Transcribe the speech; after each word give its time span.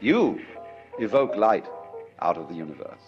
You 0.00 0.40
evoke 1.00 1.34
light 1.34 1.66
out 2.20 2.36
of 2.36 2.48
the 2.48 2.54
universe. 2.54 3.00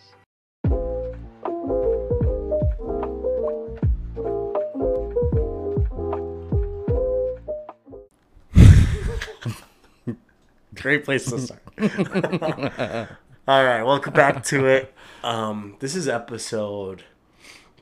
Great 10.74 11.04
place 11.04 11.26
to 11.30 11.38
start. 11.38 11.62
All 13.48 13.64
right, 13.64 13.82
welcome 13.82 14.12
back 14.12 14.42
to 14.44 14.66
it. 14.66 14.94
Um, 15.22 15.76
this 15.80 15.94
is 15.94 16.08
episode 16.08 17.04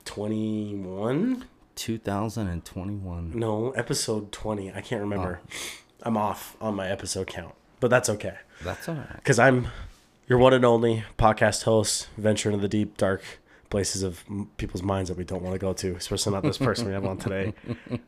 twenty-one. 0.05 1.45
2021. 1.75 3.31
No, 3.39 3.71
episode 3.71 4.31
twenty. 4.31 4.71
I 4.71 4.81
can't 4.81 5.01
remember. 5.01 5.39
Oh. 5.43 5.55
I'm 6.03 6.17
off 6.17 6.55
on 6.61 6.75
my 6.75 6.89
episode 6.89 7.27
count, 7.27 7.55
but 7.79 7.89
that's 7.89 8.09
okay 8.09 8.35
That's 8.63 8.87
all 8.89 8.95
right. 8.95 9.15
because 9.15 9.39
I'm 9.39 9.67
your 10.27 10.37
one 10.39 10.53
and 10.53 10.63
only 10.65 11.03
podcast 11.17 11.63
host. 11.63 12.07
Venture 12.17 12.49
into 12.49 12.61
the 12.61 12.67
deep, 12.67 12.97
dark 12.97 13.23
places 13.71 14.01
of 14.03 14.23
people's 14.57 14.81
minds 14.83 15.09
that 15.09 15.17
we 15.17 15.23
don't 15.23 15.41
want 15.43 15.53
to 15.53 15.59
go 15.59 15.73
to, 15.73 15.95
especially 15.95 16.33
not 16.33 16.43
this 16.43 16.57
person 16.57 16.85
we 16.87 16.93
have 16.93 17.05
on 17.05 17.17
today. 17.17 17.53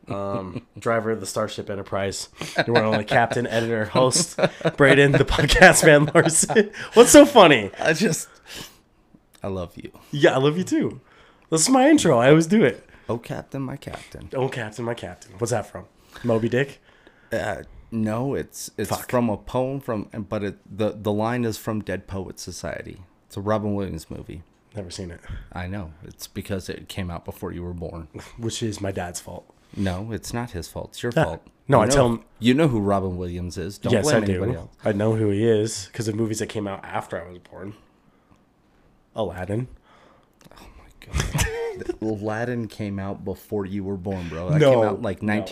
Um, 0.08 0.66
driver 0.78 1.10
of 1.10 1.20
the 1.20 1.26
Starship 1.26 1.70
Enterprise, 1.70 2.28
your 2.66 2.74
one 2.74 2.84
and 2.84 2.92
only 2.92 3.04
captain, 3.04 3.46
editor, 3.46 3.86
host, 3.86 4.36
Braden, 4.76 5.12
the 5.12 5.24
podcast 5.24 5.84
man, 5.86 6.10
Larson. 6.14 6.70
What's 6.94 7.10
so 7.10 7.24
funny? 7.24 7.70
I 7.80 7.92
just, 7.94 8.28
I 9.42 9.46
love 9.48 9.72
you. 9.76 9.90
Yeah, 10.10 10.34
I 10.34 10.38
love 10.38 10.58
you 10.58 10.64
too. 10.64 11.00
This 11.50 11.62
is 11.62 11.70
my 11.70 11.88
intro. 11.88 12.18
I 12.18 12.28
always 12.28 12.46
do 12.46 12.62
it. 12.64 12.86
Oh, 13.08 13.18
Captain, 13.18 13.62
my 13.62 13.76
Captain. 13.76 14.28
Oh, 14.34 14.48
Captain, 14.48 14.84
my 14.84 14.94
Captain. 14.94 15.32
What's 15.38 15.50
that 15.52 15.66
from? 15.66 15.86
Moby 16.24 16.48
Dick? 16.48 16.80
Uh, 17.32 17.62
no, 17.92 18.34
it's 18.34 18.70
it's 18.76 18.90
Fuck. 18.90 19.10
from 19.10 19.28
a 19.30 19.36
poem 19.36 19.78
from, 19.80 20.08
but 20.28 20.42
it 20.42 20.58
the 20.78 20.90
the 20.92 21.12
line 21.12 21.44
is 21.44 21.58
from 21.58 21.80
Dead 21.82 22.06
Poets 22.06 22.42
Society. 22.42 23.02
It's 23.26 23.36
a 23.36 23.40
Robin 23.40 23.74
Williams 23.74 24.10
movie. 24.10 24.42
Never 24.74 24.90
seen 24.90 25.10
it. 25.10 25.20
I 25.52 25.66
know. 25.66 25.92
It's 26.02 26.26
because 26.26 26.68
it 26.70 26.88
came 26.88 27.10
out 27.10 27.24
before 27.24 27.52
you 27.52 27.62
were 27.62 27.74
born. 27.74 28.08
Which 28.38 28.62
is 28.62 28.80
my 28.80 28.90
dad's 28.90 29.20
fault. 29.20 29.44
No, 29.76 30.12
it's 30.12 30.32
not 30.32 30.50
his 30.52 30.68
fault. 30.68 30.90
It's 30.92 31.02
your 31.02 31.12
ah, 31.16 31.24
fault. 31.24 31.46
No, 31.68 31.78
You 31.78 31.82
I 31.82 31.86
know- 31.86 31.92
tell 31.94 32.06
him- 32.06 32.24
You 32.38 32.54
know 32.54 32.68
who 32.68 32.80
Robin 32.80 33.16
Williams 33.16 33.56
is. 33.58 33.78
Don't 33.78 33.92
yes, 33.92 34.10
I 34.12 34.20
do. 34.20 34.44
else. 34.54 34.70
I 34.84 34.92
know 34.92 35.14
who 35.14 35.30
he 35.30 35.46
is 35.46 35.86
because 35.86 36.08
of 36.08 36.14
movies 36.14 36.38
that 36.40 36.48
came 36.48 36.66
out 36.66 36.84
after 36.84 37.22
I 37.22 37.28
was 37.28 37.38
born. 37.38 37.74
Aladdin. 39.14 39.68
Oh 40.58 40.66
my 40.78 41.22
god. 41.22 41.94
Aladdin 42.02 42.68
came 42.68 42.98
out 42.98 43.24
before 43.24 43.66
you 43.66 43.84
were 43.84 43.96
born, 43.96 44.28
bro. 44.28 44.50
That 44.50 44.60
No, 44.60 44.70
came 44.70 44.82
out 44.88 45.02
like 45.02 45.22
no. 45.22 45.42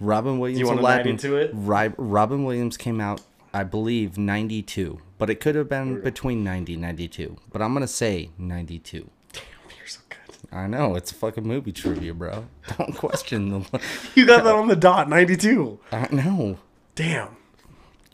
1992. 0.00 0.04
Robin 0.04 0.38
Williams 0.38 0.60
You 0.60 0.66
wanna 0.66 0.80
Aladdin. 0.80 1.16
92 1.16 1.36
it? 1.36 1.94
Robin 1.98 2.44
Williams 2.44 2.76
came 2.76 3.00
out, 3.00 3.20
I 3.52 3.64
believe, 3.64 4.18
92, 4.18 4.98
but 5.18 5.30
it 5.30 5.40
could 5.40 5.54
have 5.54 5.68
been 5.68 6.00
between 6.00 6.42
90 6.42 6.74
and 6.74 6.82
92. 6.82 7.36
But 7.52 7.62
I'm 7.62 7.72
gonna 7.72 7.86
say 7.86 8.30
92. 8.38 9.08
Damn, 9.32 9.42
you're 9.76 9.86
so 9.86 10.00
good. 10.08 10.18
I 10.52 10.66
know 10.66 10.94
it's 10.96 11.12
a 11.12 11.14
fucking 11.14 11.46
movie 11.46 11.72
trivia, 11.72 12.14
bro. 12.14 12.46
Don't 12.78 12.96
question 12.96 13.50
the. 13.50 13.80
You 14.14 14.26
got 14.26 14.44
that 14.44 14.54
on 14.54 14.68
the 14.68 14.76
dot, 14.76 15.08
92. 15.08 15.78
I 15.92 16.08
know 16.10 16.58
Damn. 16.94 17.36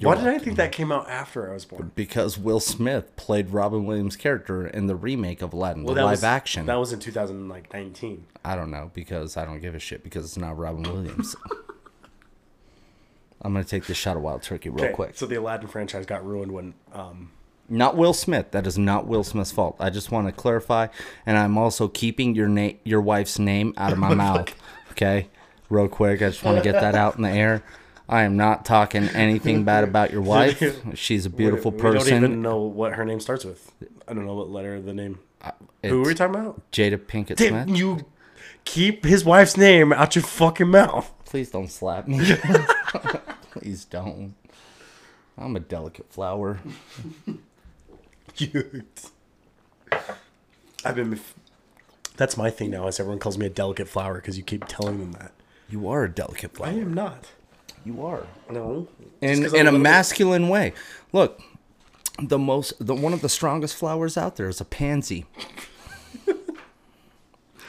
Why 0.00 0.14
did 0.14 0.26
I 0.26 0.38
think 0.38 0.56
that 0.58 0.72
came 0.72 0.92
out 0.92 1.08
after 1.08 1.50
I 1.50 1.54
was 1.54 1.64
born? 1.64 1.90
because 1.94 2.36
Will 2.36 2.60
Smith 2.60 3.16
played 3.16 3.50
Robin 3.50 3.86
Williams' 3.86 4.14
character 4.14 4.66
in 4.66 4.88
the 4.88 4.94
remake 4.94 5.40
of 5.40 5.54
Aladdin, 5.54 5.84
the 5.84 5.94
that 5.94 6.04
live 6.04 6.10
was, 6.10 6.24
action. 6.24 6.66
That 6.66 6.78
was 6.78 6.92
in 6.92 7.00
2019. 7.00 8.26
I 8.44 8.56
don't 8.56 8.70
know 8.70 8.90
because 8.92 9.38
I 9.38 9.46
don't 9.46 9.60
give 9.60 9.74
a 9.74 9.78
shit 9.78 10.04
because 10.04 10.26
it's 10.26 10.36
not 10.36 10.58
Robin 10.58 10.82
Williams. 10.82 11.34
I'm 13.46 13.52
gonna 13.52 13.64
take 13.64 13.86
this 13.86 13.96
shot 13.96 14.16
of 14.16 14.22
wild 14.22 14.42
turkey 14.42 14.68
real 14.70 14.84
Okay, 14.86 14.92
quick. 14.94 15.16
So 15.16 15.24
the 15.26 15.36
Aladdin 15.36 15.68
franchise 15.68 16.04
got 16.04 16.26
ruined 16.26 16.50
when 16.52 16.74
um, 16.92 17.30
Not 17.68 17.96
Will 17.96 18.12
Smith. 18.12 18.50
That 18.50 18.66
is 18.66 18.76
not 18.76 19.06
Will 19.06 19.22
Smith's 19.22 19.52
fault. 19.52 19.76
I 19.78 19.88
just 19.90 20.10
want 20.10 20.26
to 20.26 20.32
clarify, 20.32 20.88
and 21.24 21.38
I'm 21.38 21.56
also 21.56 21.86
keeping 21.86 22.34
your 22.34 22.48
name, 22.48 22.78
your 22.82 23.00
wife's 23.00 23.38
name, 23.38 23.72
out 23.76 23.92
of 23.92 23.98
my 23.98 24.14
mouth. 24.24 24.52
Okay, 24.92 25.28
real 25.70 25.86
quick. 25.88 26.22
I 26.22 26.28
just 26.30 26.42
want 26.42 26.56
to 26.58 26.62
get 26.64 26.72
that 26.80 26.94
out 26.96 27.16
in 27.16 27.22
the 27.22 27.30
air. 27.30 27.62
I 28.08 28.22
am 28.22 28.36
not 28.36 28.64
talking 28.64 29.04
anything 29.10 29.64
bad 29.64 29.84
about 29.84 30.10
your 30.12 30.22
wife. 30.34 30.62
She's 30.94 31.26
a 31.26 31.30
beautiful 31.30 31.70
we 31.70 31.78
don't 31.80 32.08
even 32.08 32.42
know 32.42 32.62
what 32.62 32.94
her 32.94 33.04
name 33.04 33.20
starts 33.20 33.44
with. 33.44 33.72
I 34.08 34.12
don't 34.14 34.26
know 34.26 34.34
what 34.34 34.48
letter 34.50 34.74
of 34.74 34.84
the 34.84 34.94
name. 34.94 35.18
Who 35.42 35.50
It's 35.82 35.92
were 35.92 36.02
we 36.02 36.14
talking 36.14 36.34
about? 36.34 36.70
Jada 36.72 36.98
Pinkett 36.98 37.36
Damn, 37.36 37.64
Smith. 37.64 37.78
you 37.78 38.04
keep 38.64 39.04
his 39.04 39.24
wife's 39.24 39.56
name 39.56 39.92
out 39.92 40.16
your 40.16 40.22
fucking 40.24 40.68
mouth. 40.68 41.12
Please 41.24 41.50
don't 41.50 41.68
slap 41.68 42.06
me. 42.08 42.18
Please 43.58 43.84
don't. 43.84 44.34
I'm 45.38 45.56
a 45.56 45.60
delicate 45.60 46.10
flower. 46.12 46.58
Cute. 48.34 49.10
I've 50.84 50.94
been. 50.94 51.18
That's 52.16 52.36
my 52.36 52.50
thing 52.50 52.70
now. 52.70 52.86
Is 52.86 52.98
everyone 53.00 53.18
calls 53.18 53.38
me 53.38 53.46
a 53.46 53.50
delicate 53.50 53.88
flower 53.88 54.14
because 54.16 54.36
you 54.36 54.42
keep 54.44 54.66
telling 54.66 54.98
them 54.98 55.12
that. 55.12 55.32
You 55.68 55.88
are 55.88 56.04
a 56.04 56.08
delicate 56.08 56.54
flower. 56.54 56.68
I 56.70 56.74
am 56.74 56.94
not. 56.94 57.26
You 57.84 58.04
are. 58.04 58.26
No. 58.50 58.88
in 59.20 59.30
in 59.38 59.44
a 59.44 59.48
little 59.48 59.72
bit- 59.72 59.80
masculine 59.80 60.48
way. 60.48 60.72
Look, 61.12 61.40
the 62.22 62.38
most 62.38 62.74
the 62.84 62.94
one 62.94 63.12
of 63.12 63.20
the 63.22 63.28
strongest 63.28 63.76
flowers 63.76 64.16
out 64.16 64.36
there 64.36 64.48
is 64.48 64.60
a 64.60 64.64
pansy. 64.64 65.26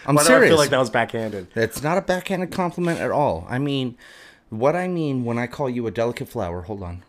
I'm 0.06 0.16
Why 0.16 0.24
do 0.26 0.36
I 0.36 0.48
feel 0.48 0.58
like 0.58 0.70
that 0.70 0.80
was 0.80 0.90
backhanded? 0.90 1.48
It's 1.56 1.84
not 1.84 1.98
a 1.98 2.02
backhanded 2.02 2.52
compliment 2.52 3.00
at 3.02 3.12
all. 3.12 3.46
I 3.50 3.60
mean, 3.60 3.98
what 4.50 4.76
I 4.76 4.88
mean 4.88 5.26
when 5.26 5.38
I 5.38 5.48
call 5.48 5.70
you 5.70 5.88
a 5.88 5.92
delicate 5.92 6.30
flower. 6.30 6.62
Hold 6.62 6.84
on, 6.84 7.04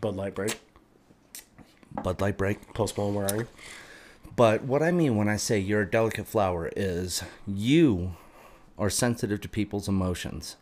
Bud 0.00 0.16
Light 0.16 0.34
break. 0.34 0.58
Bud 2.02 2.20
Light 2.20 2.36
break. 2.36 2.74
Post 2.74 2.96
Malone, 2.98 3.14
where 3.14 3.26
are 3.26 3.36
you? 3.36 3.46
But 4.36 4.64
what 4.64 4.82
I 4.82 4.90
mean 4.90 5.16
when 5.16 5.28
I 5.28 5.36
say 5.36 5.58
you're 5.58 5.82
a 5.82 5.90
delicate 5.90 6.26
flower 6.26 6.70
is 6.76 7.22
you 7.46 8.16
are 8.78 8.90
sensitive 8.90 9.40
to 9.42 9.48
people's 9.48 9.86
emotions. 9.88 10.56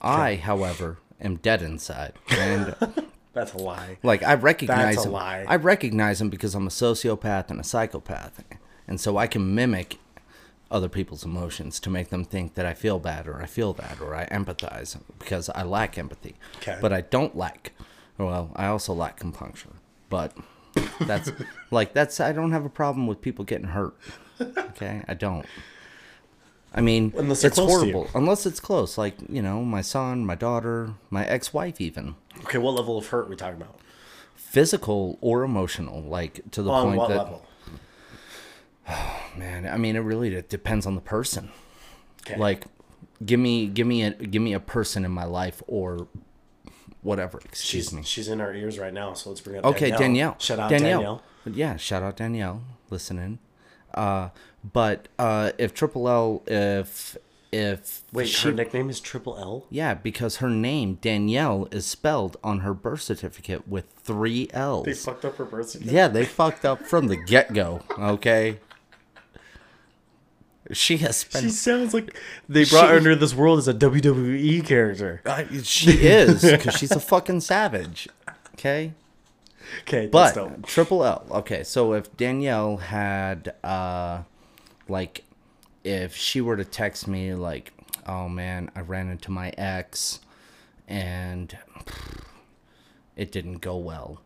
I, 0.00 0.36
however, 0.36 0.98
am 1.20 1.36
dead 1.36 1.60
inside, 1.60 2.14
and 2.30 2.74
That's 3.34 3.52
a 3.52 3.58
lie. 3.58 3.98
Like 4.02 4.22
I 4.22 4.34
recognize 4.34 4.96
That's 4.96 5.06
him. 5.06 5.12
lie. 5.12 5.44
I 5.46 5.56
recognize 5.56 6.20
him 6.20 6.30
because 6.30 6.54
I'm 6.54 6.66
a 6.66 6.70
sociopath 6.70 7.50
and 7.50 7.60
a 7.60 7.64
psychopath, 7.64 8.42
and 8.86 9.00
so 9.00 9.16
I 9.16 9.26
can 9.26 9.54
mimic 9.54 9.98
other 10.70 10.88
people's 10.88 11.24
emotions 11.24 11.80
to 11.80 11.90
make 11.90 12.08
them 12.10 12.24
think 12.24 12.54
that 12.54 12.66
I 12.66 12.74
feel 12.74 12.98
bad 12.98 13.26
or 13.26 13.40
I 13.42 13.46
feel 13.46 13.72
that 13.74 14.00
or 14.00 14.14
I 14.14 14.26
empathize 14.26 14.98
because 15.18 15.48
I 15.50 15.62
lack 15.62 15.96
empathy. 15.98 16.36
Okay. 16.58 16.78
But 16.80 16.92
I 16.92 17.00
don't 17.02 17.36
lack. 17.36 17.72
Well, 18.18 18.50
I 18.56 18.66
also 18.66 18.92
lack 18.92 19.16
compunction. 19.18 19.74
But 20.10 20.36
that's 21.00 21.30
like 21.70 21.94
that's 21.94 22.20
I 22.20 22.32
don't 22.32 22.52
have 22.52 22.64
a 22.64 22.70
problem 22.70 23.06
with 23.06 23.20
people 23.22 23.44
getting 23.44 23.68
hurt. 23.68 23.96
Okay, 24.40 25.02
I 25.08 25.14
don't. 25.14 25.46
I 26.74 26.82
mean, 26.82 27.14
Unless 27.16 27.44
it's 27.44 27.54
close 27.56 27.80
to 27.80 27.86
you. 27.86 27.92
horrible. 27.94 28.10
Unless 28.14 28.44
it's 28.44 28.60
close, 28.60 28.98
like 28.98 29.14
you 29.28 29.40
know, 29.40 29.64
my 29.64 29.80
son, 29.80 30.26
my 30.26 30.34
daughter, 30.34 30.94
my 31.10 31.24
ex-wife, 31.26 31.80
even 31.80 32.14
Okay, 32.44 32.58
what 32.58 32.74
level 32.74 32.98
of 32.98 33.06
hurt 33.08 33.26
are 33.26 33.30
we 33.30 33.36
talking 33.36 33.60
about? 33.60 33.80
physical 34.34 35.18
or 35.20 35.42
emotional, 35.42 36.02
like 36.02 36.40
to 36.52 36.62
the 36.62 36.70
On 36.70 36.84
point 36.86 36.98
what 36.98 37.08
that 37.08 37.18
level? 37.18 37.44
man, 39.36 39.66
I 39.66 39.76
mean, 39.76 39.96
it 39.96 40.00
really 40.00 40.34
it 40.34 40.48
depends 40.48 40.86
on 40.86 40.94
the 40.94 41.00
person. 41.00 41.50
Okay. 42.22 42.38
Like, 42.38 42.64
give 43.24 43.40
me 43.40 43.66
give 43.66 43.86
me 43.86 44.02
a 44.02 44.10
give 44.10 44.42
me 44.42 44.52
a 44.52 44.60
person 44.60 45.04
in 45.04 45.10
my 45.10 45.24
life 45.24 45.62
or 45.66 46.08
whatever. 47.02 47.38
Excuse 47.44 47.86
she's 47.86 47.92
me. 47.92 48.02
she's 48.02 48.28
in 48.28 48.40
our 48.40 48.54
ears 48.54 48.78
right 48.78 48.92
now, 48.92 49.14
so 49.14 49.30
let's 49.30 49.40
bring 49.40 49.58
up 49.58 49.64
Okay, 49.64 49.90
Danielle. 49.90 50.36
Shout 50.38 50.58
out 50.58 50.70
Danielle. 50.70 51.00
Danielle. 51.00 51.22
Yeah, 51.46 51.76
shout 51.76 52.02
out 52.02 52.16
Danielle. 52.16 52.62
Listening. 52.90 53.38
Uh, 53.94 54.30
but 54.72 55.08
uh, 55.18 55.52
if 55.58 55.74
Triple 55.74 56.08
L, 56.08 56.42
if 56.46 57.16
if 57.50 58.02
Wait, 58.12 58.28
she, 58.28 58.48
her 58.48 58.54
nickname 58.54 58.90
is 58.90 59.00
Triple 59.00 59.38
L. 59.38 59.66
yeah, 59.70 59.94
because 59.94 60.36
her 60.36 60.50
name 60.50 60.98
Danielle 61.00 61.66
is 61.70 61.86
spelled 61.86 62.36
on 62.44 62.60
her 62.60 62.74
birth 62.74 63.00
certificate 63.00 63.66
with 63.66 63.90
three 64.02 64.48
L's. 64.52 64.84
They 64.84 64.94
fucked 64.94 65.24
up 65.24 65.36
her 65.36 65.44
birth 65.44 65.70
certificate. 65.70 65.94
Yeah, 65.94 66.08
they 66.08 66.24
fucked 66.24 66.64
up 66.64 66.82
from 66.82 67.06
the 67.06 67.16
get 67.16 67.54
go. 67.54 67.80
Okay. 67.98 68.58
She 70.72 70.98
has 70.98 71.16
spent. 71.16 71.44
She 71.44 71.50
sounds 71.50 71.94
like 71.94 72.14
they 72.48 72.64
brought 72.64 72.86
She- 72.86 72.92
her 72.92 72.96
into 72.98 73.16
this 73.16 73.34
world 73.34 73.58
as 73.58 73.68
a 73.68 73.74
WWE 73.74 74.60
character. 74.66 75.22
I- 75.24 75.46
she 75.62 75.92
is 75.92 76.42
because 76.42 76.74
she's 76.74 76.90
a 76.92 77.00
fucking 77.00 77.40
savage. 77.40 78.08
Okay. 78.54 78.92
Okay. 79.82 80.06
But 80.06 80.62
triple 80.64 81.04
L. 81.04 81.24
Okay, 81.30 81.62
so 81.62 81.92
if 81.94 82.14
Danielle 82.16 82.78
had, 82.78 83.54
uh, 83.64 84.22
like, 84.88 85.24
if 85.84 86.14
she 86.16 86.40
were 86.40 86.56
to 86.56 86.64
text 86.64 87.06
me 87.08 87.34
like, 87.34 87.72
"Oh 88.06 88.28
man, 88.28 88.70
I 88.74 88.80
ran 88.80 89.08
into 89.10 89.30
my 89.30 89.50
ex, 89.58 90.20
and 90.86 91.56
it 93.16 93.30
didn't 93.32 93.58
go 93.58 93.76
well," 93.76 94.20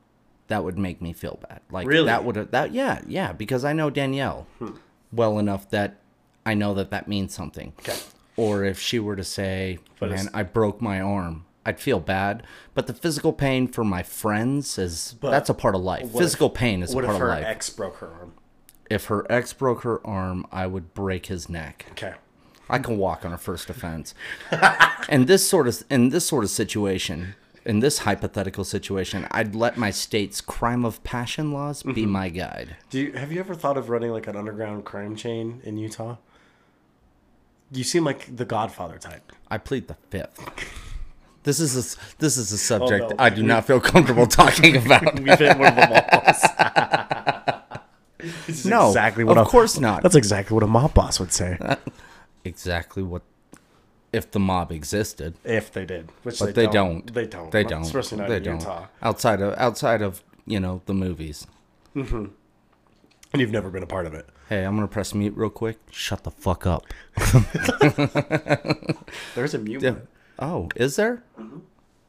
that 0.49 0.65
would 0.65 0.79
make 0.79 1.01
me 1.01 1.13
feel 1.13 1.39
bad. 1.49 1.61
Like 1.71 1.87
Really? 1.87 2.07
that 2.07 2.25
would 2.25 2.37
that 2.53 2.73
yeah 2.73 3.01
yeah 3.07 3.33
because 3.33 3.65
I 3.65 3.73
know 3.73 3.91
Danielle 3.91 4.47
well 5.13 5.39
enough 5.39 5.69
that 5.71 5.97
I 6.45 6.55
know 6.55 6.75
that 6.75 6.91
that 6.91 7.07
means 7.09 7.35
something. 7.35 7.73
Okay. 7.81 7.97
Or 8.37 8.65
if 8.65 8.79
she 8.81 8.99
were 8.99 9.17
to 9.17 9.25
say, 9.25 9.79
But 10.01 10.11
"Man, 10.11 10.29
I 10.35 10.43
broke 10.43 10.81
my 10.81 11.01
arm," 11.01 11.45
I'd 11.65 11.79
feel 11.79 12.01
bad. 12.01 12.43
But 12.75 12.87
the 12.87 12.95
physical 12.95 13.33
pain 13.33 13.69
for 13.69 13.85
my 13.85 14.03
friends 14.03 14.79
is 14.79 15.15
But 15.21 15.31
that's 15.31 15.51
a 15.51 15.55
part 15.55 15.75
of 15.75 15.83
life. 15.83 16.05
what 16.11 16.23
Physical 16.23 16.49
if- 16.49 16.55
pain 16.55 16.83
is 16.83 16.93
a 16.93 16.97
What 16.97 17.05
part 17.05 17.17
if 17.17 17.23
of 17.23 17.29
her 17.29 17.35
life. 17.35 17.45
ex 17.47 17.71
broke 17.71 17.97
her 17.99 18.09
arm? 18.09 18.33
if 18.91 19.05
her 19.07 19.25
ex 19.31 19.53
broke 19.53 19.83
her 19.83 20.05
arm, 20.07 20.47
I 20.51 20.67
would 20.67 20.93
break 20.95 21.27
his 21.27 21.49
neck. 21.49 21.87
Okay. 21.93 22.15
I 22.71 22.79
can 22.79 22.97
walk 22.99 23.25
on 23.25 23.33
a 23.33 23.39
first 23.39 23.69
offense. 23.71 24.15
and 25.09 25.27
this 25.27 25.47
sort 25.49 25.69
of 25.69 25.83
in 25.91 26.09
this 26.09 26.27
sort 26.27 26.43
of 26.45 26.51
situation, 26.51 27.35
in 27.65 27.81
this 27.81 27.99
hypothetical 27.99 28.65
situation, 28.65 29.27
I'd 29.31 29.55
let 29.55 29.77
my 29.77 29.91
state's 29.91 30.41
crime 30.41 30.85
of 30.85 31.03
passion 31.05 31.53
laws 31.53 31.83
be 31.83 31.93
Mm-hmm. 32.03 32.11
my 32.11 32.29
guide. 32.31 32.77
Do 32.91 32.99
you 32.99 33.13
have 33.13 33.31
you 33.31 33.41
ever 33.41 33.55
thought 33.55 33.77
of 33.77 33.89
running 33.91 34.11
like 34.11 34.27
an 34.27 34.37
underground 34.37 34.85
crime 34.85 35.17
chain 35.17 35.61
in 35.65 35.77
Utah? 35.79 36.17
You 37.73 37.85
seem 37.85 38.05
like 38.05 38.37
the 38.37 38.45
Godfather 38.45 38.99
type. 38.99 39.33
I 39.51 39.59
plead 39.59 39.89
the 39.89 39.95
fifth. 40.11 40.39
This 41.45 41.59
is 41.59 41.75
a, 41.75 41.99
this 42.19 42.37
is 42.37 42.53
a 42.53 42.55
oh, 42.55 42.59
subject 42.59 43.11
no. 43.11 43.17
I 43.19 43.31
do 43.31 43.43
not 43.43 43.67
feel 43.67 43.81
comfortable 43.81 44.27
talking 44.27 44.77
about. 44.77 45.15
We've 45.21 45.39
hit 45.39 45.59
one 45.59 45.69
of 45.69 45.77
the 45.77 46.11
walls. 46.13 46.43
This 48.47 48.61
is 48.61 48.67
No, 48.67 48.95
of 48.97 49.37
a- 49.37 49.45
course 49.45 49.81
not. 49.81 50.05
That's 50.05 50.15
exactly 50.15 50.55
what 50.55 50.63
a 50.63 50.69
mob 50.69 50.95
boss 50.95 51.19
would 51.19 51.33
say 51.33 51.59
Exactly 52.45 53.03
what 53.03 53.23
if 54.13 54.31
the 54.31 54.39
mob 54.39 54.71
existed. 54.71 55.35
if 55.43 55.73
they 55.73 55.85
did, 55.85 56.09
which 56.23 56.39
But 56.39 56.55
they, 56.55 56.69
don't. 56.69 57.13
They 57.13 57.27
don't. 57.27 57.51
They 57.51 57.65
don't. 57.65 57.83
Especially 57.83 58.19
not 58.19 58.29
they 58.29 58.37
in 58.37 58.43
don't. 58.45 58.61
Utah. 58.61 58.87
Outside 59.03 59.41
of 59.41 59.55
outside 59.59 60.03
of 60.03 60.23
you 60.47 60.61
know 60.61 60.83
the 60.87 60.95
movies. 60.95 61.47
Mm-hmm. 61.97 62.27
And 63.33 63.41
you've 63.41 63.51
never 63.51 63.71
been 63.71 63.83
a 63.83 63.87
part 63.87 64.07
of 64.07 64.15
it. 64.15 64.29
Hey, 64.49 64.65
I'm 64.65 64.75
gonna 64.75 64.89
press 64.89 65.15
mute 65.15 65.35
real 65.37 65.49
quick. 65.51 65.79
Shut 65.91 66.23
the 66.25 66.31
fuck 66.31 66.67
up. 66.67 66.85
There's 69.35 69.55
a 69.55 69.59
mute. 69.59 69.83
Yeah. 69.83 69.91
button. 69.93 70.09
Oh, 70.39 70.69
is 70.77 70.97
there? 70.97 71.23
Mm-hmm. 71.39 71.59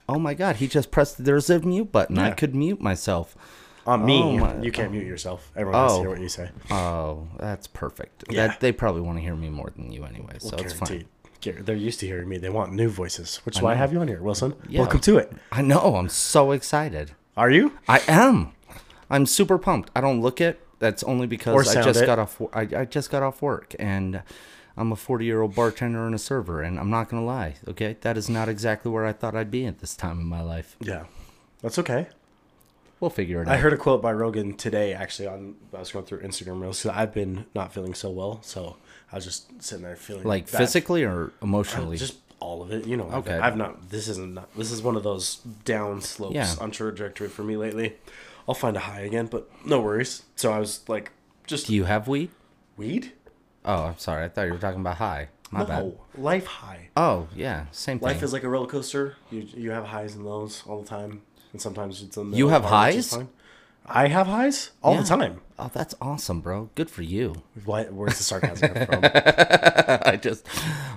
Oh 0.09 0.19
my 0.19 0.33
god, 0.33 0.57
he 0.57 0.67
just 0.67 0.91
pressed 0.91 1.23
there's 1.23 1.49
a 1.49 1.59
mute 1.59 1.91
button. 1.91 2.17
I 2.17 2.31
could 2.31 2.53
mute 2.53 2.81
myself. 2.81 3.37
On 3.85 4.05
me, 4.05 4.21
Oh 4.21 4.37
my- 4.37 4.61
you 4.61 4.71
can't 4.71 4.91
mute 4.91 5.05
yourself. 5.07 5.51
Everyone 5.55 5.81
has 5.81 5.91
to 5.93 5.97
Oh. 5.97 6.01
hear 6.01 6.09
what 6.09 6.19
you 6.19 6.29
say. 6.29 6.49
Oh, 6.71 7.27
that's 7.37 7.67
perfect. 7.67 8.23
Yeah. 8.29 8.47
That 8.47 8.59
they 8.59 8.71
probably 8.71 9.01
want 9.01 9.17
to 9.17 9.21
hear 9.21 9.35
me 9.35 9.49
more 9.49 9.71
than 9.75 9.91
you 9.91 10.03
anyway, 10.05 10.35
so 10.39 10.55
it's 10.57 10.73
fine. 10.73 11.05
They're 11.41 11.75
used 11.75 11.99
to 11.99 12.05
hearing 12.07 12.29
me. 12.29 12.37
They 12.37 12.49
want 12.49 12.71
new 12.73 12.87
voices, 12.89 13.37
which 13.45 13.57
is 13.57 13.61
why 13.61 13.73
I 13.73 13.75
have 13.75 13.91
you 13.91 13.99
on 13.99 14.07
here, 14.07 14.21
Wilson. 14.21 14.55
Yeah. 14.69 14.79
Welcome 14.81 15.01
to 15.01 15.17
it. 15.17 15.33
I 15.51 15.61
know, 15.61 15.95
I'm 15.97 16.07
so 16.09 16.51
excited. 16.51 17.11
Are 17.35 17.49
you? 17.51 17.77
I 17.87 18.01
am. 18.07 18.53
I'm 19.09 19.25
super 19.25 19.57
pumped. 19.57 19.89
I 19.95 19.99
don't 20.01 20.21
look 20.21 20.39
it. 20.39 20.62
That's 20.83 21.03
only 21.03 21.27
because 21.27 21.75
I 21.75 21.81
just 21.81 22.01
it. 22.01 22.05
got 22.05 22.19
off. 22.19 22.41
I, 22.53 22.61
I 22.81 22.85
just 22.85 23.09
got 23.09 23.23
off 23.23 23.41
work, 23.41 23.75
and 23.79 24.21
I'm 24.77 24.91
a 24.91 24.95
40 24.95 25.25
year 25.25 25.41
old 25.41 25.55
bartender 25.55 26.05
and 26.05 26.13
a 26.13 26.19
server. 26.19 26.61
And 26.61 26.79
I'm 26.79 26.89
not 26.89 27.09
gonna 27.09 27.25
lie. 27.25 27.55
Okay, 27.67 27.95
that 28.01 28.17
is 28.17 28.29
not 28.29 28.49
exactly 28.49 28.91
where 28.91 29.05
I 29.05 29.13
thought 29.13 29.35
I'd 29.35 29.51
be 29.51 29.65
at 29.65 29.79
this 29.79 29.95
time 29.95 30.19
in 30.19 30.25
my 30.25 30.41
life. 30.41 30.75
Yeah. 30.81 31.05
That's 31.61 31.79
okay. 31.79 32.07
We'll 32.99 33.09
figure 33.09 33.41
it 33.41 33.47
I 33.47 33.51
out. 33.51 33.57
I 33.57 33.59
heard 33.59 33.73
a 33.73 33.77
quote 33.77 34.01
by 34.01 34.13
Rogan 34.13 34.55
today, 34.55 34.93
actually, 34.93 35.27
on 35.27 35.55
I 35.75 35.79
was 35.79 35.91
going 35.91 36.05
through 36.05 36.21
Instagram 36.21 36.61
reels. 36.61 36.83
'cause 36.83 36.91
I've 36.95 37.13
been 37.13 37.45
not 37.55 37.73
feeling 37.73 37.93
so 37.93 38.09
well, 38.09 38.39
so 38.43 38.77
I 39.11 39.15
was 39.15 39.25
just 39.25 39.61
sitting 39.61 39.83
there 39.83 39.95
feeling 39.95 40.23
like 40.23 40.51
bad. 40.51 40.57
physically 40.57 41.03
or 41.03 41.31
emotionally. 41.41 41.95
Uh, 41.97 41.99
just 41.99 42.15
all 42.39 42.61
of 42.61 42.71
it. 42.71 42.85
You 42.85 42.97
know, 42.97 43.07
I've, 43.07 43.27
Okay. 43.27 43.37
I've 43.39 43.55
not. 43.57 43.89
This 43.89 44.07
isn't. 44.09 44.33
Not, 44.35 44.53
this 44.57 44.71
is 44.71 44.81
one 44.81 44.95
of 44.97 45.03
those 45.03 45.37
down 45.65 46.01
slopes 46.01 46.35
Yeah. 46.35 46.55
on 46.59 46.71
trajectory 46.71 47.27
for 47.29 47.43
me 47.43 47.55
lately. 47.57 47.95
I'll 48.47 48.55
find 48.55 48.75
a 48.75 48.81
high 48.81 49.01
again, 49.01 49.27
but 49.27 49.49
no 49.65 49.79
worries. 49.81 50.23
So 50.35 50.51
I 50.51 50.59
was 50.59 50.87
like, 50.89 51.11
just 51.47 51.67
Do 51.67 51.73
you 51.75 51.85
have 51.85 52.07
weed? 52.07 52.29
weed. 52.77 53.13
Oh, 53.65 53.83
I'm 53.85 53.97
sorry. 53.97 54.25
I 54.25 54.29
thought 54.29 54.43
you 54.47 54.51
were 54.53 54.57
talking 54.59 54.81
about 54.81 54.97
high. 54.97 55.29
My 55.51 55.59
no, 55.61 55.65
bad. 55.65 55.93
life 56.17 56.45
high. 56.47 56.89
Oh, 56.97 57.27
yeah, 57.35 57.65
same 57.71 57.99
thing. 57.99 58.07
Life 58.07 58.23
is 58.23 58.33
like 58.33 58.43
a 58.43 58.49
roller 58.49 58.67
coaster. 58.67 59.15
You 59.29 59.47
you 59.55 59.71
have 59.71 59.85
highs 59.85 60.15
and 60.15 60.25
lows 60.25 60.63
all 60.67 60.81
the 60.81 60.87
time, 60.87 61.21
and 61.51 61.61
sometimes 61.61 62.01
it's 62.01 62.17
in 62.17 62.31
the 62.31 62.37
You 62.37 62.47
have 62.49 62.63
middle 62.63 62.79
which 62.85 62.95
is 62.95 63.11
highs? 63.11 63.17
fine. 63.17 63.29
I 63.85 64.07
have 64.07 64.27
highs 64.27 64.71
all 64.81 64.95
the 64.95 65.03
time. 65.03 65.41
Oh, 65.59 65.69
that's 65.71 65.93
awesome, 66.01 66.39
bro. 66.41 66.69
Good 66.73 66.89
for 66.89 67.03
you. 67.03 67.43
Why, 67.65 67.83
where's 67.83 68.17
the 68.17 68.23
sarcasm 68.23 68.73
come 68.73 68.85
from? 69.01 69.01
I 69.03 70.17
just, 70.19 70.47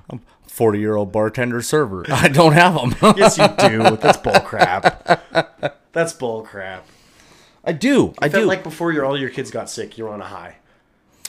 I'm 0.08 0.20
40 0.46 0.78
year 0.78 0.94
old 0.96 1.12
bartender 1.12 1.60
server. 1.62 2.04
I 2.08 2.28
don't 2.28 2.52
have 2.54 2.74
them. 2.74 3.14
yes, 3.18 3.36
you 3.38 3.48
do. 3.68 3.96
That's 4.00 4.16
bull 4.18 4.38
crap. 4.40 5.04
That's 5.92 6.12
bull 6.14 6.42
crap. 6.42 6.86
I 7.66 7.72
do. 7.72 8.14
I 8.18 8.26
I 8.26 8.28
felt 8.28 8.42
do. 8.42 8.48
like 8.48 8.62
before 8.62 8.92
your 8.92 9.04
all 9.04 9.18
your 9.18 9.30
kids 9.30 9.50
got 9.50 9.68
sick, 9.68 9.98
you 9.98 10.04
were 10.04 10.10
on 10.10 10.20
a 10.20 10.26
high. 10.26 10.56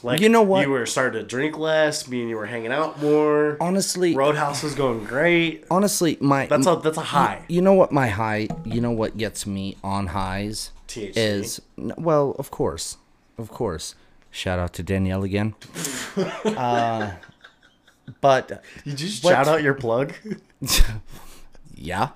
Like 0.04 0.19
You 0.19 0.30
know 0.30 0.44
what? 0.44 0.62
You 0.62 0.69
were 0.69 0.86
starting 0.86 1.19
to 1.22 1.28
drink 1.28 1.57
less. 1.57 2.07
Me 2.07 2.22
and 2.22 2.30
you 2.30 2.36
were 2.38 2.45
hanging 2.45 2.72
out 2.72 3.01
more. 3.01 3.57
honestly, 3.60 4.13
Roadhouse 4.16 4.62
was 4.62 4.75
going 4.75 5.04
great. 5.06 5.66
honestly, 5.72 6.18
my 6.22 6.45
That's 6.45 6.68
a 6.68 6.75
that's 6.75 6.98
a 6.98 7.01
high. 7.01 7.42
You 7.50 7.62
know 7.63 7.74
what 7.74 7.92
my 7.92 8.07
high? 8.10 8.48
You 8.63 8.80
know 8.80 8.92
what 8.92 9.18
gets 9.18 9.48
me 9.48 9.75
on 9.84 10.07
highs 10.07 10.72
THC. 10.88 11.13
is 11.18 11.62
well, 11.78 12.36
of 12.38 12.51
course, 12.51 12.98
of 13.39 13.50
course. 13.50 13.95
Shout 14.30 14.60
out 14.60 14.74
to 14.74 14.84
Danielle 14.84 15.24
again. 15.24 15.56
uh, 16.45 17.13
but 18.22 18.63
You 18.86 18.94
just 18.94 19.24
What? 19.24 19.31
shout 19.31 19.48
out 19.48 19.63
your 19.63 19.74
plug. 19.74 20.13
yeah, 21.75 22.10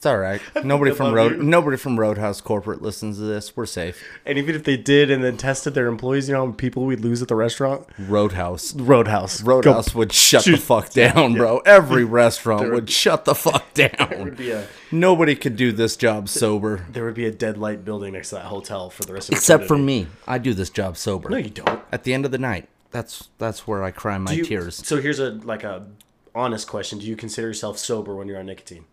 it's 0.00 0.06
all 0.06 0.16
right. 0.16 0.40
Nobody 0.64 0.92
from 0.92 1.12
Road, 1.12 1.32
you. 1.32 1.42
nobody 1.42 1.76
from 1.76 2.00
Roadhouse 2.00 2.40
Corporate 2.40 2.80
listens 2.80 3.18
to 3.18 3.22
this. 3.24 3.54
We're 3.54 3.66
safe. 3.66 4.02
And 4.24 4.38
even 4.38 4.54
if 4.54 4.64
they 4.64 4.78
did 4.78 5.10
and 5.10 5.22
then 5.22 5.36
tested 5.36 5.74
their 5.74 5.88
employees, 5.88 6.26
you 6.26 6.34
know, 6.34 6.52
people 6.52 6.86
we'd 6.86 7.00
lose 7.00 7.20
at 7.20 7.28
the 7.28 7.34
restaurant. 7.34 7.86
Roadhouse. 7.98 8.74
Roadhouse. 8.74 9.42
Roadhouse 9.42 9.90
Go- 9.90 9.98
would 9.98 10.12
shut 10.14 10.46
the 10.46 10.56
fuck 10.56 10.88
down, 10.88 11.34
bro. 11.34 11.58
Every 11.66 12.04
restaurant 12.04 12.62
would 12.62 12.72
would- 12.72 12.90
shut 12.90 13.26
the 13.26 13.34
fuck 13.34 13.74
There 13.74 13.90
down. 13.90 14.24
would 14.24 14.36
be 14.38 14.52
a 14.52 14.66
Nobody 14.90 15.36
could 15.36 15.56
do 15.56 15.70
this 15.70 15.96
job 15.98 16.30
sober. 16.30 16.86
there 16.90 17.04
would 17.04 17.12
be 17.14 17.26
a 17.26 17.30
dead 17.30 17.58
light 17.58 17.84
building 17.84 18.14
next 18.14 18.30
to 18.30 18.36
that 18.36 18.46
hotel 18.46 18.88
for 18.88 19.02
the 19.04 19.12
rest 19.12 19.28
of 19.28 19.32
the 19.32 19.34
day. 19.34 19.38
Except 19.40 19.64
for 19.68 19.76
me. 19.76 20.06
I 20.26 20.38
do 20.38 20.54
this 20.54 20.70
job 20.70 20.96
sober. 20.96 21.28
No, 21.28 21.36
you 21.36 21.50
don't. 21.50 21.82
At 21.92 22.04
the 22.04 22.14
end 22.14 22.24
of 22.24 22.30
the 22.30 22.38
night. 22.38 22.70
That's 22.90 23.28
that's 23.36 23.66
where 23.68 23.84
I 23.84 23.90
cry 23.90 24.16
my 24.16 24.32
you- 24.32 24.44
tears. 24.46 24.76
So 24.76 24.98
here's 24.98 25.18
a 25.20 25.32
like 25.32 25.62
a 25.62 25.86
honest 26.34 26.66
question: 26.68 26.98
Do 26.98 27.06
you 27.06 27.16
consider 27.16 27.48
yourself 27.48 27.76
sober 27.78 28.16
when 28.16 28.26
you're 28.28 28.38
on 28.38 28.46
nicotine? 28.46 28.86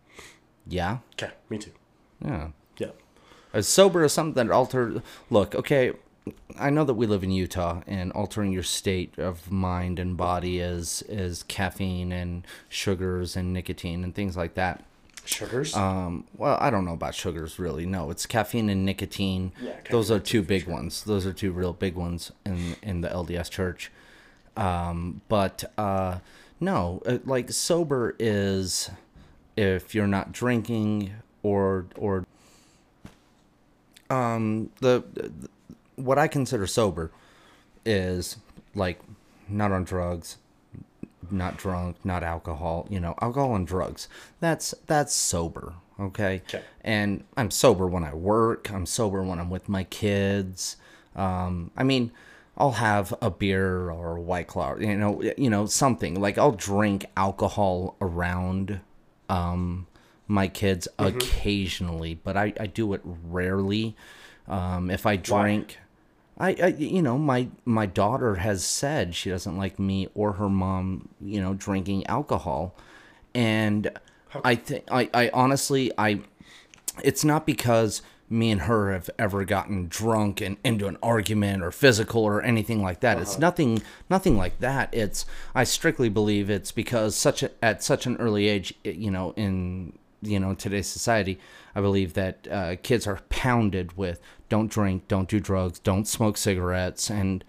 Yeah. 0.69 0.99
Okay, 1.13 1.31
me 1.49 1.57
too. 1.57 1.71
Yeah. 2.23 2.49
Yeah. 2.77 2.91
As 3.53 3.67
sober 3.67 4.03
as 4.03 4.13
something 4.13 4.47
that 4.47 4.53
alters 4.53 5.01
look, 5.29 5.55
okay, 5.55 5.93
I 6.59 6.69
know 6.69 6.83
that 6.83 6.95
we 6.95 7.05
live 7.07 7.23
in 7.23 7.31
Utah 7.31 7.81
and 7.87 8.11
altering 8.11 8.51
your 8.51 8.63
state 8.63 9.17
of 9.17 9.51
mind 9.51 9.99
and 9.99 10.17
body 10.17 10.59
is 10.59 11.03
is 11.07 11.43
caffeine 11.43 12.11
and 12.11 12.45
sugars 12.69 13.35
and 13.35 13.53
nicotine 13.53 14.03
and 14.03 14.13
things 14.13 14.35
like 14.35 14.55
that. 14.55 14.83
Sugars. 15.25 15.75
Um, 15.75 16.25
well, 16.37 16.57
I 16.61 16.69
don't 16.69 16.85
know 16.85 16.93
about 16.93 17.15
sugars 17.15 17.59
really. 17.59 17.85
No, 17.85 18.09
it's 18.11 18.25
caffeine 18.25 18.69
and 18.69 18.85
nicotine. 18.85 19.51
Yeah, 19.61 19.75
Those 19.89 20.09
are 20.09 20.19
two 20.19 20.41
big 20.41 20.67
ones. 20.67 21.03
Those 21.03 21.25
are 21.25 21.33
two 21.33 21.51
real 21.51 21.73
big 21.73 21.95
ones 21.95 22.31
in 22.45 22.75
in 22.81 23.01
the 23.01 23.09
LDS 23.09 23.49
church. 23.49 23.91
Um, 24.55 25.21
but 25.27 25.63
uh, 25.77 26.19
no, 26.59 27.01
uh, 27.05 27.19
like 27.25 27.51
sober 27.51 28.15
is 28.19 28.89
if 29.57 29.93
you're 29.93 30.07
not 30.07 30.31
drinking 30.31 31.11
or 31.43 31.87
or 31.97 32.25
um 34.09 34.69
the, 34.79 35.03
the 35.13 35.49
what 35.95 36.17
I 36.17 36.27
consider 36.27 36.67
sober 36.67 37.11
is 37.83 38.37
like 38.75 39.01
not 39.49 39.71
on 39.71 39.83
drugs, 39.83 40.37
not 41.31 41.57
drunk, 41.57 41.97
not 42.03 42.21
alcohol, 42.21 42.85
you 42.89 42.99
know, 42.99 43.15
alcohol 43.21 43.55
and 43.55 43.65
drugs. 43.65 44.07
That's 44.39 44.75
that's 44.85 45.13
sober, 45.13 45.73
okay? 45.99 46.43
Okay. 46.47 46.61
And 46.81 47.23
I'm 47.35 47.49
sober 47.49 47.87
when 47.87 48.03
I 48.03 48.13
work, 48.13 48.71
I'm 48.71 48.85
sober 48.85 49.23
when 49.23 49.39
I'm 49.39 49.49
with 49.49 49.67
my 49.67 49.83
kids. 49.85 50.77
Um 51.15 51.71
I 51.75 51.83
mean, 51.83 52.11
I'll 52.57 52.73
have 52.73 53.13
a 53.21 53.31
beer 53.31 53.89
or 53.89 54.17
a 54.17 54.21
white 54.21 54.47
claw, 54.47 54.75
you 54.75 54.95
know, 54.95 55.21
you 55.37 55.49
know, 55.49 55.65
something. 55.65 56.19
Like 56.21 56.37
I'll 56.37 56.51
drink 56.51 57.07
alcohol 57.17 57.95
around 57.99 58.81
um 59.29 59.87
my 60.29 60.47
kids 60.49 60.89
occasionally, 60.99 62.15
but 62.15 62.35
I, 62.35 62.53
I 62.59 62.67
do 62.67 62.93
it 62.93 63.01
rarely. 63.03 63.95
Um 64.47 64.89
if 64.89 65.05
I 65.05 65.15
drink 65.15 65.77
I, 66.37 66.55
I 66.61 66.67
you 66.67 67.01
know 67.01 67.17
my 67.17 67.47
my 67.65 67.85
daughter 67.85 68.35
has 68.35 68.63
said 68.63 69.15
she 69.15 69.29
doesn't 69.29 69.57
like 69.57 69.79
me 69.79 70.07
or 70.13 70.33
her 70.33 70.49
mom 70.49 71.09
you 71.21 71.41
know 71.41 71.53
drinking 71.53 72.05
alcohol. 72.07 72.75
And 73.33 73.91
i 74.43 74.55
think 74.55 74.83
I, 74.91 75.09
I 75.13 75.29
honestly 75.33 75.91
i 75.97 76.19
it's 77.03 77.23
not 77.23 77.45
because 77.45 78.01
me 78.29 78.51
and 78.51 78.61
her 78.61 78.91
have 78.91 79.09
ever 79.17 79.45
gotten 79.45 79.87
drunk 79.87 80.41
and 80.41 80.57
into 80.63 80.87
an 80.87 80.97
argument 81.01 81.63
or 81.63 81.71
physical 81.71 82.23
or 82.23 82.41
anything 82.41 82.81
like 82.81 82.99
that. 82.99 83.19
It's 83.19 83.39
nothing 83.39 83.81
nothing 84.09 84.37
like 84.37 84.59
that. 84.59 84.93
It's 84.93 85.25
i 85.55 85.63
strictly 85.63 86.09
believe 86.09 86.49
it's 86.49 86.71
because 86.71 87.15
such 87.15 87.43
a, 87.43 87.51
at 87.63 87.83
such 87.83 88.05
an 88.05 88.17
early 88.17 88.47
age 88.47 88.73
you 88.83 89.11
know 89.11 89.33
in 89.37 89.97
you 90.21 90.39
know 90.39 90.53
today's 90.53 90.87
society 90.87 91.39
i 91.75 91.81
believe 91.81 92.13
that 92.13 92.47
uh, 92.49 92.75
kids 92.81 93.05
are 93.05 93.19
pounded 93.29 93.95
with 93.97 94.19
don't 94.49 94.71
drink 94.71 95.07
don't 95.07 95.29
do 95.29 95.39
drugs 95.39 95.79
don't 95.79 96.07
smoke 96.07 96.37
cigarettes 96.37 97.09
and 97.09 97.43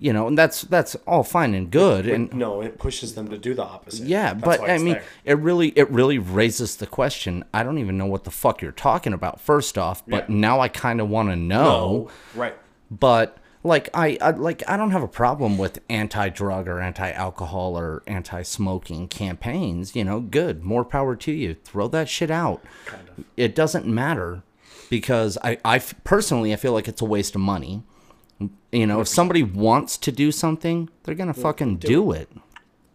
you 0.00 0.12
know, 0.12 0.26
and 0.26 0.36
that's 0.36 0.62
that's 0.62 0.96
all 1.06 1.22
fine 1.22 1.54
and 1.54 1.70
good, 1.70 2.06
and 2.08 2.32
no, 2.32 2.62
it 2.62 2.78
pushes 2.78 3.14
them 3.14 3.28
to 3.28 3.38
do 3.38 3.54
the 3.54 3.62
opposite. 3.62 4.06
yeah, 4.08 4.32
That's 4.32 4.44
but 4.58 4.68
I 4.70 4.78
mean, 4.78 4.94
there. 4.94 5.04
it 5.24 5.38
really 5.38 5.68
it 5.76 5.90
really 5.90 6.18
raises 6.18 6.76
the 6.76 6.86
question. 6.86 7.44
I 7.54 7.62
don't 7.62 7.78
even 7.78 7.98
know 7.98 8.06
what 8.06 8.24
the 8.24 8.30
fuck 8.30 8.62
you're 8.62 8.72
talking 8.72 9.12
about. 9.12 9.40
First 9.40 9.76
off, 9.76 10.02
but 10.06 10.28
Yeah. 10.30 10.36
now 10.36 10.60
I 10.60 10.68
kind 10.68 11.00
of 11.00 11.08
want 11.08 11.28
to 11.28 11.36
know. 11.36 12.08
no, 12.34 12.40
right? 12.40 12.54
But 12.90 13.36
like 13.62 13.90
I, 13.92 14.16
I 14.22 14.30
like 14.30 14.62
I 14.66 14.78
don't 14.78 14.90
have 14.92 15.02
a 15.02 15.08
problem 15.08 15.58
with 15.58 15.80
anti-drug 15.90 16.66
or 16.66 16.80
anti-alcohol 16.80 17.76
or 17.78 18.02
anti-smoking 18.06 19.08
campaigns. 19.08 19.94
You 19.94 20.04
know, 20.04 20.20
good, 20.20 20.64
more 20.64 20.84
power 20.84 21.14
to 21.16 21.30
you. 21.32 21.54
Throw 21.62 21.88
that 21.88 22.08
shit 22.08 22.30
out. 22.30 22.62
Kind 22.86 23.06
of. 23.08 23.24
It 23.36 23.54
doesn't 23.54 23.86
matter 23.86 24.42
because 24.88 25.36
I, 25.44 25.58
I 25.64 25.78
personally 25.78 26.52
I 26.54 26.56
feel 26.56 26.72
like 26.72 26.88
it's 26.88 27.02
a 27.02 27.04
waste 27.04 27.34
of 27.34 27.42
money. 27.42 27.82
You 28.72 28.86
know, 28.86 29.00
if 29.00 29.08
somebody 29.08 29.42
wants 29.42 29.96
to 29.98 30.12
do 30.12 30.30
something, 30.30 30.88
they're 31.02 31.14
gonna 31.14 31.34
fucking 31.34 31.78
do 31.78 32.12
it. 32.12 32.28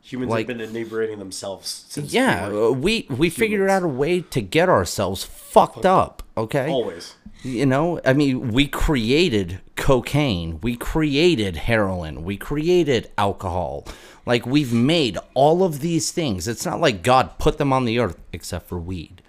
Humans 0.01 0.29
Like- 0.29 0.47
have 0.47 0.57
been 0.57 0.69
inebriating 0.69 1.19
themselves 1.19 1.85
since 1.89 2.13
Yeah, 2.13 2.49
we 2.49 3.05
we 3.09 3.15
we 3.15 3.29
figured 3.29 3.69
out 3.69 3.83
a 3.83 3.87
way 3.87 4.21
to 4.21 4.41
get 4.41 4.69
ourselves 4.69 5.23
fucked 5.23 5.85
up. 5.85 6.23
Okay, 6.37 6.69
always. 6.69 7.15
you 7.43 7.65
know, 7.65 7.99
I 8.05 8.13
mean, 8.13 8.49
we 8.51 8.67
created 8.67 9.61
cocaine, 9.75 10.59
we 10.61 10.75
created 10.75 11.55
heroin, 11.57 12.23
we 12.23 12.37
created 12.37 13.09
alcohol. 13.17 13.85
Like 14.25 14.45
we've 14.45 14.71
made 14.73 15.17
all 15.33 15.63
of 15.63 15.81
these 15.81 16.11
things. 16.11 16.47
It's 16.47 16.65
not 16.65 16.79
like 16.79 17.01
God 17.03 17.37
put 17.39 17.57
them 17.57 17.73
on 17.73 17.85
the 17.85 17.99
earth, 17.99 18.17
except 18.31 18.67
for 18.69 18.79
weed. 18.79 19.21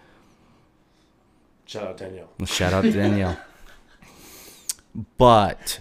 Shout 1.65 1.85
out 1.85 1.97
Danielle. 1.97 2.29
Shout 2.45 2.73
out 2.73 2.83
to 2.85 2.93
Danielle. 2.93 3.39
But 5.19 5.81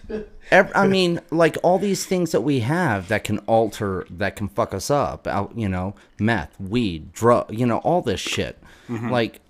I 0.51 0.87
mean, 0.87 1.21
like 1.31 1.57
all 1.63 1.79
these 1.79 2.05
things 2.05 2.31
that 2.31 2.41
we 2.41 2.59
have 2.59 3.07
that 3.07 3.23
can 3.23 3.39
alter, 3.39 4.05
that 4.09 4.35
can 4.35 4.47
fuck 4.47 4.73
us 4.73 4.89
up. 4.89 5.27
Out, 5.27 5.57
you 5.57 5.67
know, 5.67 5.95
meth, 6.19 6.59
weed, 6.59 7.13
drug, 7.13 7.53
you 7.53 7.65
know, 7.65 7.79
all 7.79 8.01
this 8.01 8.19
shit. 8.19 8.61
Mm-hmm. 8.87 9.09
Like 9.09 9.41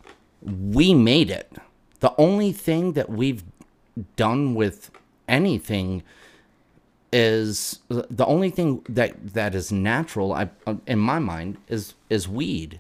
we 0.42 0.94
made 0.94 1.30
it. 1.30 1.52
The 2.00 2.14
only 2.18 2.52
thing 2.52 2.94
that 2.94 3.10
we've 3.10 3.44
done 4.16 4.56
with 4.56 4.92
anything 5.28 6.04
is 7.12 7.80
the 7.90 8.26
only 8.26 8.50
thing 8.50 8.84
that 8.90 9.34
that 9.34 9.56
is 9.56 9.72
natural. 9.72 10.34
I 10.34 10.50
uh, 10.68 10.76
in 10.86 11.00
my 11.00 11.20
mind 11.20 11.58
is 11.68 11.94
is 12.10 12.28
weed. 12.28 12.80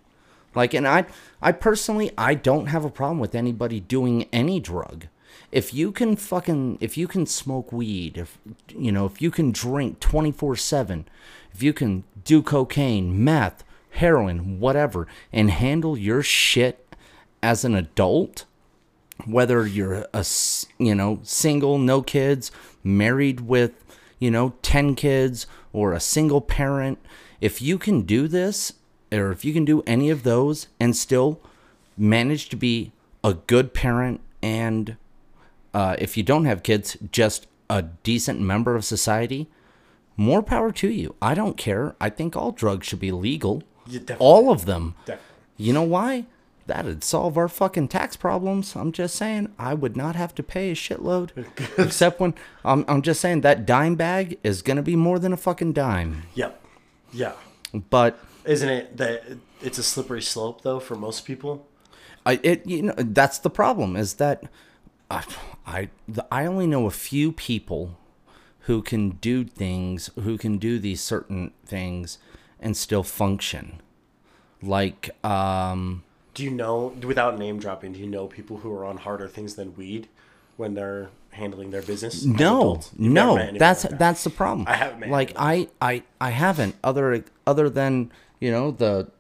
Like, 0.55 0.73
and 0.73 0.87
I, 0.87 1.05
I 1.41 1.51
personally, 1.51 2.11
I 2.17 2.33
don't 2.33 2.67
have 2.67 2.85
a 2.85 2.89
problem 2.89 3.19
with 3.19 3.35
anybody 3.35 3.81
doing 3.81 4.27
any 4.31 4.59
drug. 4.59 5.07
If 5.55 5.73
you 5.73 5.93
can 5.93 6.17
fucking, 6.17 6.79
if 6.81 6.97
you 6.97 7.07
can 7.07 7.25
smoke 7.25 7.71
weed, 7.71 8.17
if 8.17 8.37
you 8.67 8.91
know, 8.91 9.05
if 9.05 9.21
you 9.21 9.31
can 9.31 9.53
drink 9.53 10.01
twenty 10.01 10.33
four 10.33 10.57
seven, 10.57 11.07
if 11.53 11.63
you 11.63 11.71
can 11.71 12.03
do 12.25 12.41
cocaine, 12.41 13.23
meth, 13.23 13.63
heroin, 13.91 14.59
whatever, 14.59 15.07
and 15.31 15.49
handle 15.49 15.97
your 15.97 16.21
shit 16.21 16.93
as 17.41 17.63
an 17.63 17.73
adult, 17.73 18.43
whether 19.23 19.65
you're 19.65 20.05
a 20.13 20.25
you 20.77 20.93
know 20.93 21.19
single 21.23 21.77
no 21.77 22.01
kids 22.01 22.51
married 22.83 23.39
with 23.39 23.71
you 24.19 24.29
know 24.29 24.55
10 24.61 24.93
kids 24.95 25.47
or 25.71 25.93
a 25.93 26.01
single 26.01 26.41
parent 26.41 26.99
if 27.39 27.61
you 27.61 27.77
can 27.77 28.01
do 28.01 28.27
this 28.27 28.73
or 29.09 29.31
if 29.31 29.45
you 29.45 29.53
can 29.53 29.63
do 29.63 29.81
any 29.87 30.09
of 30.09 30.23
those 30.23 30.67
and 30.81 30.97
still 30.97 31.39
manage 31.97 32.49
to 32.49 32.57
be 32.57 32.91
a 33.23 33.33
good 33.33 33.73
parent 33.73 34.19
and 34.41 34.97
uh, 35.79 35.95
if 35.99 36.15
you 36.17 36.23
don't 36.23 36.45
have 36.45 36.63
kids 36.63 36.97
just 37.11 37.47
a 37.69 37.81
decent 38.09 38.39
member 38.39 38.75
of 38.75 38.83
society 38.85 39.41
more 40.17 40.41
power 40.41 40.71
to 40.71 40.87
you 40.87 41.13
i 41.21 41.33
don't 41.33 41.57
care 41.57 41.95
i 41.99 42.09
think 42.09 42.35
all 42.35 42.51
drugs 42.51 42.87
should 42.87 42.99
be 42.99 43.11
legal 43.11 43.61
Yeah, 43.87 44.15
all 44.19 44.51
of 44.51 44.65
them 44.65 44.95
Definitely. 45.05 45.65
you 45.65 45.73
know 45.73 45.83
why? 45.97 46.25
That'd 46.67 47.03
solve 47.03 47.37
our 47.37 47.47
fucking 47.47 47.89
tax 47.89 48.15
problems. 48.17 48.75
I'm 48.75 48.91
just 48.91 49.15
saying, 49.15 49.53
I 49.59 49.75
would 49.75 49.95
not 49.95 50.15
have 50.15 50.33
to 50.33 50.41
pay 50.41 50.71
a 50.71 50.73
shitload. 50.73 51.29
Except 51.77 52.19
when 52.19 52.33
I'm, 52.71 52.83
I'm 52.87 53.03
just 53.03 53.21
saying 53.21 53.41
that 53.41 53.67
dime 53.67 53.93
bag 53.93 54.39
is 54.43 54.63
gonna 54.63 54.81
be 54.81 54.95
more 54.95 55.19
than 55.19 55.31
a 55.31 55.37
fucking 55.37 55.73
dime. 55.73 56.23
Yep. 56.33 56.59
Yeah. 57.13 57.33
But 57.91 58.17
Isn't 58.45 58.69
it 58.69 58.97
that 58.97 59.21
it's 59.61 59.77
a 59.77 59.83
slippery 59.83 60.23
slope 60.23 60.61
though 60.63 60.79
for 60.79 60.95
most 60.95 61.23
people? 61.23 61.67
I, 62.25 62.39
it, 62.41 62.65
you 62.65 62.81
know, 62.81 62.95
that's 62.97 63.37
the 63.37 63.51
problem. 63.51 63.95
Is 63.95 64.15
that 64.15 64.45
I, 65.09 65.23
I, 65.65 65.89
the, 66.07 66.25
I 66.31 66.45
only 66.45 66.67
know 66.67 66.85
a 66.85 66.91
few 66.91 67.31
people 67.31 67.97
who 68.61 68.81
can 68.81 69.11
do 69.11 69.43
things, 69.43 70.09
who 70.15 70.37
can 70.37 70.57
do 70.57 70.79
these 70.79 71.01
certain 71.01 71.51
things, 71.65 72.17
and 72.59 72.75
still 72.75 73.03
function. 73.03 73.81
Like, 74.61 75.11
um, 75.23 76.03
Do 76.33 76.43
you 76.43 76.49
know, 76.51 76.95
without 77.03 77.37
name 77.37 77.59
dropping, 77.59 77.93
do 77.93 77.99
you 77.99 78.07
know 78.07 78.27
people 78.27 78.57
who 78.57 78.71
are 78.73 78.83
on 78.85 78.97
harder 78.97 79.27
things 79.27 79.55
than 79.55 79.75
weed 79.75 80.07
when 80.57 80.73
they're 80.73 81.09
handling 81.31 81.69
their 81.69 81.83
business? 81.83 82.25
No, 82.25 82.61
adults? 82.61 82.91
You've 82.97 83.11
never 83.11 83.51
no, 83.51 83.57
that's 83.59 83.83
like 83.83 83.91
that. 83.91 83.99
that's 83.99 84.23
the 84.23 84.29
problem. 84.31 84.65
I 84.67 84.75
haven't 84.75 85.01
met 85.01 85.09
like 85.11 85.33
I, 85.35 85.67
I 85.81 86.01
I 86.19 86.29
haven't 86.31 86.75
other 86.83 87.23
other 87.45 87.69
than 87.69 88.11
you 88.39 88.49
know 88.51 88.71
the 88.71 89.11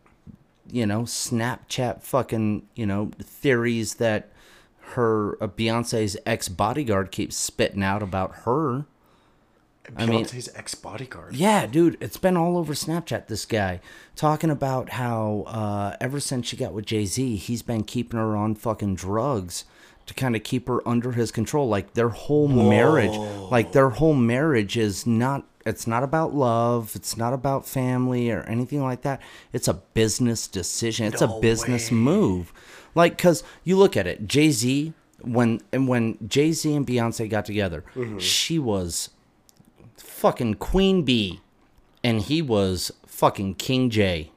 you 0.71 0.85
know 0.85 1.01
Snapchat 1.01 2.01
fucking 2.01 2.67
you 2.75 2.85
know 2.85 3.11
theories 3.21 3.95
that 3.95 4.29
her 4.95 5.37
uh, 5.41 5.47
Beyonce's 5.47 6.17
ex 6.25 6.49
bodyguard 6.49 7.11
keeps 7.11 7.35
spitting 7.37 7.83
out 7.83 8.03
about 8.03 8.35
her. 8.45 8.85
I 9.95 10.05
mean- 10.07 10.25
Beyonce's 10.25 10.49
ex 10.55 10.73
bodyguard. 10.75 11.35
Yeah, 11.35 11.67
dude, 11.67 11.97
it's 12.01 12.17
been 12.17 12.35
all 12.35 12.57
over 12.57 12.73
Snapchat. 12.73 13.27
This 13.27 13.45
guy 13.45 13.79
talking 14.15 14.49
about 14.49 14.89
how 14.89 15.43
uh, 15.47 15.95
ever 16.01 16.19
since 16.19 16.47
she 16.47 16.57
got 16.57 16.73
with 16.73 16.85
Jay 16.85 17.05
Z, 17.05 17.35
he's 17.35 17.61
been 17.61 17.83
keeping 17.83 18.19
her 18.19 18.35
on 18.35 18.55
fucking 18.55 18.95
drugs 18.95 19.65
to 20.07 20.13
kind 20.13 20.35
of 20.35 20.43
keep 20.43 20.67
her 20.67 20.87
under 20.87 21.11
his 21.13 21.31
control. 21.31 21.67
Like 21.67 21.93
their 21.93 22.09
whole 22.09 22.47
marriage, 22.47 23.15
like 23.51 23.71
their 23.73 23.89
whole 23.91 24.15
marriage 24.15 24.75
is 24.77 25.05
not. 25.05 25.45
It's 25.67 25.87
not 25.87 26.03
about 26.03 26.35
love. 26.35 26.91
It's 26.95 27.17
not 27.17 27.33
about 27.33 27.65
family 27.67 28.29
or 28.29 28.41
anything 28.43 28.83
like 28.83 29.01
that. 29.01 29.19
It's 29.51 29.67
a 29.67 29.73
business 29.73 30.47
decision. 30.47 31.07
It's 31.07 31.21
No 31.21 31.37
a 31.37 31.41
business 31.41 31.89
way. 31.89 31.97
move. 31.97 32.53
Like, 32.95 33.17
cause 33.17 33.43
you 33.63 33.77
look 33.77 33.95
at 33.95 34.07
it, 34.07 34.27
Jay 34.27 34.51
Z. 34.51 34.93
When 35.21 35.61
and 35.71 35.87
when 35.87 36.17
Jay 36.27 36.51
Z 36.51 36.73
and 36.73 36.85
Beyonce 36.85 37.29
got 37.29 37.45
together, 37.45 37.83
mm-hmm. 37.95 38.19
she 38.19 38.59
was 38.59 39.09
fucking 39.97 40.55
Queen 40.55 41.03
Bee, 41.03 41.41
and 42.03 42.21
he 42.21 42.41
was 42.41 42.91
fucking 43.05 43.55
King 43.55 43.89
J. 43.89 44.31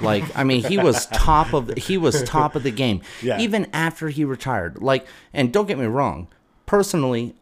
Like, 0.00 0.24
I 0.36 0.44
mean, 0.44 0.64
he 0.64 0.78
was 0.78 1.06
top 1.12 1.52
of 1.52 1.70
he 1.76 1.98
was 1.98 2.22
top 2.22 2.54
of 2.54 2.62
the 2.62 2.70
game. 2.70 3.02
Yeah. 3.22 3.38
Even 3.40 3.68
after 3.72 4.08
he 4.08 4.24
retired. 4.24 4.80
Like, 4.80 5.06
and 5.32 5.52
don't 5.52 5.66
get 5.66 5.78
me 5.78 5.86
wrong, 5.86 6.28
personally, 6.66 7.34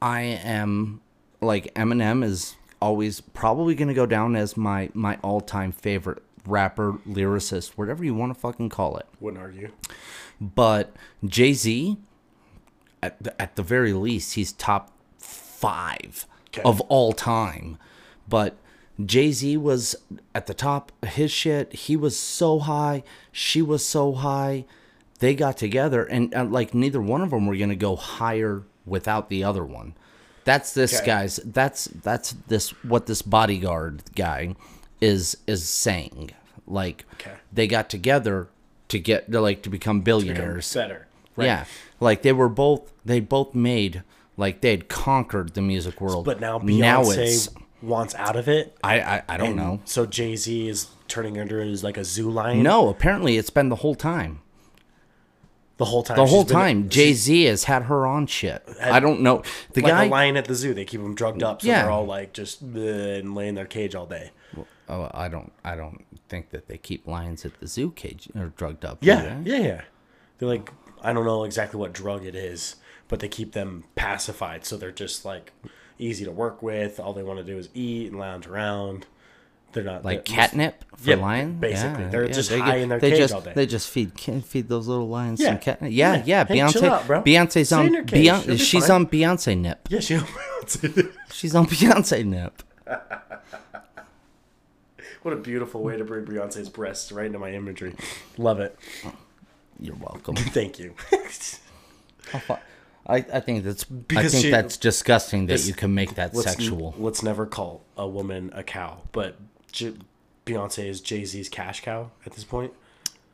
I 0.00 0.20
am 0.20 1.00
like 1.40 1.72
Eminem 1.74 2.24
is 2.24 2.56
always 2.80 3.20
probably 3.20 3.74
gonna 3.74 3.94
go 3.94 4.06
down 4.06 4.36
as 4.36 4.56
my 4.56 4.90
my 4.92 5.18
all 5.22 5.40
time 5.40 5.72
favorite 5.72 6.22
rapper, 6.46 6.94
lyricist, 7.08 7.70
whatever 7.76 8.04
you 8.04 8.14
want 8.14 8.32
to 8.34 8.38
fucking 8.40 8.68
call 8.68 8.96
it. 8.96 9.06
Wouldn't 9.20 9.42
argue. 9.42 9.70
But 10.40 10.94
Jay 11.24 11.52
Z, 11.52 11.96
at 13.02 13.22
the, 13.22 13.40
at 13.40 13.56
the 13.56 13.62
very 13.62 13.92
least, 13.92 14.34
he's 14.34 14.52
top 14.52 14.90
five 15.18 16.26
Okay. 16.54 16.62
of 16.68 16.80
all 16.82 17.12
time. 17.14 17.78
But 18.28 18.56
Jay 19.04 19.32
Z 19.32 19.56
was 19.56 19.96
at 20.34 20.46
the 20.46 20.52
top 20.54 20.92
of 21.02 21.08
his 21.10 21.30
shit. 21.30 21.72
He 21.72 21.96
was 21.96 22.18
so 22.18 22.58
high. 22.58 23.02
She 23.30 23.62
was 23.62 23.84
so 23.86 24.12
high. 24.12 24.66
They 25.20 25.34
got 25.34 25.56
together, 25.56 26.04
and 26.04 26.34
uh, 26.34 26.44
like 26.44 26.74
neither 26.74 27.00
one 27.00 27.22
of 27.22 27.30
them 27.30 27.46
were 27.46 27.56
gonna 27.56 27.74
go 27.76 27.96
higher 27.96 28.64
without 28.84 29.28
the 29.30 29.44
other 29.44 29.64
one. 29.64 29.94
That's 30.44 30.74
this 30.74 30.96
Okay. 30.96 31.06
guy's. 31.06 31.36
That's 31.36 31.84
that's 31.86 32.32
this 32.48 32.70
what 32.82 33.06
this 33.06 33.22
bodyguard 33.22 34.02
guy 34.14 34.54
is 35.02 35.36
is 35.46 35.68
saying. 35.68 36.30
Like 36.66 37.04
Okay. 37.14 37.32
they 37.52 37.66
got 37.66 37.90
together 37.90 38.48
to 38.88 38.98
get 38.98 39.30
to 39.32 39.40
like 39.40 39.62
to 39.62 39.68
become 39.70 40.00
billionaires. 40.00 40.72
Better. 40.72 41.08
Right. 41.36 41.46
Yeah, 41.46 41.64
like 42.00 42.22
they 42.22 42.32
were 42.32 42.48
both. 42.48 42.92
They 43.04 43.20
both 43.20 43.54
made 43.54 44.02
like 44.36 44.60
they 44.60 44.70
had 44.70 44.88
conquered 44.88 45.54
the 45.54 45.62
music 45.62 46.00
world. 46.00 46.24
But 46.24 46.40
now 46.40 46.58
now 46.58 47.02
Beyonce 47.02 47.16
it's. 47.18 47.48
wants 47.82 48.14
out 48.14 48.36
of 48.36 48.48
it. 48.48 48.76
I 48.84 49.00
I, 49.00 49.22
I 49.28 49.36
don't 49.36 49.56
know. 49.56 49.80
So 49.84 50.06
Jay 50.06 50.36
Z 50.36 50.68
is 50.68 50.88
turning 51.08 51.34
her 51.36 51.42
into 51.42 51.84
like 51.84 51.96
a 51.96 52.04
zoo 52.04 52.30
lion. 52.30 52.62
No, 52.62 52.88
apparently 52.88 53.36
it's 53.38 53.50
been 53.50 53.68
the 53.70 53.76
whole 53.76 53.94
time. 53.94 54.40
the 55.78 55.86
whole 55.86 56.02
time. 56.02 56.16
The 56.16 56.26
whole 56.26 56.44
time, 56.44 56.88
Jay 56.88 57.12
Z 57.12 57.44
has 57.44 57.64
had 57.64 57.84
her 57.84 58.06
on 58.06 58.26
shit. 58.26 58.62
I 58.80 59.00
don't 59.00 59.20
know 59.20 59.42
the 59.72 59.80
like 59.82 59.90
guy. 59.90 60.06
lion 60.08 60.36
at 60.36 60.44
the 60.44 60.54
zoo. 60.54 60.74
They 60.74 60.84
keep 60.84 61.00
them 61.02 61.14
drugged 61.14 61.42
up, 61.42 61.60
so 61.62 61.68
Yeah. 61.68 61.82
they're 61.82 61.90
all 61.90 62.06
like 62.06 62.32
just 62.32 62.60
and 62.62 63.34
lay 63.34 63.48
in 63.48 63.54
their 63.56 63.66
cage 63.66 63.94
all 63.94 64.06
day. 64.06 64.30
Oh, 64.88 65.10
I 65.14 65.28
don't. 65.28 65.52
I 65.64 65.76
don't 65.76 66.04
think 66.28 66.50
that 66.50 66.66
they 66.68 66.76
keep 66.78 67.06
lions 67.06 67.44
at 67.44 67.58
the 67.60 67.66
zoo 67.66 67.90
cage 67.92 68.28
or 68.34 68.46
drugged 68.56 68.84
up. 68.84 68.98
Yeah, 69.00 69.40
yeah, 69.44 69.56
yeah. 69.58 69.80
They're 70.38 70.48
like, 70.48 70.70
I 71.02 71.12
don't 71.12 71.24
know 71.24 71.44
exactly 71.44 71.78
what 71.78 71.92
drug 71.92 72.24
it 72.26 72.34
is, 72.34 72.76
but 73.08 73.20
they 73.20 73.28
keep 73.28 73.52
them 73.52 73.84
pacified, 73.94 74.64
so 74.64 74.76
they're 74.76 74.90
just 74.90 75.24
like 75.24 75.52
easy 75.98 76.24
to 76.24 76.32
work 76.32 76.62
with. 76.62 76.98
All 77.00 77.12
they 77.12 77.22
want 77.22 77.38
to 77.38 77.44
do 77.44 77.56
is 77.58 77.68
eat 77.74 78.10
and 78.10 78.18
lounge 78.20 78.46
around. 78.46 79.06
They're 79.72 79.84
not 79.84 80.04
like 80.04 80.26
they're- 80.26 80.36
catnip 80.36 80.84
for 80.96 81.10
Yeah, 81.10 81.16
lions. 81.16 81.58
basically. 81.60 82.04
They're 82.08 82.28
just 82.28 82.50
they 82.50 82.58
high 82.58 82.72
get- 82.72 82.80
in 82.80 82.88
their 82.90 82.98
they 82.98 83.10
cage 83.10 83.18
just, 83.20 83.32
all 83.34 83.40
day. 83.40 83.52
They 83.54 83.64
just 83.66 83.88
feed 83.88 84.14
can 84.14 84.42
feed 84.42 84.68
those 84.68 84.86
little 84.86 85.08
lions 85.08 85.40
Yeah. 85.40 85.48
some 85.50 85.58
catnip. 85.60 85.92
Yeah, 85.92 86.16
Yeah. 86.16 86.22
yeah. 86.26 86.44
Hey, 86.46 86.54
Beyonce, 86.58 87.06
bro. 87.06 87.22
Beyonce's 87.22 87.68
Stay 87.68 87.76
on. 87.76 87.86
in 87.86 87.94
your 87.94 88.04
cage. 88.04 88.26
You'll 88.26 88.36
Beyonce, 88.36 88.60
she's 88.60 88.86
fine. 88.88 88.90
on 88.96 89.06
Beyonce 89.06 89.56
nip. 89.58 89.88
Yeah, 89.88 90.00
she. 90.00 90.18
She's 91.32 91.54
on 91.54 91.66
Beyonce 91.66 92.24
nip. 92.26 92.62
what 95.22 95.32
a 95.32 95.36
beautiful 95.36 95.82
way 95.82 95.96
to 95.96 96.04
bring 96.04 96.24
Beyonce's 96.24 96.68
breasts 96.68 97.12
right 97.12 97.26
into 97.26 97.38
my 97.38 97.52
imagery. 97.52 97.94
Love 98.38 98.60
it. 98.60 98.78
You're 99.78 99.96
welcome. 99.96 100.36
Thank 100.36 100.78
you. 100.78 100.94
I, 103.06 103.16
I 103.16 103.40
think 103.40 103.64
that's 103.64 103.84
I 104.16 104.28
think 104.28 104.44
she- 104.44 104.50
that's 104.50 104.76
disgusting 104.76 105.46
that 105.46 105.66
you 105.66 105.74
can 105.74 105.94
make 105.94 106.14
that 106.14 106.34
let's, 106.34 106.48
sexual. 106.50 106.94
Let's 106.96 107.22
never 107.22 107.46
call 107.46 107.84
a 107.96 108.06
woman 108.06 108.50
a 108.54 108.62
cow, 108.62 109.02
but 109.12 109.36
J- 109.72 109.94
Beyonce 110.46 110.86
is 110.86 111.00
Jay 111.00 111.24
Z's 111.24 111.48
cash 111.48 111.80
cow 111.80 112.10
at 112.24 112.32
this 112.32 112.44
point. 112.44 112.72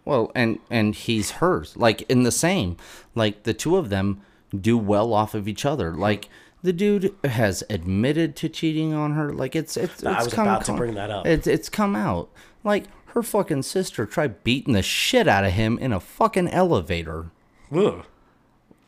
Well, 0.04 0.32
and 0.34 0.58
and 0.70 0.94
he's 0.94 1.32
hers. 1.32 1.76
Like 1.76 2.02
in 2.10 2.22
the 2.22 2.32
same. 2.32 2.78
Like 3.14 3.42
the 3.42 3.52
two 3.52 3.76
of 3.76 3.90
them 3.90 4.22
do 4.58 4.78
well 4.78 5.12
off 5.12 5.34
of 5.34 5.46
each 5.46 5.66
other. 5.66 5.92
Like 5.92 6.30
the 6.62 6.72
dude 6.72 7.14
has 7.24 7.62
admitted 7.70 8.34
to 8.36 8.48
cheating 8.48 8.92
on 8.92 9.12
her. 9.14 9.32
Like 9.32 9.54
it's 9.56 9.76
it's. 9.76 10.04
I 10.04 10.16
it's 10.16 10.24
was 10.26 10.34
come, 10.34 10.46
about 10.48 10.64
to 10.66 10.72
bring 10.74 10.94
that 10.94 11.10
up. 11.10 11.26
It's 11.26 11.46
it's 11.46 11.68
come 11.68 11.94
out. 11.96 12.30
Like 12.64 12.84
her 13.12 13.22
fucking 13.22 13.62
sister 13.62 14.06
tried 14.06 14.42
beating 14.44 14.74
the 14.74 14.82
shit 14.82 15.26
out 15.28 15.44
of 15.44 15.52
him 15.52 15.78
in 15.78 15.92
a 15.92 16.00
fucking 16.00 16.48
elevator. 16.48 17.30
Ugh. 17.72 18.04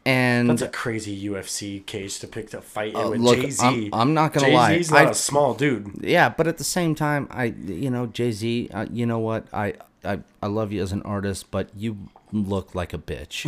And 0.06 0.48
That's 0.48 0.62
a 0.62 0.68
crazy 0.68 1.28
UFC 1.28 1.84
cage 1.84 2.18
to 2.20 2.26
pick 2.26 2.50
to 2.50 2.62
fight 2.62 2.94
in 2.94 3.22
with 3.22 3.34
Jay 3.42 3.50
Z. 3.50 3.64
I'm- 3.64 3.90
I'm 3.92 4.14
not 4.14 4.32
gonna 4.32 4.48
lie. 4.48 4.76
Jay-Z's 4.76 4.90
not 4.90 5.06
I- 5.06 5.10
a 5.10 5.14
small 5.14 5.52
dude. 5.54 5.98
yeah, 6.00 6.30
but 6.30 6.46
at 6.46 6.56
the 6.56 6.64
same 6.64 6.94
time, 6.94 7.28
I 7.30 7.44
you 7.66 7.90
know 7.90 8.06
Jay 8.06 8.32
Z. 8.32 8.70
Uh, 8.72 8.86
you 8.90 9.04
know 9.04 9.18
what? 9.18 9.46
I, 9.52 9.74
I 10.02 10.20
I 10.42 10.46
love 10.46 10.72
you 10.72 10.82
as 10.82 10.92
an 10.92 11.02
artist, 11.02 11.50
but 11.50 11.68
you 11.76 11.98
look 12.32 12.74
like 12.74 12.94
a 12.94 12.98
bitch. 12.98 13.46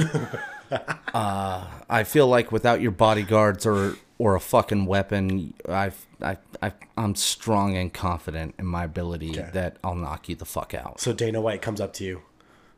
uh, 1.15 1.67
I 1.89 2.05
feel 2.05 2.27
like 2.29 2.53
without 2.53 2.81
your 2.83 2.91
bodyguards 2.93 3.65
or 3.65 3.97
or 4.23 4.37
a 4.37 4.41
fucking 4.41 4.87
weapon, 4.87 5.53
I 5.69 5.91
I 6.21 6.37
I 6.63 6.73
I'm 6.97 7.15
strong 7.17 7.77
and 7.77 7.93
confident 7.93 8.55
in 8.59 8.67
my 8.67 8.85
ability 8.85 9.33
that 9.33 9.79
I'll 9.83 9.97
knock 9.97 10.29
you 10.29 10.37
the 10.37 10.45
fuck 10.45 10.75
out. 10.75 11.01
So 11.01 11.13
Dana 11.13 11.41
White 11.41 11.61
comes 11.61 11.81
up 11.81 11.93
to 11.95 12.05
you, 12.05 12.23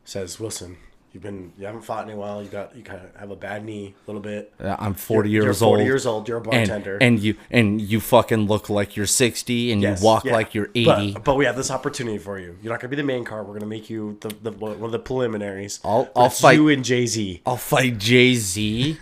says, 0.03 0.39
"Wilson, 0.39 0.77
you've 1.13 1.21
been 1.21 1.53
you 1.59 1.67
haven't 1.67 1.83
fought 1.83 2.07
in 2.09 2.13
a 2.15 2.17
while. 2.17 2.41
You 2.41 2.49
got 2.49 2.75
you 2.75 2.81
kind 2.81 2.99
of 3.05 3.15
have 3.19 3.29
a 3.29 3.35
bad 3.35 3.63
knee 3.63 3.93
a 3.95 4.07
little 4.09 4.21
bit. 4.21 4.53
Uh, 4.59 4.75
I'm 4.79 4.95
40 4.95 5.29
You're- 5.29 5.45
years 5.45 5.61
you're 5.61 5.67
40 5.69 5.81
old. 5.81 5.87
years 5.87 6.05
old. 6.07 6.27
You're 6.27 6.37
a 6.39 6.41
bartender. 6.41 6.97
and 6.99 7.19
you 7.19 7.35
and 7.51 7.79
you 7.79 7.99
fucking 7.99 8.47
look 8.47 8.67
like 8.69 8.95
you're 8.97 9.05
60 9.05 9.71
and 9.71 9.81
Yes, 9.83 10.01
you 10.01 10.05
walk 10.05 10.25
yeah. 10.25 10.33
like 10.33 10.55
you're 10.55 10.71
80. 10.73 11.13
But, 11.13 11.23
but 11.23 11.35
we 11.35 11.45
have 11.45 11.55
this 11.55 11.69
opportunity 11.69 12.17
for 12.17 12.39
you. 12.39 12.57
You're 12.63 12.73
not 12.73 12.79
gonna 12.81 12.89
be 12.89 12.95
the 12.95 13.03
main 13.03 13.23
card. 13.23 13.47
We're 13.47 13.53
gonna 13.53 13.65
make 13.67 13.87
you 13.89 14.17
the, 14.21 14.29
the 14.41 14.51
one 14.51 14.81
of 14.83 14.91
the 14.91 14.99
preliminaries. 14.99 15.79
I'll- 15.83 16.09
I'll 16.15 16.29
fight- 16.31 16.53
you 16.53 16.69
and 16.69 16.83
Jay 16.83 17.05
Z. 17.05 17.41
I'll 17.45 17.55
fight 17.57 17.99
Jay 17.99 18.33
Z 18.33 18.97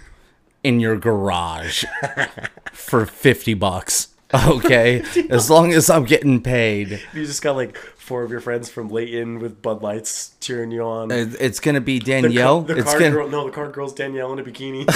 in 0.64 0.80
your 0.80 0.98
garage 0.98 1.84
for 2.72 3.06
50 3.06 3.54
bucks. 3.54 4.10
Okay, 4.34 5.04
as 5.30 5.50
long 5.50 5.74
as 5.74 5.90
I'm 5.92 6.06
getting 6.06 6.42
paid, 6.42 7.02
You 7.14 7.26
just 7.26 7.44
got 7.44 7.56
like 7.56 7.78
four 7.78 8.24
of 8.24 8.32
your 8.32 8.40
friends 8.40 8.68
from 8.68 8.90
Layton 8.90 9.38
with 9.38 9.62
Bud 9.62 9.84
Lights 9.84 10.34
cheering 10.40 10.72
you 10.72 10.82
on. 10.82 11.12
It's 11.12 11.60
gonna 11.60 11.82
be 11.82 12.00
Danielle. 12.00 12.62
the 12.62 12.78
it's 12.78 12.86
card 12.86 13.00
gonna. 13.00 13.12
girl, 13.12 13.30
no, 13.30 13.46
the 13.46 13.52
card 13.52 13.74
girl's 13.74 13.94
Danielle 13.94 14.34
in 14.34 14.40
a 14.40 14.44
bikini. 14.44 14.90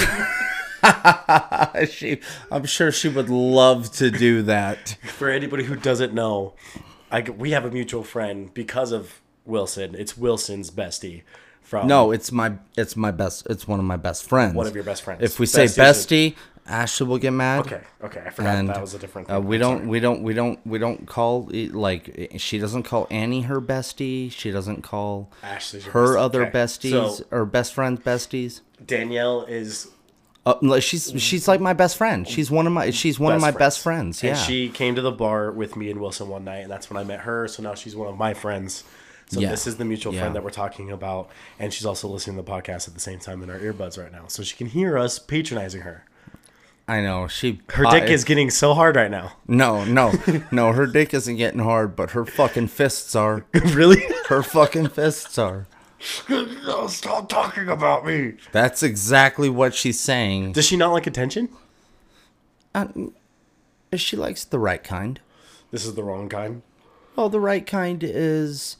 She, 1.90 2.20
I'm 2.52 2.64
sure 2.66 2.92
she 2.92 3.08
would 3.08 3.28
love 3.28 3.90
to 3.94 4.10
do 4.12 4.42
that. 4.42 4.96
For 5.02 5.28
anybody 5.28 5.64
who 5.64 5.74
doesn't 5.74 6.14
know, 6.14 6.54
I, 7.10 7.22
we 7.22 7.50
have 7.50 7.64
a 7.64 7.70
mutual 7.70 8.04
friend 8.04 8.54
because 8.54 8.92
of 8.92 9.20
Wilson. 9.44 9.96
It's 9.96 10.16
Wilson's 10.16 10.70
bestie 10.70 11.22
from 11.68 11.86
No, 11.86 12.10
it's 12.12 12.32
my 12.32 12.52
it's 12.76 12.96
my 12.96 13.10
best. 13.10 13.46
It's 13.50 13.68
one 13.68 13.78
of 13.78 13.84
my 13.84 13.96
best 13.96 14.28
friends. 14.28 14.54
one 14.54 14.66
of 14.66 14.74
your 14.74 14.84
best 14.84 15.02
friends. 15.02 15.22
If 15.22 15.38
we 15.38 15.46
say 15.46 15.64
Besties 15.64 15.76
bestie, 16.32 16.34
Ashley 16.66 17.06
will 17.06 17.18
get 17.18 17.32
mad. 17.32 17.60
okay, 17.66 17.80
okay, 18.04 18.22
I 18.26 18.30
forgot 18.30 18.66
that 18.66 18.80
was 18.80 18.94
a 18.94 18.98
different. 18.98 19.30
uh, 19.30 19.38
Thing. 19.38 19.48
we 19.48 19.56
I'm 19.56 19.60
don't 19.60 19.76
sorry. 19.78 19.88
we 19.88 20.00
don't 20.00 20.22
we 20.22 20.34
don't 20.34 20.66
we 20.66 20.78
don't 20.78 21.06
call 21.06 21.48
it, 21.52 21.74
like 21.74 22.32
she 22.38 22.58
doesn't 22.58 22.82
call 22.84 23.06
Annie 23.10 23.42
her 23.42 23.60
bestie. 23.60 24.30
She 24.32 24.50
doesn't 24.50 24.82
call 24.82 25.30
Ashley's 25.42 25.84
your 25.84 25.92
her 25.92 26.06
bestie. 26.16 26.20
other 26.20 26.42
Okay, 26.46 26.50
besties 26.58 26.90
so- 27.18 27.24
or 27.30 27.44
best 27.44 27.74
friends 27.74 28.00
besties. 28.00 28.60
Danielle 28.84 29.42
is 29.44 29.88
Uh, 30.46 30.80
she's 30.80 31.12
she's 31.18 31.46
like 31.48 31.60
my 31.60 31.74
best 31.74 31.96
friend. 31.96 32.26
She's 32.26 32.50
one 32.50 32.66
of 32.66 32.72
my 32.72 32.90
she's 32.90 33.18
one 33.20 33.34
of 33.34 33.40
my 33.40 33.50
best 33.50 33.80
friends. 33.80 34.22
Yeah. 34.22 34.30
And 34.30 34.38
she 34.38 34.68
came 34.70 34.94
to 34.94 35.02
the 35.02 35.12
bar 35.12 35.50
with 35.50 35.76
me 35.76 35.90
and 35.90 36.00
Wilson 36.00 36.28
one 36.28 36.44
night, 36.44 36.60
and 36.64 36.70
that's 36.70 36.88
when 36.90 36.96
I 36.96 37.04
met 37.04 37.20
her. 37.20 37.48
So 37.48 37.62
now 37.62 37.74
she's 37.74 37.94
one 37.96 38.08
of 38.08 38.16
my 38.16 38.32
friends. 38.34 38.84
So 39.30 39.40
Yeah. 39.40 39.50
this 39.50 39.66
is 39.66 39.76
the 39.76 39.84
mutual 39.84 40.14
Yeah. 40.14 40.20
friend 40.20 40.34
that 40.36 40.42
we're 40.42 40.50
talking 40.50 40.90
about, 40.90 41.28
and 41.58 41.72
she's 41.72 41.84
also 41.84 42.08
listening 42.08 42.36
to 42.36 42.42
the 42.42 42.50
podcast 42.50 42.88
at 42.88 42.94
the 42.94 43.00
same 43.00 43.18
time 43.18 43.42
in 43.42 43.50
our 43.50 43.58
earbuds 43.58 43.98
right 44.02 44.10
now, 44.10 44.24
so 44.28 44.42
she 44.42 44.56
can 44.56 44.68
hear 44.68 44.96
us 44.96 45.18
patronizing 45.18 45.82
her. 45.82 46.04
I 46.90 47.02
know 47.02 47.28
she 47.28 47.60
Her 47.74 47.84
dick 47.84 48.04
I- 48.04 48.06
is 48.06 48.24
getting 48.24 48.48
so 48.48 48.72
hard 48.72 48.96
right 48.96 49.10
now. 49.10 49.32
no 49.46 49.84
no 49.84 50.12
no. 50.50 50.72
Her 50.72 50.86
dick 50.86 51.12
isn't 51.12 51.36
getting 51.36 51.60
hard, 51.60 51.94
but 51.94 52.12
her 52.12 52.24
fucking 52.24 52.68
fists 52.68 53.14
are. 53.14 53.44
really? 53.52 54.02
Her 54.28 54.42
fucking 54.42 54.88
fists 54.88 55.36
are. 55.36 55.66
Stop 56.86 57.28
talking 57.28 57.68
about 57.68 58.06
me. 58.06 58.34
That's 58.52 58.82
exactly 58.82 59.50
what 59.50 59.74
she's 59.74 60.00
saying. 60.00 60.52
Does 60.52 60.64
she 60.64 60.76
not 60.78 60.92
like 60.92 61.06
attention? 61.06 61.50
Uh, 62.74 62.86
she 63.94 64.16
likes 64.16 64.44
the 64.44 64.58
right 64.58 64.82
kind. 64.82 65.20
This 65.70 65.84
is 65.84 65.94
the 65.94 66.02
wrong 66.04 66.30
kind. 66.30 66.62
Well, 67.16 67.28
the 67.28 67.40
right 67.40 67.66
kind 67.66 68.02
is 68.02 68.76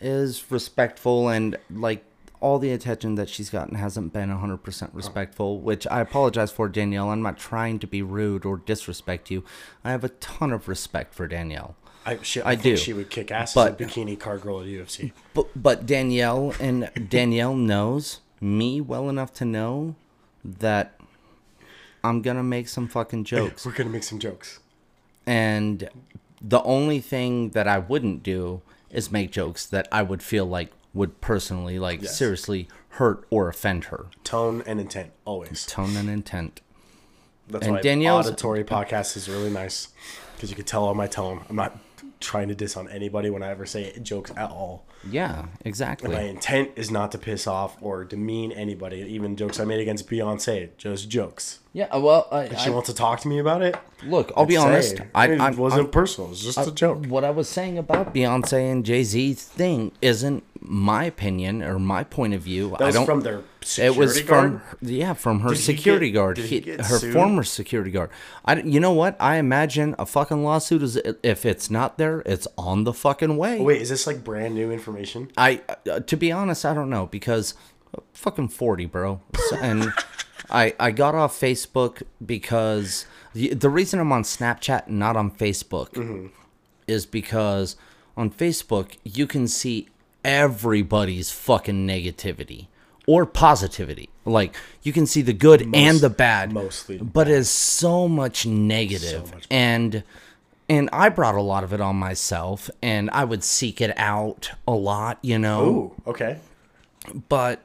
is 0.00 0.50
respectful 0.50 1.28
and 1.28 1.56
like 1.70 2.04
all 2.40 2.58
the 2.58 2.72
attention 2.72 3.16
that 3.16 3.28
she's 3.28 3.50
gotten 3.50 3.74
hasn't 3.74 4.12
been 4.12 4.30
100% 4.30 4.90
respectful, 4.94 5.60
which 5.60 5.86
I 5.88 6.00
apologize 6.00 6.50
for, 6.50 6.68
Danielle. 6.68 7.10
I'm 7.10 7.20
not 7.22 7.38
trying 7.38 7.78
to 7.80 7.86
be 7.86 8.00
rude 8.00 8.46
or 8.46 8.56
disrespect 8.56 9.30
you. 9.30 9.44
I 9.84 9.90
have 9.90 10.04
a 10.04 10.08
ton 10.08 10.50
of 10.52 10.66
respect 10.66 11.14
for 11.14 11.26
Danielle. 11.28 11.76
I, 12.06 12.18
she, 12.22 12.40
I, 12.40 12.52
I 12.52 12.56
think 12.56 12.62
do, 12.62 12.76
she 12.78 12.92
would 12.94 13.10
kick 13.10 13.30
ass 13.30 13.52
but- 13.52 13.78
as 13.80 13.86
a 13.86 13.90
bikini 13.90 14.18
card 14.18 14.40
girl 14.40 14.60
at 14.60 14.66
UFC. 14.66 15.12
But 15.34 15.48
but 15.54 15.84
Danielle 15.84 16.54
and 16.58 16.90
Danielle 17.10 17.54
knows 17.54 18.20
me 18.40 18.80
well 18.80 19.10
enough 19.10 19.34
to 19.34 19.44
know 19.44 19.96
that 20.42 20.98
I'm 22.02 22.22
gonna 22.22 22.42
make 22.42 22.68
some 22.68 22.88
fucking 22.88 23.24
jokes. 23.34 23.66
We're 23.66 23.72
gonna 23.72 23.90
make 23.90 24.04
some 24.04 24.18
jokes. 24.18 24.60
And 25.26 25.90
the 26.40 26.62
only 26.62 27.00
thing 27.00 27.50
that 27.50 27.68
I 27.68 27.78
wouldn't 27.78 28.22
do 28.22 28.62
is 28.90 29.10
make 29.10 29.30
jokes 29.30 29.66
that 29.66 29.88
I 29.92 30.02
would 30.02 30.22
feel 30.22 30.46
like 30.46 30.72
would 30.92 31.20
personally 31.20 31.78
like 31.78 32.02
Yes. 32.02 32.16
seriously 32.16 32.68
hurt 32.94 33.24
or 33.30 33.48
offend 33.48 33.84
her. 33.84 34.06
Tone 34.24 34.62
and 34.66 34.80
intent, 34.80 35.12
always. 35.24 35.64
Tone 35.66 35.96
and 35.96 36.10
intent. 36.10 36.60
That's 37.48 37.66
And 37.66 37.76
why 37.76 37.80
Danielle's- 37.82 38.26
auditory 38.26 38.64
podcast 38.64 39.16
is 39.16 39.28
really 39.28 39.50
nice 39.50 39.88
because 40.34 40.50
you 40.50 40.56
can 40.56 40.64
tell 40.64 40.84
on 40.86 40.96
my 40.96 41.06
tone. 41.06 41.44
I'm 41.48 41.56
not 41.56 41.78
trying 42.20 42.48
to 42.48 42.54
diss 42.54 42.76
on 42.76 42.88
anybody 42.88 43.30
when 43.30 43.42
I 43.42 43.48
ever 43.48 43.66
say 43.66 43.98
jokes 44.02 44.30
at 44.36 44.50
all. 44.50 44.86
Yeah, 45.10 45.46
exactly. 45.64 46.10
My 46.14 46.22
intent 46.22 46.72
is 46.76 46.90
not 46.90 47.10
to 47.12 47.18
piss 47.18 47.46
off 47.46 47.76
or 47.80 48.04
demean 48.04 48.52
anybody. 48.52 48.98
Even 49.00 49.36
jokes 49.36 49.58
I 49.58 49.64
made 49.64 49.80
against 49.80 50.08
Beyonce, 50.08 50.76
just 50.76 51.08
jokes. 51.08 51.60
Yeah, 51.72 51.86
uh, 51.86 52.00
well, 52.00 52.28
I, 52.30 52.42
If 52.44 52.60
she 52.60 52.70
wants 52.70 52.88
to 52.88 52.94
talk 52.94 53.20
to 53.20 53.28
me 53.28 53.38
about 53.38 53.62
it, 53.62 53.76
look, 54.04 54.32
I'll 54.36 54.44
be 54.44 54.56
say, 54.56 54.60
honest. 54.60 55.00
I, 55.14 55.28
it 55.28 55.40
I 55.40 55.50
wasn't 55.50 55.82
I'm- 55.82 55.90
personal. 55.90 56.30
It's 56.30 56.44
was 56.44 56.54
just 56.54 56.68
a 56.68 56.70
uh, 56.70 56.74
joke. 56.74 57.06
What 57.06 57.24
I 57.24 57.30
was 57.30 57.48
saying 57.48 57.78
about 57.78 58.14
Beyonce 58.14 58.70
and 58.70 58.84
Jay 58.84 59.02
Z 59.04 59.34
thing 59.34 59.92
isn't 60.02 60.44
my 60.60 61.04
opinion 61.04 61.62
or 61.62 61.78
my 61.78 62.04
point 62.04 62.34
of 62.34 62.42
view. 62.42 62.70
That 62.70 62.80
was 62.80 62.94
I 62.94 62.98
don't. 62.98 63.06
from 63.06 63.20
their 63.22 63.42
it 63.78 63.96
was 63.96 64.20
guard. 64.22 64.60
from 64.78 64.88
yeah, 64.88 65.12
from 65.14 65.40
her 65.40 65.50
Did 65.50 65.58
security 65.58 66.10
get- 66.10 66.14
guard. 66.18 66.38
he 66.38 66.60
He- 66.60 66.70
her 66.72 66.82
sued? 66.98 67.12
former 67.12 67.42
security 67.42 67.90
guard. 67.90 68.10
I, 68.44 68.60
you 68.62 68.80
know 68.80 68.92
what? 68.92 69.16
I 69.20 69.36
imagine 69.36 69.94
a 69.98 70.06
fucking 70.06 70.42
lawsuit 70.44 70.82
is 70.82 70.96
if 71.22 71.44
it's 71.44 71.70
not 71.70 71.98
there, 71.98 72.22
it's 72.26 72.48
on 72.56 72.84
the 72.84 72.92
fucking 72.92 73.36
way. 73.36 73.60
Wait, 73.60 73.82
is 73.82 73.88
this 73.90 74.06
like 74.06 74.24
brand 74.24 74.54
new 74.54 74.70
information? 74.70 75.30
I, 75.36 75.60
uh, 75.90 76.00
to 76.00 76.16
be 76.16 76.32
honest, 76.32 76.64
I 76.64 76.74
don't 76.74 76.90
know 76.90 77.06
because 77.06 77.54
fucking 78.14 78.48
forty, 78.48 78.86
bro. 78.86 79.20
So- 79.48 79.56
and 79.58 79.92
I 80.50 80.74
I 80.80 80.90
got 80.90 81.14
off 81.14 81.38
Facebook 81.38 82.02
because 82.24 83.06
the, 83.34 83.54
the 83.54 83.68
reason 83.70 84.00
I'm 84.00 84.10
on 84.12 84.22
Snapchat 84.24 84.86
and 84.88 84.98
not 84.98 85.16
on 85.16 85.30
Facebook 85.30 86.30
is 86.88 87.06
because 87.06 87.76
on 88.16 88.30
Facebook 88.30 88.96
you 89.04 89.26
can 89.28 89.46
see 89.46 89.88
everybody's 90.24 91.30
fucking 91.30 91.86
negativity 91.86 92.66
or 93.10 93.26
positivity. 93.26 94.08
Like 94.24 94.54
you 94.82 94.92
can 94.92 95.04
see 95.06 95.20
the 95.20 95.32
good 95.32 95.68
and 95.74 95.98
the 95.98 96.10
bad, 96.10 96.52
mostly 96.52 96.98
but 96.98 97.26
it's 97.26 97.48
so 97.48 98.06
much 98.06 98.46
negative. 98.46 99.26
So 99.26 99.34
much 99.34 99.46
and 99.50 100.04
and 100.68 100.88
I 100.92 101.08
brought 101.08 101.34
a 101.34 101.42
lot 101.42 101.64
of 101.64 101.72
it 101.72 101.80
on 101.80 101.96
myself, 101.96 102.70
and 102.80 103.10
I 103.10 103.24
would 103.24 103.42
seek 103.42 103.80
it 103.80 103.92
out 103.96 104.52
a 104.68 104.72
lot, 104.72 105.18
you 105.20 105.36
know. 105.36 105.66
Ooh, 105.66 106.02
okay. 106.06 106.38
But 107.28 107.64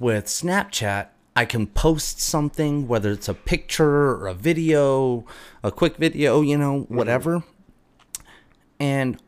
with 0.00 0.24
Snapchat, 0.24 1.06
I 1.36 1.44
can 1.44 1.68
post 1.68 2.20
something, 2.20 2.88
whether 2.88 3.12
it's 3.12 3.28
a 3.28 3.34
picture 3.34 4.10
or 4.10 4.26
a 4.26 4.34
video, 4.34 5.24
a 5.62 5.70
quick 5.70 5.98
video, 5.98 6.40
you 6.40 6.58
know, 6.58 6.80
mm-hmm. 6.80 6.96
whatever. 6.96 7.44
And 8.80 9.22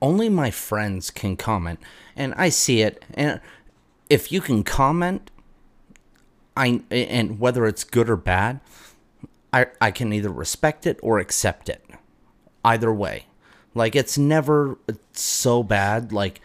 only 0.00 0.28
my 0.28 0.50
friends 0.50 1.12
can 1.12 1.36
comment. 1.36 1.78
And 2.16 2.34
I 2.36 2.48
see 2.48 2.82
it. 2.82 3.04
And 3.14 3.40
if 4.12 4.30
you 4.30 4.42
can 4.42 4.62
comment, 4.62 5.30
I 6.54 6.82
and 6.90 7.40
whether 7.40 7.66
it's 7.66 7.82
good 7.82 8.10
or 8.10 8.16
bad, 8.16 8.60
I 9.54 9.68
I 9.80 9.90
can 9.90 10.12
either 10.12 10.28
respect 10.28 10.86
it 10.86 11.00
or 11.02 11.18
accept 11.18 11.70
it. 11.70 11.82
Either 12.62 12.92
way. 12.92 13.24
Like 13.74 13.96
it's 13.96 14.18
never 14.18 14.78
so 15.14 15.62
bad 15.62 16.12
like 16.12 16.42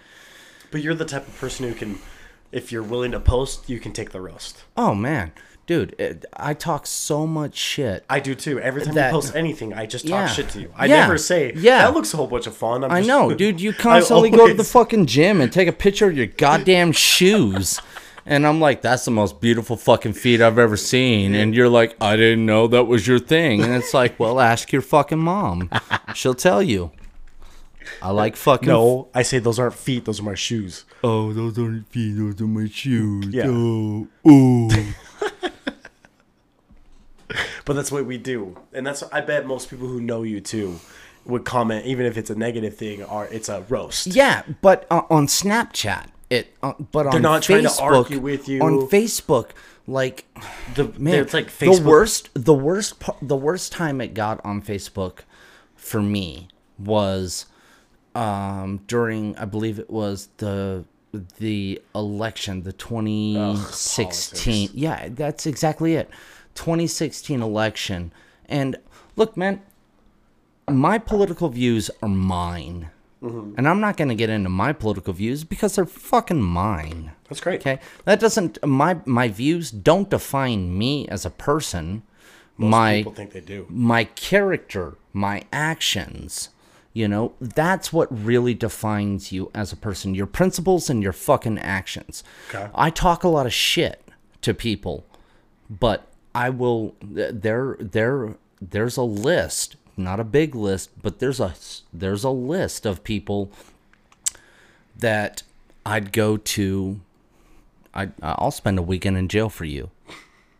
But 0.71 0.81
you're 0.81 0.95
the 0.95 1.03
type 1.03 1.27
of 1.27 1.37
person 1.37 1.67
who 1.67 1.75
can, 1.75 1.99
if 2.53 2.71
you're 2.71 2.81
willing 2.81 3.11
to 3.11 3.19
post, 3.19 3.69
you 3.69 3.81
can 3.81 3.91
take 3.91 4.11
the 4.11 4.21
roast. 4.21 4.63
oh 4.77 4.95
man, 4.95 5.33
dude, 5.67 5.93
it, 5.99 6.25
I 6.35 6.53
talk 6.55 6.87
so 6.87 7.27
much 7.27 7.55
shit. 7.55 8.03
I 8.09 8.19
do 8.19 8.33
too. 8.33 8.59
Every 8.59 8.81
time 8.83 8.95
That- 8.95 9.07
you 9.13 9.19
post 9.19 9.35
anything, 9.35 9.73
I 9.73 9.85
just 9.85 10.07
talk 10.07 10.11
Yeah. 10.13 10.27
shit 10.27 10.49
to 10.49 10.61
you. 10.61 10.71
I 10.75 10.85
Yeah. 10.87 11.01
never 11.01 11.17
say, 11.19 11.53
Yeah. 11.55 11.79
that 11.79 11.93
looks 11.93 12.13
a 12.13 12.17
whole 12.17 12.27
bunch 12.27 12.47
of 12.47 12.55
fun. 12.55 12.83
I'm 12.83 12.91
I 12.91 12.99
just- 13.01 13.07
know, 13.07 13.33
dude. 13.35 13.61
You 13.61 13.73
constantly 13.73 14.29
go 14.31 14.47
to 14.47 14.53
the 14.55 14.63
fucking 14.63 15.05
gym 15.05 15.41
and 15.41 15.51
take 15.51 15.67
a 15.67 15.73
picture 15.73 16.07
of 16.09 16.17
your 16.17 16.25
goddamn 16.25 16.91
shoes. 16.93 17.79
And 18.25 18.45
I'm 18.45 18.59
like, 18.59 18.81
that's 18.81 19.05
the 19.05 19.11
most 19.11 19.39
beautiful 19.39 19.77
fucking 19.77 20.11
feet 20.13 20.41
I've 20.41 20.59
ever 20.59 20.75
seen. 20.75 21.33
And 21.33 21.55
you're 21.55 21.69
like, 21.69 21.95
I 22.01 22.17
didn't 22.17 22.45
know 22.45 22.67
that 22.67 22.83
was 22.85 23.07
your 23.07 23.19
thing. 23.19 23.61
And 23.63 23.73
it's 23.73 23.93
like, 23.93 24.19
well, 24.19 24.39
ask 24.41 24.73
your 24.73 24.81
fucking 24.81 25.19
mom. 25.19 25.69
She'll 26.13 26.33
tell 26.33 26.61
you. 26.61 26.91
I 28.01 28.11
like 28.11 28.35
fucking. 28.35 28.67
No, 28.67 29.07
I 29.15 29.21
say 29.23 29.39
those 29.39 29.59
aren't 29.59 29.75
feet, 29.75 30.03
those 30.03 30.19
are 30.19 30.23
my 30.23 30.35
shoes. 30.35 30.83
Oh, 31.05 31.31
those 31.31 31.57
aren't 31.57 31.87
feet. 31.87 32.17
Those 32.17 32.41
are 32.41 32.47
my 32.47 32.67
shoes. 32.67 33.27
Yeah. 33.29 33.45
Oh, 33.47 34.07
oh. 34.25 34.69
But 37.65 37.73
that's 37.75 37.91
what 37.91 38.05
we 38.05 38.17
do. 38.17 38.57
And 38.73 38.85
that's, 38.85 39.03
I 39.03 39.21
bet 39.21 39.45
most 39.45 39.69
people 39.69 39.87
who 39.87 39.99
know 39.99 40.23
you 40.23 40.39
too 40.39 40.79
would 41.25 41.45
comment, 41.45 41.85
even 41.85 42.05
if 42.05 42.17
it's 42.17 42.29
a 42.29 42.35
negative 42.35 42.75
thing, 42.75 43.03
or 43.03 43.25
it's 43.25 43.49
a 43.49 43.61
roast. 43.69 44.07
Yeah, 44.07 44.43
but 44.61 44.87
uh, 44.89 45.01
on 45.09 45.27
Snapchat, 45.27 46.07
it. 46.29 46.55
Uh, 46.63 46.73
but 46.91 47.07
on 47.07 47.21
not 47.21 47.43
trying 47.43 47.63
to 47.63 47.69
Facebook, 47.69 47.81
argue 47.81 48.19
with 48.19 48.47
you. 48.47 48.61
On 48.61 48.87
Facebook, 48.87 49.49
like 49.85 50.25
The, 50.75 50.85
man, 50.97 51.15
it's 51.15 51.33
like 51.33 51.47
Facebook. 51.47 51.77
the 51.77 51.89
worst, 51.89 52.29
the 52.33 52.53
worst, 52.53 53.03
the 53.21 53.35
worst 53.35 53.71
time 53.71 54.01
it 54.01 54.13
got 54.13 54.43
on 54.45 54.61
Facebook 54.61 55.19
for 55.75 56.01
me 56.01 56.47
was 56.79 57.45
um, 58.15 58.81
during, 58.87 59.37
I 59.37 59.45
believe 59.45 59.79
it 59.79 59.89
was 59.89 60.29
the 60.37 60.85
the 61.39 61.81
election, 61.95 62.63
the 62.63 62.73
2016. 62.73 64.05
politics. 64.05 64.73
yeah, 64.75 65.07
that's 65.09 65.45
exactly 65.45 65.95
it. 65.95 66.09
2016 66.57 67.41
election, 67.41 68.11
and 68.49 68.77
look, 69.15 69.37
man, 69.37 69.61
my 70.69 70.97
political 70.97 71.49
views 71.49 71.89
are 72.01 72.09
mine. 72.09 72.89
Mm-hmm. 73.21 73.53
And 73.57 73.67
I'm 73.67 73.79
not 73.79 73.97
going 73.97 74.09
to 74.09 74.15
get 74.15 74.29
into 74.29 74.49
my 74.49 74.73
political 74.73 75.13
views 75.13 75.43
because 75.43 75.75
they're 75.75 75.85
fucking 75.85 76.41
mine. 76.41 77.13
That's 77.29 77.39
great. 77.39 77.61
Okay? 77.61 77.79
That 78.05 78.19
doesn't 78.19 78.63
my 78.65 78.99
my 79.05 79.27
views 79.27 79.71
don't 79.71 80.09
define 80.09 80.77
me 80.77 81.07
as 81.07 81.25
a 81.25 81.31
person. 81.31 82.03
my 82.57 82.97
People 82.97 83.13
think 83.13 83.31
they 83.31 83.41
do. 83.41 83.65
my 83.69 84.03
character, 84.03 84.97
my 85.13 85.43
actions, 85.51 86.49
you 86.93 87.07
know, 87.07 87.33
that's 87.39 87.91
what 87.93 88.07
really 88.11 88.53
defines 88.53 89.31
you 89.31 89.51
as 89.53 89.71
a 89.71 89.75
person. 89.75 90.15
Your 90.15 90.27
principles 90.27 90.89
and 90.89 91.01
your 91.01 91.13
fucking 91.13 91.59
actions. 91.59 92.23
Okay. 92.49 92.69
I 92.73 92.89
talk 92.89 93.23
a 93.23 93.29
lot 93.29 93.45
of 93.45 93.53
shit 93.53 94.03
to 94.41 94.53
people, 94.53 95.05
but 95.69 96.07
I 96.37 96.51
will 96.51 96.93
there 97.01 97.77
there 97.79 98.35
there's 98.61 98.95
a 98.95 99.01
list, 99.01 99.75
not 99.97 100.19
a 100.19 100.23
big 100.23 100.53
list, 100.53 100.91
but 101.01 101.17
there's 101.17 101.39
a 101.39 101.55
there's 101.91 102.23
a 102.23 102.29
list 102.29 102.85
of 102.85 103.03
people 103.03 103.51
that 104.95 105.41
I'd 105.83 106.11
go 106.11 106.37
to 106.37 106.99
I 107.91 108.03
uh, 108.21 108.35
I'll 108.37 108.51
spend 108.51 108.77
a 108.77 108.83
weekend 108.83 109.17
in 109.17 109.27
jail 109.27 109.49
for 109.49 109.65
you. 109.65 109.89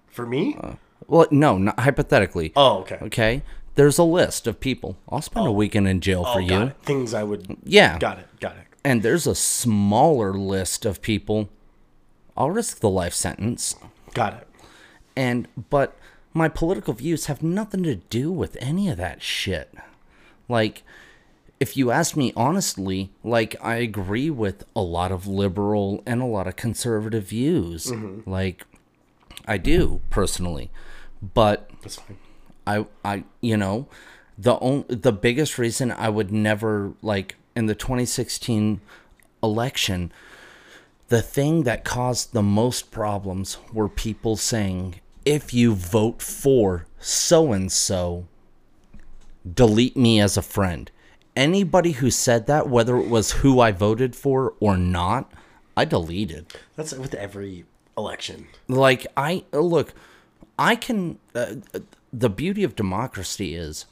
For 0.07 0.25
me? 0.25 0.57
Uh, 0.59 0.73
well, 1.05 1.27
no, 1.29 1.59
not 1.59 1.79
hypothetically. 1.79 2.53
oh, 2.55 2.79
okay. 2.79 2.97
Okay. 3.03 3.43
There's 3.75 3.99
a 3.99 4.03
list 4.03 4.47
of 4.47 4.59
people. 4.59 4.97
I'll 5.07 5.21
spend 5.21 5.45
a 5.45 5.49
oh. 5.49 5.53
weekend 5.53 5.87
in 5.87 6.01
jail 6.01 6.23
oh, 6.25 6.33
for 6.33 6.39
Oh, 6.39 6.41
you. 6.41 6.61
it. 6.63 6.75
Things 6.81 7.13
I 7.13 7.21
would. 7.21 7.55
Yeah. 7.63 7.99
Got 7.99 8.17
it. 8.17 8.25
Got 8.39 8.57
it. 8.57 8.63
And 8.83 9.03
there's 9.03 9.27
a 9.27 9.35
smaller 9.35 10.33
list 10.33 10.83
of 10.87 11.03
people. 11.03 11.49
I'll 12.35 12.49
risk 12.49 12.79
the 12.79 12.89
life 12.89 13.13
sentence. 13.13 13.75
Got 14.15 14.33
it. 14.41 14.47
And 15.17 15.47
but 15.71 15.97
my 16.31 16.47
political 16.47 16.93
views 16.93 17.25
have 17.25 17.41
nothing 17.41 17.81
to 17.81 17.95
do 17.95 18.31
with 18.31 18.55
any 18.61 18.87
of 18.87 18.97
that 18.97 19.23
shit. 19.23 19.73
Like 20.47 20.83
if 21.59 21.75
you 21.75 21.89
ask 21.89 22.15
me 22.15 22.31
honestly, 22.35 23.09
like 23.23 23.55
I 23.59 23.77
agree 23.77 24.29
with 24.29 24.63
a 24.75 24.81
lot 24.81 25.11
of 25.11 25.25
liberal 25.25 26.03
and 26.05 26.21
a 26.21 26.25
lot 26.25 26.45
of 26.45 26.55
conservative 26.55 27.23
views. 27.23 27.87
Mm-hmm. 27.87 28.29
Like 28.29 28.63
I 29.47 29.57
do 29.57 30.01
personally. 30.11 30.69
But 31.19 31.71
That's 31.81 31.95
fine. 31.95 32.19
I 32.67 32.85
I 33.03 33.23
you 33.41 33.57
know 33.57 33.87
the 34.37 34.59
only, 34.59 34.85
the 34.87 35.11
biggest 35.11 35.57
reason 35.57 35.91
I 35.91 36.09
would 36.09 36.31
never 36.31 36.93
like 37.01 37.37
in 37.55 37.65
the 37.65 37.73
2016 37.73 38.81
election 39.41 40.11
the 41.07 41.21
thing 41.21 41.63
that 41.63 41.85
caused 41.85 42.33
the 42.33 42.43
most 42.43 42.91
problems 42.91 43.57
were 43.73 43.87
people 43.87 44.35
saying 44.35 44.95
if 45.27 45.53
you 45.53 45.75
vote 45.75 46.21
for 46.21 46.85
so 46.99 47.51
and 47.51 47.69
so 47.69 48.25
delete 49.53 49.97
me 49.97 50.19
as 50.21 50.37
a 50.37 50.41
friend 50.41 50.89
anybody 51.35 51.91
who 51.91 52.09
said 52.09 52.47
that 52.47 52.69
whether 52.69 52.97
it 52.97 53.07
was 53.09 53.31
who 53.33 53.59
I 53.59 53.71
voted 53.71 54.15
for 54.15 54.53
or 54.61 54.77
not 54.77 55.31
I 55.75 55.83
deleted 55.85 56.53
That's 56.77 56.93
with 56.93 57.13
every 57.13 57.65
election. 57.97 58.47
like 58.67 59.05
i 59.17 59.43
look 59.51 59.93
i 60.57 60.75
can 60.75 61.17
uh, 61.35 61.55
the 62.13 62.29
beauty 62.29 62.63
of 62.63 62.75
democracy 62.75 63.55
is 63.55 63.85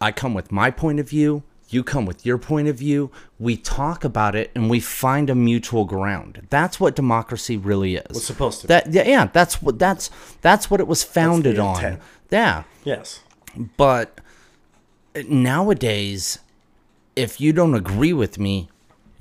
i 0.00 0.10
come 0.12 0.34
with 0.34 0.50
my 0.52 0.70
point 0.70 1.00
of 1.00 1.08
view 1.08 1.42
you 1.72 1.84
come 1.84 2.04
with 2.06 2.26
your 2.26 2.38
point 2.38 2.68
of 2.68 2.76
view 2.76 3.10
we 3.38 3.56
talk 3.56 4.04
about 4.04 4.34
it 4.34 4.50
and 4.54 4.68
we 4.68 4.80
find 4.80 5.30
a 5.30 5.34
mutual 5.34 5.84
ground. 5.84 6.46
That's 6.50 6.78
what 6.80 6.96
democracy 6.96 7.56
really 7.56 7.96
is. 7.96 8.04
It's 8.10 8.24
supposed 8.24 8.60
to. 8.62 8.66
be. 8.66 8.68
that 8.68 8.92
yeah, 8.92 9.06
yeah 9.06 9.26
that's 9.26 9.62
what 9.62 9.78
that's 9.78 10.10
that's 10.42 10.70
what 10.70 10.80
it 10.80 10.86
was 10.86 11.02
founded 11.02 11.58
on. 11.58 11.98
Yeah. 12.30 12.64
Yes. 12.84 13.20
but 13.76 14.20
nowadays 15.28 16.38
if 17.16 17.40
you 17.40 17.52
don't 17.52 17.74
agree 17.74 18.12
with 18.12 18.38
me 18.38 18.68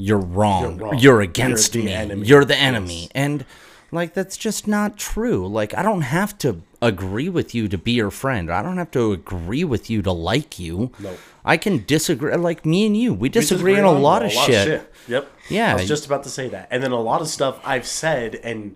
you're 0.02 0.18
wrong. 0.18 0.80
You're 0.80 0.96
you're, 0.96 1.22
against 1.22 1.76
You're 1.76 1.84
me. 1.84 1.92
enemy. 1.92 2.26
you're 2.26 2.46
the 2.46 2.56
enemy. 2.56 3.10
And 3.14 3.46
like 3.92 4.14
that's 4.14 4.38
just 4.38 4.66
not 4.68 4.98
true. 4.98 5.46
Like 5.48 5.74
i 5.78 5.84
don't 5.84 6.02
have 6.04 6.38
to 6.40 6.62
agree 6.82 7.30
with 7.30 7.54
you 7.54 7.68
to 7.68 7.78
be 7.78 7.92
your 7.92 8.10
friend 8.12 8.50
i 8.52 8.62
don't 8.62 8.78
have 8.78 8.92
to 8.92 9.12
agree 9.12 9.64
with 9.64 9.90
you 9.90 10.02
to 10.02 10.12
like 10.12 10.58
you 10.60 10.92
Nope. 11.00 11.18
i 11.44 11.58
can 11.58 11.84
disagree 11.86 12.34
like 12.36 12.66
me 12.66 12.86
and 12.86 12.96
you 12.96 13.14
we 13.14 13.20
We 13.24 13.30
disagree, 13.30 13.78
on 13.78 13.84
a 13.84 13.92
lot 13.92 14.24
of 14.24 14.32
shit 14.32 14.86
Yep. 15.08 15.28
Yeah. 15.50 15.72
I 15.72 15.76
was 15.76 15.88
just 15.88 16.06
about 16.06 16.22
to 16.26 16.30
say 16.30 16.50
that. 16.50 16.68
And 16.70 16.84
then 16.84 16.92
a 16.92 17.00
lot 17.02 17.22
of 17.22 17.28
stuff 17.28 17.60
I've 17.66 17.88
said 17.88 18.36
and 18.36 18.76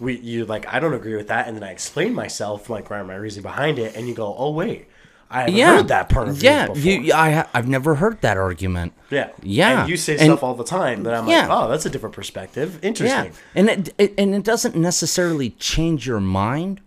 we 0.00 0.18
you 0.18 0.44
like 0.44 0.66
I 0.72 0.80
don't 0.80 0.92
agree 0.94 1.14
with 1.14 1.28
that 1.28 1.46
and 1.46 1.56
then 1.56 1.62
I 1.62 1.70
explain 1.70 2.14
myself 2.14 2.68
like 2.68 2.90
where 2.90 3.04
my 3.04 3.14
reason 3.14 3.42
behind 3.44 3.78
it 3.78 3.94
and 3.94 4.08
you 4.08 4.14
go, 4.14 4.34
"Oh 4.36 4.50
wait. 4.50 4.88
I 5.30 5.40
haven't 5.42 5.54
yeah 5.54 5.76
heard 5.76 5.88
that 5.88 6.08
part 6.08 6.28
of 6.28 6.42
yeah 6.42 6.66
you 6.68 6.74
before." 6.74 6.90
you 7.04 7.12
I, 7.12 7.46
I've 7.54 7.68
never 7.68 7.94
heard 7.96 8.20
that 8.22 8.36
argument 8.36 8.92
yeah. 9.10 9.30
Yeah. 9.42 9.82
And 9.82 9.90
you 9.90 9.96
say 9.96 10.14
And- 10.14 10.22
stuff 10.22 10.42
all 10.42 10.54
the 10.54 10.64
time 10.64 11.04
that 11.04 11.14
I'm 11.14 11.28
Yeah. 11.28 11.46
like, 11.46 11.50
"Oh, 11.64 11.68
that's 11.70 11.86
a 11.86 11.90
different 11.90 12.14
perspective. 12.16 12.80
Interesting. 12.82 13.06
yeah 13.06 13.30
Interesting." 13.54 13.78
and 13.78 13.88
it, 13.88 13.94
it 13.98 14.14
and 14.18 14.34
it 14.34 14.42
doesn't 14.42 14.74
necessarily 14.74 15.50
change 15.50 16.08
your 16.08 16.18
mind 16.20 16.80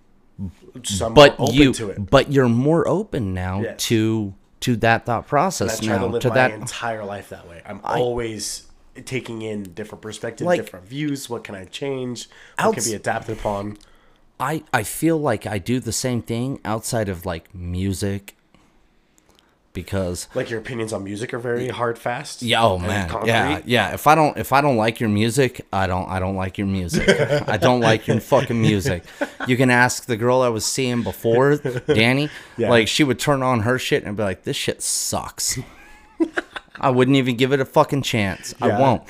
I'm 1.02 1.14
but 1.14 1.36
open 1.40 1.54
you 1.56 1.74
to 1.74 1.90
it. 1.90 2.10
but 2.10 2.32
you're 2.32 2.50
more 2.50 2.88
open 2.88 3.34
now 3.34 3.62
Yes. 3.62 3.84
to 3.88 4.34
to 4.62 4.76
that 4.78 5.06
thought 5.06 5.24
I 5.26 5.28
process 5.28 5.80
try 5.80 5.96
to 5.96 6.00
now 6.02 6.08
live 6.08 6.22
to 6.22 6.30
my 6.30 6.36
that 6.36 6.52
entire 6.52 7.04
life 7.04 7.30
that 7.30 7.48
way. 7.50 7.62
I'm 7.66 7.82
always 7.84 8.68
taking 9.06 9.42
in 9.42 9.64
different 9.74 10.02
perspectives, 10.02 10.46
Like- 10.46 10.62
different 10.62 10.86
views. 10.88 11.30
What 11.30 11.44
can 11.44 11.56
I 11.56 11.66
change? 11.66 12.30
What 12.62 12.76
can 12.76 12.84
be 12.84 12.94
adapted 12.94 13.38
upon? 13.40 13.78
I 14.40 14.64
I 14.74 14.84
feel 14.84 15.18
like 15.18 15.46
I 15.48 15.58
do 15.60 15.80
the 15.80 15.92
same 15.92 16.22
thing 16.22 16.60
outside 16.66 17.10
of 17.10 17.26
like 17.26 17.54
music 17.56 18.36
because 19.74 20.28
Like 20.36 20.50
your 20.50 20.60
opinions 20.60 20.94
on 20.94 21.04
music 21.04 21.34
are 21.34 21.40
very 21.40 21.68
hard, 21.70 21.98
fast. 21.98 22.42
yeah 22.42 22.62
oh 22.64 22.78
man 22.78 23.10
yeah 23.26 23.62
yeah 23.66 23.94
if 23.94 24.08
I 24.08 24.16
don't 24.16 24.38
if 24.38 24.52
I 24.54 24.62
don't 24.62 24.78
like 24.78 25.00
your 25.00 25.10
music 25.10 25.66
I 25.72 25.88
don't 25.88 26.10
I 26.10 26.20
don't 26.20 26.36
like 26.36 26.58
your 26.58 26.68
music 26.68 27.08
I 27.48 27.58
don't 27.58 27.80
like 27.80 28.08
your 28.08 28.20
fucking 28.20 28.60
music 28.62 29.04
you 29.48 29.58
can 29.58 29.70
ask 29.70 30.06
the 30.06 30.18
girl 30.18 30.42
I 30.42 30.50
was 30.50 30.66
seeing 30.66 31.04
before 31.04 31.56
Danny 31.88 32.30
Yeah. 32.58 32.70
like 32.70 32.88
she 32.88 33.04
would 33.04 33.20
turn 33.20 33.42
on 33.44 33.62
her 33.62 33.78
shit 33.80 34.04
and 34.04 34.18
be 34.18 34.24
like 34.24 34.44
this 34.44 34.58
shit 34.58 34.82
sucks 34.82 35.58
I 36.80 36.90
wouldn't 36.90 37.18
even 37.18 37.36
give 37.38 37.52
it 37.54 37.60
a 37.60 37.66
fucking 37.66 38.02
chance 38.04 38.54
I 38.62 38.68
won't 38.80 39.04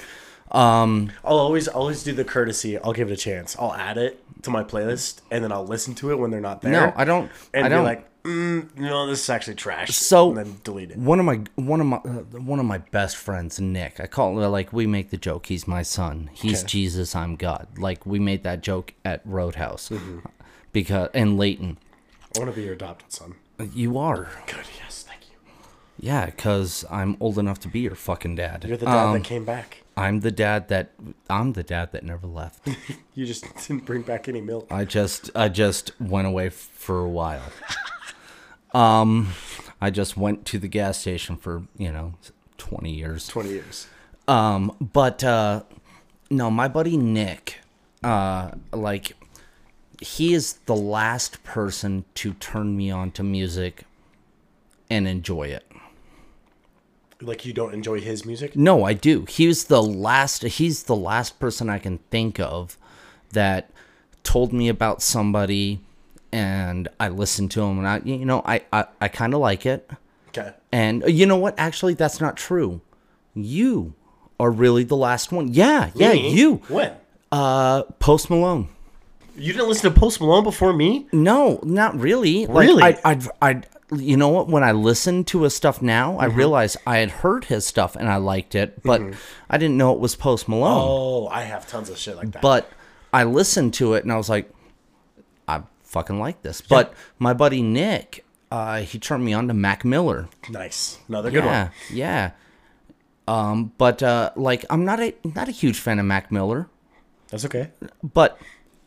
um 0.52 1.12
I'll 1.24 1.38
always 1.38 1.68
always 1.70 2.04
do 2.04 2.12
the 2.12 2.26
courtesy. 2.26 2.78
I'll 2.78 2.92
give 2.92 3.10
it 3.10 3.14
a 3.14 3.18
chance. 3.18 3.56
I'll 3.58 3.74
add 3.74 3.98
it, 3.98 4.22
to 4.44 4.50
my 4.50 4.66
playlist, 4.66 5.22
and 5.32 5.42
then 5.46 5.50
I'll 5.54 5.66
listen 5.66 5.96
to 5.96 6.12
it 6.12 6.20
when 6.20 6.30
they're 6.30 6.42
not 6.42 6.62
there. 6.62 6.74
No, 6.74 6.94
I 6.94 7.06
don't. 7.06 7.32
And 7.54 7.66
I 7.66 7.70
don't. 7.70 7.86
like, 7.86 8.06
mm, 8.24 8.76
no, 8.78 9.08
this 9.08 9.24
is 9.24 9.30
actually 9.30 9.56
trash. 9.56 9.90
So 9.96 10.30
and 10.30 10.38
then 10.38 10.58
delete 10.64 10.92
it. 10.92 10.98
One 10.98 11.20
of 11.20 11.26
my 11.26 11.42
one 11.56 11.82
of 11.82 11.88
my 11.88 11.98
uh, 11.98 12.24
one 12.40 12.60
of 12.60 12.66
my 12.66 12.78
best 12.80 13.16
friends, 13.18 13.60
Nick. 13.60 14.00
I 14.00 14.08
call 14.08 14.42
it 14.42 14.48
like 14.48 14.72
we 14.74 14.86
make 14.88 15.10
the 15.10 15.18
joke. 15.18 15.48
He's 15.48 15.68
my 15.68 15.82
son. 15.82 16.30
He's 16.34 16.60
Okay. 16.60 16.68
Jesus. 16.68 17.16
I'm 17.16 17.36
God. 17.36 17.68
Like 17.78 18.06
we 18.06 18.20
made 18.20 18.44
that 18.44 18.62
joke 18.62 18.94
at 19.06 19.22
Roadhouse, 19.26 19.90
Mm-hmm. 19.90 20.20
because 20.72 21.10
in 21.14 21.38
Layton, 21.38 21.78
I 22.36 22.40
want 22.40 22.52
to 22.52 22.56
be 22.56 22.64
your 22.64 22.74
adopted 22.74 23.12
son. 23.12 23.36
you 23.74 23.98
are. 23.98 24.30
Good. 24.48 24.66
Yes. 24.84 25.04
Thank 25.08 25.22
you. 25.30 25.36
Yeah, 26.00 26.26
because 26.28 26.86
I'm 26.90 27.18
old 27.20 27.38
enough 27.38 27.60
to 27.62 27.68
be 27.68 27.82
your 27.82 27.96
fucking 27.96 28.36
dad. 28.36 28.66
You're 28.68 28.78
the 28.78 28.86
dad 28.86 29.06
Um, 29.06 29.14
that 29.14 29.24
came 29.24 29.46
back. 29.46 29.84
I'm 29.98 30.22
the 30.22 30.32
dad 30.32 30.70
that 30.70 30.94
I'm 31.30 31.54
the 31.54 31.64
dad 31.64 31.92
that 31.92 32.04
never 32.04 32.26
left. 32.28 32.68
You 33.14 33.26
just 33.26 33.44
didn't 33.68 33.86
bring 33.86 34.04
back 34.04 34.30
any 34.30 34.40
milk. 34.40 34.68
I 34.72 34.86
just 34.86 35.30
I 35.36 35.50
just 35.50 35.92
went 36.00 36.28
away 36.28 36.50
for 36.50 37.00
a 37.00 37.10
while. 37.10 37.44
Um, 38.74 39.34
I 39.80 39.90
just 39.90 40.16
went 40.16 40.46
to 40.48 40.60
the 40.60 40.68
gas 40.68 41.00
station 41.00 41.38
for 41.38 41.64
you 41.78 41.92
know 41.92 42.14
twenty 42.58 42.92
years. 42.92 43.28
Twenty 43.28 43.50
years. 43.50 43.88
Um, 44.28 44.76
but 44.80 45.24
uh, 45.24 45.64
no, 46.30 46.50
my 46.50 46.68
buddy 46.68 46.98
Nick, 46.98 47.60
uh, 48.04 48.52
like 48.72 49.14
he 50.02 50.34
is 50.34 50.54
the 50.66 50.76
last 50.76 51.44
person 51.44 52.06
to 52.16 52.34
turn 52.34 52.76
me 52.76 52.90
on 52.90 53.12
to 53.12 53.24
music 53.24 53.84
and 54.90 55.08
enjoy 55.08 55.44
it. 55.44 55.66
Like 57.22 57.46
you 57.46 57.54
don't 57.54 57.74
enjoy 57.74 58.02
his 58.02 58.26
music? 58.26 58.56
No, 58.56 58.84
I 58.84 58.94
do. 58.94 59.26
He's 59.30 59.66
the 59.66 59.82
last. 59.82 60.44
He's 60.44 60.84
the 60.84 60.96
last 60.96 61.40
person 61.40 61.70
I 61.70 61.78
can 61.78 62.00
think 62.10 62.40
of 62.40 62.78
that 63.32 63.70
told 64.24 64.52
me 64.52 64.70
about 64.70 65.02
somebody, 65.02 65.82
and 66.32 66.88
I 67.00 67.10
listened 67.10 67.52
to 67.52 67.62
him, 67.62 67.78
and 67.80 67.88
I, 67.88 68.02
you 68.04 68.26
know, 68.26 68.42
I, 68.46 68.62
I, 68.72 68.86
I 69.00 69.08
kind 69.08 69.34
of 69.34 69.40
like 69.40 69.66
it. 69.66 69.90
Okay. 70.30 70.54
And 70.72 71.04
uh, 71.04 71.08
you 71.08 71.26
know 71.26 71.38
what? 71.38 71.56
Actually, 71.58 71.94
that's 71.96 72.22
not 72.22 72.38
true. 72.38 72.82
You 73.34 73.94
are 74.40 74.52
really 74.52 74.84
the 74.84 74.96
last 74.98 75.32
one. 75.32 75.50
Yeah, 75.54 75.92
yeah, 75.96 76.14
Me? 76.14 76.34
you. 76.34 76.56
When? 76.68 76.94
Uh, 77.32 77.84
Post 78.00 78.30
Malone. 78.30 78.70
You 79.38 79.54
didn't 79.54 79.70
listen 79.70 79.92
to 79.94 79.98
Post 80.00 80.20
Malone 80.20 80.44
before 80.44 80.74
me? 80.74 81.08
No, 81.14 81.60
not 81.64 81.98
really. 82.00 82.46
Like, 82.48 82.68
Really? 82.68 82.84
I, 82.84 82.98
I, 83.06 83.20
I, 83.42 83.62
you 83.96 84.18
know 84.18 84.28
what? 84.30 84.48
When 84.50 84.64
I 84.64 84.74
listen 84.74 85.24
to 85.26 85.44
his 85.44 85.56
stuff 85.56 85.82
now, 85.82 86.12
Mm-hmm. 86.14 86.22
I 86.22 86.26
realize 86.26 86.76
I 86.86 86.98
had 86.98 87.10
heard 87.12 87.46
his 87.46 87.66
stuff 87.66 87.96
and 87.96 88.10
I 88.10 88.18
liked 88.18 88.56
it, 88.56 88.84
but 88.84 89.02
I 89.50 89.58
didn't 89.58 89.78
know 89.78 89.94
it 89.94 90.00
was 90.00 90.16
Post 90.16 90.50
Malone. 90.50 90.84
Oh, 90.86 91.28
I 91.28 91.44
have 91.44 91.66
tons 91.68 91.90
of 91.90 91.98
shit 91.98 92.18
like 92.18 92.32
that. 92.32 92.42
But 92.42 92.70
I 93.14 93.24
listened 93.24 93.74
to 93.76 93.94
it 93.94 94.04
and 94.04 94.12
I 94.12 94.18
was 94.18 94.30
like, 94.30 94.50
fucking 95.92 96.20
like 96.20 96.42
this. 96.42 96.62
But 96.62 96.94
my 97.20 97.34
buddy 97.34 97.62
Nick, 97.62 98.26
uh, 98.50 98.80
he 98.82 98.98
turned 98.98 99.24
me 99.26 99.34
on 99.34 99.48
to 99.50 99.54
Mac 99.54 99.84
Miller. 99.86 100.30
nice. 100.50 100.98
Another 101.08 101.30
good 101.30 101.44
yeah, 101.44 101.64
one. 101.64 101.72
yeah. 101.94 102.32
Um, 103.28 103.72
but 103.78 104.02
uh, 104.02 104.32
like, 104.36 104.66
I'm 104.70 104.84
not 104.86 105.00
a 105.00 105.14
not 105.24 105.48
a 105.48 105.52
huge 105.52 105.80
fan 105.80 106.00
of 106.00 106.06
Mac 106.06 106.32
Miller, 106.32 106.68
That's 107.30 107.46
okay. 107.46 107.70
but 108.04 108.38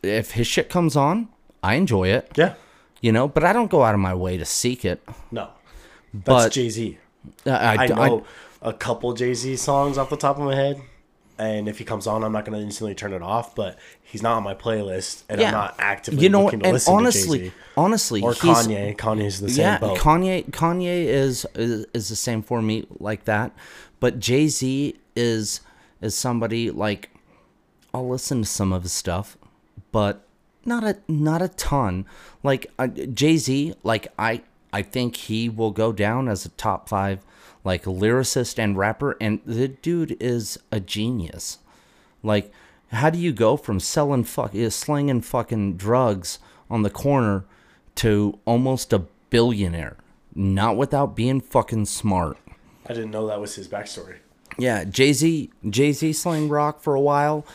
if 0.02 0.32
his 0.32 0.46
shit 0.46 0.68
comes 0.68 0.96
on, 0.96 1.28
I 1.62 1.74
enjoy 1.76 2.08
it. 2.08 2.32
Yeah. 2.36 2.54
You 3.00 3.12
know, 3.12 3.28
but 3.28 3.44
I 3.44 3.52
don't 3.52 3.70
go 3.70 3.82
out 3.84 3.94
of 3.94 4.00
my 4.00 4.14
way 4.14 4.36
to 4.36 4.44
seek 4.44 4.84
it. 4.84 5.02
No. 5.30 5.50
That's 6.12 6.24
But- 6.26 6.52
Jay 6.52 6.68
Z. 6.70 6.98
I, 7.46 7.50
I 7.50 7.74
I- 7.84 7.86
know 7.86 8.24
a 8.60 8.72
couple 8.72 9.12
Jay 9.14 9.32
Z 9.34 9.56
songs 9.56 9.96
off 9.98 10.10
the 10.10 10.16
top 10.16 10.36
of 10.38 10.44
my 10.44 10.54
head. 10.54 10.80
And 11.38 11.68
if 11.68 11.78
he 11.78 11.84
comes 11.84 12.06
on, 12.06 12.22
I'm 12.22 12.32
not 12.32 12.44
going 12.44 12.56
to 12.58 12.64
instantly 12.64 12.94
turn 12.94 13.12
it 13.12 13.22
off. 13.22 13.54
But 13.54 13.78
he's 14.02 14.22
not 14.22 14.36
on 14.36 14.42
my 14.44 14.54
playlist, 14.54 15.24
and 15.28 15.40
yeah. 15.40 15.48
I'm 15.48 15.52
not 15.52 15.74
actively 15.78 16.22
you 16.22 16.28
know 16.28 16.44
looking 16.44 16.60
to 16.60 16.66
And 16.66 16.74
listen 16.74 16.94
honestly, 16.94 17.38
to 17.38 17.44
Jay 17.46 17.50
Z. 17.50 17.56
honestly, 17.76 18.22
Or 18.22 18.32
Kanye. 18.34 18.96
Kanye's 18.96 19.40
the 19.40 19.48
same 19.48 19.64
yeah, 19.64 19.78
boat. 19.78 19.98
Kanye 19.98 20.48
Kanye 20.50 21.04
is, 21.04 21.46
is 21.54 21.86
is 21.92 22.08
the 22.08 22.16
same 22.16 22.42
for 22.42 22.62
me 22.62 22.86
like 23.00 23.24
that. 23.24 23.52
But 24.00 24.20
Jay 24.20 24.48
Z 24.48 24.94
is 25.16 25.60
is 26.00 26.14
somebody 26.14 26.70
like 26.70 27.10
I'll 27.92 28.08
listen 28.08 28.42
to 28.42 28.48
some 28.48 28.72
of 28.72 28.82
his 28.82 28.92
stuff, 28.92 29.36
but 29.92 30.26
not 30.64 30.84
a 30.84 30.98
not 31.08 31.42
a 31.42 31.48
ton. 31.48 32.06
Like 32.42 32.66
uh, 32.78 32.86
Jay 32.88 33.36
Z, 33.38 33.74
like 33.82 34.08
I 34.18 34.42
I 34.72 34.82
think 34.82 35.16
he 35.16 35.48
will 35.48 35.70
go 35.70 35.92
down 35.92 36.28
as 36.28 36.44
a 36.44 36.48
top 36.50 36.88
five 36.88 37.20
like 37.64 37.84
lyricist 37.84 38.58
and 38.58 38.76
rapper, 38.78 39.16
and 39.20 39.40
the 39.44 39.68
dude 39.68 40.16
is 40.20 40.58
a 40.70 40.78
genius. 40.80 41.58
Like, 42.22 42.52
how 42.92 43.10
do 43.10 43.18
you 43.18 43.32
go 43.32 43.56
from 43.56 43.80
selling 43.80 44.24
fuck, 44.24 44.54
uh, 44.54 44.70
slinging 44.70 45.20
fucking 45.22 45.76
drugs 45.76 46.38
on 46.70 46.82
the 46.82 46.90
corner 46.90 47.44
to 47.96 48.38
almost 48.44 48.92
a 48.92 49.00
billionaire? 49.30 49.96
Not 50.34 50.76
without 50.76 51.14
being 51.16 51.40
fucking 51.40 51.86
smart. 51.86 52.36
I 52.86 52.92
didn't 52.92 53.10
know 53.10 53.26
that 53.28 53.40
was 53.40 53.54
his 53.54 53.66
backstory. 53.68 54.16
Yeah, 54.58 54.84
Jay 54.84 55.12
Z, 55.12 55.50
Jay 55.68 55.92
Z 55.92 56.12
slang 56.12 56.48
rock 56.48 56.80
for 56.80 56.94
a 56.94 57.00
while. 57.00 57.46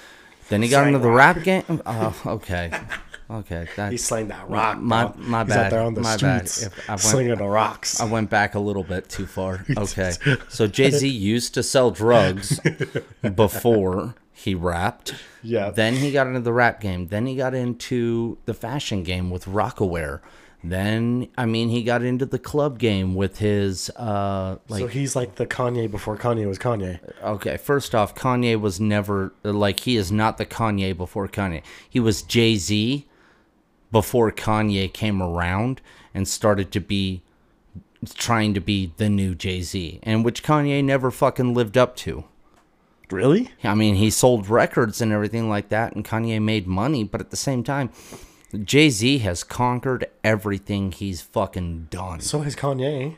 Then 0.49 0.61
he 0.63 0.69
got 0.69 0.81
Slang 0.81 0.87
into 0.95 0.99
the 0.99 1.09
rock. 1.11 1.35
rap 1.37 1.43
game. 1.43 1.81
Oh, 1.85 2.21
okay, 2.25 2.71
okay. 3.29 3.67
That 3.75 3.91
He 3.91 3.97
slang 3.97 4.27
that 4.29 4.49
rock. 4.49 4.79
My- 4.79 5.05
bro. 5.07 5.13
my 5.23 5.43
He's 5.43 5.49
bad, 5.53 5.65
out 5.65 5.69
there 5.71 5.81
on 5.81 5.93
the 5.93 6.01
my 6.01 6.17
bad. 6.17 6.43
If 6.45 6.89
I 6.89 6.91
went- 6.93 7.01
slinging 7.01 7.35
the 7.37 7.47
rocks. 7.47 7.99
I 7.99 8.05
went 8.05 8.29
back 8.29 8.55
a 8.55 8.59
little 8.59 8.83
bit 8.83 9.09
too 9.09 9.25
far. 9.25 9.65
Okay. 9.77 10.13
So 10.49 10.67
Jay 10.67 10.91
Z 10.91 11.07
used 11.07 11.53
to 11.53 11.63
sell 11.63 11.91
drugs 11.91 12.59
before 13.35 14.15
he 14.33 14.55
rapped. 14.55 15.13
Yeah. 15.43 15.69
Then 15.69 15.95
he 15.95 16.11
got 16.11 16.27
into 16.27 16.39
the 16.41 16.53
rap 16.53 16.81
game. 16.81 17.07
Then 17.07 17.25
he 17.25 17.35
got 17.35 17.53
into 17.53 18.37
the 18.45 18.53
fashion 18.53 19.03
game 19.03 19.29
with 19.29 19.45
Rocawear. 19.45 20.21
Then 20.61 21.29
I 21.37 21.45
mean 21.45 21.69
he 21.69 21.83
got 21.83 22.03
into 22.03 22.25
the 22.25 22.39
club 22.39 22.79
game 22.79 23.15
with 23.15 23.37
his 23.37 23.89
uh 23.91 24.57
like 24.67 24.81
so 24.81 24.87
he's 24.87 25.15
like 25.15 25.35
the 25.35 25.45
Kanye 25.47 25.89
before 25.89 26.17
Kanye 26.17 26.45
was 26.47 26.59
Kanye. 26.59 26.99
okay, 27.23 27.55
first 27.55 27.95
off, 27.95 28.13
Kanye 28.13 28.59
was 28.59 28.77
never 28.77 29.31
like 29.43 29.79
he 29.81 29.95
is 29.95 30.11
not 30.11 30.37
the 30.37 30.45
Kanye 30.45 30.95
before 30.97 31.29
Kanye. 31.29 31.61
He 31.89 32.01
was 32.01 32.21
Jay 32.23 32.57
Z 32.57 33.07
before 33.91 34.32
Kanye 34.32 34.91
came 34.91 35.21
around 35.21 35.82
and 36.13 36.28
started 36.28 36.71
to 36.71 36.80
be 36.80 37.21
trying 38.13 38.54
to 38.54 38.62
be 38.62 38.93
the 38.97 39.10
new 39.10 39.36
Jay 39.36 39.62
Z, 39.62 39.99
and 40.04 40.23
which 40.23 40.43
Kanye 40.43 40.84
never 40.84 41.12
fucking 41.12 41.54
lived 41.54 41.78
up 41.78 41.95
to. 41.97 42.23
Really? 43.12 43.49
I 43.63 43.75
mean, 43.75 43.95
he 43.95 44.10
sold 44.10 44.49
records 44.49 45.02
and 45.02 45.12
everything 45.12 45.49
like 45.49 45.69
that, 45.69 45.95
and 45.95 46.06
Kanye 46.06 46.41
made 46.41 46.67
money, 46.67 47.04
but 47.04 47.19
at 47.19 47.32
the 47.32 47.36
same 47.36 47.63
time, 47.63 47.89
Jay 48.63 48.89
Z 48.89 49.19
has 49.19 49.43
conquered 49.43 50.08
everything 50.23 50.91
he's 50.91 51.21
fucking 51.21 51.88
done. 51.89 52.21
So 52.21 52.41
has 52.41 52.56
Kanye. 52.56 53.17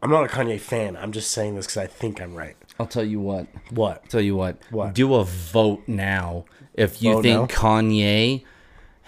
I'm 0.00 0.10
not 0.10 0.24
a 0.24 0.28
Kanye 0.28 0.60
fan. 0.60 0.96
I'm 0.96 1.12
just 1.12 1.32
saying 1.32 1.56
this 1.56 1.66
because 1.66 1.76
I 1.76 1.86
think 1.86 2.20
I'm 2.20 2.34
right. 2.34 2.56
I'll 2.78 2.86
tell 2.86 3.04
you 3.04 3.20
what. 3.20 3.48
What? 3.70 4.08
Tell 4.08 4.20
you 4.20 4.36
what. 4.36 4.56
What? 4.70 4.94
Do 4.94 5.14
a 5.14 5.24
vote 5.24 5.82
now 5.88 6.44
if 6.74 7.02
you 7.02 7.14
Vote 7.14 7.22
think 7.22 7.50
now? 7.50 7.56
Kanye 7.56 8.44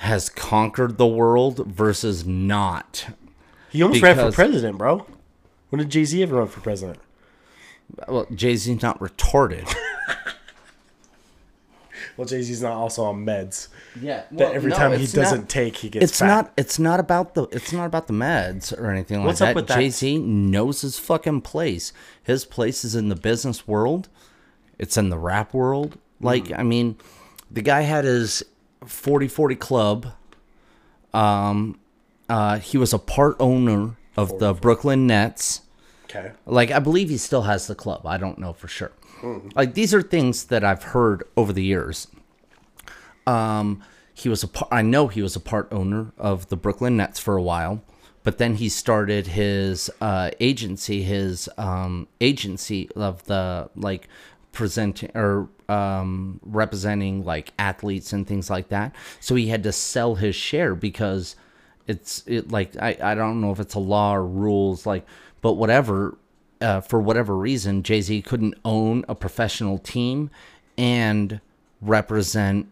has 0.00 0.28
conquered 0.28 0.98
the 0.98 1.06
world 1.06 1.66
versus 1.66 2.24
not. 2.26 3.06
He 3.70 3.82
almost 3.82 4.02
ran 4.02 4.16
for 4.16 4.32
president, 4.32 4.78
bro. 4.78 5.06
When 5.68 5.78
did 5.78 5.90
Jay 5.90 6.04
Z 6.04 6.22
ever 6.22 6.36
run 6.36 6.48
for 6.48 6.60
president? 6.60 6.98
Well, 8.08 8.26
Jay 8.34 8.56
Z's 8.56 8.82
not 8.82 8.98
retarded. 8.98 9.72
Well, 12.16 12.26
Jay 12.26 12.42
Z's 12.42 12.60
not 12.60 12.72
also 12.72 13.04
on 13.04 13.24
meds. 13.24 13.68
yeah. 14.00 14.24
That 14.32 14.52
every 14.52 14.72
time 14.72 14.98
he 14.98 15.06
doesn't 15.06 15.48
take, 15.48 15.76
he 15.76 15.88
gets 15.88 16.04
It's 16.04 16.18
fat. 16.18 16.26
not. 16.26 16.52
It's 16.56 16.78
not 16.78 17.00
about 17.00 17.34
the. 17.34 17.44
It's 17.44 17.72
not 17.72 17.86
about 17.86 18.08
the 18.08 18.12
meds 18.12 18.76
or 18.78 18.90
anything 18.90 19.24
What's 19.24 19.40
like 19.40 19.56
up 19.56 19.66
that. 19.66 19.76
with? 19.76 19.84
Jay 19.84 19.90
Z 19.90 20.18
knows 20.18 20.80
his 20.82 20.98
fucking 20.98 21.42
place. 21.42 21.92
His 22.22 22.44
place 22.44 22.84
is 22.84 22.94
in 22.94 23.08
the 23.08 23.16
business 23.16 23.66
world. 23.66 24.08
It's 24.78 24.96
in 24.98 25.08
the 25.08 25.18
rap 25.18 25.54
world. 25.54 25.98
Like 26.20 26.48
Hmm. 26.48 26.54
I 26.54 26.62
mean, 26.62 26.96
the 27.50 27.62
guy 27.62 27.82
had 27.82 28.04
his 28.04 28.42
40-40 28.84 29.58
club. 29.58 30.12
Um, 31.12 31.78
uh, 32.28 32.58
he 32.58 32.78
was 32.78 32.92
a 32.92 32.98
part 32.98 33.36
owner 33.40 33.96
of 34.16 34.38
the 34.38 34.54
Brooklyn 34.54 35.06
Nets. 35.06 35.62
Okay. 36.04 36.32
Like 36.46 36.70
I 36.70 36.78
believe 36.78 37.08
he 37.08 37.16
still 37.16 37.42
has 37.42 37.66
the 37.66 37.74
club. 37.74 38.06
I 38.06 38.16
don't 38.16 38.38
know 38.38 38.52
for 38.52 38.68
sure. 38.68 38.92
Like 39.54 39.74
these 39.74 39.92
are 39.92 40.02
things 40.02 40.44
that 40.44 40.64
I've 40.64 40.82
heard 40.82 41.24
over 41.36 41.52
the 41.52 41.62
years. 41.62 42.06
Um, 43.26 43.82
he 44.14 44.28
was 44.28 44.42
a 44.42 44.48
par- 44.48 44.68
I 44.70 44.82
know 44.82 45.08
he 45.08 45.22
was 45.22 45.36
a 45.36 45.40
part 45.40 45.68
owner 45.70 46.12
of 46.16 46.48
the 46.48 46.56
Brooklyn 46.56 46.96
Nets 46.96 47.18
for 47.18 47.36
a 47.36 47.42
while, 47.42 47.82
but 48.22 48.38
then 48.38 48.54
he 48.54 48.68
started 48.68 49.28
his 49.28 49.90
uh, 50.00 50.30
agency, 50.40 51.02
his 51.02 51.48
um, 51.58 52.08
agency 52.20 52.88
of 52.96 53.24
the 53.26 53.70
like 53.76 54.08
presenting 54.52 55.10
or 55.14 55.48
um, 55.70 56.40
representing 56.44 57.24
like 57.24 57.52
athletes 57.58 58.12
and 58.12 58.26
things 58.26 58.50
like 58.50 58.68
that. 58.68 58.94
So 59.20 59.34
he 59.36 59.46
had 59.48 59.62
to 59.62 59.72
sell 59.72 60.16
his 60.16 60.34
share 60.34 60.74
because 60.74 61.36
it's 61.86 62.22
it 62.26 62.50
like 62.50 62.76
I, 62.76 62.96
I 63.00 63.14
don't 63.14 63.40
know 63.40 63.52
if 63.52 63.60
it's 63.60 63.74
a 63.74 63.78
law 63.80 64.14
or 64.14 64.24
rules 64.26 64.84
like 64.86 65.04
but 65.40 65.54
whatever 65.54 66.16
uh, 66.60 66.80
for 66.82 67.00
whatever 67.00 67.34
reason 67.36 67.82
jay-z 67.82 68.22
couldn't 68.22 68.54
own 68.64 69.04
a 69.08 69.14
professional 69.14 69.78
team 69.78 70.30
and 70.78 71.40
represent 71.80 72.66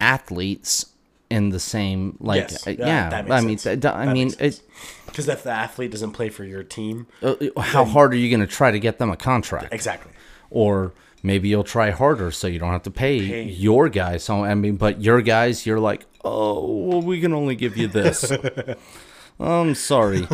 athletes 0.00 0.86
in 1.30 1.50
the 1.50 1.60
same 1.60 2.16
like 2.20 2.42
Yes, 2.50 2.66
uh, 2.66 2.70
that- 2.72 2.78
yeah. 2.78 3.34
I 3.34 3.40
mean, 3.40 3.56
th- 3.58 3.84
I 3.86 4.12
mean, 4.12 4.32
it, 4.38 4.60
Because 5.06 5.28
if 5.28 5.42
the 5.42 5.50
athlete 5.50 5.90
doesn't 5.90 6.12
play 6.12 6.28
for 6.28 6.44
your 6.44 6.62
team, 6.62 7.06
uh, 7.22 7.34
how 7.58 7.84
hard 7.84 8.12
are 8.12 8.16
you 8.16 8.28
going 8.28 8.46
to 8.46 8.52
try 8.52 8.70
to 8.70 8.78
get 8.78 8.98
them 8.98 9.10
a 9.10 9.16
contract? 9.16 9.72
exactly. 9.72 10.12
or 10.50 10.92
maybe 11.24 11.48
you'll 11.48 11.64
try 11.64 11.90
harder 11.90 12.30
so 12.30 12.46
you 12.46 12.60
don't 12.60 12.70
have 12.70 12.84
to 12.84 12.90
pay, 12.92 13.18
Pay. 13.18 13.42
your 13.44 13.88
guys. 13.88 14.22
So 14.22 14.44
I 14.44 14.54
mean, 14.54 14.76
but 14.76 15.02
your 15.02 15.22
guys, 15.22 15.66
you're 15.66 15.80
like, 15.80 16.06
oh, 16.24 16.84
well, 16.86 17.02
we 17.02 17.20
can 17.20 17.32
only 17.32 17.56
give 17.56 17.76
you 17.76 17.88
this. 17.88 18.30
I'm 19.40 19.74
sorry, 19.74 20.28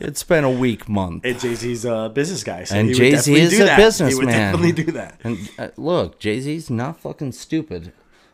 it's 0.00 0.24
been 0.24 0.42
a 0.42 0.50
weak 0.50 0.88
month. 0.88 1.24
And 1.24 1.38
Jay 1.38 1.54
Z's 1.54 1.84
a 1.84 2.10
business 2.12 2.42
guy, 2.42 2.64
so 2.64 2.74
And 2.74 2.92
Jay-Z 2.92 3.32
is 3.32 3.50
do 3.50 3.62
a 3.62 3.66
that. 3.66 4.08
He 4.08 4.14
would 4.16 4.26
definitely 4.26 4.72
do 4.72 4.90
that. 4.90 5.20
And 5.22 5.48
uh, 5.56 5.68
look, 5.76 6.18
Jay 6.18 6.40
Z's 6.40 6.68
not 6.68 6.98
fucking 6.98 7.30
stupid. 7.30 7.92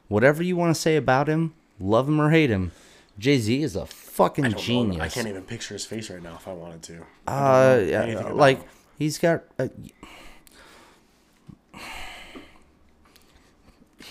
Whatever 0.08 0.42
you 0.42 0.56
want 0.56 0.74
to 0.74 0.80
say 0.80 0.96
about 0.96 1.28
him, 1.28 1.52
love 1.78 2.08
him 2.08 2.18
or 2.18 2.30
hate 2.30 2.48
him, 2.48 2.72
Jay 3.18 3.36
Z 3.36 3.62
is 3.62 3.76
a 3.76 3.84
fucking 3.84 4.46
I 4.46 4.48
don't 4.48 4.56
know, 4.56 4.62
genius. 4.64 5.02
I 5.02 5.08
can't 5.08 5.28
even 5.28 5.42
picture 5.42 5.74
his 5.74 5.84
face 5.84 6.08
right 6.08 6.22
now 6.22 6.36
if 6.36 6.48
I 6.48 6.54
wanted 6.54 6.82
to. 6.84 7.06
Uh, 7.26 7.80
yeah, 7.84 8.30
like 8.32 8.60
him. 8.60 8.68
he's 8.98 9.18
got. 9.18 9.44
Uh, 9.58 9.68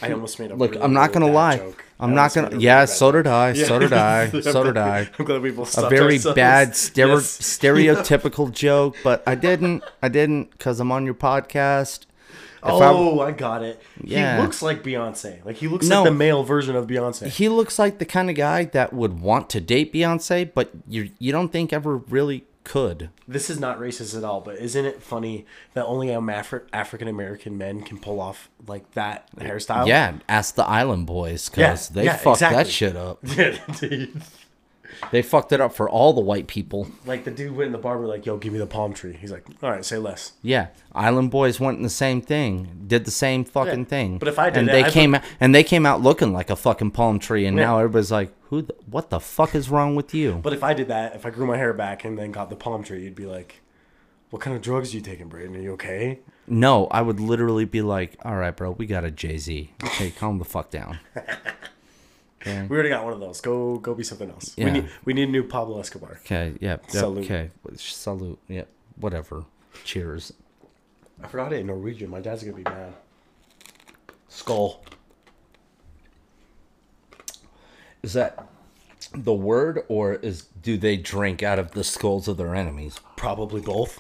I 0.02 0.12
almost 0.12 0.40
made 0.40 0.52
a 0.52 0.56
look, 0.56 0.72
really, 0.72 0.84
I'm 0.84 0.94
not 0.94 1.12
gonna 1.14 1.32
lie. 1.32 1.58
joke. 1.58 1.84
I'm 2.00 2.12
I 2.12 2.14
not 2.14 2.34
gonna. 2.34 2.50
really 2.50 2.64
yeah, 2.64 2.86
so 2.86 3.12
did 3.12 3.28
I. 3.28 3.54
So 3.54 3.78
did 3.80 3.92
I. 3.94 4.30
So 4.42 4.64
did 4.64 4.78
I. 4.78 5.10
I'm 5.20 5.26
glad 5.26 5.42
we 5.42 5.52
both 5.52 5.78
a 5.78 5.90
very 5.90 6.16
ourselves. 6.16 6.36
bad 6.36 6.70
stere- 6.74 7.08
Yes. 7.10 7.38
stereotypical 7.42 8.52
joke, 8.52 8.96
but 9.04 9.24
I 9.28 9.36
didn't. 9.36 9.84
I 10.02 10.08
didn't 10.10 10.52
because 10.52 10.80
I'm 10.80 10.92
on 10.92 11.06
your 11.06 11.14
podcast. 11.16 12.06
If 12.62 12.66
Oh, 12.72 13.22
I 13.22 13.32
got 13.32 13.64
it. 13.64 13.82
Yeah. 14.04 14.36
He 14.36 14.42
looks 14.42 14.62
like 14.62 14.84
Beyonce. 14.84 15.46
Like 15.46 15.56
he 15.56 15.70
looks 15.70 15.88
No. 15.88 16.02
like 16.02 16.10
the 16.12 16.16
male 16.16 16.44
version 16.44 16.76
of 16.76 16.88
Beyonce. 16.88 17.28
he 17.28 17.48
looks 17.48 17.80
like 17.80 18.00
the 18.00 18.06
kind 18.06 18.30
of 18.30 18.36
guy 18.36 18.66
that 18.66 18.92
would 18.92 19.22
want 19.22 19.50
to 19.52 19.62
date 19.62 19.94
Beyonce, 19.94 20.54
but 20.54 20.70
you 20.88 21.10
you 21.20 21.32
don't 21.32 21.54
think 21.54 21.72
ever 21.72 21.96
really 21.98 22.44
could. 22.64 23.10
This 23.28 23.50
is 23.50 23.60
not 23.60 23.80
racist 23.80 24.18
at 24.18 24.24
all, 24.24 24.42
but 24.42 24.58
isn't 24.58 24.86
it 24.86 25.02
funny 25.02 25.46
that 25.74 25.86
only 25.86 26.10
Afri- 26.28 26.68
African 26.74 27.08
American 27.08 27.58
men 27.58 27.82
can 27.82 28.00
pull 28.00 28.20
off 28.20 28.50
like 28.68 28.92
that 28.92 29.30
hairstyle? 29.38 29.88
Yeah, 29.88 30.16
ask 30.28 30.56
the 30.56 30.66
Island 30.66 31.08
Boys 31.08 31.50
Yeah, 31.56 31.72
because 31.72 31.90
they 31.90 32.06
yeah, 32.06 32.18
fucked 32.18 32.40
that 32.42 32.68
shit 32.68 32.96
up. 32.96 33.24
They 35.12 35.22
fucked 35.22 35.52
it 35.52 35.62
up 35.62 35.74
for 35.74 35.90
all 35.90 36.14
the 36.14 36.22
white 36.22 36.48
people. 36.48 36.88
Like 37.06 37.24
the 37.24 37.32
dude 37.32 37.56
went 37.56 37.68
in 37.68 37.72
the 37.72 37.78
barber, 37.78 38.06
like, 38.08 38.26
"Yo, 38.26 38.38
give 38.38 38.54
me 38.54 38.60
the 38.60 38.68
palm 38.68 38.94
tree." 38.94 39.18
He's 39.20 39.32
like, 39.32 39.46
"All 39.64 39.70
right, 39.72 39.84
say 39.84 39.98
less." 39.98 40.34
Yeah, 40.42 40.68
Island 40.94 41.32
Boys 41.32 41.60
went 41.60 41.78
in 41.78 41.84
the 41.84 41.90
same 41.90 42.22
thing, 42.22 42.84
did 42.88 43.06
the 43.06 43.12
same 43.12 43.44
fucking 43.44 43.80
Yeah, 43.80 43.86
thing. 43.86 44.18
but 44.18 44.28
if 44.28 44.38
I 44.38 44.50
did 44.50 44.60
and 44.60 44.70
it, 44.70 44.72
they 44.72 44.84
I 44.84 44.90
came 44.90 45.16
out, 45.16 45.24
and 45.40 45.56
they 45.56 45.64
came 45.64 45.86
out 45.86 46.02
looking 46.02 46.34
like 46.34 46.50
a 46.50 46.56
fucking 46.56 46.92
palm 46.92 47.20
tree, 47.20 47.46
and 47.46 47.58
Yeah. 47.58 47.66
now 47.66 47.78
everybody's 47.80 48.12
like, 48.12 48.32
"Who? 48.50 48.62
The, 48.64 48.76
what 48.90 49.10
the 49.10 49.20
fuck 49.20 49.56
is 49.56 49.70
wrong 49.70 49.96
with 49.96 50.14
you?" 50.14 50.40
But 50.44 50.54
if 50.54 50.64
I 50.64 50.74
did 50.74 50.88
that, 50.90 51.16
if 51.16 51.26
I 51.26 51.30
grew 51.30 51.46
my 51.48 51.58
hair 51.58 51.74
back 51.74 52.04
and 52.06 52.18
then 52.18 52.32
got 52.32 52.50
the 52.50 52.56
palm 52.56 52.84
tree, 52.84 53.04
you'd 53.04 53.16
be 53.16 53.26
like, 53.26 53.62
"What 54.32 54.42
kind 54.42 54.56
of 54.56 54.62
drugs 54.62 54.94
are 54.94 54.98
you 54.98 55.02
taking, 55.02 55.28
Braden? 55.28 55.56
Are 55.56 55.60
you 55.60 55.74
okay?" 55.74 56.20
No, 56.46 56.88
I 56.88 57.02
would 57.04 57.20
literally 57.20 57.66
be 57.66 57.82
like, 57.82 58.18
"All 58.26 58.36
right, 58.36 58.56
bro, 58.56 58.72
we 58.72 58.86
got 58.86 59.04
a 59.06 59.12
Jay 59.12 59.38
Z. 59.38 59.72
Okay, 59.84 60.12
calm 60.12 60.40
the 60.40 60.46
fuck 60.46 60.70
down." 60.70 61.00
Okay, 62.42 62.66
We 62.70 62.74
already 62.76 62.90
got 62.90 63.04
one 63.04 63.14
of 63.14 63.20
those. 63.20 63.42
Go, 63.42 63.78
go, 63.78 63.94
be 63.94 64.04
something 64.04 64.30
else. 64.30 64.54
Yeah. 64.58 64.66
We 64.66 64.72
need, 64.72 64.90
we 65.06 65.14
need 65.14 65.28
a 65.28 65.32
new 65.32 65.44
Pablo 65.44 65.80
Escobar. 65.80 66.20
okay, 66.26 66.54
yep, 66.62 66.90
Salute. 66.90 67.26
okay, 67.26 67.50
salute, 67.76 68.40
yep, 68.48 68.68
whatever. 68.96 69.44
Cheers. 69.84 70.32
I 71.22 71.28
forgot 71.28 71.52
it 71.52 71.60
in 71.60 71.68
Norwegian. 71.68 72.10
My 72.10 72.22
dad's 72.22 72.44
gonna 72.44 72.56
be 72.56 72.64
mad. 72.64 72.94
Skull. 74.30 74.82
Is 78.02 78.14
that 78.14 78.48
the 79.14 79.34
word, 79.34 79.84
or 79.90 80.14
is 80.16 80.44
do 80.62 80.78
they 80.78 80.96
drink 80.96 81.44
out 81.44 81.60
of 81.60 81.72
the 81.72 81.84
skulls 81.84 82.28
of 82.28 82.38
their 82.38 82.56
enemies? 82.56 83.00
Probably 83.18 83.60
both. 83.62 84.00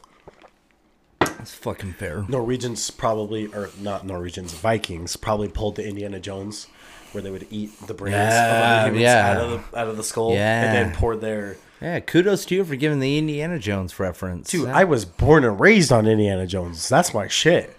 That's 1.20 1.54
fucking 1.54 1.94
fair. 1.94 2.26
Norwegians 2.28 2.90
probably, 2.92 3.48
or 3.48 3.70
not 3.80 4.06
Norwegians, 4.06 4.54
Vikings 4.54 5.16
probably 5.16 5.48
pulled 5.50 5.76
the 5.78 5.88
Indiana 5.88 6.20
Jones, 6.20 6.68
where 7.12 7.22
they 7.24 7.32
would 7.32 7.48
eat 7.50 7.72
the 7.88 7.94
brains 7.94 8.14
Yeah, 8.16 8.78
of 8.78 8.84
the 8.84 8.88
humans 8.90 9.02
yeah. 9.04 9.32
out 9.32 9.38
of 9.42 9.72
the 9.72 9.80
out 9.80 9.88
of 9.88 9.98
the 9.98 10.04
skull, 10.04 10.34
Yeah. 10.34 10.64
and 10.64 10.76
then 10.92 10.96
poured 10.96 11.22
their. 11.22 11.58
Yeah, 11.82 12.00
kudos 12.02 12.44
to 12.46 12.56
you 12.56 12.66
for 12.66 12.76
giving 12.76 13.00
the 13.00 13.18
Indiana 13.18 13.58
Jones 13.58 14.00
reference. 14.00 14.50
Dude, 14.52 14.68
That- 14.68 14.76
I 14.76 14.84
was 14.84 15.06
born 15.06 15.46
and 15.46 15.58
raised 15.60 15.92
on 15.94 16.08
Indiana 16.08 16.46
Jones. 16.46 16.90
That's 16.90 17.14
my 17.14 17.28
shit. 17.30 17.76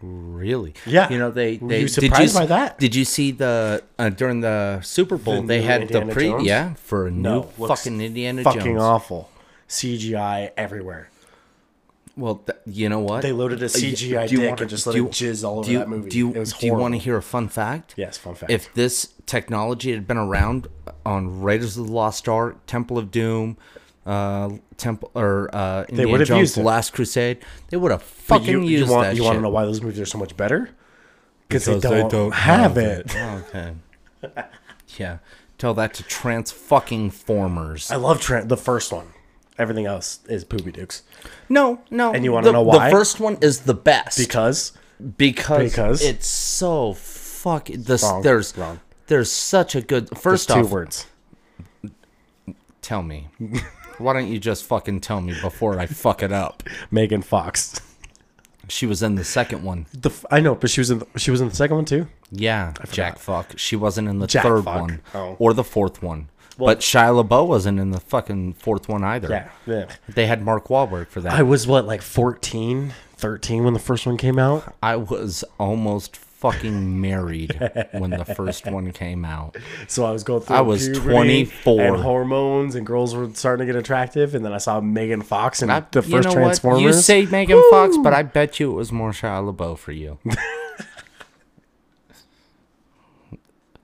really, 0.00 0.74
Yeah. 0.84 1.08
You 1.10 1.18
know 1.18 1.30
they 1.30 1.58
Were 1.58 1.68
they 1.68 1.80
you 1.82 1.86
did 1.86 1.92
surprised 1.94 2.34
you, 2.34 2.40
by 2.40 2.46
that? 2.46 2.78
Did 2.80 2.94
you 2.96 3.04
see 3.04 3.30
the 3.30 3.84
uh, 4.00 4.08
during 4.08 4.40
the 4.40 4.80
Super 4.82 5.16
Bowl 5.16 5.42
The 5.42 5.46
they 5.46 5.60
new 5.60 5.66
had 5.66 5.82
Indiana 5.82 6.06
the 6.06 6.12
pre 6.12 6.28
Jones? 6.28 6.44
yeah 6.44 6.74
for 6.74 7.06
a 7.06 7.10
new 7.12 7.20
No, 7.22 7.48
looks 7.56 7.82
fucking 7.84 8.00
Indiana 8.00 8.42
Fucking 8.42 8.62
Jones. 8.62 8.82
awful. 8.82 9.30
CGI 9.68 10.50
everywhere. 10.56 11.08
Well, 12.16 12.36
th- 12.46 12.58
you 12.66 12.88
know 12.90 12.98
what? 13.00 13.22
They 13.22 13.32
loaded 13.32 13.62
a 13.62 13.66
Uh, 13.66 13.68
CGI 13.68 14.26
do 14.28 14.34
you 14.34 14.40
dick 14.40 14.50
wanna- 14.50 14.60
and 14.62 14.70
just 14.70 14.86
let 14.86 14.92
do 14.94 15.06
it 15.06 15.20
you- 15.20 15.30
jizz 15.32 15.44
all 15.48 15.58
over 15.60 15.66
do 15.66 15.72
you, 15.72 15.78
that 15.78 15.88
movie. 15.88 16.10
Do 16.10 16.18
you, 16.18 16.30
it 16.34 16.38
was 16.38 16.52
do 16.52 16.66
you 16.66 16.74
want 16.74 16.92
to 16.94 16.98
hear 16.98 17.16
a 17.16 17.22
fun 17.22 17.48
fact? 17.48 17.94
Yes, 17.96 18.18
fun 18.18 18.34
fact. 18.34 18.52
If 18.52 18.72
this 18.74 19.08
technology 19.26 19.92
had 19.92 20.06
been 20.06 20.18
around 20.18 20.68
on 21.06 21.40
Raiders 21.42 21.76
of 21.78 21.86
the 21.86 21.92
Lost 21.92 22.28
Ark, 22.28 22.58
Temple 22.66 22.98
of 22.98 23.10
Doom, 23.10 23.56
uh, 24.04 24.50
Temple 24.76 25.10
or 25.14 25.48
uh, 25.54 25.84
Indiana 25.88 26.10
would 26.10 26.20
have 26.20 26.28
Jones: 26.28 26.54
The. 26.54 26.62
Last 26.62 26.92
Crusade, 26.92 27.38
they 27.70 27.76
would 27.78 27.90
have 27.92 28.02
fucking 28.02 28.46
you, 28.46 28.60
you 28.62 28.78
used 28.80 28.90
want 28.90 29.04
that 29.06 29.12
you 29.16 29.22
shit. 29.22 29.26
want 29.26 29.38
to 29.38 29.42
know 29.42 29.48
why 29.48 29.64
those 29.64 29.80
movies 29.80 30.00
are 30.00 30.06
so 30.06 30.18
much 30.18 30.36
better? 30.36 30.70
Because 31.48 31.64
they, 31.66 31.74
Because 31.76 32.10
don't 32.10 32.34
have 32.34 32.76
it. 32.76 33.14
Oh, 33.16 33.44
okay. 33.48 33.72
yeah. 34.98 35.18
Tell 35.58 35.74
that 35.74 35.94
to 35.94 36.02
trans 36.02 36.50
fucking 36.50 37.10
formers. 37.10 37.90
I 37.90 37.96
love 37.96 38.20
Trent, 38.20 38.48
the 38.48 38.56
first 38.56 38.92
one. 38.92 39.06
Everything 39.58 39.86
else 39.86 40.20
is 40.28 40.44
poopy 40.44 40.72
dukes. 40.72 41.02
No, 41.48 41.80
no. 41.90 42.12
And 42.12 42.24
you 42.24 42.32
wanna 42.32 42.52
know 42.52 42.62
why? 42.62 42.88
The 42.88 42.96
first 42.96 43.20
one 43.20 43.36
is 43.40 43.60
the 43.60 43.74
best 43.74 44.18
Because 44.18 44.72
because 45.16 45.70
Because? 45.70 46.02
it's 46.02 46.26
so 46.26 46.94
fucking. 46.94 47.82
This 47.82 48.02
Wrong, 48.02 48.22
there's 48.22 48.56
wrong. 48.56 48.80
there's 49.08 49.30
such 49.30 49.74
a 49.74 49.80
good. 49.82 50.08
there's 50.08 50.22
First 50.22 50.48
two 50.48 50.60
off, 50.60 50.70
words. 50.70 51.06
tell 52.80 53.02
me. 53.02 53.28
Why 53.98 54.12
don't 54.14 54.28
you 54.28 54.38
just 54.38 54.64
fucking 54.64 55.00
tell 55.00 55.20
me 55.20 55.34
before 55.40 55.78
I 55.78 55.86
fuck 55.86 56.22
it 56.22 56.32
up? 56.32 56.62
Megan 56.90 57.22
Fox. 57.22 57.80
She 58.68 58.86
was 58.86 59.02
in 59.02 59.16
the 59.16 59.24
second 59.24 59.62
one. 59.64 59.86
The 59.92 60.08
f- 60.08 60.24
I 60.30 60.40
know, 60.40 60.54
but 60.54 60.70
she 60.70 60.80
was 60.80 60.90
in 60.90 61.00
the, 61.00 61.06
she 61.18 61.30
was 61.30 61.40
in 61.40 61.48
the 61.48 61.54
second 61.54 61.76
one 61.76 61.84
too. 61.84 62.06
Yeah, 62.30 62.72
Jack 62.90 63.18
Fuck. 63.18 63.58
She 63.58 63.76
wasn't 63.76 64.08
in 64.08 64.18
the 64.18 64.26
Jack 64.26 64.44
third 64.44 64.64
Fuck. 64.64 64.80
one 64.80 65.00
Oh. 65.14 65.36
or 65.38 65.52
the 65.52 65.64
fourth 65.64 66.02
one. 66.02 66.28
But 66.66 66.80
Shia 66.80 67.22
LaBeouf 67.24 67.46
wasn't 67.46 67.78
in 67.78 67.90
the 67.90 68.00
fucking 68.00 68.54
fourth 68.54 68.88
one 68.88 69.04
either. 69.04 69.28
Yeah, 69.28 69.50
yeah. 69.66 69.86
They 70.08 70.26
had 70.26 70.42
Mark 70.42 70.68
Wahlberg 70.68 71.08
for 71.08 71.20
that. 71.20 71.32
I 71.32 71.42
was 71.42 71.66
what 71.66 71.86
like 71.86 72.02
14, 72.02 72.92
13 73.16 73.64
when 73.64 73.74
the 73.74 73.80
first 73.80 74.06
one 74.06 74.16
came 74.16 74.38
out. 74.38 74.74
I 74.82 74.96
was 74.96 75.44
almost 75.58 76.16
fucking 76.42 77.00
married 77.00 77.56
when 77.92 78.10
the 78.10 78.24
first 78.24 78.66
one 78.66 78.90
came 78.90 79.24
out. 79.24 79.56
So 79.86 80.04
I 80.04 80.10
was 80.10 80.24
going 80.24 80.42
through. 80.42 80.56
I 80.56 80.60
was 80.60 80.88
24. 80.88 81.80
and 81.80 81.96
hormones, 82.02 82.74
and 82.74 82.84
girls 82.84 83.14
were 83.14 83.30
starting 83.34 83.66
to 83.66 83.72
get 83.72 83.78
attractive. 83.78 84.34
And 84.34 84.44
then 84.44 84.52
I 84.52 84.58
saw 84.58 84.80
Megan 84.80 85.22
Fox 85.22 85.62
in 85.62 85.70
I, 85.70 85.80
the 85.80 86.02
you 86.02 86.10
first 86.10 86.28
know 86.28 86.34
Transformers. 86.34 86.82
What? 86.82 86.86
You 86.86 86.92
say 86.92 87.26
Megan 87.26 87.62
Fox, 87.70 87.96
but 87.98 88.12
I 88.12 88.24
bet 88.24 88.58
you 88.58 88.72
it 88.72 88.74
was 88.74 88.90
more 88.90 89.12
Shia 89.12 89.54
LaBeouf 89.54 89.78
for 89.78 89.92
you. 89.92 90.18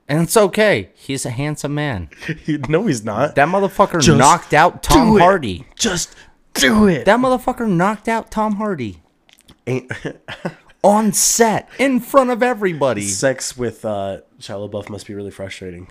and 0.09 0.21
it's 0.23 0.35
okay. 0.35 0.89
He's 0.95 1.25
a 1.25 1.29
handsome 1.29 1.73
man. 1.75 2.09
no, 2.67 2.87
he's 2.87 3.05
not. 3.05 3.35
That 3.35 3.47
motherfucker 3.47 4.01
Just 4.01 4.17
knocked 4.17 4.53
out 4.53 4.83
Tom 4.83 5.11
do 5.11 5.17
it. 5.17 5.21
Hardy. 5.21 5.65
Just 5.75 6.13
do 6.55 6.87
it. 6.87 7.05
That 7.05 7.19
motherfucker 7.19 7.69
knocked 7.69 8.09
out 8.09 8.29
Tom 8.31 8.55
Hardy 8.55 9.01
Ain't 9.67 9.89
on 10.83 11.13
set 11.13 11.69
in 11.77 11.99
front 11.99 12.31
of 12.31 12.41
everybody. 12.43 13.03
sex 13.03 13.55
with 13.55 13.85
uh, 13.85 14.21
Shia 14.39 14.69
LaBeouf 14.69 14.89
must 14.89 15.05
be 15.07 15.13
really 15.13 15.31
frustrating. 15.31 15.87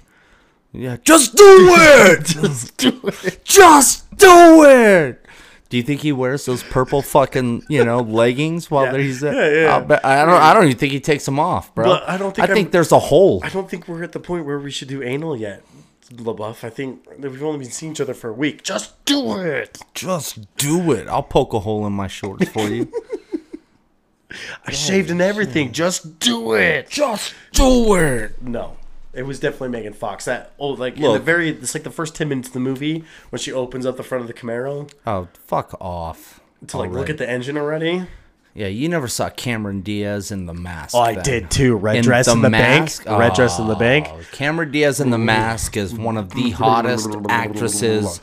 Yeah, 0.73 0.97
just 1.03 1.35
do 1.37 1.45
it. 1.47 2.25
just 2.27 2.77
do 2.77 3.01
it. 3.05 3.41
Just 3.45 4.11
do 4.19 4.65
it. 4.65 5.25
Do 5.71 5.77
you 5.77 5.83
think 5.83 6.01
he 6.01 6.13
wears 6.13 6.47
those 6.47 6.63
purple 6.63 7.03
fucking 7.03 7.65
you 7.69 7.85
know 7.85 7.99
leggings 8.23 8.71
while 8.71 8.87
Yeah. 8.87 8.97
he's 9.03 9.21
there? 9.21 9.35
Yeah, 9.35 9.63
yeah. 9.79 9.81
Bet- 9.81 10.05
I 10.05 10.25
don't. 10.25 10.35
I 10.43 10.55
don't 10.55 10.65
even 10.65 10.79
think 10.79 10.93
he 10.93 11.01
takes 11.01 11.25
them 11.27 11.39
off, 11.39 11.75
bro. 11.75 11.85
But 11.85 12.09
I 12.09 12.17
don't 12.17 12.35
think 12.35 12.49
I 12.51 12.55
think 12.55 12.67
I'm- 12.69 12.73
there's 12.73 12.93
a 12.93 12.99
hole. 12.99 13.41
I 13.45 13.49
don't 13.51 13.69
think 13.69 13.87
we're 13.89 14.03
at 14.03 14.13
the 14.13 14.21
point 14.21 14.47
where 14.47 14.59
we 14.59 14.71
should 14.71 14.89
do 14.89 15.03
anal 15.03 15.37
yet, 15.37 15.63
LaBeouf. 16.13 16.65
I 16.65 16.71
think 16.71 17.07
we've 17.19 17.43
only 17.43 17.59
been 17.59 17.71
seeing 17.71 17.93
each 17.93 18.01
other 18.01 18.15
for 18.15 18.31
a 18.31 18.33
week. 18.33 18.63
Just 18.63 19.05
do 19.05 19.39
it. 19.41 19.79
Just 19.95 20.55
do 20.57 20.91
it. 20.93 21.07
I'll 21.07 21.23
poke 21.23 21.53
a 21.53 21.59
hole 21.61 21.87
in 21.87 21.93
my 21.93 22.07
shorts 22.09 22.49
for 22.49 22.67
you. 22.69 22.91
I 24.67 24.73
shaved 24.73 25.11
and 25.11 25.21
everything. 25.23 25.73
Just 25.73 26.19
do 26.19 26.53
it. 26.55 26.89
Just 26.91 27.35
do 27.53 27.95
it. 27.97 28.41
No. 28.43 28.77
It 29.15 29.23
was 29.23 29.41
definitely 29.41 29.71
Megan 29.71 29.95
Fox. 29.95 30.27
That 30.27 30.53
oh, 30.59 30.69
like 30.69 30.97
in 30.97 31.03
the 31.03 31.19
very 31.19 31.51
it's 31.51 31.75
like 31.75 31.85
the 31.85 31.91
first 31.91 32.15
ten 32.15 32.29
minutes 32.29 32.49
of 32.49 32.55
the 32.55 32.61
movie 32.61 33.05
when 33.31 33.41
she 33.41 33.53
opens 33.53 33.87
up 33.87 33.97
the 33.97 34.03
front 34.03 34.23
of 34.23 34.29
the 34.29 34.35
Camaro 34.35 34.91
Oh, 35.07 35.29
fuck 35.47 35.75
off. 35.81 36.41
to 36.69 36.77
like 36.79 36.91
look 36.91 36.99
already. 36.99 37.13
at 37.13 37.19
the 37.19 37.29
engine 37.29 37.57
already. 37.57 38.07
Yeah, 38.55 38.67
you 38.67 38.89
never 38.89 39.07
saw 39.07 39.31
Cameron 39.31 39.83
Diaz 39.83 40.33
in 40.33 40.47
the 40.47 40.55
mask. 40.55 40.95
Oh, 40.95 41.01
I 41.01 41.15
then. 41.15 41.23
did 41.25 41.51
too. 41.51 41.77
Red 41.77 41.97
In 41.97 42.03
dress 42.03 42.27
The 42.27 42.33
in 42.33 42.43
the 42.43 42.51
Mask? 42.51 43.05
bank. 43.05 43.19
Red 43.19 43.35
dress 43.35 43.59
in 43.59 43.69
the 43.69 43.77
oh, 43.77 43.79
bank. 43.79 44.09
Oh, 44.11 44.21
Cameron 44.33 44.71
Diaz 44.73 44.99
in 45.01 45.11
the 45.11 45.19
mask 45.19 45.77
is 45.77 45.95
one 45.95 46.17
of 46.17 46.31
the 46.31 46.51
hottest 46.51 47.09
actresses 47.29 48.21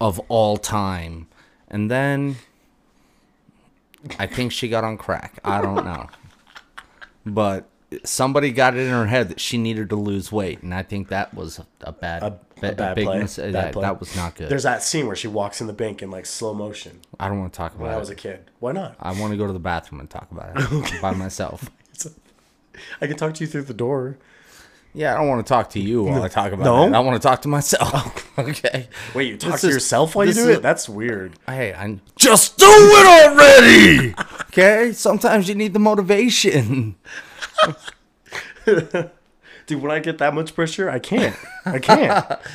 of 0.00 0.20
all 0.28 0.58
time. 0.58 1.26
And 1.68 1.90
then 1.90 2.36
I 4.18 4.26
think 4.26 4.52
she 4.52 4.68
got 4.68 4.84
on 4.84 4.98
crack. 4.98 5.38
I 5.42 5.62
don't 5.62 5.84
know. 5.86 6.08
But 7.24 7.66
somebody 8.04 8.50
got 8.52 8.74
it 8.76 8.80
in 8.80 8.90
her 8.90 9.06
head 9.06 9.28
that 9.30 9.40
she 9.40 9.58
needed 9.58 9.90
to 9.90 9.96
lose 9.96 10.30
weight, 10.32 10.62
and 10.62 10.74
I 10.74 10.82
think 10.82 11.08
that 11.08 11.34
was 11.34 11.60
a 11.82 11.92
bad, 11.92 12.22
A, 12.22 12.26
a 12.62 12.72
bad 12.72 12.94
big 12.94 13.06
play. 13.06 13.18
mis- 13.20 13.36
Bad 13.36 13.52
that, 13.54 13.72
play. 13.72 13.82
that 13.82 13.98
was 14.00 14.14
not 14.16 14.34
good. 14.34 14.48
There's 14.48 14.62
that 14.64 14.82
scene 14.82 15.06
where 15.06 15.16
she 15.16 15.28
walks 15.28 15.60
in 15.60 15.66
the 15.66 15.72
bank 15.72 16.02
in 16.02 16.10
like 16.10 16.26
slow 16.26 16.54
motion 16.54 17.00
I 17.20 17.28
don't 17.28 17.38
want 17.40 17.52
to 17.52 17.56
talk 17.56 17.72
about. 17.72 17.80
when 17.82 17.88
about 17.90 17.96
I 17.96 18.00
was 18.00 18.10
a 18.10 18.14
kid. 18.14 18.50
Why 18.60 18.72
not? 18.72 18.96
I 19.00 19.12
want 19.18 19.32
to 19.32 19.36
go 19.36 19.46
to 19.46 19.52
the 19.52 19.58
bathroom 19.58 20.00
and 20.00 20.08
talk 20.10 20.30
about 20.30 20.52
it 20.54 21.00
by 21.02 21.12
myself. 21.12 21.68
I 23.00 23.06
can 23.06 23.16
talk 23.16 23.34
to 23.34 23.44
you 23.44 23.48
through 23.48 23.62
the 23.62 23.74
door. 23.74 24.18
Yeah, 24.94 25.14
I 25.14 25.18
don't 25.18 25.28
want 25.28 25.46
to 25.46 25.48
talk 25.48 25.70
to 25.70 25.80
you 25.80 26.02
while 26.02 26.22
I 26.22 26.28
talk 26.28 26.52
about 26.52 26.64
No? 26.64 26.86
it. 26.86 26.92
I 26.92 27.00
want 27.00 27.20
to 27.20 27.26
talk 27.26 27.40
to 27.42 27.48
myself. 27.48 27.90
Oh. 28.36 28.42
okay. 28.50 28.88
Wait, 29.14 29.26
you 29.28 29.38
talk 29.38 29.52
This 29.52 29.60
to 29.62 29.68
is- 29.68 29.74
yourself 29.74 30.14
while 30.14 30.26
you 30.26 30.34
do 30.34 30.50
is- 30.50 30.56
it? 30.58 30.62
That's 30.62 30.86
weird. 30.86 31.32
Hey, 31.46 31.72
I 31.72 31.98
just 32.16 32.58
do 32.58 32.66
it 32.68 33.06
already. 33.30 34.14
okay. 34.48 34.92
Sometimes 34.92 35.48
you 35.48 35.54
need 35.54 35.72
the 35.72 35.78
motivation. 35.78 36.96
Dude, 39.66 39.82
when 39.82 39.90
I 39.90 40.00
get 40.00 40.18
that 40.18 40.34
much 40.34 40.54
pressure, 40.54 40.90
I 40.90 40.98
can't. 40.98 41.36
I 41.64 41.78
can't. 41.78 42.38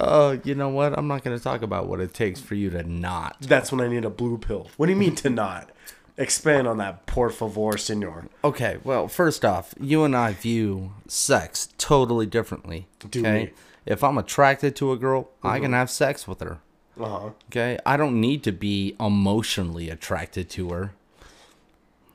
Oh, 0.00 0.38
you 0.44 0.54
know 0.54 0.68
what? 0.68 0.96
I'm 0.96 1.08
not 1.08 1.24
going 1.24 1.36
to 1.36 1.42
talk 1.42 1.60
about 1.60 1.88
what 1.88 2.00
it 2.00 2.14
takes 2.14 2.40
for 2.40 2.54
you 2.54 2.70
to 2.70 2.84
not. 2.84 3.36
That's 3.40 3.72
when 3.72 3.80
I 3.80 3.88
need 3.88 4.04
a 4.04 4.10
blue 4.10 4.38
pill. 4.38 4.68
What 4.76 4.86
do 4.86 4.92
you 4.92 4.98
mean 4.98 5.16
to 5.16 5.28
not? 5.28 5.70
Expand 6.16 6.68
on 6.68 6.78
that, 6.78 7.06
por 7.06 7.30
favor, 7.30 7.76
senor. 7.76 8.26
Okay. 8.44 8.78
Well, 8.84 9.08
first 9.08 9.44
off, 9.44 9.74
you 9.80 10.04
and 10.04 10.14
I 10.14 10.34
view 10.34 10.92
sex 11.08 11.70
totally 11.78 12.26
differently. 12.26 12.86
Do 13.10 13.20
okay. 13.20 13.52
we? 13.86 13.92
If 13.92 14.04
I'm 14.04 14.18
attracted 14.18 14.76
to 14.76 14.92
a 14.92 14.96
girl, 14.96 15.30
I 15.42 15.58
can 15.58 15.72
have 15.72 15.90
sex 15.90 16.28
with 16.28 16.40
her. 16.40 16.58
Uh 16.98 17.08
huh. 17.08 17.30
Okay. 17.50 17.78
I 17.84 17.96
don't 17.96 18.20
need 18.20 18.44
to 18.44 18.52
be 18.52 18.94
emotionally 19.00 19.90
attracted 19.90 20.48
to 20.50 20.70
her. 20.70 20.92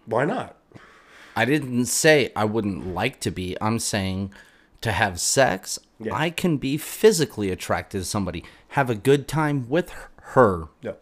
Why 0.05 0.23
not? 0.23 0.55
I 1.35 1.45
didn't 1.45 1.85
say 1.87 2.31
I 2.35 2.45
wouldn't 2.45 2.93
like 2.93 3.19
to 3.21 3.31
be. 3.31 3.57
I'm 3.61 3.79
saying 3.79 4.33
to 4.81 4.91
have 4.91 5.19
sex, 5.19 5.79
Yeah. 5.99 6.13
I 6.13 6.29
can 6.29 6.57
be 6.57 6.77
physically 6.77 7.49
attracted 7.49 7.99
to 7.99 8.05
somebody, 8.05 8.43
have 8.69 8.89
a 8.89 8.95
good 8.95 9.27
time 9.27 9.67
with 9.69 9.91
her. 10.17 10.67
No. 10.83 10.95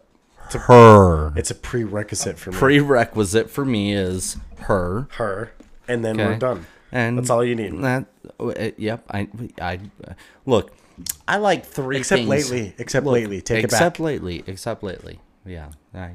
Her. 0.52 1.32
It's 1.36 1.50
a 1.50 1.54
prerequisite 1.54 2.38
for 2.38 2.50
me. 2.50 2.56
Prerequisite 2.58 3.48
for 3.50 3.64
me 3.64 3.94
is 3.94 4.36
her. 4.60 5.08
Her, 5.12 5.52
and 5.88 6.04
then 6.04 6.20
Okay. 6.20 6.28
we're 6.30 6.38
done. 6.38 6.66
And 6.90 7.16
That's 7.16 7.30
all 7.30 7.42
you 7.42 7.54
need. 7.54 7.80
That, 7.80 8.04
uh, 8.38 8.52
yep. 8.76 9.02
I, 9.10 9.28
I, 9.60 9.80
look. 10.44 10.72
I 11.26 11.38
like 11.38 11.64
three 11.64 11.96
Except 11.96 12.18
things. 12.18 12.28
lately. 12.28 12.74
Except 12.76 13.06
lately. 13.06 13.40
Take 13.40 13.64
except 13.64 13.64
it 13.64 13.70
back. 13.72 13.80
Except 13.80 14.00
lately. 14.00 14.44
Except 14.46 14.82
lately. 14.82 15.20
Yeah. 15.46 15.68
I 15.94 16.10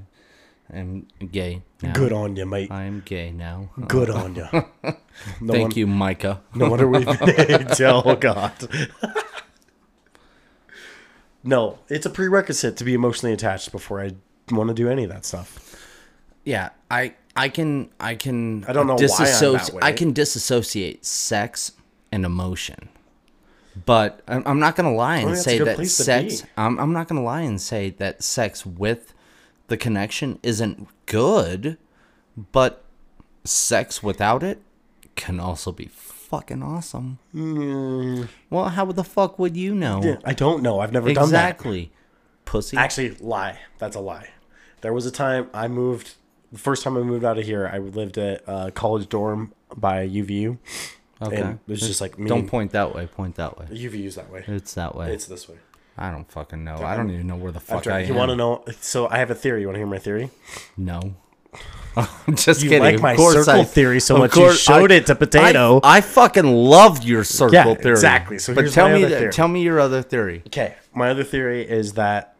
am 0.74 1.08
gay. 1.32 1.62
Now. 1.82 1.94
Good 1.94 2.12
on 2.12 2.36
you, 2.36 2.46
mate. 2.46 2.72
I 2.72 2.84
am 2.84 3.02
gay 3.06 3.32
now. 3.32 3.70
Good 3.88 4.10
oh. 4.10 4.18
on 4.18 4.36
you. 4.36 4.48
No 5.42 5.54
Thank 5.54 5.70
won- 5.70 5.78
you, 5.78 5.88
Micah. 5.88 6.42
No 6.54 6.70
wonder 6.70 6.88
we've 6.88 7.06
been 7.06 7.68
Oh 7.82 8.16
God. 8.16 8.54
no, 11.44 11.80
it's 11.90 12.06
a 12.06 12.10
prerequisite 12.12 12.78
to 12.78 12.84
be 12.84 12.94
emotionally 12.94 13.34
attached 13.34 13.72
before 13.72 14.00
I 14.00 14.12
want 14.52 14.68
to 14.68 14.76
do 14.76 14.90
any 14.90 15.04
of 15.06 15.10
that 15.10 15.26
stuff. 15.26 15.76
Yeah, 16.44 16.70
I 16.92 17.16
I 17.36 17.50
can 17.50 17.90
I 18.00 18.14
can 18.14 18.64
I 18.68 18.74
don't 18.74 18.86
know 18.86 18.94
why 18.94 19.02
I'm 19.02 19.54
that 19.54 19.72
way. 19.74 19.80
I 19.82 19.92
can 19.92 20.14
disassociate 20.14 21.04
sex 21.04 21.72
and 22.12 22.26
emotion. 22.26 22.90
But 23.86 24.22
I'm, 24.28 24.44
I'm 24.46 24.60
not 24.60 24.76
gonna 24.76 24.94
lie 24.94 25.18
and 25.18 25.30
oh, 25.30 25.32
that's 25.32 25.44
say 25.44 25.60
that 25.60 25.86
sex. 25.88 26.44
I'm 26.56 26.80
I'm 26.80 26.94
not 26.94 27.08
gonna 27.08 27.24
lie 27.24 27.42
and 27.42 27.62
say 27.62 27.92
that 27.92 28.24
sex 28.24 28.66
with 28.66 29.14
the 29.68 29.78
connection 29.78 30.40
isn't 30.44 30.88
good, 31.06 31.78
but 32.52 32.84
sex 33.44 34.02
without 34.04 34.44
it 34.44 34.62
can 35.16 35.40
also 35.40 35.72
be 35.72 35.86
fucking 35.88 36.62
awesome. 36.62 37.20
Well, 38.50 38.70
how 38.70 38.86
the 38.92 39.04
fuck 39.04 39.40
would 39.40 39.56
you 39.58 39.74
know? 39.74 40.00
Mm. 40.02 40.06
Yeah, 40.06 40.18
I 40.26 40.34
don't 40.34 40.62
know. 40.62 40.80
I've 40.80 40.92
never 40.92 41.08
done 41.14 41.16
that. 41.32 41.50
exactly, 41.52 41.92
pussy. 42.46 42.78
Actually, 42.78 43.12
lie. 43.20 43.60
That's 43.78 43.96
a 43.96 44.00
lie. 44.00 44.30
There 44.82 44.94
was 44.94 45.06
a 45.06 45.12
time 45.12 45.50
I 45.54 45.68
moved. 45.68 46.16
The 46.52 46.60
first 46.60 46.84
time 46.84 46.96
I 46.96 47.02
moved 47.02 47.26
out 47.26 47.38
of 47.38 47.46
here, 47.46 47.70
I 47.72 47.78
lived 47.80 48.18
at 48.18 48.44
a 48.48 48.72
college 48.72 49.10
dorm 49.10 49.54
by 49.76 50.08
UVU. 50.08 50.58
okay, 51.22 51.36
And 51.42 51.60
it 51.68 51.72
was 51.72 51.82
just 51.82 52.00
like 52.00 52.18
me. 52.18 52.30
don't 52.30 52.48
point 52.48 52.72
that 52.72 52.96
way. 52.96 53.06
Point 53.08 53.36
that 53.36 53.58
way. 53.58 53.66
UVU's 53.66 54.16
that 54.16 54.32
way. 54.32 54.46
It's 54.48 54.74
that 54.76 54.96
way. 54.96 55.12
It's 55.12 55.26
this 55.26 55.50
way. 55.50 55.56
I 55.98 56.12
don't 56.12 56.30
fucking 56.32 56.64
know. 56.64 56.78
I 56.78 56.96
don't 56.96 57.10
even 57.10 57.26
know 57.28 57.36
where 57.36 57.52
the 57.52 57.60
fuck 57.60 57.78
After, 57.78 57.92
I 57.92 58.02
am. 58.02 58.08
you 58.08 58.14
want 58.14 58.30
to 58.30 58.36
know? 58.36 58.64
So 58.82 59.08
I 59.10 59.18
have 59.18 59.32
a 59.32 59.36
theory. 59.36 59.62
You 59.62 59.68
want 59.68 59.76
to 59.76 59.80
hear 59.80 59.88
my 59.88 59.98
theory? 60.00 60.30
No. 60.78 61.16
I'm 61.96 62.36
just 62.36 62.62
You 62.62 62.70
kidding. 62.70 62.84
like 62.84 62.96
Of 62.96 63.02
my 63.02 63.16
circle 63.16 63.62
I- 63.62 63.64
theory 63.64 64.00
so 64.00 64.18
much 64.18 64.36
you 64.36 64.54
showed 64.54 64.92
I- 64.92 64.96
it 64.96 65.08
to 65.08 65.16
Potato. 65.16 65.80
I, 65.84 65.98
I 65.98 66.02
fucking 66.02 66.46
loved 66.46 67.04
your 67.04 67.24
circle 67.24 67.56
Yeah, 67.56 67.74
theory. 67.74 67.92
exactly. 67.94 68.38
So 68.38 68.54
but 68.54 68.62
here's 68.66 68.76
tell 68.76 68.90
my 68.90 69.00
me 69.00 69.30
tell 69.32 69.48
me 69.48 69.64
your 69.64 69.80
other 69.80 70.04
theory. 70.04 70.44
Okay. 70.48 70.76
My 70.94 71.10
other 71.10 71.24
theory 71.24 71.68
is 71.68 71.94
that 71.94 72.36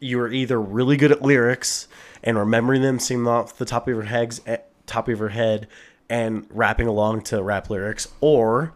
you 0.00 0.18
are 0.20 0.28
either 0.32 0.58
really 0.60 0.96
good 0.96 1.12
at 1.12 1.20
lyrics 1.20 1.88
and 2.22 2.38
remembering 2.38 2.80
them 2.80 2.98
singing 2.98 3.26
off 3.26 3.58
the 3.58 3.64
top 3.66 3.86
of 3.86 3.94
your 3.94 4.04
heads, 4.04 4.40
eh, 4.46 4.56
top 4.86 5.08
of 5.08 5.18
your 5.18 5.28
head, 5.28 5.68
and 6.08 6.46
rapping 6.50 6.86
along 6.86 7.20
to 7.22 7.42
rap 7.42 7.68
lyrics, 7.68 8.08
or 8.22 8.72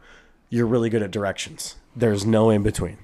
you're 0.50 0.66
really 0.66 0.90
good 0.90 1.02
at 1.02 1.10
directions. 1.10 1.76
There's 1.96 2.26
no 2.26 2.50
in 2.50 2.62
between. 2.62 2.98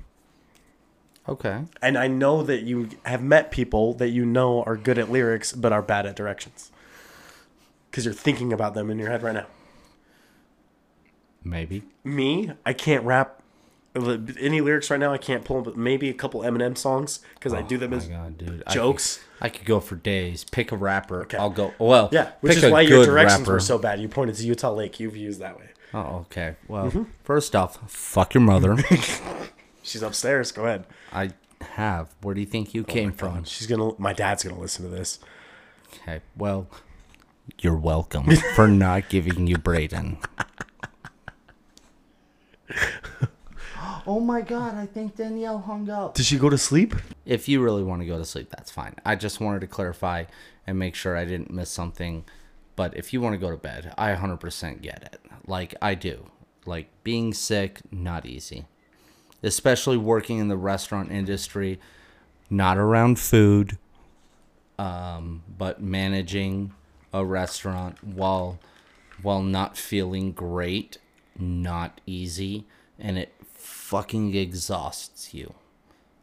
Okay. 1.28 1.64
And 1.82 1.98
I 1.98 2.06
know 2.08 2.42
that 2.42 2.62
you 2.62 2.88
have 3.04 3.22
met 3.22 3.50
people 3.50 3.92
that 3.94 4.08
you 4.08 4.24
know 4.24 4.62
are 4.62 4.76
good 4.76 4.98
at 4.98 5.10
lyrics 5.10 5.52
but 5.52 5.72
are 5.72 5.82
bad 5.82 6.06
at 6.06 6.16
directions. 6.16 6.70
Because 7.90 8.04
you're 8.04 8.14
thinking 8.14 8.52
about 8.52 8.74
them 8.74 8.90
in 8.90 8.98
your 8.98 9.10
head 9.10 9.22
right 9.22 9.34
now. 9.34 9.46
Maybe. 11.44 11.82
Me, 12.04 12.52
I 12.66 12.72
can't 12.72 13.04
rap 13.04 13.42
any 13.94 14.60
lyrics 14.60 14.90
right 14.90 15.00
now. 15.00 15.12
I 15.12 15.18
can't 15.18 15.44
pull 15.44 15.56
them, 15.56 15.64
but 15.64 15.76
maybe 15.76 16.08
a 16.08 16.14
couple 16.14 16.40
Eminem 16.42 16.76
songs 16.76 17.20
because 17.34 17.52
I 17.52 17.62
do 17.62 17.78
them 17.78 17.92
Oh 17.92 17.96
as 17.96 18.06
god, 18.06 18.38
dude. 18.38 18.62
I 18.66 18.72
jokes. 18.74 19.16
could- 19.16 19.24
I 19.40 19.48
could, 19.48 19.66
go 19.66 19.78
for 19.78 19.94
days. 19.94 20.42
Pick 20.44 20.72
a 20.72 20.76
rapper. 20.76 21.22
Okay. 21.22 21.36
I'll 21.38 21.48
go. 21.50 21.72
Well, 21.78 22.08
Yeah, 22.10 22.32
which 22.40 22.56
is 22.56 22.64
why 22.72 22.80
your 22.80 23.04
directions 23.04 23.42
rapper. 23.42 23.52
were 23.52 23.60
so 23.60 23.78
bad. 23.78 24.00
You 24.00 24.08
pointed 24.08 24.34
to 24.36 24.44
Utah 24.44 24.72
Lake. 24.72 24.98
You've 24.98 25.16
used 25.16 25.40
that 25.40 25.56
way. 25.58 25.68
Oh, 25.94 26.26
okay. 26.26 26.56
Well, 26.66 26.86
Mm-hmm. 26.86 27.04
first 27.22 27.54
off, 27.54 27.78
fuck 27.90 28.34
your 28.34 28.42
mother. 28.42 28.76
She's 29.88 30.02
upstairs. 30.02 30.52
Go 30.52 30.66
ahead. 30.66 30.86
I 31.12 31.30
have. 31.62 32.14
Where 32.20 32.34
do 32.34 32.40
you 32.40 32.46
think 32.46 32.74
you 32.74 32.82
oh 32.82 32.84
came 32.92 33.12
from? 33.12 33.44
She's 33.44 33.66
gonna. 33.66 33.92
My 33.98 34.12
dad's 34.12 34.44
gonna 34.44 34.60
listen 34.60 34.84
to 34.84 34.90
this. 34.90 35.18
Okay. 35.92 36.20
Well, 36.36 36.68
you're 37.60 37.76
welcome 37.76 38.26
for 38.54 38.68
not 38.68 39.08
giving 39.08 39.46
you 39.46 39.56
Braden. 39.56 40.18
oh 44.06 44.20
my 44.20 44.42
god, 44.42 44.74
I 44.74 44.84
think 44.86 45.16
Danielle 45.16 45.58
hung 45.58 45.88
up. 45.88 46.14
Did 46.14 46.26
she 46.26 46.38
go 46.38 46.50
to 46.50 46.58
sleep? 46.58 46.94
If 47.24 47.48
you 47.48 47.62
really 47.62 47.82
want 47.82 48.02
to 48.02 48.06
go 48.06 48.18
to 48.18 48.24
sleep, 48.24 48.50
that's 48.50 48.70
fine. 48.70 48.94
I 49.06 49.16
just 49.16 49.40
wanted 49.40 49.60
to 49.62 49.66
clarify 49.66 50.24
and 50.66 50.78
make 50.78 50.94
sure 50.94 51.16
I 51.16 51.24
didn't 51.24 51.50
miss 51.50 51.70
something. 51.70 52.24
But 52.76 52.96
if 52.96 53.12
you 53.12 53.20
want 53.20 53.32
to 53.32 53.38
go 53.38 53.50
to 53.50 53.56
bed, 53.56 53.92
I 53.98 54.14
100% 54.14 54.82
get 54.82 55.02
it. 55.02 55.20
Like, 55.48 55.74
I 55.82 55.94
do. 55.96 56.30
Like, 56.64 56.90
being 57.02 57.34
sick, 57.34 57.80
not 57.90 58.24
easy. 58.24 58.66
Especially 59.42 59.96
working 59.96 60.38
in 60.38 60.48
the 60.48 60.56
restaurant 60.56 61.12
industry, 61.12 61.78
not 62.50 62.76
around 62.76 63.18
food, 63.18 63.78
um, 64.78 65.42
but 65.56 65.80
managing 65.80 66.72
a 67.12 67.24
restaurant 67.24 68.02
while 68.02 68.58
while 69.22 69.42
not 69.42 69.76
feeling 69.76 70.32
great, 70.32 70.98
not 71.38 72.00
easy, 72.06 72.66
and 72.98 73.18
it 73.18 73.32
fucking 73.54 74.34
exhausts 74.34 75.34
you. 75.34 75.54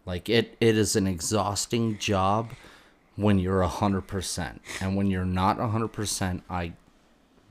Like 0.06 0.30
it, 0.30 0.56
it 0.62 0.78
is 0.78 0.96
an 0.96 1.08
exhausting 1.08 1.98
job 1.98 2.52
when 3.16 3.40
you're 3.40 3.62
a 3.62 3.68
hundred 3.68 4.08
percent, 4.08 4.62
and 4.80 4.96
when 4.96 5.10
you're 5.10 5.26
not 5.26 5.60
a 5.60 5.68
hundred 5.68 5.90
percent, 5.90 6.44
I 6.50 6.74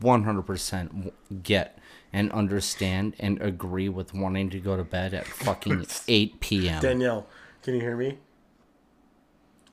one 0.01 0.25
hundred 0.25 0.43
percent 0.43 1.13
get 1.43 1.79
and 2.15 2.31
understand 2.33 3.15
and 3.19 3.43
agree 3.43 3.89
with 3.89 4.15
wanting 4.15 4.49
to 4.49 4.61
go 4.61 4.77
to 4.77 4.85
bed 4.85 5.13
at 5.13 5.27
fucking 5.27 5.85
eight 6.09 6.39
p.m. 6.41 6.81
Danielle, 6.81 7.27
can 7.63 7.75
you 7.75 7.81
hear 7.81 7.97
me? 7.97 8.19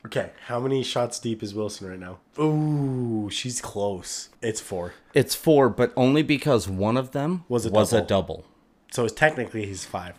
Okay, 0.04 0.30
how 0.46 0.58
many 0.58 0.82
shots 0.82 1.20
deep 1.20 1.44
is 1.44 1.54
Wilson 1.54 1.88
right 1.88 1.98
now? 1.98 2.18
Ooh, 2.42 3.30
she's 3.30 3.60
close. 3.60 4.30
It's 4.42 4.60
four. 4.60 4.94
It's 5.14 5.36
four, 5.36 5.68
but 5.68 5.92
only 5.96 6.24
because 6.24 6.68
one 6.68 6.96
of 6.96 7.12
them 7.12 7.44
Was 7.48 7.64
a 7.66 7.70
was 7.70 7.92
a 7.92 8.00
double. 8.00 8.06
double. 8.38 8.44
So 8.90 9.04
it's 9.04 9.14
technically 9.14 9.64
he's 9.64 9.84
five. 9.84 10.16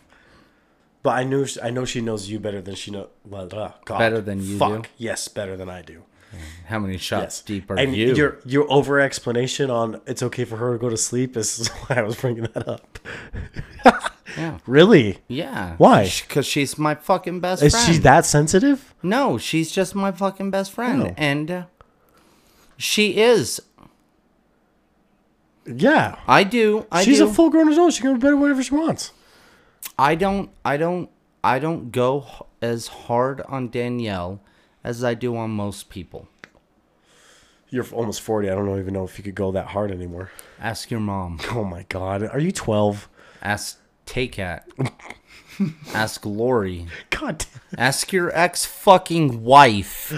But 1.02 1.10
I 1.18 1.24
knew 1.24 1.46
I 1.62 1.68
know 1.68 1.84
she 1.84 2.00
knows 2.00 2.30
you 2.30 2.40
better 2.40 2.62
than 2.62 2.74
she 2.74 2.90
know. 2.90 3.08
Well, 3.26 3.50
uh, 3.54 3.72
God, 3.84 3.98
Better 3.98 4.22
than 4.22 4.42
you 4.42 4.56
Fuck. 4.56 4.84
do? 4.84 4.88
Yes, 4.96 5.28
better 5.28 5.54
than 5.54 5.68
I 5.68 5.82
do. 5.82 6.02
How 6.66 6.78
many 6.78 6.96
shots 6.98 7.38
Yes. 7.38 7.42
deep 7.42 7.70
are 7.70 7.78
and 7.78 7.94
you? 7.94 8.14
your 8.14 8.38
your 8.44 8.70
over 8.72 8.98
explanation 9.00 9.70
on 9.70 10.00
it's 10.06 10.22
okay 10.22 10.44
for 10.44 10.56
her 10.56 10.72
to 10.72 10.78
go 10.78 10.88
to 10.88 10.96
sleep 10.96 11.36
is 11.36 11.68
why 11.86 11.96
I 11.96 12.02
was 12.02 12.16
bringing 12.16 12.44
that 12.54 12.66
up. 12.68 12.98
yeah. 14.36 14.58
Really? 14.66 15.18
Yeah. 15.28 15.74
Why? 15.78 16.10
Because 16.26 16.46
she's 16.46 16.78
my 16.78 16.94
fucking 16.94 17.40
best 17.40 17.62
Is 17.62 17.74
friend. 17.74 17.94
she 17.94 17.98
that 18.00 18.24
sensitive? 18.26 18.94
No, 19.02 19.36
she's 19.38 19.70
just 19.70 19.94
my 19.94 20.10
fucking 20.12 20.50
best 20.50 20.72
friend, 20.72 21.02
Oh. 21.02 21.14
and 21.16 21.50
uh, 21.50 21.62
she 22.76 23.16
is. 23.18 23.60
Yeah. 25.66 26.16
I 26.26 26.44
do. 26.44 26.86
I 26.92 27.04
She's 27.04 27.18
do. 27.18 27.28
a 27.28 27.32
full 27.32 27.50
grown 27.50 27.72
adult. 27.72 27.94
She 27.94 28.02
can 28.02 28.10
go 28.10 28.20
to 28.20 28.20
bed 28.20 28.34
whenever 28.40 28.62
she 28.62 28.74
wants. 28.74 29.12
I 29.98 30.14
don't. 30.14 30.50
I 30.64 30.76
don't. 30.76 31.08
I 31.42 31.58
don't 31.58 31.90
go 31.90 32.46
as 32.62 32.86
hard 32.88 33.40
on 33.42 33.68
Danielle 33.68 34.40
as 34.84 35.02
I 35.02 35.14
do 35.14 35.36
on 35.36 35.50
most 35.50 35.88
people. 35.88 36.28
You're 37.70 37.86
almost 37.90 38.20
40. 38.20 38.48
I 38.50 38.54
don't 38.54 38.78
even 38.78 38.94
know 38.94 39.04
if 39.04 39.18
you 39.18 39.24
could 39.24 39.34
go 39.34 39.50
that 39.50 39.68
hard 39.68 39.90
anymore. 39.90 40.30
Ask 40.60 40.90
your 40.90 41.00
mom. 41.00 41.40
Oh 41.50 41.64
my 41.64 41.84
God. 41.88 42.22
Are 42.22 42.38
you 42.38 42.52
12? 42.52 43.08
Ask 43.42 43.80
Tay-Cat. 44.06 44.68
Ask 45.94 46.24
Lori. 46.24 46.86
God. 47.10 47.46
Ask 47.76 48.12
your 48.12 48.30
ex 48.36 48.64
fucking 48.64 49.42
wife. 49.42 50.12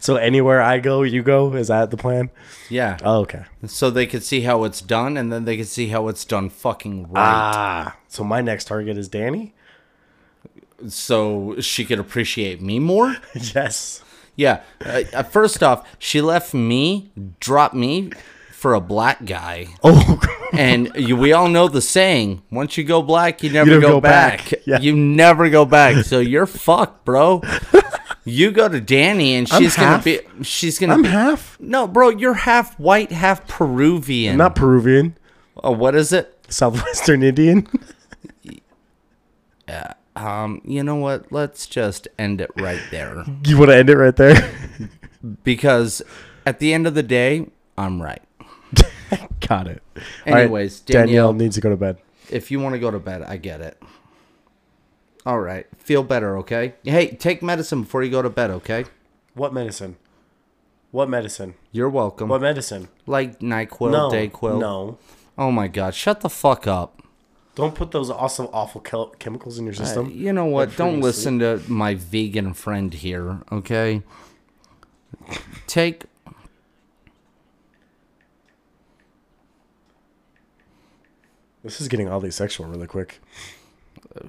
So 0.00 0.16
anywhere 0.16 0.60
I 0.60 0.78
go, 0.78 1.02
you 1.02 1.22
go? 1.22 1.54
Is 1.54 1.68
that 1.68 1.90
the 1.90 1.96
plan? 1.96 2.30
Yeah. 2.68 2.98
Oh, 3.02 3.20
okay. 3.20 3.44
So 3.66 3.90
they 3.90 4.06
could 4.06 4.22
see 4.22 4.42
how 4.42 4.64
it's 4.64 4.82
done, 4.82 5.16
and 5.16 5.32
then 5.32 5.46
they 5.46 5.56
could 5.56 5.68
see 5.68 5.88
how 5.88 6.08
it's 6.08 6.26
done 6.26 6.50
fucking 6.50 7.04
right. 7.04 7.22
Ah. 7.22 7.96
So 8.08 8.22
my 8.22 8.42
next 8.42 8.66
target 8.66 8.98
is 8.98 9.08
Danny? 9.08 9.54
So 10.88 11.56
she 11.60 11.84
could 11.84 11.98
appreciate 11.98 12.60
me 12.60 12.78
more. 12.78 13.16
yes. 13.34 14.02
Yeah. 14.36 14.62
Uh, 14.84 15.02
uh, 15.12 15.22
first 15.22 15.62
off, 15.62 15.86
she 15.98 16.20
left 16.20 16.54
me, 16.54 17.12
dropped 17.40 17.74
me 17.74 18.12
for 18.52 18.74
a 18.74 18.80
black 18.80 19.24
guy. 19.24 19.68
Oh, 19.84 20.20
And 20.52 20.90
you, 20.94 21.16
we 21.16 21.32
all 21.32 21.48
know 21.48 21.66
the 21.66 21.80
saying: 21.80 22.42
once 22.50 22.76
you 22.76 22.84
go 22.84 23.00
black, 23.00 23.42
you 23.42 23.50
never 23.50 23.70
don't 23.70 23.80
go, 23.80 23.88
go 23.92 24.00
back. 24.02 24.50
back. 24.50 24.60
Yeah. 24.66 24.80
You 24.80 24.94
never 24.94 25.48
go 25.48 25.64
back. 25.64 26.04
So 26.04 26.18
you're 26.18 26.44
fucked, 26.44 27.06
bro. 27.06 27.40
You 28.24 28.50
go 28.52 28.68
to 28.68 28.78
Danny, 28.78 29.34
and 29.34 29.50
I'm 29.50 29.62
she's 29.62 29.74
gonna 29.76 30.02
be. 30.02 30.20
She's 30.42 30.78
gonna. 30.78 30.92
I'm 30.92 31.02
be, 31.02 31.08
half. 31.08 31.58
no, 31.58 31.86
bro. 31.88 32.10
You're 32.10 32.34
half 32.34 32.78
white, 32.78 33.10
half 33.12 33.48
Peruvian. 33.48 34.36
Not 34.36 34.54
Peruvian. 34.54 35.16
Oh, 35.56 35.72
what 35.72 35.94
is 35.94 36.12
it? 36.12 36.38
Southwestern 36.48 37.22
Indian. 37.22 37.66
Um, 40.14 40.60
you 40.64 40.82
know 40.82 40.96
what? 40.96 41.32
Let's 41.32 41.66
just 41.66 42.06
end 42.18 42.40
it 42.40 42.50
right 42.56 42.82
there. 42.90 43.24
you 43.46 43.58
want 43.58 43.70
to 43.70 43.76
end 43.76 43.90
it 43.90 43.96
right 43.96 44.16
there? 44.16 44.50
Because 45.44 46.02
at 46.44 46.58
the 46.58 46.74
end 46.74 46.84
of 46.88 46.94
the 46.94 47.02
day, 47.04 47.46
I'm 47.78 48.02
right. 48.02 48.22
Got 49.48 49.68
it. 49.68 49.82
All 50.26 50.32
right, 50.32 50.42
Anyways, 50.42 50.80
Danielle 50.80 51.06
Danielle, 51.06 51.32
needs 51.34 51.54
to 51.54 51.60
go 51.60 51.70
to 51.70 51.76
bed. 51.76 51.98
if 52.28 52.50
you 52.50 52.58
want 52.58 52.72
to 52.74 52.80
go 52.80 52.90
to 52.90 52.98
bed, 52.98 53.22
I 53.22 53.36
get 53.36 53.60
it. 53.60 53.80
All 55.24 55.38
right. 55.38 55.66
Feel 55.78 56.02
better, 56.02 56.36
okay? 56.38 56.74
Hey, 56.82 57.08
take 57.14 57.40
medicine 57.40 57.82
before 57.82 58.02
you 58.02 58.10
go 58.10 58.20
to 58.20 58.30
bed, 58.30 58.50
okay? 58.50 58.84
What 59.34 59.54
medicine? 59.54 59.96
What 60.90 61.08
medicine? 61.08 61.54
You're 61.70 61.88
welcome. 61.88 62.28
What 62.28 62.42
medicine? 62.42 62.88
like 63.06 63.38
NyQuil, 63.38 63.92
no. 63.92 64.10
Dayquil. 64.10 64.58
No. 64.58 64.98
Oh 65.38 65.52
my 65.52 65.68
god, 65.68 65.94
shut 65.94 66.20
the 66.20 66.28
fuck 66.28 66.66
up. 66.66 67.00
Don't 67.54 67.74
put 67.74 67.90
those 67.90 68.10
awesome, 68.10 68.48
awful 68.52 68.80
chel- 68.80 69.14
chemicals 69.18 69.58
in 69.58 69.66
your 69.66 69.74
Uh, 69.74 69.78
system. 69.78 70.10
you 70.10 70.32
know 70.32 70.46
what? 70.46 70.74
Don't 70.76 71.00
listen 71.00 71.38
to 71.40 71.60
my 71.68 71.94
vegan 71.94 72.54
friend 72.54 72.94
here, 72.94 73.42
okay? 73.52 74.02
Take 75.66 76.04
This 81.62 81.80
is 81.80 81.88
getting 81.88 82.08
oddly 82.08 82.30
sexual 82.30 82.66
really 82.66 82.86
quick. 82.86 83.20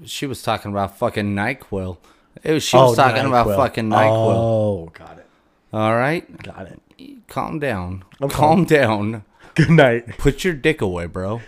she 0.05 0.25
was 0.27 0.41
talking 0.43 0.71
about 0.71 0.97
fucking 0.97 1.33
NyQuil. 1.35 1.97
It 2.43 2.51
was, 2.53 2.63
she 2.63 2.77
was 2.77 2.95
talking 2.95 3.25
about 3.25 3.47
Oh, 3.47 3.49
NyQuil. 3.51 3.55
fucking 3.57 3.89
NyQuil. 3.89 4.35
Oh, 4.35 4.91
got 4.93 5.17
it. 5.19 5.25
All 5.71 5.95
right? 5.95 6.41
Got 6.43 6.67
it. 6.67 7.27
Calm 7.27 7.59
down. 7.59 8.03
I'm 8.21 8.29
Calm 8.29 8.65
down. 8.65 9.23
Good 9.55 9.71
night. 9.71 10.17
Put 10.17 10.43
your 10.43 10.53
dick 10.53 10.81
away, 10.81 11.05
bro. 11.07 11.41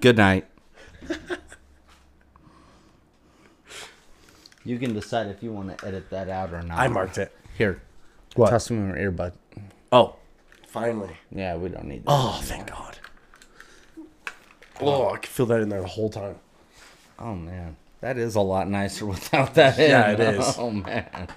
Good 0.00 0.16
night. 0.16 0.46
You 4.64 4.78
can 4.78 4.92
decide 4.94 5.28
if 5.28 5.42
you 5.42 5.52
want 5.52 5.76
to 5.78 5.86
edit 5.86 6.10
that 6.10 6.28
out 6.28 6.52
or 6.52 6.62
not. 6.62 6.78
I 6.78 6.88
marked 6.88 7.18
it. 7.18 7.32
Here, 7.56 7.80
What? 8.36 8.50
toss 8.50 8.70
me 8.70 8.78
my 8.78 8.96
earbud. 8.98 9.32
Oh, 9.90 10.16
finally. 10.68 11.16
Yeah, 11.30 11.56
we 11.56 11.70
don't 11.70 11.86
need 11.86 12.04
that. 12.04 12.10
Oh, 12.10 12.40
thank 12.42 12.68
God. 12.68 12.98
Oh, 14.80 15.10
I 15.10 15.16
can 15.18 15.30
feel 15.30 15.46
that 15.46 15.60
in 15.60 15.68
there 15.68 15.80
the 15.80 15.86
whole 15.88 16.10
time. 16.10 16.36
Oh 17.18 17.34
man, 17.34 17.76
that 18.00 18.16
is 18.16 18.34
a 18.34 18.40
lot 18.40 18.68
nicer 18.68 19.04
without 19.14 19.54
that. 19.54 19.78
Yeah, 19.78 20.10
in. 20.12 20.20
it 20.20 20.34
is. 20.36 20.54
Oh 20.58 20.70
man. 20.70 21.28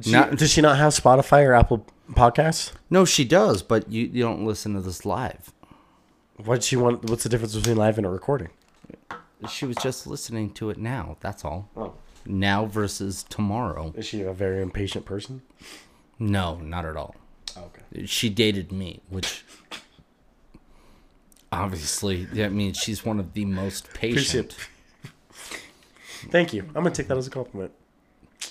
She- 0.00 0.12
Not- 0.12 0.36
does 0.36 0.50
she 0.50 0.60
not 0.62 0.78
have 0.78 0.92
Spotify 0.94 1.44
or 1.46 1.52
Apple 1.54 1.84
Podcasts? 2.12 2.72
No, 2.88 3.04
she 3.04 3.24
does, 3.24 3.62
but 3.62 3.90
you 3.90 4.06
you 4.06 4.22
don't 4.22 4.46
listen 4.46 4.72
to 4.74 4.80
this 4.80 5.04
live. 5.04 5.52
What 6.42 6.62
she 6.62 6.76
want? 6.76 7.10
What's 7.10 7.22
the 7.24 7.28
difference 7.28 7.54
between 7.54 7.76
live 7.76 7.98
and 7.98 8.06
a 8.06 8.10
recording? 8.10 8.48
She 9.48 9.64
was 9.66 9.76
just 9.76 10.06
listening 10.06 10.50
to 10.54 10.70
it 10.70 10.78
now. 10.78 11.16
That's 11.20 11.44
all. 11.44 11.68
Oh. 11.76 11.94
Now 12.26 12.66
versus 12.66 13.22
tomorrow. 13.22 13.92
Is 13.96 14.04
she 14.06 14.22
a 14.22 14.32
very 14.32 14.60
impatient 14.60 15.04
person? 15.06 15.42
No, 16.18 16.56
not 16.56 16.84
at 16.84 16.96
all. 16.96 17.14
Oh, 17.56 17.64
okay. 17.94 18.04
She 18.06 18.28
dated 18.28 18.70
me, 18.72 19.00
which 19.08 19.44
obviously 21.52 22.24
that 22.26 22.52
means 22.52 22.76
she's 22.76 23.04
one 23.04 23.18
of 23.18 23.32
the 23.32 23.44
most 23.44 23.92
patient. 23.94 24.56
Thank 26.30 26.52
you. 26.52 26.62
I'm 26.68 26.82
gonna 26.82 26.90
take 26.90 27.08
that 27.08 27.16
as 27.16 27.26
a 27.26 27.30
compliment. 27.30 27.72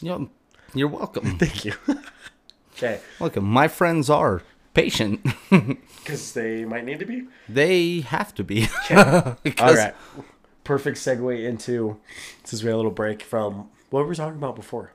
You 0.01 0.09
know, 0.09 0.29
you're 0.73 0.87
welcome. 0.87 1.37
Thank 1.39 1.65
you. 1.65 1.73
okay. 2.75 2.99
Welcome. 3.19 3.45
my 3.45 3.67
friends 3.67 4.09
are 4.09 4.41
patient. 4.73 5.25
Because 5.99 6.31
they 6.33 6.65
might 6.65 6.85
need 6.85 6.97
to 6.99 7.05
be. 7.05 7.27
they 7.47 7.99
have 7.99 8.33
to 8.35 8.43
be. 8.43 8.67
All 8.89 9.37
Because- 9.43 9.77
right. 9.77 9.95
Perfect 10.69 10.97
segue 10.97 11.43
into 11.43 11.97
since 12.43 12.61
we 12.61 12.67
had 12.67 12.75
a 12.75 12.77
little 12.77 12.91
break 12.91 13.23
from 13.23 13.69
what 13.89 14.01
we 14.01 14.03
were 14.03 14.09
we 14.09 14.15
talking 14.15 14.37
about 14.37 14.55
before. 14.55 14.93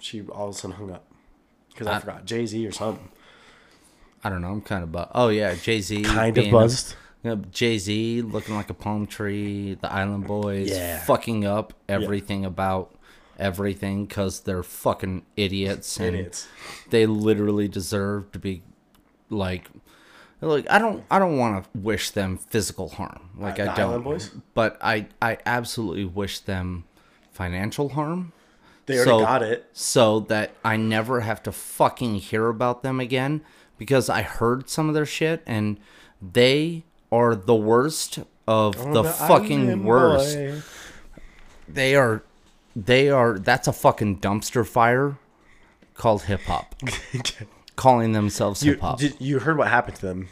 She 0.00 0.22
all 0.22 0.48
of 0.48 0.54
a 0.54 0.58
sudden 0.58 0.74
hung 0.78 0.90
up 0.90 1.04
because 1.68 1.86
I, 1.86 1.96
I- 1.96 2.00
forgot 2.00 2.24
Jay 2.24 2.46
Z 2.46 2.66
or 2.66 2.72
something. 2.72 3.10
I 4.24 4.30
don't 4.30 4.40
know. 4.40 4.48
I'm 4.48 4.62
kind 4.62 4.82
of 4.82 4.90
bu- 4.92 5.04
Oh 5.14 5.28
yeah, 5.28 5.54
Jay 5.54 5.82
Z. 5.82 6.00
Kind 6.04 6.38
of 6.38 6.50
buzzed. 6.50 6.94
Jay 7.50 7.76
Z 7.76 8.22
looking 8.22 8.54
like 8.54 8.70
a 8.70 8.74
palm 8.74 9.06
tree. 9.06 9.74
The 9.74 9.92
Island 9.92 10.26
Boys 10.26 10.70
Yeah. 10.70 11.04
fucking 11.04 11.44
up 11.44 11.74
everything 11.90 12.46
about 12.46 12.94
everything 13.38 14.06
because 14.06 14.40
they're 14.40 14.62
fucking 14.62 15.26
idiots. 15.36 15.98
And 16.00 16.16
Idiots. 16.16 16.48
They 16.88 17.04
literally 17.04 17.68
deserve 17.68 18.32
to 18.32 18.38
be 18.38 18.62
like. 19.28 19.68
Like 20.40 20.66
I 20.70 20.78
don't, 20.78 21.02
I 21.10 21.18
don't 21.18 21.38
want 21.38 21.64
to 21.64 21.78
wish 21.78 22.10
them 22.10 22.36
physical 22.38 22.90
harm. 22.90 23.30
Like 23.38 23.58
Uh, 23.58 23.70
I 23.72 23.76
don't. 23.76 24.42
But 24.54 24.78
I, 24.80 25.06
I 25.20 25.38
absolutely 25.46 26.04
wish 26.04 26.40
them 26.40 26.84
financial 27.32 27.90
harm. 27.90 28.32
They 28.86 28.96
already 28.96 29.10
So- 29.10 29.20
got 29.20 29.42
it. 29.42 29.68
so 29.72 30.20
that 30.20 30.52
I 30.64 30.76
never 30.76 31.20
have 31.20 31.42
to 31.44 31.52
fucking 31.52 32.16
hear 32.16 32.48
about 32.48 32.82
them 32.82 33.00
again 33.00 33.40
because 33.78 34.08
I 34.08 34.22
heard 34.22 34.68
some 34.68 34.88
of 34.88 34.94
their 34.94 35.06
shit 35.06 35.42
and 35.46 35.78
they 36.22 36.84
are 37.10 37.34
the 37.34 37.54
worst 37.54 38.20
of 38.46 38.92
the, 38.92 39.02
fucking 39.04 39.84
worst. 39.84 40.36
Boy. 40.36 40.62
They 41.68 41.96
are 41.96 42.22
they 42.76 43.08
are 43.10 43.38
that's 43.38 43.66
a 43.66 43.72
fucking 43.72 44.20
dumpster 44.20 44.64
fire 44.66 45.16
called 45.94 46.22
hip 46.22 46.42
hop. 46.42 46.74
Calling 47.76 48.12
themselves 48.12 48.62
you, 48.62 48.72
hip 48.72 48.80
hop. 48.80 48.98
did, 48.98 49.16
you 49.20 49.38
heard 49.38 49.58
what 49.58 49.68
happened 49.68 49.96
to 49.96 50.06
them? 50.06 50.28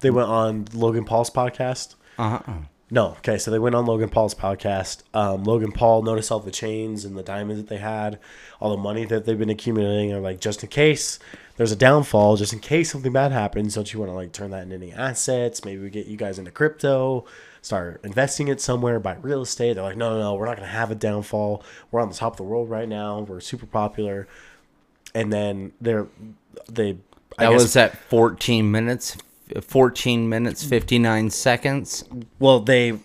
They 0.00 0.10
went 0.10 0.28
on 0.28 0.66
Logan 0.74 1.04
Paul's 1.04 1.30
podcast. 1.30 1.94
Uh-huh. 2.18 2.52
No, 2.90 3.08
okay, 3.18 3.36
so 3.36 3.50
they 3.50 3.58
went 3.58 3.74
on 3.74 3.84
Logan 3.84 4.08
Paul's 4.08 4.34
podcast. 4.34 5.02
Um, 5.12 5.44
Logan 5.44 5.72
Paul 5.72 6.02
noticed 6.02 6.32
all 6.32 6.40
the 6.40 6.50
chains 6.50 7.04
and 7.04 7.18
the 7.18 7.22
diamonds 7.22 7.60
that 7.60 7.68
they 7.68 7.76
had, 7.76 8.18
all 8.60 8.70
the 8.70 8.82
money 8.82 9.04
that 9.04 9.26
they've 9.26 9.38
been 9.38 9.50
accumulating, 9.50 10.10
and 10.10 10.22
like 10.22 10.40
just 10.40 10.62
in 10.62 10.70
case 10.70 11.18
there's 11.56 11.70
a 11.70 11.76
downfall, 11.76 12.36
just 12.36 12.54
in 12.54 12.60
case 12.60 12.90
something 12.90 13.12
bad 13.12 13.30
happens, 13.30 13.74
don't 13.74 13.92
you 13.92 14.00
want 14.00 14.10
to 14.10 14.16
like 14.16 14.32
turn 14.32 14.52
that 14.52 14.62
into 14.62 14.76
any 14.76 14.92
assets? 14.92 15.64
Maybe 15.66 15.82
we 15.82 15.90
get 15.90 16.06
you 16.06 16.16
guys 16.16 16.38
into 16.38 16.50
crypto, 16.50 17.26
start 17.60 18.00
investing 18.04 18.48
it 18.48 18.58
somewhere, 18.60 18.98
buy 18.98 19.16
real 19.20 19.42
estate. 19.42 19.74
They're 19.74 19.84
like, 19.84 19.98
no, 19.98 20.14
no, 20.14 20.20
no, 20.20 20.34
we're 20.34 20.46
not 20.46 20.56
gonna 20.56 20.68
have 20.68 20.90
a 20.90 20.94
downfall. 20.94 21.62
We're 21.90 22.00
on 22.00 22.08
the 22.08 22.14
top 22.14 22.32
of 22.32 22.36
the 22.38 22.44
world 22.44 22.70
right 22.70 22.88
now. 22.88 23.20
We're 23.20 23.40
super 23.40 23.66
popular, 23.66 24.26
and 25.14 25.30
then 25.30 25.72
they're 25.78 26.06
they. 26.68 26.98
I 27.38 27.44
that 27.44 27.50
guess- 27.52 27.62
was 27.62 27.76
at 27.76 27.96
14 27.96 28.70
minutes 28.70 29.16
14 29.62 30.28
minutes 30.28 30.62
59 30.64 31.30
seconds. 31.30 32.04
well 32.38 32.60
they 32.60 32.98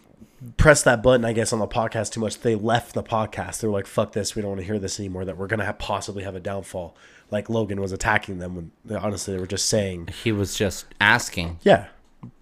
pressed 0.57 0.83
that 0.83 1.01
button, 1.01 1.23
I 1.23 1.31
guess, 1.31 1.53
on 1.53 1.59
the 1.59 1.67
podcast 1.67 2.11
too 2.11 2.19
much. 2.19 2.39
They 2.39 2.55
left 2.55 2.93
the 2.95 3.03
podcast. 3.03 3.61
They 3.61 3.67
were 3.67 3.73
like, 3.73 3.87
"Fuck 3.87 4.11
this, 4.11 4.35
we 4.35 4.41
don't 4.41 4.49
want 4.51 4.59
to 4.61 4.65
hear 4.67 4.77
this 4.79 4.99
anymore." 4.99 5.23
That 5.23 5.37
we're 5.37 5.47
gonna 5.47 5.63
have, 5.65 5.77
possibly 5.79 6.23
have 6.23 6.35
a 6.35 6.39
downfall. 6.41 6.95
Like 7.31 7.49
Logan 7.49 7.79
was 7.79 7.91
attacking 7.93 8.39
them 8.39 8.55
when 8.55 8.97
honestly 8.97 9.33
they 9.35 9.39
were 9.39 9.47
just 9.47 9.67
saying, 9.69 10.09
He 10.23 10.31
was 10.33 10.55
just 10.55 10.85
asking. 10.99 11.59
"Yeah, 11.61 11.87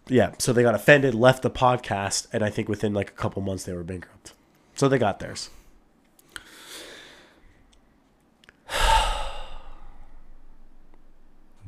yeah." 0.08 0.32
So 0.40 0.52
they 0.52 0.64
got 0.64 0.74
offended, 0.74 1.14
left 1.14 1.44
the 1.44 1.52
podcast, 1.52 2.26
and 2.34 2.44
I 2.44 2.50
think 2.50 2.68
within 2.68 2.94
like 2.94 3.10
a 3.10 3.14
couple 3.14 3.42
months 3.44 3.66
they 3.66 3.74
were 3.74 3.84
bankrupt. 3.84 4.34
So 4.76 4.88
they 4.88 4.98
got 4.98 5.20
theirs. 5.20 5.50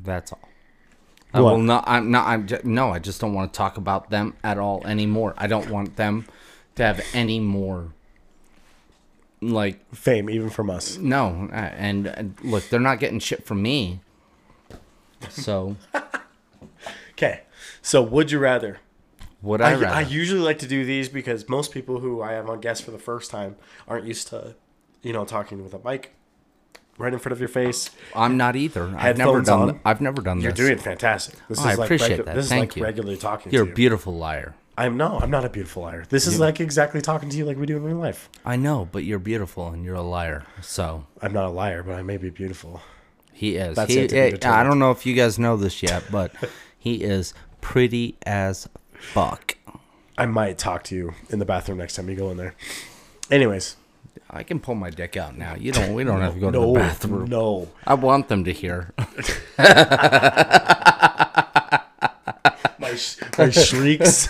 That's 0.04 0.32
all. 0.32 0.48
I 1.32 1.40
What? 1.40 1.54
will 1.54 1.62
not. 1.62 1.84
I'm 1.86 2.10
not. 2.12 2.28
I'm 2.28 2.46
just, 2.46 2.64
no. 2.64 2.90
I 2.90 2.98
just 3.00 3.20
don't 3.20 3.34
want 3.34 3.52
to 3.52 3.56
talk 3.56 3.76
about 3.76 4.10
them 4.10 4.34
at 4.44 4.58
all 4.58 4.86
anymore. 4.86 5.34
I 5.36 5.46
don't 5.48 5.68
want 5.70 5.96
them 5.96 6.26
to 6.76 6.84
have 6.84 7.04
any 7.12 7.40
more. 7.40 7.88
Like 9.40 9.84
Fame, 9.94 10.30
even 10.30 10.48
from 10.48 10.70
us. 10.70 10.96
no, 10.96 11.48
uh, 11.52 11.54
and, 11.56 12.06
and 12.06 12.34
look, 12.42 12.66
they're 12.70 12.80
not 12.80 12.98
getting 12.98 13.18
shit 13.18 13.44
from 13.44 13.60
me. 13.60 14.00
So 15.28 15.76
Okay, 17.12 17.42
so 17.82 18.00
would 18.02 18.30
you 18.30 18.38
rather? 18.38 18.78
would 19.42 19.60
I, 19.60 19.72
I, 19.72 19.74
rather? 19.74 19.86
I 19.96 20.00
usually 20.00 20.40
like 20.40 20.58
to 20.60 20.66
do 20.66 20.86
these 20.86 21.10
because 21.10 21.46
most 21.48 21.72
people 21.72 22.00
who 22.00 22.22
I 22.22 22.32
have 22.32 22.48
on 22.48 22.60
guests 22.60 22.82
for 22.82 22.90
the 22.90 22.98
first 22.98 23.30
time 23.30 23.56
aren't 23.86 24.06
used 24.06 24.28
to, 24.28 24.54
you 25.02 25.12
know, 25.12 25.26
talking 25.26 25.62
with 25.62 25.74
a 25.74 25.80
mic 25.86 26.14
right 26.98 27.12
in 27.12 27.18
front 27.18 27.32
of 27.32 27.40
your 27.40 27.48
face. 27.48 27.90
I'm 28.14 28.36
not 28.36 28.56
either. 28.56 28.94
I've 28.96 29.18
never 29.18 29.40
done. 29.42 29.70
on. 29.70 29.80
I've 29.84 30.00
never 30.00 30.22
done 30.22 30.38
that. 30.38 30.42
You're 30.42 30.52
this. 30.52 30.66
doing 30.66 30.78
fantastic. 30.78 31.36
This 31.48 31.58
Oh, 31.60 31.64
I 31.64 31.72
is 31.72 31.78
like 31.78 31.86
appreciate 31.86 32.20
regu- 32.20 32.24
that. 32.26 32.34
This 32.36 32.44
is 32.44 32.50
Thank 32.50 32.70
like 32.72 32.76
you. 32.76 32.82
regularly 32.82 33.16
talking 33.16 33.52
You're 33.52 33.66
to 33.66 33.72
a 33.72 33.74
beautiful 33.74 34.14
liar. 34.14 34.54
I'm 34.76 34.96
no, 34.96 35.20
I'm 35.20 35.30
not 35.30 35.44
a 35.44 35.48
beautiful 35.48 35.84
liar. 35.84 36.04
This 36.08 36.26
is 36.26 36.40
like 36.40 36.58
exactly 36.60 37.00
talking 37.00 37.28
to 37.28 37.36
you 37.36 37.44
like 37.44 37.56
we 37.56 37.64
do 37.66 37.76
in 37.76 37.84
real 37.84 37.96
life. 37.96 38.28
I 38.44 38.56
know, 38.56 38.88
but 38.90 39.04
you're 39.04 39.20
beautiful 39.20 39.68
and 39.68 39.84
you're 39.84 39.94
a 39.94 40.02
liar. 40.02 40.44
So 40.62 41.06
I'm 41.22 41.32
not 41.32 41.44
a 41.44 41.50
liar, 41.50 41.82
but 41.84 41.94
I 41.94 42.02
may 42.02 42.16
be 42.16 42.28
beautiful. 42.30 42.82
he 43.32 43.54
is. 43.56 43.76
That's 43.76 43.94
He- 43.94 44.06
be 44.08 44.16
eh, 44.18 44.36
I 44.42 44.64
don't 44.64 44.78
know 44.80 44.90
if 44.90 45.06
you 45.06 45.14
guys 45.14 45.38
know 45.38 45.56
this 45.56 45.80
yet, 45.82 46.04
but 46.10 46.32
he 46.78 47.02
is 47.04 47.34
pretty 47.60 48.16
as 48.26 48.68
fuck. 48.98 49.56
I 50.18 50.26
might 50.26 50.58
talk 50.58 50.82
to 50.84 50.94
you 50.96 51.14
in 51.30 51.38
the 51.38 51.44
bathroom 51.44 51.78
next 51.78 51.94
time 51.94 52.08
you 52.10 52.16
go 52.16 52.30
in 52.30 52.36
there. 52.36 52.54
Anyways, 53.30 53.76
I 54.34 54.42
can 54.42 54.58
pull 54.58 54.74
my 54.74 54.90
dick 54.90 55.16
out 55.16 55.38
now. 55.38 55.54
You 55.54 55.70
don't. 55.70 55.94
We 55.94 56.02
don't 56.02 56.20
have 56.20 56.34
to 56.34 56.40
go 56.40 56.50
to 56.50 56.58
the 56.58 56.72
bathroom. 56.72 57.30
no. 57.30 57.68
I 57.86 57.94
want 57.94 58.26
them 58.28 58.42
to 58.44 58.52
hear. 58.52 58.92
My, 62.78 62.94
sh- 62.96 63.18
my 63.38 63.50
shrieks. 63.50 64.28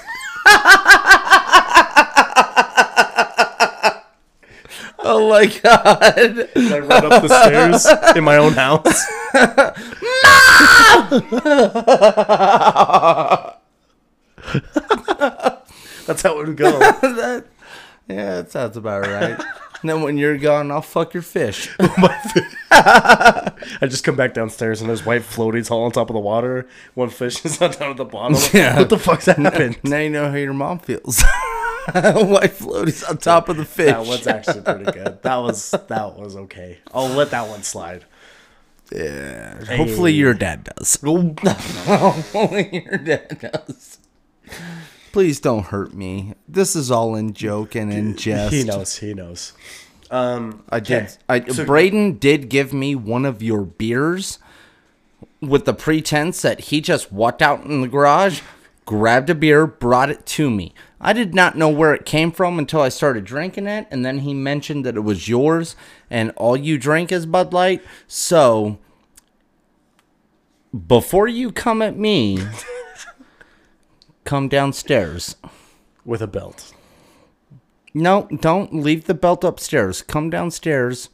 oh 5.00 5.28
my 5.30 5.46
god! 5.46 6.48
I 6.54 6.78
run 6.78 7.12
up 7.12 7.22
the 7.22 7.28
stairs 7.28 8.16
in 8.16 8.24
my 8.24 8.36
own 8.36 8.52
house. 8.52 9.04
That's 16.06 16.22
how 16.22 16.38
it 16.40 16.46
would 16.46 16.56
go. 16.56 16.78
that, 16.78 17.44
yeah, 18.08 18.36
that 18.36 18.50
sounds 18.50 18.76
about 18.76 19.06
right. 19.06 19.40
And 19.84 19.90
then 19.90 20.00
when 20.00 20.16
you're 20.16 20.38
gone, 20.38 20.70
I'll 20.70 20.80
fuck 20.80 21.12
your 21.12 21.22
fish. 21.22 21.68
Oh, 22.76 23.52
I 23.82 23.86
just 23.86 24.02
come 24.02 24.16
back 24.16 24.32
downstairs 24.34 24.80
and 24.80 24.88
there's 24.88 25.04
white 25.04 25.20
floaties 25.22 25.70
all 25.70 25.84
on 25.84 25.92
top 25.92 26.08
of 26.10 26.14
the 26.14 26.20
water. 26.20 26.66
One 26.94 27.10
fish 27.10 27.44
is 27.44 27.60
on 27.62 27.70
top 27.70 27.90
of 27.90 27.96
the 27.98 28.04
bottom. 28.06 28.36
Yeah. 28.54 28.78
What 28.78 28.88
the 28.88 28.98
fuck's 28.98 29.26
happened? 29.26 29.78
now 29.84 29.98
you 29.98 30.08
know 30.10 30.30
how 30.30 30.36
your 30.36 30.54
mom 30.54 30.78
feels. 30.80 31.22
White 31.92 32.56
floaties 32.56 33.08
on 33.08 33.18
top 33.18 33.48
of 33.50 33.58
the 33.58 33.64
fish. 33.66 33.92
That 33.92 34.06
was 34.06 34.26
actually 34.26 34.62
pretty 34.62 34.90
good. 34.90 35.22
That 35.22 35.36
was 35.36 35.70
that 35.70 36.18
was 36.18 36.34
okay. 36.34 36.78
I'll 36.94 37.08
let 37.08 37.30
that 37.30 37.46
one 37.46 37.62
slide. 37.62 38.06
yeah. 38.90 39.62
Hopefully 39.66 40.14
your 40.14 40.32
dad 40.34 40.64
does. 40.64 40.98
Hopefully 41.04 42.84
your 42.88 42.96
dad 42.98 43.38
does. 43.52 43.98
Please 45.14 45.38
don't 45.38 45.66
hurt 45.66 45.94
me. 45.94 46.34
This 46.48 46.74
is 46.74 46.90
all 46.90 47.14
in 47.14 47.34
joke 47.34 47.76
and 47.76 47.92
in 47.92 48.16
jest. 48.16 48.52
He 48.52 48.64
knows. 48.64 48.96
He 48.96 49.14
knows. 49.14 49.52
Um, 50.10 50.64
I 50.70 50.80
did. 50.80 51.04
Okay. 51.04 51.12
I, 51.28 51.44
So- 51.52 51.64
Braden 51.64 52.18
did 52.18 52.48
give 52.48 52.72
me 52.72 52.96
one 52.96 53.24
of 53.24 53.40
your 53.40 53.60
beers 53.62 54.40
with 55.40 55.66
the 55.66 55.72
pretense 55.72 56.42
that 56.42 56.58
he 56.62 56.80
just 56.80 57.12
walked 57.12 57.42
out 57.42 57.62
in 57.64 57.80
the 57.80 57.86
garage, 57.86 58.40
grabbed 58.86 59.30
a 59.30 59.36
beer, 59.36 59.68
brought 59.68 60.10
it 60.10 60.26
to 60.26 60.50
me. 60.50 60.74
I 61.00 61.12
did 61.12 61.32
not 61.32 61.56
know 61.56 61.68
where 61.68 61.94
it 61.94 62.04
came 62.04 62.32
from 62.32 62.58
until 62.58 62.80
I 62.80 62.88
started 62.88 63.24
drinking 63.24 63.68
it, 63.68 63.86
and 63.92 64.04
then 64.04 64.18
he 64.18 64.34
mentioned 64.34 64.84
that 64.84 64.96
it 64.96 65.02
was 65.04 65.28
yours, 65.28 65.76
and 66.10 66.32
all 66.34 66.56
you 66.56 66.76
drink 66.76 67.12
is 67.12 67.24
Bud 67.24 67.52
Light. 67.52 67.84
So, 68.08 68.80
before 70.88 71.28
you 71.28 71.52
come 71.52 71.82
at 71.82 71.96
me, 71.96 72.38
come 74.24 74.48
downstairs. 74.48 75.36
with 76.04 76.20
a 76.22 76.26
belt. 76.26 76.72
No, 77.94 78.28
don't 78.40 78.74
leave 78.74 79.04
the 79.04 79.14
belt 79.14 79.44
upstairs. 79.44 80.02
Come 80.02 80.28
downstairs 80.28 81.08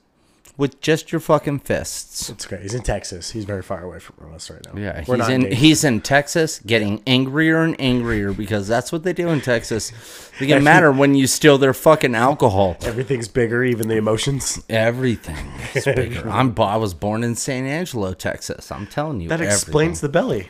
with 0.57 0.81
just 0.81 1.11
your 1.13 1.21
fucking 1.21 1.59
fists. 1.61 2.29
It's 2.29 2.47
okay. 2.47 2.61
He's 2.61 2.75
in 2.75 2.83
Texas. 2.83 3.31
He's 3.31 3.45
very 3.45 3.63
far 3.63 3.83
away 3.83 3.99
from 3.99 4.35
us 4.35 4.51
right 4.51 4.61
now. 4.67 4.81
Yeah, 4.81 5.05
We're 5.07 5.17
he's 5.17 5.29
in 5.29 5.35
engaged. 5.43 5.57
he's 5.59 5.85
in 5.85 6.01
Texas, 6.01 6.59
getting 6.67 7.03
angrier 7.07 7.63
and 7.63 7.81
angrier 7.81 8.33
because 8.33 8.67
that's 8.69 8.93
what 8.93 9.03
they 9.03 9.13
do 9.13 9.29
in 9.29 9.41
Texas. 9.41 9.93
They 10.39 10.47
get 10.47 10.63
matter 10.63 10.91
when 10.93 11.15
you 11.15 11.27
steal 11.27 11.57
their 11.57 11.73
fucking 11.75 12.15
alcohol. 12.15 12.77
Everything's 12.83 13.29
bigger, 13.29 13.65
even 13.65 13.89
the 13.89 13.97
emotions. 13.97 14.63
Everything 14.69 15.37
is 15.75 15.85
bigger. 15.97 16.29
I'm 16.29 16.55
I 16.59 16.77
was 16.77 16.93
born 16.95 17.25
in 17.25 17.37
San 17.37 17.65
Angelo, 17.67 18.13
Texas. 18.13 18.71
I'm 18.71 18.87
telling 18.87 19.21
you, 19.21 19.29
That 19.29 19.41
explains 19.41 20.01
the 20.01 20.09
belly. 20.11 20.49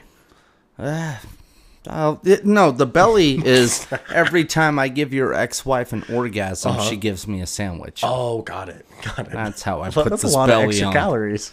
Ah, 0.78 1.20
Oh, 1.88 2.20
it- 2.24 2.44
no, 2.44 2.70
the 2.72 2.86
belly 2.86 3.34
is 3.46 3.86
every 4.12 4.44
time 4.44 4.78
I 4.78 4.88
give 4.88 5.14
your 5.14 5.32
ex-wife 5.34 5.92
an 5.92 6.04
orgasm, 6.12 6.72
Uh-huh. 6.72 6.82
she 6.82 6.96
gives 6.96 7.26
me 7.26 7.40
a 7.40 7.46
sandwich. 7.46 8.02
Oh, 8.04 8.42
got 8.42 8.68
it. 8.68 8.84
Got 9.02 9.20
it. 9.20 9.30
That's 9.32 9.62
how 9.62 9.76
I 9.80 9.88
Well, 9.94 10.04
put 10.04 10.10
That's 10.10 10.22
this 10.22 10.34
a 10.34 10.36
lot 10.36 10.50
of 10.50 10.54
belly 10.54 10.66
extra 10.68 10.88
on. 10.88 10.92
calories. 10.92 11.52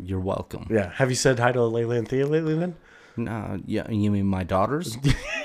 You're 0.00 0.20
welcome. 0.20 0.66
Yeah. 0.70 0.90
Have 0.94 1.10
you 1.10 1.16
said 1.16 1.38
hi 1.40 1.50
to 1.52 1.58
Layla 1.58 1.98
and 1.98 2.08
Thea 2.08 2.26
lately 2.26 2.54
then? 2.56 2.76
No, 3.16 3.58
yeah, 3.66 3.90
you 3.90 4.12
mean 4.12 4.26
my 4.26 4.44
daughters? 4.44 4.96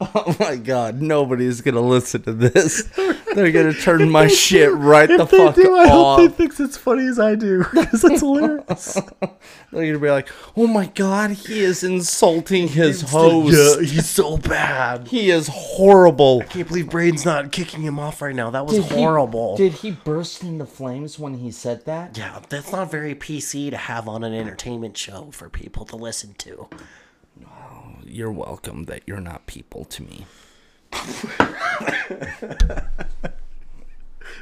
oh 0.00 0.36
my 0.38 0.56
god, 0.56 1.00
nobody's 1.00 1.60
gonna 1.60 1.80
listen 1.80 2.22
to 2.22 2.32
this. 2.32 2.82
They're 3.36 3.52
gonna 3.52 3.72
turn 3.82 4.10
my 4.10 4.28
shit 4.28 4.72
right 4.72 5.06
the 5.08 5.20
If 5.20 5.30
they 5.30 5.36
fuck 5.36 5.54
do, 5.54 5.76
I 5.76 5.86
hope 5.88 6.06
off. 6.06 6.18
they 6.20 6.28
think 6.28 6.58
it's 6.58 6.76
funny 6.78 7.06
as 7.06 7.18
I 7.18 7.34
do 7.34 7.64
because 7.74 8.00
that's 8.02 8.20
hilarious. 8.20 8.94
They're 9.72 9.86
gonna 9.86 9.98
be 9.98 10.10
like, 10.10 10.28
"Oh 10.56 10.66
my 10.66 10.86
god, 10.86 11.32
he 11.32 11.60
is 11.60 11.84
insulting 11.84 12.68
his 12.68 13.02
Yeah, 13.02 13.08
host. 13.10 13.80
he's 13.80 14.08
so 14.08 14.38
bad. 14.38 15.08
He 15.08 15.30
is 15.30 15.48
horrible." 15.52 16.40
I 16.42 16.46
can't 16.46 16.66
believe 16.66 16.86
Braden's 16.88 17.26
not 17.26 17.52
kicking 17.52 17.82
him 17.82 17.98
off 17.98 18.22
right 18.22 18.34
now. 18.34 18.48
That 18.50 18.64
was 18.64 18.76
Did 18.76 18.84
he- 18.86 18.94
horrible. 19.02 19.56
did 19.56 19.72
he 19.74 19.90
burst 19.90 20.42
into 20.42 20.64
flames 20.64 21.18
when 21.18 21.34
he 21.34 21.50
said 21.50 21.84
that? 21.84 22.16
yeah, 22.16 22.40
that's 22.48 22.72
not 22.72 22.90
very 22.90 23.14
PC 23.14 23.68
to 23.70 23.76
have 23.76 24.08
on 24.08 24.24
an 24.24 24.32
entertainment 24.32 24.96
show 24.96 25.28
for 25.32 25.50
people 25.50 25.84
to 25.84 25.96
listen 25.96 26.34
to. 26.38 26.68
Oh, 27.44 27.96
you're 28.02 28.32
welcome 28.32 28.84
that 28.84 29.02
you're 29.06 29.20
not 29.20 29.46
people 29.46 29.84
to 29.84 30.02
me. 30.02 30.24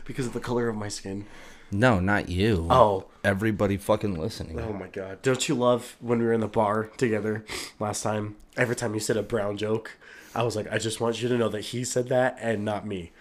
Because 0.05 0.27
of 0.27 0.35
the 0.35 0.41
color 0.41 0.69
of 0.69 0.77
my 0.77 0.89
skin. 0.89 1.25
No, 1.71 1.99
not 1.99 2.29
you. 2.29 2.67
Oh. 2.71 3.07
everybody 3.25 3.77
fucking 3.79 4.15
listening. 4.15 4.61
Oh 4.61 4.73
my 4.73 4.89
god. 4.89 5.23
Don't 5.23 5.49
you 5.49 5.55
love 5.55 5.97
when 6.01 6.19
we 6.19 6.27
were 6.27 6.33
in 6.33 6.41
the 6.41 6.47
bar 6.49 6.91
together 6.99 7.45
last 7.81 8.03
time? 8.03 8.37
Every 8.57 8.77
time 8.77 8.93
you 8.95 9.01
said 9.01 9.17
a 9.17 9.23
brown 9.23 9.57
joke, 9.57 9.97
I 10.35 10.43
was 10.43 10.57
like, 10.57 10.71
I 10.71 10.79
just 10.79 11.01
want 11.01 11.23
you 11.23 11.29
to 11.29 11.39
know 11.39 11.49
that 11.49 11.63
he 11.63 11.85
said 11.85 12.09
that 12.09 12.37
and 12.41 12.65
not 12.65 12.87
me. 12.87 13.13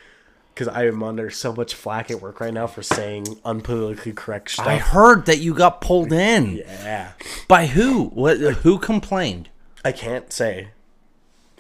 Because 0.53 0.67
I 0.67 0.85
am 0.85 1.01
under 1.01 1.31
so 1.31 1.53
much 1.53 1.73
flack 1.73 2.11
at 2.11 2.21
work 2.21 2.39
right 2.39 2.53
now 2.53 2.67
for 2.67 2.83
saying 2.83 3.23
unpolitically 3.45 4.13
correct 4.15 4.51
stuff. 4.51 4.67
I 4.67 4.77
heard 4.77 5.25
that 5.25 5.39
you 5.39 5.53
got 5.55 5.81
pulled 5.81 6.11
in. 6.13 6.57
yeah. 6.57 7.13
By 7.47 7.67
who? 7.67 8.09
What? 8.09 8.37
Who 8.39 8.77
complained? 8.77 9.49
I 9.83 9.93
can't 9.93 10.31
say. 10.31 10.69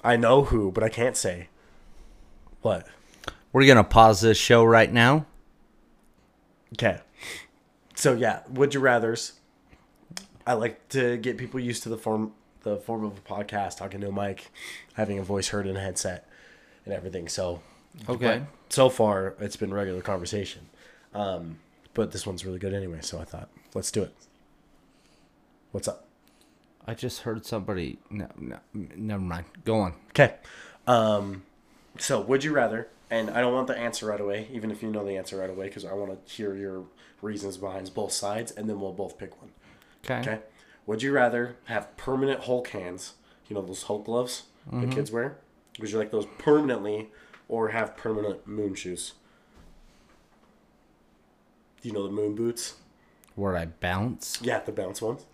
I 0.03 0.15
know 0.17 0.43
who, 0.43 0.71
but 0.71 0.83
I 0.83 0.89
can't 0.89 1.17
say. 1.17 1.47
What? 2.63 2.87
We're 3.51 3.67
gonna 3.67 3.83
pause 3.83 4.21
this 4.21 4.37
show 4.37 4.63
right 4.63 4.91
now. 4.91 5.25
Okay. 6.73 6.99
So 7.93 8.13
yeah, 8.13 8.39
would 8.49 8.73
you 8.73 8.79
rather's? 8.79 9.33
I 10.47 10.53
like 10.53 10.89
to 10.89 11.17
get 11.17 11.37
people 11.37 11.59
used 11.59 11.83
to 11.83 11.89
the 11.89 11.97
form 11.97 12.33
the 12.63 12.77
form 12.77 13.03
of 13.03 13.17
a 13.17 13.21
podcast, 13.21 13.77
talking 13.77 14.01
to 14.01 14.07
a 14.07 14.11
mic, 14.11 14.49
having 14.93 15.19
a 15.19 15.23
voice 15.23 15.49
heard 15.49 15.67
in 15.67 15.75
a 15.77 15.79
headset, 15.81 16.27
and 16.85 16.93
everything. 16.93 17.27
So 17.29 17.61
Okay. 18.09 18.39
but 18.39 18.73
so 18.73 18.89
far 18.89 19.35
it's 19.39 19.55
been 19.57 19.73
regular 19.73 20.01
conversation. 20.01 20.69
Um, 21.13 21.59
but 21.93 22.11
this 22.11 22.25
one's 22.25 22.45
really 22.45 22.59
good 22.59 22.73
anyway, 22.73 22.99
so 23.01 23.19
I 23.19 23.25
thought 23.25 23.49
let's 23.75 23.91
do 23.91 24.01
it. 24.03 24.15
What's 25.71 25.87
up? 25.87 26.07
I 26.87 26.93
just 26.93 27.21
heard 27.21 27.45
somebody. 27.45 27.99
No, 28.09 28.27
no, 28.37 28.57
never 28.73 29.21
mind. 29.21 29.45
Go 29.63 29.79
on. 29.79 29.93
Okay. 30.09 30.35
Um, 30.87 31.43
so 31.97 32.21
would 32.21 32.43
you 32.43 32.53
rather? 32.53 32.89
And 33.09 33.29
I 33.29 33.41
don't 33.41 33.53
want 33.53 33.67
the 33.67 33.77
answer 33.77 34.07
right 34.07 34.19
away, 34.19 34.47
even 34.51 34.71
if 34.71 34.81
you 34.81 34.89
know 34.89 35.05
the 35.05 35.17
answer 35.17 35.37
right 35.37 35.49
away, 35.49 35.67
because 35.67 35.85
I 35.85 35.93
want 35.93 36.25
to 36.25 36.33
hear 36.33 36.55
your 36.55 36.85
reasons 37.21 37.57
behind 37.57 37.93
both 37.93 38.11
sides, 38.11 38.51
and 38.51 38.67
then 38.69 38.79
we'll 38.79 38.93
both 38.93 39.17
pick 39.17 39.39
one. 39.39 39.51
Okay. 40.03 40.19
Okay. 40.19 40.39
Would 40.85 41.03
you 41.03 41.13
rather 41.13 41.55
have 41.65 41.95
permanent 41.95 42.41
Hulk 42.41 42.69
hands? 42.69 43.13
You 43.47 43.55
know 43.55 43.61
those 43.61 43.83
Hulk 43.83 44.05
gloves 44.05 44.43
the 44.69 44.77
mm-hmm. 44.77 44.91
kids 44.91 45.11
wear. 45.11 45.37
Would 45.79 45.91
you 45.91 45.97
like 45.97 46.11
those 46.11 46.27
permanently, 46.37 47.09
or 47.47 47.69
have 47.69 47.97
permanent 47.97 48.47
moon 48.47 48.75
shoes? 48.75 49.13
You 51.81 51.91
know 51.91 52.03
the 52.03 52.13
moon 52.13 52.35
boots. 52.35 52.75
Where 53.35 53.57
I 53.57 53.65
bounce. 53.65 54.39
Yeah, 54.41 54.59
the 54.59 54.71
bounce 54.71 55.01
ones. 55.01 55.25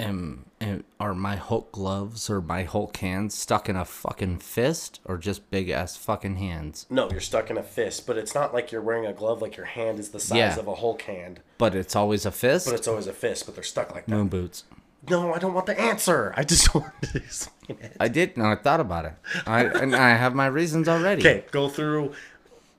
Am, 0.00 0.44
am 0.60 0.84
are 0.98 1.14
my 1.14 1.36
Hulk 1.36 1.72
gloves 1.72 2.28
or 2.30 2.40
my 2.40 2.62
Hulk 2.64 2.96
hands 2.96 3.34
stuck 3.36 3.68
in 3.68 3.76
a 3.76 3.84
fucking 3.84 4.38
fist 4.38 5.00
or 5.04 5.18
just 5.18 5.50
big 5.50 5.68
ass 5.70 5.96
fucking 5.96 6.36
hands? 6.36 6.86
No, 6.90 7.10
you're 7.10 7.20
stuck 7.20 7.50
in 7.50 7.58
a 7.58 7.62
fist, 7.62 8.06
but 8.06 8.16
it's 8.16 8.34
not 8.34 8.52
like 8.54 8.72
you're 8.72 8.80
wearing 8.82 9.06
a 9.06 9.12
glove. 9.12 9.42
Like 9.42 9.56
your 9.56 9.66
hand 9.66 9.98
is 9.98 10.10
the 10.10 10.20
size 10.20 10.36
Yeah. 10.38 10.58
of 10.58 10.66
a 10.68 10.74
Hulk 10.76 11.02
hand, 11.02 11.40
But 11.58 11.74
it's 11.74 11.94
always 11.94 12.24
a 12.26 12.30
fist. 12.32 12.66
but 12.66 12.74
it's 12.74 12.88
always 12.88 13.06
a 13.06 13.12
fist. 13.12 13.46
But 13.46 13.54
they're 13.54 13.64
stuck 13.64 13.94
like 13.94 14.06
that. 14.06 14.12
Moon 14.14 14.28
boots. 14.28 14.64
No, 15.08 15.32
I 15.32 15.38
don't 15.38 15.54
want 15.54 15.66
the 15.66 15.80
answer. 15.80 16.34
I 16.36 16.44
just 16.44 16.74
want 16.74 16.92
to 17.02 17.16
explain 17.18 17.78
it. 17.80 17.96
I 17.98 18.08
did. 18.08 18.36
No, 18.36 18.44
I 18.46 18.56
thought 18.56 18.80
about 18.80 19.04
it. 19.06 19.14
I 19.46 19.64
and 19.64 19.94
I 19.96 20.10
have 20.10 20.34
my 20.34 20.46
reasons 20.46 20.88
already. 20.88 21.22
Okay, 21.22 21.44
go 21.50 21.68
through 21.68 22.12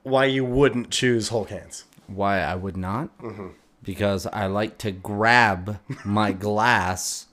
why 0.04 0.26
you 0.26 0.44
wouldn't 0.44 0.90
choose 0.90 1.28
Hulk 1.30 1.50
hands. 1.50 1.84
Why 2.06 2.40
I 2.40 2.54
would 2.54 2.76
not? 2.76 3.16
Mm-hmm. 3.18 3.48
Because 3.82 4.26
I 4.26 4.46
like 4.46 4.78
to 4.78 4.92
grab 4.92 5.80
my 6.04 6.32
glass 6.32 7.26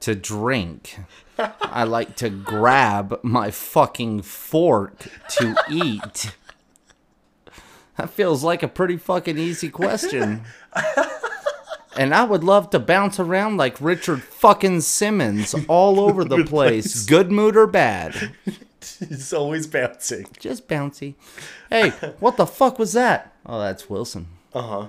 to 0.00 0.14
drink. 0.14 0.98
I 1.38 1.84
like 1.84 2.16
to 2.16 2.28
grab 2.30 3.18
my 3.22 3.50
fucking 3.50 4.22
fork 4.22 5.06
to 5.30 5.54
eat. 5.70 6.34
That 7.96 8.10
feels 8.10 8.44
like 8.44 8.62
a 8.62 8.68
pretty 8.68 8.96
fucking 8.98 9.38
easy 9.38 9.70
question. 9.70 10.42
And 11.96 12.14
I 12.14 12.24
would 12.24 12.44
love 12.44 12.68
to 12.70 12.78
bounce 12.78 13.18
around 13.18 13.56
like 13.56 13.80
Richard 13.80 14.22
fucking 14.22 14.82
Simmons 14.82 15.54
all 15.66 15.98
over 16.06 16.24
the 16.24 16.44
place, 16.44 17.06
good 17.06 17.30
mood 17.32 17.56
or 17.56 17.66
bad. 17.66 18.32
It's 19.00 19.32
always 19.32 19.66
bouncing. 19.66 20.26
Just 20.38 20.68
bouncy. 20.68 21.16
Hey, 21.70 21.90
what 22.20 22.36
the 22.36 22.46
fuck 22.46 22.78
was 22.78 22.92
that? 22.92 23.32
Oh, 23.44 23.58
that's 23.58 23.90
Wilson. 23.90 24.28
Uh 24.54 24.62
huh. 24.62 24.88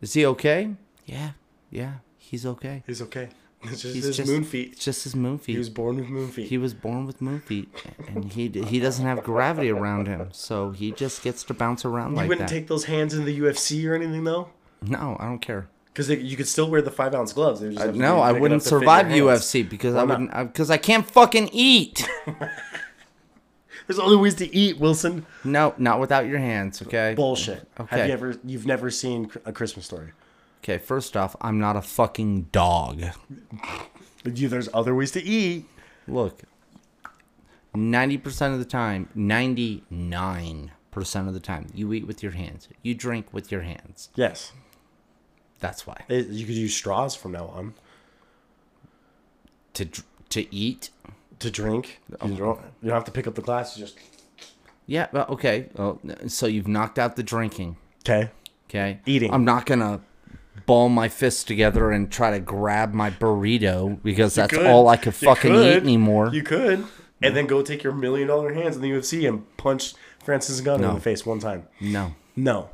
Is 0.00 0.12
he 0.14 0.24
okay? 0.26 0.70
Yeah, 1.06 1.30
yeah, 1.70 1.94
he's 2.16 2.46
okay. 2.46 2.82
He's 2.86 3.02
okay. 3.02 3.28
It's 3.62 3.82
just 3.82 3.94
He's 3.94 4.04
his 4.04 4.16
just 4.16 4.30
moon 4.30 4.42
It's 4.42 4.50
feet. 4.50 4.78
just 4.78 5.02
his 5.04 5.16
moon 5.16 5.38
feet. 5.38 5.52
He 5.54 5.58
was 5.58 5.68
born 5.70 5.96
with 5.96 6.08
moon 6.08 6.30
feet. 6.30 6.48
He 6.48 6.58
was 6.58 6.74
born 6.74 7.06
with 7.06 7.20
moon 7.20 7.40
feet, 7.40 7.68
and 8.06 8.32
he 8.32 8.48
he 8.48 8.78
doesn't 8.78 9.04
have 9.04 9.24
gravity 9.24 9.70
around 9.70 10.06
him, 10.06 10.28
so 10.32 10.70
he 10.70 10.92
just 10.92 11.22
gets 11.24 11.42
to 11.44 11.54
bounce 11.54 11.84
around 11.84 12.12
you 12.12 12.16
like 12.18 12.28
wouldn't 12.28 12.48
that. 12.48 12.54
take 12.54 12.68
those 12.68 12.84
hands 12.84 13.14
in 13.14 13.24
the 13.24 13.40
UFC 13.40 13.88
or 13.88 13.94
anything 13.94 14.22
though, 14.24 14.50
no, 14.82 15.16
I 15.18 15.24
don't 15.24 15.40
care. 15.40 15.66
because 15.86 16.08
you 16.08 16.36
could 16.36 16.46
still 16.46 16.70
wear 16.70 16.82
the 16.82 16.92
five 16.92 17.12
ounce 17.16 17.32
gloves. 17.32 17.60
They 17.60 17.70
just 17.70 17.80
uh, 17.80 17.86
have 17.86 17.96
No, 17.96 18.20
I 18.20 18.30
wouldn't 18.30 18.52
enough 18.52 18.62
to 18.62 18.68
fit 18.70 18.80
survive. 18.80 19.06
UFC 19.06 19.68
because 19.68 19.94
I 19.96 19.98
Why 19.98 20.04
not? 20.04 20.08
wouldn't 20.20 20.34
uh, 20.36 20.44
because 20.44 20.70
I 20.70 20.76
can't 20.76 21.10
fucking 21.10 21.48
eat. 21.52 22.08
There's 23.88 23.98
other 23.98 24.18
ways 24.18 24.34
to 24.36 24.54
eat, 24.54 24.78
Wilson. 24.78 25.26
no, 25.42 25.74
not 25.78 25.98
without 25.98 26.26
your 26.26 26.38
hands. 26.38 26.80
Okay. 26.82 27.14
Bullshit. 27.16 27.66
Have 27.88 28.06
you 28.06 28.12
ever? 28.12 28.36
You've 28.44 28.66
never 28.66 28.90
seen 28.90 29.30
a 29.44 29.52
Christmas 29.52 29.86
story. 29.86 30.12
Okay. 30.62 30.78
First 30.78 31.16
off, 31.16 31.34
I'm 31.40 31.58
not 31.58 31.74
a 31.74 31.82
fucking 31.82 32.42
dog. 32.52 33.02
But 34.22 34.36
you, 34.36 34.48
there's 34.48 34.68
other 34.74 34.94
ways 34.94 35.10
to 35.12 35.22
eat. 35.22 35.64
Look, 36.06 36.42
90% 37.74 38.52
of 38.52 38.58
the 38.58 38.64
time, 38.64 39.08
99% 39.16 40.70
of 41.28 41.34
the 41.34 41.40
time, 41.40 41.66
you 41.74 41.92
eat 41.92 42.06
with 42.06 42.22
your 42.22 42.32
hands. 42.32 42.68
You 42.82 42.94
drink 42.94 43.32
with 43.32 43.50
your 43.52 43.62
hands. 43.62 44.10
Yes. 44.16 44.52
That's 45.60 45.86
why. 45.86 46.04
It- 46.08 46.28
you 46.28 46.44
could 46.46 46.54
use 46.56 46.74
straws 46.74 47.14
from 47.14 47.32
now 47.32 47.46
on 47.46 47.74
To 49.74 49.88
to 50.30 50.54
eat. 50.54 50.90
To 51.40 51.50
drink. 51.50 52.00
You 52.10 52.16
um, 52.20 52.34
don't. 52.36 52.60
You 52.82 52.88
don't 52.88 52.94
have 52.94 53.04
to 53.04 53.10
pick 53.12 53.26
up 53.26 53.34
the 53.34 53.42
glass. 53.42 53.76
You 53.76 53.84
just. 53.84 53.98
Yeah, 54.86 55.08
well, 55.12 55.26
okay. 55.30 55.68
Well, 55.74 56.00
so 56.28 56.46
you've 56.46 56.68
knocked 56.68 56.98
out 56.98 57.16
the 57.16 57.22
drinking. 57.22 57.76
Okay. 58.02 58.30
Okay. 58.68 59.00
Eating. 59.06 59.32
I'm 59.32 59.44
not 59.44 59.66
to 59.80 60.00
ball 60.66 60.88
my 60.88 61.08
fists 61.08 61.44
together 61.44 61.90
and 61.90 62.10
try 62.10 62.30
to 62.30 62.40
grab 62.40 62.92
my 62.92 63.10
burrito 63.10 64.02
because 64.02 64.34
that's 64.34 64.52
could. 64.52 64.66
all 64.66 64.88
I 64.88 64.96
could 64.96 65.14
You 65.20 65.28
fucking 65.28 65.52
could. 65.52 65.76
eat 65.76 65.82
anymore. 65.82 66.30
You 66.32 66.42
could, 66.42 66.84
and 67.22 67.34
then 67.36 67.46
go 67.46 67.62
take 67.62 67.82
your 67.82 67.92
million 67.94 68.28
dollar 68.28 68.52
hands 68.52 68.76
in 68.76 68.82
the 68.82 68.90
UFC 68.90 69.26
and 69.28 69.44
punch 69.56 69.94
Francis 70.24 70.60
Ngannou 70.60 70.80
No. 70.80 70.88
in 70.90 70.94
the 70.96 71.00
face 71.00 71.24
one 71.26 71.38
time. 71.38 71.66
no. 71.80 72.14
No, 72.36 72.70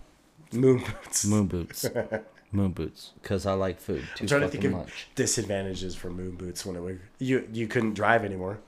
moon 0.53 0.79
boots. 0.85 1.25
Moon 1.25 1.47
boots. 1.47 1.87
Moon 2.55 2.71
boots. 2.71 3.11
Because 3.21 3.47
I 3.47 3.53
like 3.55 3.81
food 3.81 4.05
too 4.15 4.23
I'm 4.23 4.29
trying 4.29 4.41
to 4.43 4.47
fucking 4.47 4.61
think 4.63 4.73
of 4.75 4.81
much. 4.81 5.09
disadvantages 5.17 5.95
for 5.97 6.09
moon 6.09 6.37
boots 6.37 6.65
when 6.65 6.77
it 6.77 6.81
was 6.81 6.97
you. 7.19 7.49
You 7.53 7.67
couldn't 7.67 7.95
drive 7.95 8.25
anymore. 8.25 8.61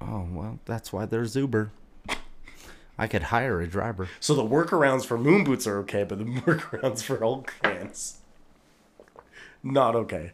Oh, 0.00 0.26
well, 0.32 0.58
that's 0.64 0.92
why 0.92 1.06
there's 1.06 1.36
Uber. 1.36 1.70
I 2.98 3.06
could 3.06 3.24
hire 3.24 3.60
a 3.60 3.66
driver. 3.66 4.08
So 4.18 4.34
the 4.34 4.42
workarounds 4.42 5.06
for 5.06 5.16
moon 5.16 5.44
boots 5.44 5.66
are 5.66 5.78
okay, 5.78 6.04
but 6.04 6.18
the 6.18 6.24
workarounds 6.42 7.02
for 7.02 7.22
old 7.24 7.48
hands, 7.62 8.18
not 9.62 9.94
okay. 9.96 10.32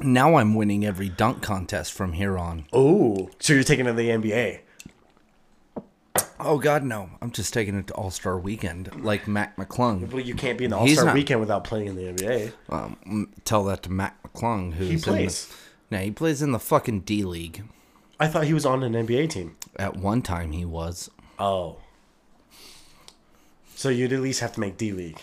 Now 0.00 0.34
I'm 0.34 0.54
winning 0.54 0.84
every 0.84 1.08
dunk 1.08 1.42
contest 1.42 1.92
from 1.92 2.12
here 2.14 2.36
on. 2.36 2.66
Oh, 2.72 3.30
so 3.38 3.54
you're 3.54 3.62
taking 3.62 3.86
it 3.86 3.90
to 3.90 3.94
the 3.94 4.08
NBA? 4.10 4.60
Oh 6.38 6.58
God, 6.58 6.84
no! 6.84 7.08
I'm 7.22 7.30
just 7.30 7.52
taking 7.54 7.78
it 7.78 7.86
to 7.88 7.94
All 7.94 8.10
Star 8.10 8.38
Weekend, 8.38 9.04
like 9.04 9.26
Mac 9.26 9.56
McClung. 9.56 10.10
Well, 10.12 10.20
you 10.22 10.34
can't 10.34 10.58
be 10.58 10.64
in 10.64 10.70
the 10.70 10.76
All 10.76 10.84
He's 10.86 10.94
Star 10.96 11.06
not- 11.06 11.14
Weekend 11.14 11.40
without 11.40 11.64
playing 11.64 11.86
in 11.88 11.96
the 11.96 12.02
NBA. 12.12 12.52
Um, 12.68 12.96
m- 13.06 13.32
tell 13.44 13.64
that 13.64 13.82
to 13.84 13.90
Mac 13.92 14.22
McClung, 14.22 14.74
who's 14.74 14.88
He 14.90 14.96
plays. 14.98 15.44
In 15.90 15.96
the, 15.96 15.96
no, 15.96 16.04
he 16.04 16.10
plays 16.10 16.42
in 16.42 16.52
the 16.52 16.58
fucking 16.58 17.00
D 17.00 17.24
League. 17.24 17.64
I 18.20 18.28
thought 18.28 18.44
he 18.44 18.54
was 18.54 18.66
on 18.66 18.82
an 18.82 18.92
NBA 18.94 19.30
team. 19.30 19.56
At 19.76 19.96
one 19.96 20.22
time, 20.22 20.52
he 20.52 20.64
was. 20.64 21.10
Oh. 21.38 21.76
So 23.74 23.88
you'd 23.90 24.12
at 24.12 24.20
least 24.20 24.40
have 24.40 24.52
to 24.54 24.60
make 24.60 24.76
D 24.76 24.92
League. 24.92 25.20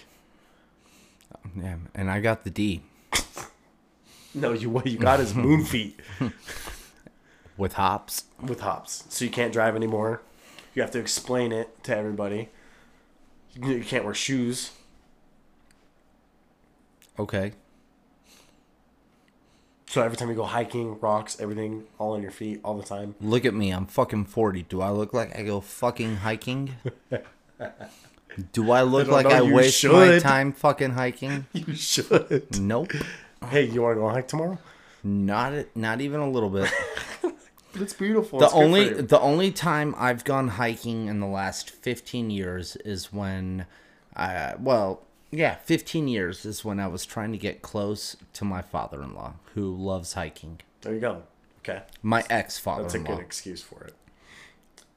Yeah, 1.59 1.77
and 1.93 2.09
I 2.09 2.19
got 2.21 2.43
the 2.45 2.49
D 2.49 2.81
No, 4.33 4.53
you 4.53 4.69
what 4.69 4.87
you 4.87 4.97
got 4.97 5.19
is 5.19 5.35
moon 5.35 5.63
feet 5.65 5.99
with 7.57 7.73
hops. 7.73 8.23
with 8.41 8.61
hops. 8.61 9.03
So 9.09 9.25
you 9.25 9.31
can't 9.31 9.53
drive 9.53 9.75
anymore. 9.75 10.21
You 10.73 10.81
have 10.81 10.91
to 10.91 10.99
explain 10.99 11.51
it 11.51 11.83
to 11.83 11.95
everybody. 11.95 12.49
You 13.55 13.83
can't 13.83 14.03
wear 14.05 14.13
shoes. 14.13 14.71
Okay. 17.19 17.53
So 19.87 20.01
every 20.01 20.17
time 20.17 20.29
you 20.29 20.35
go 20.35 20.45
hiking, 20.45 20.99
rocks, 20.99 21.39
everything, 21.39 21.83
all 21.99 22.13
on 22.13 22.23
your 22.23 22.31
feet, 22.31 22.59
all 22.63 22.75
the 22.75 22.83
time. 22.83 23.13
Look 23.21 23.45
at 23.45 23.53
me. 23.53 23.69
I'm 23.69 23.85
fucking 23.85 24.25
40. 24.25 24.63
Do 24.63 24.81
I 24.81 24.89
look 24.89 25.13
like 25.13 25.37
I 25.37 25.43
go 25.43 25.61
fucking 25.61 26.15
hiking? 26.17 26.75
Do 28.53 28.71
I 28.71 28.81
look 28.83 29.05
don't 29.05 29.13
like 29.13 29.27
know, 29.27 29.35
I 29.35 29.41
you 29.41 29.53
waste 29.53 29.85
my 29.85 30.17
time 30.17 30.51
fucking 30.51 30.91
hiking? 30.91 31.45
You 31.53 31.75
should. 31.75 32.59
Nope. 32.59 32.93
Hey, 33.47 33.65
you 33.65 33.83
want 33.83 33.97
to 33.97 34.01
go 34.01 34.09
hike 34.09 34.27
tomorrow? 34.27 34.57
Not 35.03 35.53
not 35.75 36.01
even 36.01 36.21
a 36.21 36.29
little 36.29 36.49
bit. 36.49 36.71
It's 37.75 37.93
beautiful. 37.93 38.39
the 38.39 38.45
It's 38.45 38.53
only 38.53 38.89
the 38.89 39.19
only 39.19 39.51
time 39.51 39.95
I've 39.97 40.23
gone 40.23 40.49
hiking 40.49 41.07
in 41.07 41.19
the 41.19 41.27
last 41.27 41.69
15 41.69 42.29
years 42.29 42.75
is 42.77 43.11
when 43.11 43.65
I 44.15 44.55
well, 44.59 45.03
yeah, 45.31 45.55
15 45.55 46.07
years 46.07 46.45
is 46.45 46.63
when 46.63 46.79
I 46.79 46.87
was 46.87 47.05
trying 47.05 47.31
to 47.31 47.37
get 47.37 47.61
close 47.61 48.15
to 48.33 48.45
my 48.45 48.61
father-in-law 48.61 49.33
who 49.55 49.75
loves 49.75 50.13
hiking. 50.13 50.61
There 50.81 50.93
you 50.93 50.99
go. 50.99 51.23
Okay. 51.59 51.81
My 52.01 52.23
ex-father-in-law, 52.29 52.91
That's 52.91 52.95
a 52.95 53.07
good 53.15 53.19
excuse 53.19 53.61
for 53.61 53.83
it. 53.85 53.95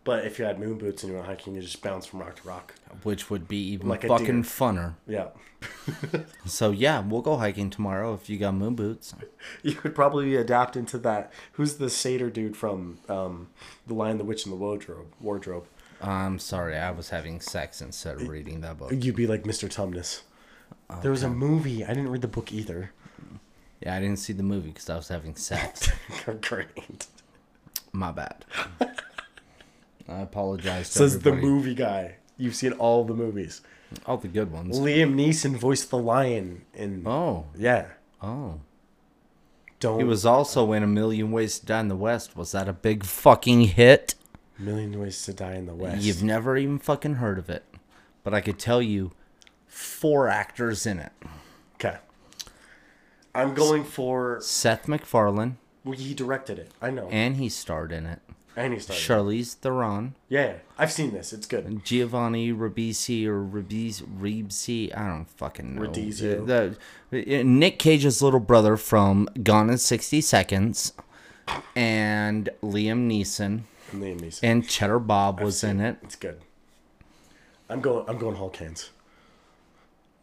But 0.04 0.24
if 0.24 0.38
you 0.38 0.44
had 0.44 0.58
moon 0.60 0.78
boots 0.78 1.02
and 1.02 1.10
you 1.10 1.16
went 1.16 1.28
hiking, 1.28 1.54
you 1.54 1.62
just 1.62 1.82
bounce 1.82 2.06
from 2.06 2.20
rock 2.20 2.36
to 2.42 2.48
rock. 2.48 2.74
which 3.02 3.28
would 3.30 3.48
be 3.48 3.58
even 3.72 3.88
Like 3.88 4.06
fucking 4.06 4.44
funner. 4.44 4.94
Yeah. 5.06 5.28
So 6.46 6.70
yeah, 6.70 7.00
we'll 7.00 7.22
go 7.22 7.36
hiking 7.36 7.70
tomorrow 7.70 8.14
if 8.14 8.28
you 8.30 8.38
got 8.38 8.54
moon 8.54 8.74
boots. 8.74 9.14
You 9.62 9.74
could 9.74 9.94
probably 9.94 10.36
adapt 10.36 10.76
into 10.76 10.98
that. 10.98 11.32
Who's 11.52 11.74
the 11.76 11.90
satyr 11.90 12.30
dude 12.30 12.56
from 12.56 12.98
um, 13.08 13.48
The 13.86 13.94
Lion, 13.94 14.18
the 14.18 14.24
Witch, 14.24 14.44
and 14.44 14.52
the 14.52 14.56
Wardrobe? 14.56 15.12
Wardrobe. 15.20 15.66
I'm 16.00 16.38
sorry, 16.38 16.76
I 16.76 16.90
was 16.90 17.10
having 17.10 17.40
sex 17.40 17.80
instead 17.80 18.16
of 18.16 18.28
reading 18.28 18.60
that 18.60 18.78
book. 18.78 18.92
You'd 18.92 19.16
be 19.16 19.26
like 19.26 19.44
Mr. 19.44 19.68
Tumnus. 19.68 20.22
There 21.02 21.10
was 21.10 21.22
a 21.22 21.30
movie. 21.30 21.84
I 21.84 21.88
didn't 21.88 22.10
read 22.10 22.22
the 22.22 22.28
book 22.28 22.52
either. 22.52 22.92
Yeah, 23.80 23.94
I 23.94 24.00
didn't 24.00 24.18
see 24.18 24.32
the 24.32 24.42
movie 24.42 24.68
because 24.68 24.88
I 24.88 24.96
was 24.96 25.08
having 25.08 25.36
sex. 25.36 25.90
Great. 26.42 27.06
My 27.92 28.12
bad. 28.12 28.44
I 30.08 30.20
apologize. 30.20 30.90
To 30.90 30.98
Says 30.98 31.18
the 31.20 31.32
movie 31.32 31.74
guy. 31.74 32.16
You've 32.36 32.54
seen 32.54 32.72
all 32.72 33.04
the 33.04 33.14
movies. 33.14 33.62
All 34.04 34.16
the 34.18 34.28
good 34.28 34.52
ones. 34.52 34.78
Liam 34.78 35.14
Neeson 35.14 35.56
voiced 35.56 35.90
the 35.90 35.98
lion 35.98 36.64
in. 36.74 37.02
Oh, 37.06 37.46
Yeah. 37.56 37.86
oh. 38.22 38.60
Don't 39.78 39.98
He 39.98 40.04
was 40.04 40.24
also 40.24 40.72
in 40.72 40.82
A 40.82 40.86
Million 40.86 41.30
Ways 41.32 41.58
to 41.58 41.66
Die 41.66 41.80
in 41.80 41.88
the 41.88 41.96
West. 41.96 42.34
Was 42.34 42.52
that 42.52 42.66
a 42.68 42.72
big 42.72 43.04
fucking 43.04 43.60
hit? 43.62 44.14
Million 44.58 44.98
Ways 44.98 45.22
to 45.24 45.34
Die 45.34 45.54
in 45.54 45.66
the 45.66 45.74
West. 45.74 46.02
You've 46.02 46.22
never 46.22 46.56
even 46.56 46.78
fucking 46.78 47.16
heard 47.16 47.38
of 47.38 47.50
it. 47.50 47.62
But 48.24 48.32
I 48.32 48.40
could 48.40 48.58
tell 48.58 48.80
you 48.80 49.12
four 49.66 50.28
actors 50.28 50.86
in 50.86 50.98
it. 50.98 51.12
Okay. 51.74 51.98
I'm 53.34 53.52
going 53.52 53.84
for. 53.84 54.38
Seth 54.40 54.88
MacFarlane, 54.88 55.58
Well, 55.84 55.92
he 55.98 56.14
directed 56.14 56.58
it. 56.58 56.70
I 56.80 56.90
know. 56.90 57.08
and 57.10 57.36
he 57.36 57.50
starred 57.50 57.92
in 57.92 58.06
it. 58.06 58.20
And 58.58 58.72
he 58.72 58.78
started. 58.80 59.02
Charlize 59.02 59.52
Theron, 59.54 60.14
Yeah, 60.30 60.54
I've 60.78 60.90
seen 60.90 61.12
this. 61.12 61.34
It's 61.34 61.46
good. 61.46 61.84
Giovanni 61.84 62.52
Ribisi 62.54 63.26
or 63.26 63.44
Ribisi, 63.44 64.02
Ribisi, 64.18 64.96
I 64.96 65.06
don't 65.08 65.26
fucking 65.28 65.74
know. 65.74 65.82
Ribisi. 65.82 66.40
Uh, 66.40 66.44
the, 66.46 66.76
the- 67.10 67.40
uh, 67.40 67.42
Nick 67.44 67.78
Cage's 67.78 68.22
little 68.22 68.40
brother 68.40 68.78
from 68.78 69.28
Gone 69.42 69.68
in 69.68 69.76
60 69.76 70.22
Seconds, 70.22 70.94
and 71.74 72.48
Liam 72.62 73.06
Neeson, 73.10 73.62
And 73.92 74.02
Liam 74.02 74.20
Neeson. 74.20 74.40
and 74.42 74.66
Cheddar 74.66 75.00
Bob 75.00 75.40
was 75.40 75.62
in 75.62 75.80
it. 75.80 75.98
It's 76.02 76.16
good. 76.16 76.40
I'm 77.68 77.80
going. 77.82 78.08
I'm 78.08 78.16
going 78.18 78.36
Hulk 78.36 78.56
hands. 78.56 78.90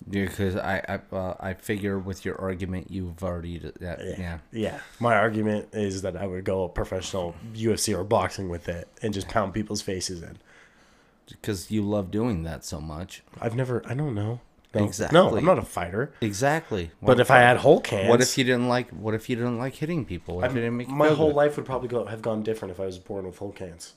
Because 0.10 0.56
I 0.56 0.84
I, 0.88 1.16
uh, 1.16 1.36
I 1.40 1.54
figure 1.54 1.98
with 1.98 2.26
your 2.26 2.40
argument 2.40 2.92
you've 2.92 3.24
already 3.24 3.60
that 3.80 4.00
yeah. 4.18 4.40
Yeah. 4.52 4.80
My 5.00 5.16
argument 5.16 5.70
is 5.74 6.02
that 6.02 6.18
I 6.18 6.26
would 6.28 6.44
go 6.44 6.68
professional 6.68 7.36
UFC 7.54 7.98
or 7.98 8.04
boxing 8.04 8.50
with 8.50 8.68
it 8.68 8.88
and 9.02 9.14
just 9.14 9.28
pound 9.30 9.54
people's 9.54 9.82
faces 9.82 10.22
in. 10.22 10.38
because 11.30 11.72
you 11.72 11.84
love 11.84 12.12
doing 12.12 12.44
that 12.44 12.66
so 12.66 12.82
much. 12.82 13.24
I've 13.40 13.56
never. 13.56 13.82
I 13.86 13.94
don't 13.94 14.16
know. 14.16 14.42
No, 14.76 14.90
No, 15.12 15.38
I'm 15.38 15.46
not 15.46 15.60
a 15.60 15.62
fighter. 15.62 16.12
Exactly. 16.20 16.92
But 17.02 17.20
if 17.20 17.30
I 17.30 17.40
had 17.40 17.58
Hulk 17.58 17.86
hands, 17.88 18.10
what 18.10 18.22
if 18.22 18.38
you 18.38 18.44
didn't 18.44 18.68
like 18.68 18.90
what 18.90 19.14
if 19.14 19.30
you 19.30 19.36
didn't 19.36 19.60
like 19.60 19.76
hitting 19.76 20.04
people? 20.04 20.38
What 20.38 20.46
if 20.48 20.54
didn't 20.54 20.78
make 20.78 20.90
my 20.90 21.10
whole 21.10 21.32
life 21.32 21.58
would 21.58 21.66
probably 21.66 21.88
go 21.90 22.06
have 22.06 22.22
gone 22.22 22.42
different 22.44 22.72
if 22.72 22.80
I 22.80 22.86
was 22.86 22.98
born 22.98 23.26
with 23.26 23.38
Hulk 23.38 23.60
hands. 23.60 23.94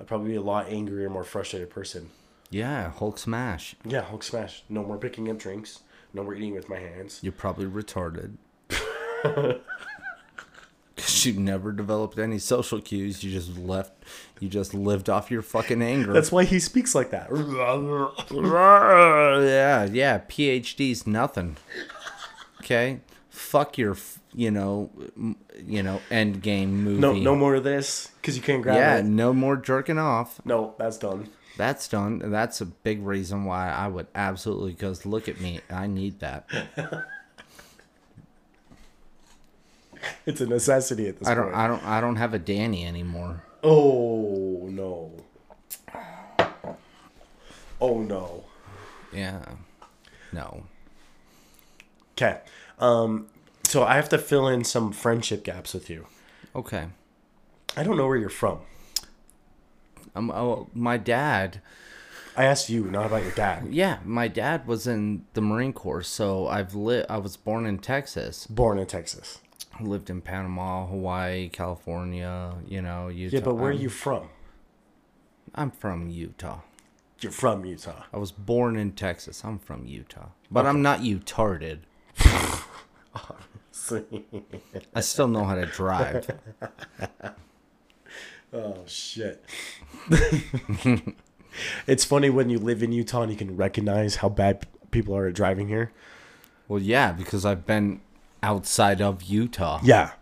I'd 0.00 0.06
probably 0.06 0.30
be 0.30 0.36
a 0.36 0.42
lot 0.42 0.68
angrier, 0.68 1.08
more 1.08 1.24
frustrated 1.24 1.70
person. 1.70 2.10
Yeah, 2.50 2.90
Hulk 2.90 3.18
smash. 3.18 3.74
Yeah, 3.84 4.02
Hulk 4.02 4.22
smash. 4.22 4.62
No 4.68 4.82
more 4.84 4.98
picking 4.98 5.28
up 5.30 5.38
drinks. 5.38 5.80
No 6.12 6.22
more 6.22 6.34
eating 6.34 6.54
with 6.54 6.68
my 6.68 6.78
hands. 6.78 7.18
You're 7.22 7.32
probably 7.32 7.66
retarded. 7.66 8.36
Cause 10.96 11.26
you 11.26 11.34
never 11.34 11.72
developed 11.72 12.18
any 12.18 12.38
social 12.38 12.80
cues. 12.80 13.22
You 13.22 13.30
just 13.30 13.58
left. 13.58 13.92
You 14.40 14.48
just 14.48 14.72
lived 14.72 15.10
off 15.10 15.30
your 15.30 15.42
fucking 15.42 15.82
anger. 15.82 16.12
That's 16.14 16.32
why 16.32 16.44
he 16.44 16.58
speaks 16.58 16.94
like 16.94 17.10
that. 17.10 17.28
yeah, 18.30 19.84
yeah. 19.84 20.18
PhD's 20.20 21.06
nothing. 21.06 21.56
Okay, 22.62 23.00
fuck 23.28 23.76
your, 23.76 23.96
you 24.34 24.50
know, 24.50 24.90
you 25.66 25.82
know, 25.82 26.00
end 26.10 26.40
game 26.42 26.82
movie. 26.82 27.00
No, 27.00 27.12
no 27.12 27.36
more 27.36 27.56
of 27.56 27.64
this 27.64 28.10
because 28.20 28.34
you 28.36 28.42
can't 28.42 28.62
grab 28.62 28.76
Yeah, 28.76 28.94
it. 28.96 29.02
Yeah, 29.04 29.08
no 29.10 29.34
more 29.34 29.56
jerking 29.56 29.98
off. 29.98 30.40
No, 30.46 30.74
that's 30.78 30.96
done. 30.96 31.28
That's 31.56 31.88
done. 31.88 32.18
That's 32.30 32.60
a 32.60 32.66
big 32.66 33.02
reason 33.02 33.44
why 33.44 33.70
I 33.70 33.88
would 33.88 34.06
absolutely. 34.14 34.72
Because 34.72 35.06
look 35.06 35.28
at 35.28 35.40
me, 35.40 35.60
I 35.70 35.86
need 35.86 36.20
that. 36.20 36.48
It's 40.24 40.40
a 40.40 40.46
necessity 40.46 41.08
at 41.08 41.18
this 41.18 41.26
I 41.28 41.34
don't. 41.34 41.44
point. 41.44 41.56
I 41.56 41.66
don't. 41.66 41.84
I 41.84 42.00
don't 42.00 42.16
have 42.16 42.34
a 42.34 42.38
Danny 42.38 42.84
anymore. 42.84 43.42
Oh 43.62 44.68
no. 44.70 45.12
Oh 47.80 47.98
no. 48.00 48.44
Yeah. 49.12 49.44
No. 50.32 50.64
Okay. 52.12 52.40
Um. 52.78 53.26
So 53.64 53.82
I 53.82 53.96
have 53.96 54.08
to 54.10 54.18
fill 54.18 54.46
in 54.48 54.64
some 54.64 54.92
friendship 54.92 55.42
gaps 55.44 55.74
with 55.74 55.90
you. 55.90 56.06
Okay. 56.54 56.86
I 57.76 57.82
don't 57.82 57.96
know 57.96 58.06
where 58.06 58.16
you're 58.16 58.28
from. 58.28 58.60
Um. 60.16 60.30
Oh, 60.30 60.68
my 60.74 60.96
dad. 60.96 61.60
I 62.36 62.44
asked 62.44 62.68
you, 62.68 62.84
not 62.84 63.06
about 63.06 63.22
your 63.22 63.32
dad. 63.32 63.68
Yeah, 63.70 63.98
my 64.04 64.28
dad 64.28 64.66
was 64.66 64.86
in 64.86 65.24
the 65.32 65.40
Marine 65.40 65.72
Corps, 65.72 66.02
so 66.02 66.46
I've 66.48 66.74
lit. 66.74 67.06
I 67.08 67.16
was 67.18 67.36
born 67.36 67.64
in 67.64 67.78
Texas. 67.78 68.46
Born 68.46 68.78
in 68.78 68.86
Texas. 68.86 69.40
Lived 69.80 70.10
in 70.10 70.20
Panama, 70.20 70.86
Hawaii, 70.86 71.48
California. 71.48 72.54
You 72.66 72.82
know, 72.82 73.08
Utah. 73.08 73.36
Yeah, 73.36 73.42
but 73.42 73.54
where 73.54 73.70
are 73.70 73.72
I'm- 73.72 73.80
you 73.82 73.88
from? 73.88 74.28
I'm 75.54 75.70
from 75.70 76.08
Utah. 76.10 76.60
You're 77.20 77.32
from 77.32 77.64
Utah. 77.64 78.02
I 78.12 78.18
was 78.18 78.30
born 78.32 78.76
in 78.76 78.92
Texas. 78.92 79.42
I'm 79.42 79.58
from 79.58 79.86
Utah, 79.86 80.28
but 80.50 80.66
I'm 80.66 80.82
not 80.82 81.02
utarded. 81.02 81.86
I 84.94 85.00
still 85.00 85.28
know 85.28 85.44
how 85.44 85.54
to 85.54 85.64
drive. 85.66 86.28
oh 88.52 88.84
shit. 88.86 89.44
it's 91.86 92.04
funny 92.04 92.30
when 92.30 92.50
you 92.50 92.58
live 92.58 92.82
in 92.82 92.92
Utah 92.92 93.22
and 93.22 93.30
you 93.30 93.38
can 93.38 93.56
recognize 93.56 94.16
how 94.16 94.28
bad 94.28 94.66
people 94.90 95.16
are 95.16 95.26
at 95.26 95.34
driving 95.34 95.68
here. 95.68 95.92
Well, 96.68 96.80
yeah, 96.80 97.12
because 97.12 97.44
I've 97.44 97.66
been 97.66 98.00
outside 98.42 99.00
of 99.00 99.22
Utah. 99.22 99.80
Yeah. 99.82 100.12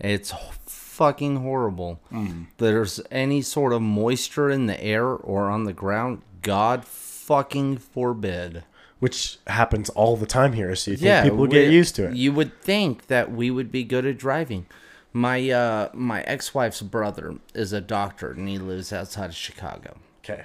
It's 0.00 0.32
fucking 0.66 1.36
horrible. 1.36 2.00
Mm. 2.12 2.46
There's 2.58 3.00
any 3.10 3.42
sort 3.42 3.72
of 3.72 3.82
moisture 3.82 4.50
in 4.50 4.66
the 4.66 4.82
air 4.82 5.06
or 5.06 5.50
on 5.50 5.64
the 5.64 5.72
ground, 5.72 6.22
God 6.42 6.84
fucking 6.84 7.78
forbid. 7.78 8.64
Which 9.00 9.38
happens 9.46 9.90
all 9.90 10.16
the 10.16 10.26
time 10.26 10.54
here, 10.54 10.74
so 10.74 10.90
you 10.90 10.96
think 10.96 11.06
Yeah, 11.06 11.22
people 11.22 11.46
get 11.46 11.70
used 11.70 11.94
to 11.96 12.08
it. 12.08 12.16
You 12.16 12.32
would 12.32 12.60
think 12.60 13.06
that 13.06 13.30
we 13.30 13.48
would 13.48 13.70
be 13.70 13.84
good 13.84 14.04
at 14.04 14.18
driving. 14.18 14.66
My 15.12 15.50
uh 15.50 15.88
my 15.94 16.22
ex-wife's 16.22 16.82
brother 16.82 17.36
is 17.54 17.72
a 17.72 17.80
doctor 17.80 18.30
and 18.32 18.48
he 18.48 18.58
lives 18.58 18.92
outside 18.92 19.30
of 19.30 19.34
Chicago. 19.36 19.96
Okay. 20.24 20.44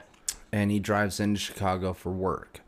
and 0.51 0.71
he 0.71 0.79
drives 0.79 1.19
into 1.19 1.39
Chicago 1.39 1.93
for 1.93 2.11
work. 2.11 2.61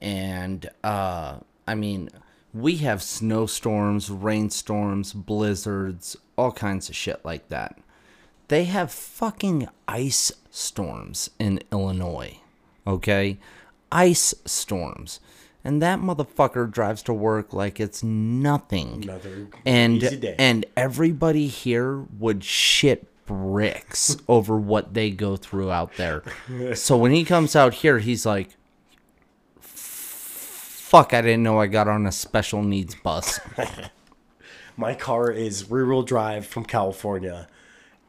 And 0.00 0.68
uh 0.82 1.38
I 1.66 1.74
mean, 1.74 2.10
we 2.52 2.76
have 2.78 3.02
snowstorms, 3.02 4.10
rainstorms, 4.10 5.12
blizzards, 5.14 6.16
all 6.36 6.52
kinds 6.52 6.88
of 6.90 6.94
shit 6.94 7.24
like 7.24 7.48
that. 7.48 7.78
They 8.48 8.64
have 8.64 8.92
fucking 8.92 9.68
ice 9.88 10.30
storms 10.50 11.30
in 11.38 11.60
Illinois. 11.72 12.38
Okay? 12.86 13.38
Ice 13.90 14.34
storms. 14.44 15.20
And 15.64 15.80
that 15.80 15.98
motherfucker 15.98 16.70
drives 16.70 17.02
to 17.04 17.14
work 17.14 17.54
like 17.54 17.80
it's 17.80 18.02
nothing 18.02 19.04
Another 19.04 19.48
and 19.64 20.02
easy 20.02 20.16
day. 20.18 20.34
and 20.38 20.66
everybody 20.76 21.46
here 21.46 22.00
would 22.18 22.44
shit 22.44 23.08
bricks 23.24 24.16
over 24.28 24.58
what 24.58 24.92
they 24.92 25.10
go 25.10 25.36
through 25.36 25.70
out 25.70 25.96
there. 25.96 26.22
So 26.74 26.96
when 26.98 27.12
he 27.12 27.24
comes 27.24 27.56
out 27.56 27.74
here, 27.74 27.98
he's 27.98 28.26
like, 28.26 28.50
"Fuck! 29.60 31.14
I 31.14 31.20
didn't 31.22 31.42
know 31.42 31.58
I 31.58 31.66
got 31.66 31.88
on 31.88 32.06
a 32.06 32.12
special 32.12 32.62
needs 32.62 32.94
bus." 32.94 33.40
My 34.76 34.94
car 34.94 35.30
is 35.30 35.70
rear 35.70 35.86
wheel 35.86 36.02
drive 36.02 36.46
from 36.46 36.64
California. 36.64 37.48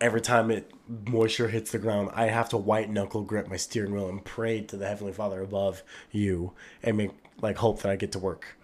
Every 0.01 0.20
time 0.22 0.51
it 0.51 0.72
moisture 1.08 1.47
hits 1.47 1.72
the 1.72 1.78
ground, 1.78 2.10
I 2.14 2.26
have 2.28 2.49
to 2.49 2.58
white 2.58 2.89
knuckle 2.89 3.22
grip 3.22 3.47
my 3.47 3.56
steering 3.56 3.93
wheel 3.93 4.10
and 4.10 4.24
pray 4.26 4.62
to 4.62 4.76
the 4.76 4.88
Heavenly 4.88 5.14
Father 5.14 5.41
above 5.41 5.84
you 6.12 6.53
and 6.84 6.97
make 6.97 7.12
like 7.45 7.57
hope 7.57 7.81
that 7.81 7.91
I 7.91 7.95
get 7.95 8.11
to 8.13 8.19
work. 8.19 8.57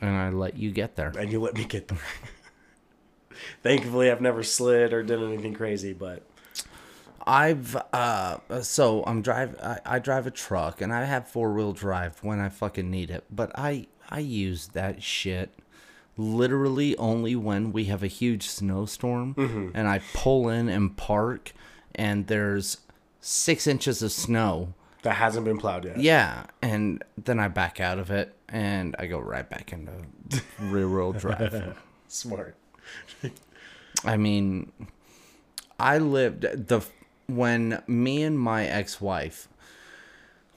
and 0.00 0.10
I 0.16 0.30
let 0.30 0.56
you 0.56 0.70
get 0.70 0.96
there. 0.96 1.12
And 1.18 1.30
you 1.30 1.40
let 1.40 1.54
me 1.54 1.64
get 1.64 1.88
there. 1.88 1.98
Thankfully 3.62 4.10
I've 4.10 4.20
never 4.20 4.42
slid 4.42 4.92
or 4.92 5.02
done 5.02 5.22
anything 5.24 5.54
crazy, 5.54 5.92
but 5.92 6.22
I've 7.26 7.76
uh 7.92 8.38
so 8.62 9.04
I'm 9.06 9.22
drive 9.22 9.56
I, 9.62 9.80
I 9.86 9.98
drive 9.98 10.26
a 10.26 10.30
truck 10.30 10.80
and 10.80 10.92
I 10.92 11.04
have 11.04 11.28
four 11.28 11.52
wheel 11.52 11.72
drive 11.72 12.18
when 12.22 12.40
I 12.40 12.48
fucking 12.48 12.90
need 12.90 13.10
it, 13.10 13.24
but 13.30 13.50
I 13.54 13.86
I 14.10 14.18
use 14.20 14.68
that 14.68 15.02
shit 15.02 15.50
literally 16.16 16.96
only 16.98 17.34
when 17.34 17.72
we 17.72 17.84
have 17.84 18.02
a 18.02 18.06
huge 18.08 18.46
snowstorm 18.46 19.34
and 19.74 19.88
I 19.88 20.00
pull 20.14 20.48
in 20.48 20.68
and 20.68 20.96
park 20.96 21.52
and 21.94 22.26
there's 22.26 22.78
six 23.20 23.66
inches 23.66 24.02
of 24.02 24.12
snow. 24.12 24.74
That 25.02 25.14
hasn't 25.14 25.44
been 25.44 25.58
plowed 25.58 25.84
yet. 25.84 25.98
Yeah, 25.98 26.44
and 26.60 27.02
then 27.22 27.38
I 27.38 27.48
back 27.48 27.80
out 27.80 27.98
of 27.98 28.10
it 28.10 28.34
and 28.48 28.94
I 28.98 29.06
go 29.06 29.18
right 29.18 29.48
back 29.48 29.72
into 29.72 29.92
rear 30.60 30.88
wheel 30.88 31.12
drive. 31.12 31.76
Smart. 32.08 32.56
I 34.04 34.16
mean, 34.16 34.72
I 35.78 35.98
lived 35.98 36.42
the 36.42 36.82
when 37.26 37.82
me 37.86 38.22
and 38.22 38.38
my 38.38 38.66
ex-wife 38.66 39.48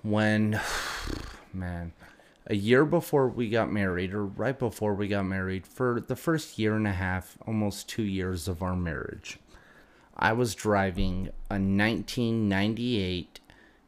when 0.03 0.59
man 1.53 1.93
a 2.47 2.55
year 2.55 2.85
before 2.85 3.27
we 3.27 3.49
got 3.49 3.71
married 3.71 4.13
or 4.13 4.25
right 4.25 4.59
before 4.59 4.93
we 4.93 5.07
got 5.07 5.23
married 5.23 5.65
for 5.65 5.99
the 5.99 6.15
first 6.15 6.59
year 6.59 6.75
and 6.75 6.87
a 6.87 6.91
half 6.91 7.37
almost 7.47 7.87
2 7.89 8.03
years 8.03 8.47
of 8.47 8.61
our 8.61 8.75
marriage 8.75 9.37
I 10.17 10.33
was 10.33 10.55
driving 10.55 11.29
a 11.49 11.55
1998 11.55 13.39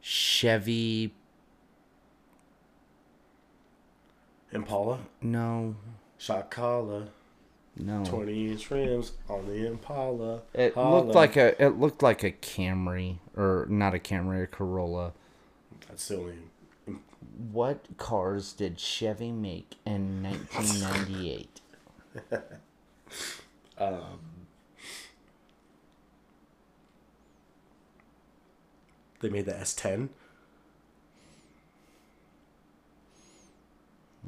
Chevy 0.10 1.14
Impala, 4.54 5.00
no 5.22 5.76
Shakala. 6.18 7.10
No. 7.76 8.06
20 8.06 8.52
inch 8.52 8.72
rims 8.72 9.12
on 9.30 9.46
the 9.48 9.68
Impala. 9.68 10.44
It 10.54 10.76
Holla. 10.76 11.02
looked 11.04 11.14
like 11.14 11.36
a 11.36 11.62
it 11.62 11.78
looked 11.78 12.02
like 12.02 12.24
a 12.24 12.32
Camry 12.32 13.18
or 13.36 13.68
not 13.70 13.94
a 13.94 14.00
Camry, 14.00 14.44
a 14.44 14.48
Corolla. 14.48 15.12
That's 15.90 16.10
only. 16.10 16.36
What 17.52 17.98
cars 17.98 18.54
did 18.54 18.80
Chevy 18.80 19.34
make 19.34 19.76
in 19.86 20.24
1998? 20.50 21.60
They 29.28 29.34
made 29.34 29.46
the 29.46 29.52
S10. 29.52 30.08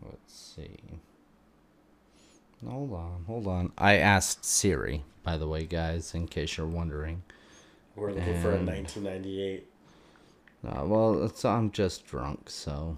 Let's 0.03 0.17
see. 0.27 0.75
Hold 2.67 2.91
on, 2.91 3.23
hold 3.25 3.47
on. 3.47 3.71
I 3.77 3.95
asked 3.95 4.43
Siri, 4.43 5.05
by 5.23 5.37
the 5.37 5.47
way, 5.47 5.63
guys, 5.63 6.13
in 6.13 6.27
case 6.27 6.57
you're 6.57 6.67
wondering. 6.67 7.23
We're 7.95 8.11
looking 8.11 8.41
for 8.41 8.51
a 8.51 8.61
1998. 8.61 9.67
Uh, 10.67 10.83
well, 10.85 11.23
it's, 11.23 11.45
I'm 11.45 11.71
just 11.71 12.05
drunk, 12.05 12.49
so. 12.49 12.97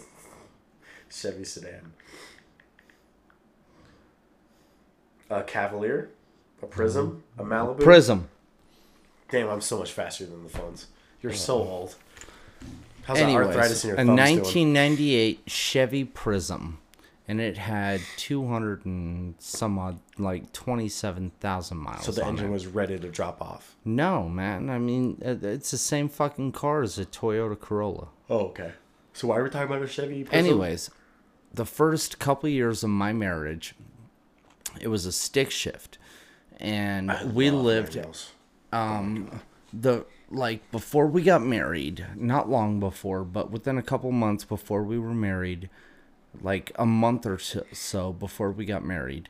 Chevy 1.10 1.44
sedan. 1.44 1.94
A 5.30 5.42
Cavalier, 5.42 6.10
a 6.62 6.66
Prism, 6.66 7.24
a 7.38 7.42
Malibu. 7.42 7.80
Prism. 7.80 8.28
Damn, 9.30 9.48
I'm 9.48 9.62
so 9.62 9.78
much 9.78 9.92
faster 9.92 10.26
than 10.26 10.42
the 10.42 10.50
phones. 10.50 10.88
You're 11.22 11.32
so 11.32 11.54
old. 11.56 11.94
How's 13.02 13.18
that 13.18 13.28
arthritis 13.30 13.84
in 13.84 13.88
your 13.88 13.94
a 13.94 14.04
thumbs 14.04 14.18
doing? 14.18 14.38
1998 14.74 15.40
Chevy 15.46 16.04
Prizm, 16.04 16.74
and 17.28 17.40
it 17.40 17.56
had 17.56 18.00
200 18.16 18.84
and 18.84 19.34
some 19.38 19.78
odd, 19.78 19.98
like 20.18 20.52
27,000 20.52 21.76
miles. 21.76 22.04
So 22.04 22.12
the 22.12 22.22
on 22.24 22.30
engine 22.30 22.46
it. 22.48 22.52
was 22.52 22.66
ready 22.66 22.98
to 22.98 23.08
drop 23.08 23.40
off. 23.40 23.76
No, 23.84 24.28
man. 24.28 24.68
I 24.70 24.78
mean, 24.78 25.18
it- 25.20 25.44
it's 25.44 25.70
the 25.70 25.78
same 25.78 26.08
fucking 26.08 26.52
car 26.52 26.82
as 26.82 26.98
a 26.98 27.04
Toyota 27.06 27.58
Corolla. 27.58 28.08
Oh, 28.28 28.46
okay. 28.48 28.72
So 29.12 29.28
why 29.28 29.38
are 29.38 29.44
we 29.44 29.50
talking 29.50 29.68
about 29.68 29.82
a 29.82 29.88
Chevy? 29.88 30.24
Prizm? 30.24 30.32
Anyways, 30.32 30.90
the 31.54 31.64
first 31.64 32.18
couple 32.18 32.48
years 32.48 32.82
of 32.82 32.90
my 32.90 33.12
marriage, 33.12 33.74
it 34.80 34.88
was 34.88 35.06
a 35.06 35.12
stick 35.12 35.50
shift, 35.52 35.96
and 36.58 37.12
we 37.32 37.50
lived 37.50 37.94
manuals. 37.94 38.32
Oh 38.72 38.78
um, 38.78 39.40
the 39.72 40.04
like 40.30 40.70
before 40.72 41.06
we 41.06 41.22
got 41.22 41.42
married, 41.42 42.06
not 42.16 42.48
long 42.48 42.80
before, 42.80 43.24
but 43.24 43.50
within 43.50 43.78
a 43.78 43.82
couple 43.82 44.10
months 44.12 44.44
before 44.44 44.82
we 44.82 44.98
were 44.98 45.14
married, 45.14 45.70
like 46.42 46.72
a 46.76 46.86
month 46.86 47.26
or 47.26 47.38
so, 47.38 47.64
so 47.72 48.12
before 48.12 48.50
we 48.50 48.64
got 48.64 48.84
married 48.84 49.28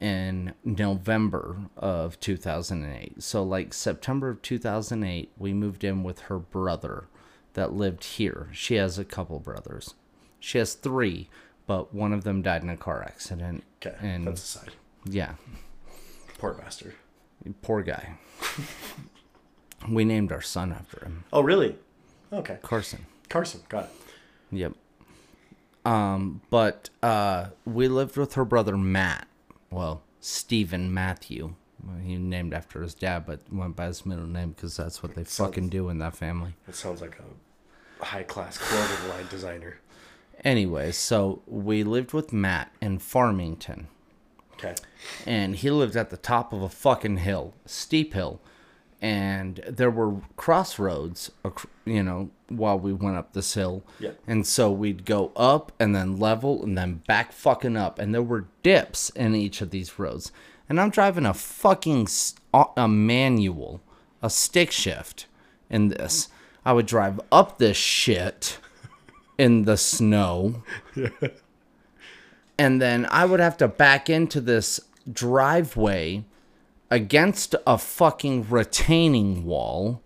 in 0.00 0.52
November 0.64 1.56
of 1.76 2.20
2008. 2.20 3.22
So 3.22 3.42
like 3.42 3.72
September 3.72 4.28
of 4.28 4.42
2008, 4.42 5.30
we 5.38 5.52
moved 5.54 5.82
in 5.84 6.02
with 6.02 6.20
her 6.22 6.38
brother 6.38 7.06
that 7.54 7.72
lived 7.72 8.04
here. 8.04 8.48
She 8.52 8.74
has 8.74 8.98
a 8.98 9.04
couple 9.04 9.38
brothers. 9.38 9.94
She 10.40 10.58
has 10.58 10.74
3, 10.74 11.28
but 11.66 11.94
one 11.94 12.12
of 12.12 12.24
them 12.24 12.42
died 12.42 12.62
in 12.62 12.68
a 12.68 12.76
car 12.76 13.02
accident. 13.02 13.64
Okay, 13.84 13.96
And 14.00 14.26
that's 14.26 14.42
aside. 14.42 14.72
yeah, 15.06 15.34
Poor 16.38 16.52
bastard. 16.52 16.94
poor 17.62 17.80
guy. 17.82 18.18
We 19.88 20.04
named 20.04 20.32
our 20.32 20.40
son 20.42 20.72
after 20.72 21.04
him. 21.04 21.24
Oh, 21.32 21.40
really? 21.42 21.76
Okay. 22.32 22.58
Carson. 22.62 23.06
Carson, 23.28 23.62
got 23.68 23.84
it. 23.84 23.90
Yep. 24.52 24.72
Um, 25.84 26.40
but 26.50 26.90
uh, 27.02 27.46
we 27.64 27.88
lived 27.88 28.16
with 28.16 28.34
her 28.34 28.44
brother 28.44 28.76
Matt. 28.76 29.26
Well, 29.70 30.02
Stephen 30.20 30.92
Matthew. 30.92 31.54
He 32.02 32.16
named 32.16 32.54
after 32.54 32.80
his 32.80 32.94
dad, 32.94 33.26
but 33.26 33.40
went 33.52 33.76
by 33.76 33.86
his 33.86 34.06
middle 34.06 34.26
name 34.26 34.50
because 34.52 34.76
that's 34.76 35.02
what 35.02 35.14
they 35.14 35.24
Sounds- 35.24 35.36
fucking 35.50 35.68
do 35.68 35.90
in 35.90 35.98
that 35.98 36.16
family. 36.16 36.54
That 36.66 36.74
sounds 36.76 37.02
like 37.02 37.18
a 38.00 38.04
high 38.04 38.22
class 38.22 38.56
clothing 38.56 39.08
line 39.10 39.26
designer. 39.28 39.78
Anyway, 40.42 40.92
so 40.92 41.42
we 41.46 41.84
lived 41.84 42.12
with 42.14 42.32
Matt 42.32 42.72
in 42.80 42.98
Farmington, 42.98 43.88
Okay. 44.54 44.74
and 45.26 45.56
he 45.56 45.70
lived 45.70 45.94
at 45.96 46.08
the 46.10 46.16
top 46.16 46.52
of 46.52 46.62
a 46.62 46.68
fucking 46.68 47.18
hill, 47.18 47.52
steep 47.66 48.14
hill, 48.14 48.40
and 49.04 49.56
there 49.68 49.90
were 49.90 50.16
crossroads, 50.36 51.30
you 51.84 52.02
know, 52.02 52.30
while 52.48 52.78
we 52.78 52.90
went 52.94 53.18
up 53.18 53.34
this 53.34 53.52
hill. 53.52 53.82
Yeah. 54.00 54.12
And 54.26 54.46
so 54.46 54.72
we'd 54.72 55.04
go 55.04 55.30
up 55.36 55.72
and 55.78 55.94
then 55.94 56.16
level 56.16 56.62
and 56.62 56.78
then 56.78 57.02
back 57.06 57.30
fucking 57.30 57.76
up, 57.76 57.98
and 57.98 58.14
there 58.14 58.22
were 58.22 58.46
dips 58.62 59.10
in 59.10 59.34
each 59.34 59.60
of 59.60 59.68
these 59.68 59.98
roads. 59.98 60.32
And 60.70 60.80
I'm 60.80 60.88
driving 60.88 61.26
a 61.26 61.34
fucking 61.34 62.08
a 62.54 62.88
manual, 62.88 63.82
a 64.22 64.30
stick 64.30 64.70
shift 64.70 65.26
in 65.68 65.88
this. 65.88 66.28
I 66.64 66.72
would 66.72 66.86
drive 66.86 67.20
up 67.30 67.58
this 67.58 67.76
shit 67.76 68.56
in 69.36 69.66
the 69.66 69.76
snow. 69.76 70.62
Yeah. 70.96 71.08
and 72.58 72.80
then 72.80 73.06
I 73.10 73.26
would 73.26 73.40
have 73.40 73.58
to 73.58 73.68
back 73.68 74.08
into 74.08 74.40
this 74.40 74.80
driveway 75.12 76.24
against 76.90 77.54
a 77.66 77.78
fucking 77.78 78.48
retaining 78.50 79.44
wall. 79.44 80.02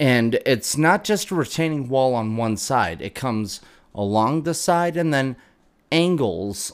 And 0.00 0.34
it's 0.46 0.76
not 0.76 1.04
just 1.04 1.30
a 1.30 1.34
retaining 1.34 1.88
wall 1.88 2.14
on 2.14 2.36
one 2.36 2.56
side, 2.56 3.00
it 3.00 3.14
comes 3.14 3.60
along 3.94 4.42
the 4.42 4.54
side 4.54 4.96
and 4.96 5.12
then 5.14 5.36
angles 5.92 6.72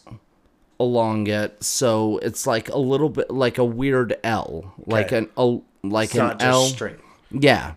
along 0.81 1.27
it. 1.27 1.63
So 1.63 2.19
it's 2.19 2.47
like 2.47 2.69
a 2.71 2.79
little 2.79 3.09
bit 3.11 3.31
like 3.31 3.59
a 3.59 3.65
weird 3.65 4.17
L, 4.25 4.73
like 4.87 5.07
Okay. 5.07 5.19
an 5.19 5.31
a, 5.37 5.59
like 5.87 6.11
It's 6.11 6.19
an 6.19 6.37
L. 6.41 6.65
straight. 6.67 6.97
Yeah. 7.31 7.75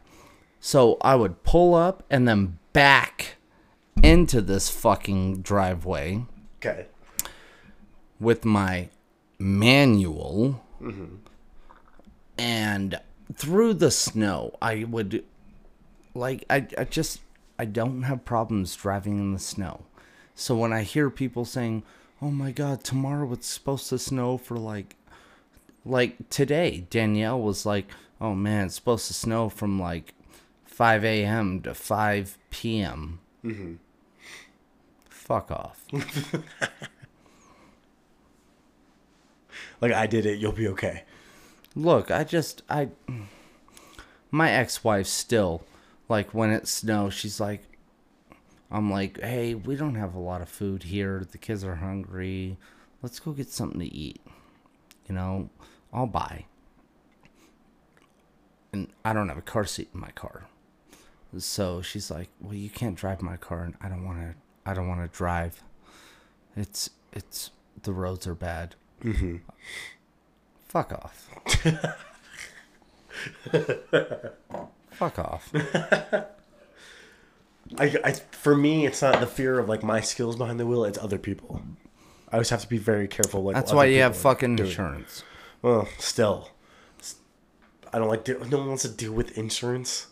So 0.60 0.98
I 1.02 1.16
would 1.16 1.44
pull 1.44 1.74
up 1.74 2.04
and 2.10 2.28
then 2.28 2.60
back 2.72 3.36
into 4.04 4.40
this 4.42 4.70
fucking 4.70 5.42
driveway 5.42 6.24
Okay. 6.58 6.86
with 8.20 8.46
my 8.46 8.90
manual. 9.40 10.64
Mm-hmm. 10.82 11.16
And 12.42 13.00
through 13.36 13.76
the 13.76 13.92
snow, 13.92 14.56
I 14.60 14.84
would 14.84 15.24
like 16.16 16.44
I, 16.50 16.66
I 16.76 16.86
just 16.86 17.20
I 17.60 17.66
don't 17.66 18.02
have 18.02 18.26
problems 18.26 18.76
driving 18.76 19.20
in 19.20 19.34
the 19.34 19.40
snow. 19.40 19.86
So 20.34 20.56
when 20.56 20.74
I 20.74 20.82
hear 20.82 21.12
people 21.12 21.46
saying, 21.46 21.84
"Oh 22.20 22.32
my 22.32 22.52
god, 22.52 22.84
tomorrow 22.84 23.32
it's 23.32 23.46
supposed 23.46 23.90
to 23.90 24.00
snow 24.00 24.40
for 24.40 24.58
like 24.58 24.96
like 25.86 26.30
today," 26.32 26.88
Danielle 26.90 27.40
was 27.40 27.64
like, 27.64 27.86
"Oh 28.20 28.34
man, 28.34 28.66
it's 28.66 28.76
supposed 28.76 29.06
to 29.08 29.14
snow 29.14 29.48
from 29.48 29.80
like 29.80 30.16
5 30.66 31.06
a.m. 31.06 31.62
to 31.62 31.76
5 31.76 32.40
p.m." 32.50 33.20
Mm-hmm. 33.46 33.74
Fuck 35.12 35.52
off. 35.52 35.86
Like 39.82 39.94
I 39.94 40.06
did 40.06 40.26
it, 40.28 40.40
you'll 40.40 40.52
be 40.52 40.68
okay. 40.70 41.04
Look, 41.76 42.12
I 42.12 42.24
just 42.24 42.64
I 42.70 42.90
my 44.30 44.52
ex-wife 44.52 45.08
still 45.08 45.64
like 46.10 46.34
when 46.34 46.52
it 46.52 46.68
snows, 46.68 47.14
she's 47.14 47.40
like 47.40 47.64
I'm 48.70 48.90
like, 48.92 49.20
"Hey, 49.20 49.54
we 49.56 49.76
don't 49.76 49.96
have 49.96 50.16
a 50.16 50.20
lot 50.20 50.42
of 50.42 50.50
food 50.50 50.84
here. 50.84 51.26
The 51.30 51.38
kids 51.38 51.64
are 51.64 51.76
hungry. 51.76 52.58
Let's 53.02 53.20
go 53.20 53.32
get 53.32 53.50
something 53.50 53.80
to 53.80 53.94
eat." 53.94 54.22
You 55.08 55.16
know, 55.16 55.50
I'll 55.94 56.08
buy. 56.08 56.46
And 58.72 58.88
I 59.04 59.12
don't 59.12 59.28
have 59.28 59.38
a 59.38 59.42
car 59.42 59.66
seat 59.66 59.90
in 59.94 60.00
my 60.00 60.12
car. 60.12 60.48
So 61.38 61.82
she's 61.82 62.12
like, 62.12 62.30
"Well, 62.40 62.54
you 62.54 62.70
can't 62.70 62.96
drive 62.96 63.22
my 63.22 63.38
car 63.38 63.64
and 63.64 63.76
I 63.82 63.90
don't 63.90 64.06
want 64.06 64.20
to 64.20 64.36
I 64.66 64.74
don't 64.74 64.88
want 64.88 65.02
to 65.02 65.18
drive. 65.18 65.64
It's 66.56 66.90
it's 67.12 67.52
the 67.84 67.94
roads 67.94 68.28
are 68.28 68.36
bad." 68.36 68.76
Mm-hmm. 69.04 69.38
Fuck 70.72 70.94
off. 70.94 71.30
Fuck 74.92 75.20
off. 75.20 75.52
I, 77.78 77.96
I, 78.06 78.12
for 78.32 78.56
me, 78.56 78.86
it's 78.86 79.02
not 79.02 79.20
the 79.20 79.28
fear 79.28 79.60
of 79.60 79.68
like 79.68 79.84
my 79.84 80.00
skills 80.00 80.38
behind 80.38 80.62
the 80.62 80.66
wheel; 80.66 80.86
it's 80.86 80.98
other 80.98 81.18
people. 81.18 81.62
I 82.30 82.36
always 82.38 82.50
have 82.52 82.62
to 82.62 82.70
be 82.70 82.78
very 82.78 83.10
careful. 83.10 83.44
Like 83.44 83.56
That's 83.56 83.74
why 83.74 83.84
you 83.86 84.00
have 84.02 84.16
fucking 84.16 84.56
doing. 84.56 84.70
insurance. 84.70 85.24
Well, 85.62 85.90
still, 86.00 86.50
I 87.92 88.00
don't 88.00 88.08
like. 88.08 88.26
No 88.50 88.60
one 88.60 88.68
wants 88.70 88.84
to 88.84 88.90
deal 88.90 89.12
with 89.12 89.38
insurance. 89.38 90.08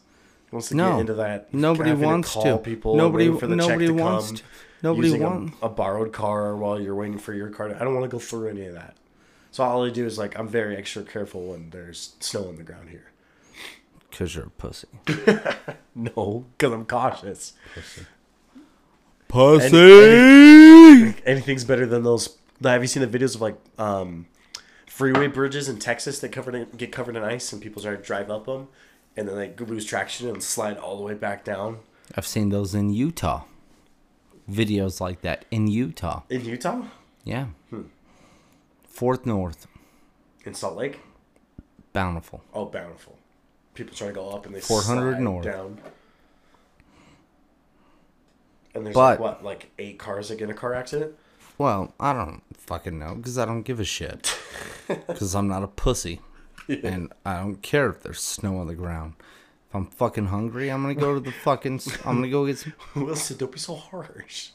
No 0.52 0.58
wants 0.58 0.68
to 0.70 0.76
No. 0.76 0.92
get 0.92 1.00
into 1.00 1.14
that. 1.14 1.54
Nobody 1.54 1.94
wants 1.94 2.34
call 2.34 2.44
to. 2.44 2.58
people. 2.58 2.98
Nobody- 2.98 3.30
for 3.38 3.48
the 3.48 3.56
nobody 3.56 3.88
check 3.88 3.96
to 3.96 4.04
wants 4.04 4.28
come, 4.28 4.36
to. 4.38 4.44
Nobody 4.84 5.08
using 5.08 5.24
a- 5.62 5.66
a, 5.68 5.70
borrowed 5.70 6.12
car 6.12 6.56
while 6.58 6.78
you're 6.82 6.96
waiting 6.96 7.18
for 7.18 7.34
your 7.34 7.50
car. 7.50 7.70
To, 7.70 7.76
I 7.76 7.80
don't 7.86 7.94
want 7.94 8.04
to 8.04 8.10
go 8.10 8.20
through 8.20 8.50
any 8.50 8.66
of 8.66 8.74
that. 8.74 8.96
So 9.52 9.64
all 9.64 9.86
I 9.86 9.90
do 9.90 10.06
is 10.06 10.18
like 10.18 10.38
I'm 10.38 10.48
very 10.48 10.76
extra 10.78 11.04
careful 11.04 11.52
when 11.52 11.70
there's 11.72 12.16
snow 12.20 12.48
on 12.48 12.56
the 12.56 12.64
ground 12.64 12.90
here. 12.90 13.12
Because 14.10 14.36
you're 14.36 14.46
a 14.46 14.50
pussy. 14.50 14.88
No, 15.96 16.46
because 16.58 16.72
I'm 16.72 16.86
cautious. 16.86 17.54
Pussy! 19.28 21.14
Anything's 21.26 21.66
better 21.66 21.86
than 21.86 22.04
those 22.04 22.38
Have 22.64 22.82
you 22.82 22.88
seen 22.88 23.08
the 23.10 23.20
videos 23.20 23.36
of 23.36 23.42
like 23.42 23.58
um, 23.78 24.28
freeway 24.88 25.28
bridges 25.28 25.68
in 25.68 25.78
Texas 25.78 26.20
that 26.20 26.30
covered 26.30 26.56
in, 26.56 26.70
get 26.78 26.92
covered 26.92 27.16
in 27.18 27.24
ice 27.24 27.52
and 27.52 27.62
people 27.62 27.82
start 27.82 28.02
to 28.02 28.06
drive 28.08 28.32
up 28.32 28.46
them, 28.46 28.70
and 29.18 29.28
then 29.28 29.36
they 29.36 29.54
lose 29.66 29.84
traction 29.86 30.30
and 30.30 30.42
slide 30.42 30.78
all 30.78 30.96
the 30.98 31.04
way 31.04 31.14
back 31.14 31.44
down 31.44 31.80
I've 32.16 32.26
seen 32.26 32.50
those 32.50 32.74
in 32.74 32.90
Utah. 32.92 33.44
Videos 34.50 35.00
like 35.00 35.22
that 35.22 35.46
in 35.52 35.68
Utah. 35.68 36.24
in 36.30 36.44
Utah, 36.44 36.82
Yeah. 37.24 37.48
Fourth 39.00 39.26
North, 39.26 39.66
in 40.44 40.54
Salt 40.54 40.76
Lake. 40.76 41.00
Bountiful. 41.94 42.44
Oh, 42.54 42.66
bountiful! 42.66 43.18
People 43.74 43.96
try 43.96 44.08
to 44.08 44.14
go 44.14 44.30
up 44.32 44.46
and 44.46 44.54
they 44.54 44.60
400 44.60 45.12
slide 45.14 45.22
north. 45.22 45.46
down. 45.46 45.78
And 48.76 48.86
there's 48.86 48.94
But- 48.94 49.12
like 49.12 49.20
what, 49.22 49.44
like 49.44 49.72
eight 49.80 49.98
cars 50.00 50.28
that 50.28 50.36
get 50.38 50.46
in 50.46 50.50
a 50.52 50.54
car 50.54 50.74
accident? 50.74 51.14
Well, 51.58 51.94
I 51.98 52.12
don't 52.12 52.42
fucking 52.58 53.00
know 53.00 53.16
because 53.16 53.38
I 53.38 53.46
don't 53.46 53.64
give 53.64 53.80
a 53.80 53.86
shit. 53.86 54.38
Because 55.08 55.34
I'm 55.36 55.48
not 55.48 55.64
a 55.64 55.68
pussy. 55.68 56.20
And 56.68 57.14
I 57.24 57.38
don't 57.38 57.62
care 57.62 57.90
if 57.92 58.02
there's 58.04 58.20
snow 58.22 58.58
on 58.58 58.66
the 58.68 58.74
ground. 58.76 59.14
If 59.70 59.76
I'm 59.76 59.86
fucking 59.86 60.26
hungry, 60.26 60.70
I'm 60.70 60.82
gonna 60.82 60.96
go 60.96 61.14
to 61.14 61.20
the 61.22 61.32
fucking. 61.32 61.80
I'm 62.06 62.16
gonna 62.18 62.30
go 62.30 62.46
get 62.48 62.58
some. 62.58 62.74
Wilson, 62.96 63.38
don't 63.38 63.52
be 63.52 63.60
so 63.60 63.76
harsh. 63.76 64.50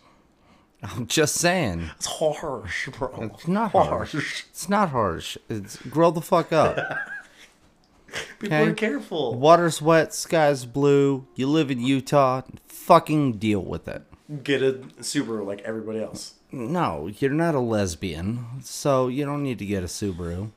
I'm 0.84 1.06
just 1.06 1.36
saying. 1.36 1.90
It's 1.96 2.06
harsh, 2.06 2.88
bro. 2.90 3.30
It's 3.34 3.48
not 3.48 3.72
harsh. 3.72 4.14
It's 4.50 4.68
not 4.68 4.90
harsh. 4.90 5.36
It's 5.48 5.76
grow 5.78 6.10
the 6.10 6.20
fuck 6.20 6.52
up. 6.52 6.76
People 8.38 8.56
Okay. 8.58 8.70
are 8.70 8.74
careful. 8.74 9.34
Water's 9.34 9.82
wet, 9.82 10.14
sky's 10.14 10.66
blue. 10.66 11.26
You 11.34 11.48
live 11.48 11.70
in 11.70 11.80
Utah. 11.80 12.42
Fucking 12.68 13.38
deal 13.38 13.60
with 13.64 13.88
it. 13.88 14.02
Get 14.42 14.62
a 14.62 14.74
Subaru 15.00 15.44
like 15.44 15.60
everybody 15.62 16.00
else. 16.00 16.34
No, 16.52 17.08
you're 17.18 17.32
not 17.32 17.54
a 17.56 17.60
lesbian, 17.60 18.46
so 18.62 19.08
you 19.08 19.24
don't 19.24 19.42
need 19.42 19.58
to 19.58 19.66
get 19.66 19.82
a 19.82 19.86
Subaru. 19.86 20.50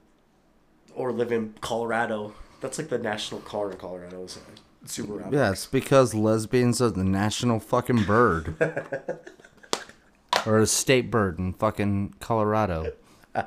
Or 0.93 1.11
live 1.11 1.32
in 1.32 1.55
Colorado. 1.61 2.34
That's 2.61 2.78
like 2.78 2.89
the 2.89 2.97
national 2.99 3.41
car 3.41 3.71
in 3.71 3.78
Colorado. 3.78 4.23
Is 4.23 4.38
Subaru. 4.86 5.32
Yeah, 5.32 5.51
it's 5.51 5.65
because 5.65 6.13
lesbians 6.13 6.82
are 6.82 6.91
the 6.91 7.03
national 7.03 7.59
fucking 7.59 8.03
bird. 8.03 8.55
or 10.48 10.60
a 10.60 10.66
state 10.68 11.12
bird 11.12 11.38
in 11.39 11.54
fucking 11.54 12.16
Colorado. 12.20 12.93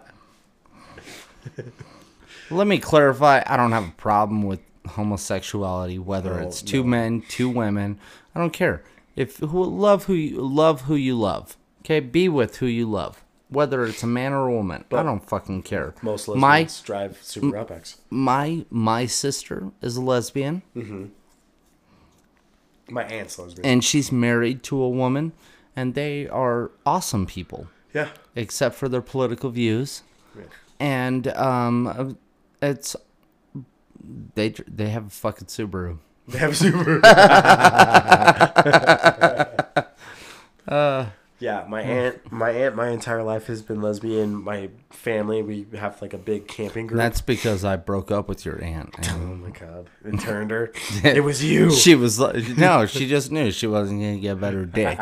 Let 2.51 2.67
me 2.67 2.79
clarify, 2.79 3.43
I 3.47 3.57
don't 3.57 3.73
have 3.73 3.89
a 3.89 3.93
problem 3.93 4.43
with 4.43 4.61
homosexuality, 4.87 5.99
whether 5.99 6.35
No, 6.35 6.47
it's 6.47 6.63
two 6.63 6.83
no. 6.83 6.89
men, 6.89 7.23
two 7.29 7.49
women. 7.49 7.99
I 8.35 8.41
don't 8.41 8.53
care. 8.53 8.83
If 9.17 9.39
who 9.39 9.65
love 9.65 10.05
who 10.05 10.15
you 10.15 10.41
love 10.41 10.83
who 10.83 10.95
you 10.97 11.17
love. 11.19 11.57
Okay, 11.83 12.01
be 12.01 12.29
with 12.29 12.57
who 12.57 12.67
you 12.67 12.91
love. 12.91 13.25
Whether 13.49 13.85
it's 13.85 14.03
a 14.03 14.07
man 14.07 14.33
or 14.33 14.47
a 14.49 14.53
woman. 14.53 14.85
I 14.93 15.03
don't 15.03 15.27
fucking 15.29 15.63
care. 15.63 15.95
Most 16.03 16.29
my 16.29 16.61
lesbians 16.63 16.81
drive 16.83 17.19
Subaru 17.23 17.67
Outbacks. 17.67 17.97
my 18.11 18.65
my 18.71 19.07
sister 19.07 19.71
is 19.83 19.97
a 19.97 20.01
lesbian. 20.01 20.63
Mm-hmm. 20.77 21.07
My 22.89 23.05
aunt's 23.05 23.39
lesbian. 23.39 23.65
and 23.67 23.85
she's 23.85 24.11
married 24.11 24.63
to 24.65 24.81
a 24.83 24.89
woman 24.89 25.33
and 25.77 25.95
they 25.95 26.29
are 26.29 26.71
awesome 26.85 27.27
people 27.27 27.68
yeah. 27.95 28.09
except 28.37 28.75
for 28.75 28.89
their 28.89 29.03
political 29.03 29.51
views 29.51 30.03
Yeah. 30.37 30.43
and 30.79 31.29
um 31.29 32.18
it's 32.62 32.97
they 34.35 34.51
they 34.66 34.89
have 34.91 35.07
a 35.07 35.11
fucking 35.11 35.47
Subaru 35.49 35.99
They 36.29 36.39
have 36.39 36.53
Subaru. 36.53 37.01
yeah, 41.41 41.64
my 41.68 41.81
aunt, 41.83 42.31
my 42.31 42.51
aunt, 42.51 42.77
my 42.77 42.89
entire 42.91 43.23
life 43.23 43.47
has 43.47 43.62
been 43.62 43.81
lesbian. 43.81 44.35
My 44.35 44.71
family, 44.91 45.43
we 45.43 45.66
have 45.77 46.01
like 46.03 46.12
a 46.12 46.18
big 46.18 46.47
camping 46.47 46.87
group. 46.87 46.99
that's 46.99 47.21
because 47.21 47.64
I 47.64 47.77
broke 47.77 48.11
up 48.11 48.29
with 48.29 48.45
your 48.45 48.62
aunt 48.62 48.95
oh 49.11 49.16
my 49.35 49.51
god! 49.51 49.89
And 50.05 50.21
turned 50.21 50.51
her. 50.51 50.73
it 51.03 51.25
was 51.25 51.43
you. 51.43 51.73
she 51.73 51.95
was 51.95 52.21
like 52.21 52.57
no 52.57 52.87
she 52.87 53.09
just 53.09 53.33
knew 53.33 53.51
she 53.51 53.66
wasn't 53.66 54.01
gonna 54.01 54.18
get 54.18 54.33
a 54.33 54.37
better 54.37 54.66
dick 54.66 54.99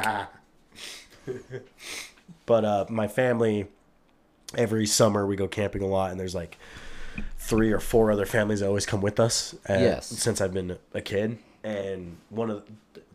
But 2.46 2.64
uh, 2.64 2.86
my 2.88 3.08
family, 3.08 3.66
every 4.56 4.86
summer 4.86 5.26
we 5.26 5.36
go 5.36 5.48
camping 5.48 5.82
a 5.82 5.86
lot, 5.86 6.10
and 6.10 6.18
there's 6.20 6.34
like 6.34 6.58
three 7.38 7.72
or 7.72 7.80
four 7.80 8.10
other 8.12 8.26
families 8.26 8.60
that 8.60 8.66
always 8.68 8.86
come 8.86 9.00
with 9.00 9.18
us. 9.20 9.54
Uh, 9.68 9.74
Yes. 9.74 10.06
Since 10.06 10.40
I've 10.40 10.52
been 10.54 10.78
a 10.94 11.00
kid, 11.00 11.38
and 11.64 12.16
one 12.30 12.50
of 12.50 12.62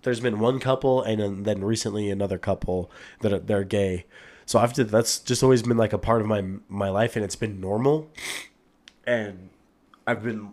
there's 0.03 0.19
been 0.19 0.39
one 0.39 0.59
couple, 0.59 1.01
and 1.01 1.21
then- 1.21 1.43
then 1.43 1.63
recently 1.63 2.09
another 2.09 2.37
couple 2.37 2.91
that 3.21 3.31
are, 3.31 3.39
they're 3.39 3.63
gay. 3.63 4.05
So 4.45 4.59
I've 4.59 4.73
did, 4.73 4.89
that's 4.89 5.19
just 5.19 5.41
always 5.43 5.63
been 5.63 5.77
like 5.77 5.93
a 5.93 5.97
part 5.97 6.21
of 6.21 6.27
my 6.27 6.43
my 6.67 6.89
life, 6.89 7.15
and 7.15 7.23
it's 7.23 7.37
been 7.37 7.61
normal. 7.61 8.09
And 9.07 9.49
I've 10.05 10.21
been 10.23 10.49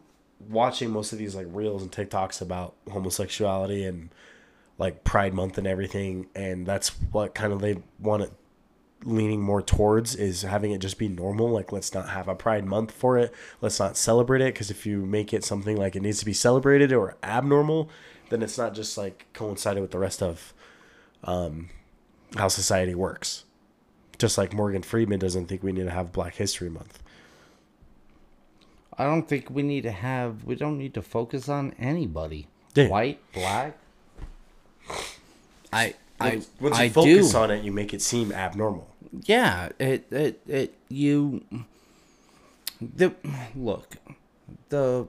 watching 0.49 0.91
most 0.91 1.13
of 1.13 1.19
these 1.19 1.35
like 1.35 1.47
reels 1.51 1.83
and 1.83 1.91
TikToks 1.91 2.41
about 2.41 2.75
homosexuality 2.91 3.85
and 3.85 4.11
like 4.81 5.05
Pride 5.05 5.35
Month 5.35 5.59
and 5.59 5.67
everything, 5.67 6.27
and 6.35 6.67
that's 6.67 6.89
what 7.13 7.35
kind 7.35 7.53
of 7.53 7.61
they 7.61 7.77
want 8.01 8.23
it 8.25 8.33
leaning 9.05 9.41
more 9.41 9.63
towards 9.63 10.15
is 10.15 10.43
having 10.43 10.73
it 10.73 10.79
just 10.79 10.99
be 10.99 11.09
normal. 11.09 11.49
Like, 11.51 11.71
let's 11.73 11.95
not 11.95 12.09
have 12.11 12.29
a 12.29 12.35
Pride 12.35 12.65
Month 12.65 12.91
for 12.91 13.17
it. 13.19 13.33
Let's 13.61 13.79
not 13.79 13.97
celebrate 13.97 14.41
it 14.41 14.53
because 14.55 14.71
if 14.71 14.85
you 14.85 15.07
make 15.07 15.33
it 15.33 15.45
something 15.45 15.77
like 15.77 15.97
it 15.97 16.03
needs 16.03 16.19
to 16.19 16.25
be 16.27 16.33
celebrated 16.33 16.93
or 16.93 17.17
abnormal, 17.23 17.89
then 18.31 18.43
it's 18.43 18.59
not 18.59 18.75
just 18.75 18.99
like 18.99 19.27
coincided 19.33 19.81
with 19.81 19.91
the 19.91 19.99
rest 19.99 20.23
of 20.23 20.53
um, 21.25 21.69
how 22.37 22.49
society 22.49 22.95
works. 22.95 23.45
Just 24.19 24.37
like 24.37 24.53
Morgan 24.53 24.83
Freeman 24.83 25.19
doesn't 25.19 25.47
think 25.47 25.63
we 25.63 25.73
need 25.73 25.85
to 25.85 25.91
have 25.91 26.13
Black 26.13 26.35
History 26.37 26.69
Month. 26.69 27.03
I 28.99 29.05
don't 29.05 29.27
think 29.27 29.49
we 29.51 29.63
need 29.63 29.83
to 29.85 29.93
have 29.93 30.45
we 30.45 30.55
don't 30.57 30.77
need 30.77 30.93
to 30.95 31.03
focus 31.03 31.49
on 31.49 31.73
anybody 31.79 32.49
Yeah. 32.75 32.89
white 32.89 33.21
black 33.33 33.79
I 35.73 35.95
I 36.21 36.43
Once, 36.61 36.79
you 36.79 36.85
I 36.85 36.89
focus 36.89 37.33
do. 37.33 37.39
on 37.39 37.51
it, 37.51 37.65
you 37.65 37.73
make 37.73 37.95
it 37.95 38.03
seem 38.03 38.33
abnormal. 38.33 38.89
yeah 39.25 39.69
it 39.79 40.11
it 40.13 40.41
it 40.47 40.75
you 40.89 41.45
the 42.81 43.13
look 43.55 43.97
the 44.69 45.07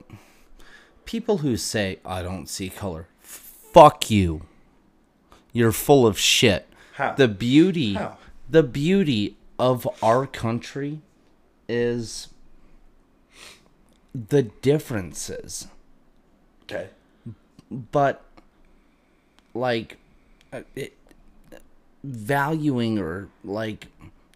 people 1.04 1.38
who 1.38 1.56
say 1.56 1.98
i 2.04 2.22
don't 2.22 2.48
see 2.48 2.68
color 2.68 3.06
fuck 3.20 4.10
you 4.10 4.42
you're 5.52 5.72
full 5.72 6.06
of 6.06 6.18
shit 6.18 6.66
How? 6.94 7.12
the 7.14 7.28
beauty 7.28 7.94
How? 7.94 8.18
the 8.48 8.62
beauty 8.62 9.36
of 9.58 9.86
our 10.02 10.26
country 10.26 11.00
is 11.68 12.28
the 14.14 14.42
differences 14.42 15.68
Okay. 16.64 16.88
but 17.70 18.22
like 19.54 19.96
uh, 20.52 20.62
it, 20.74 20.96
valuing 22.04 22.98
or 22.98 23.28
like 23.44 23.86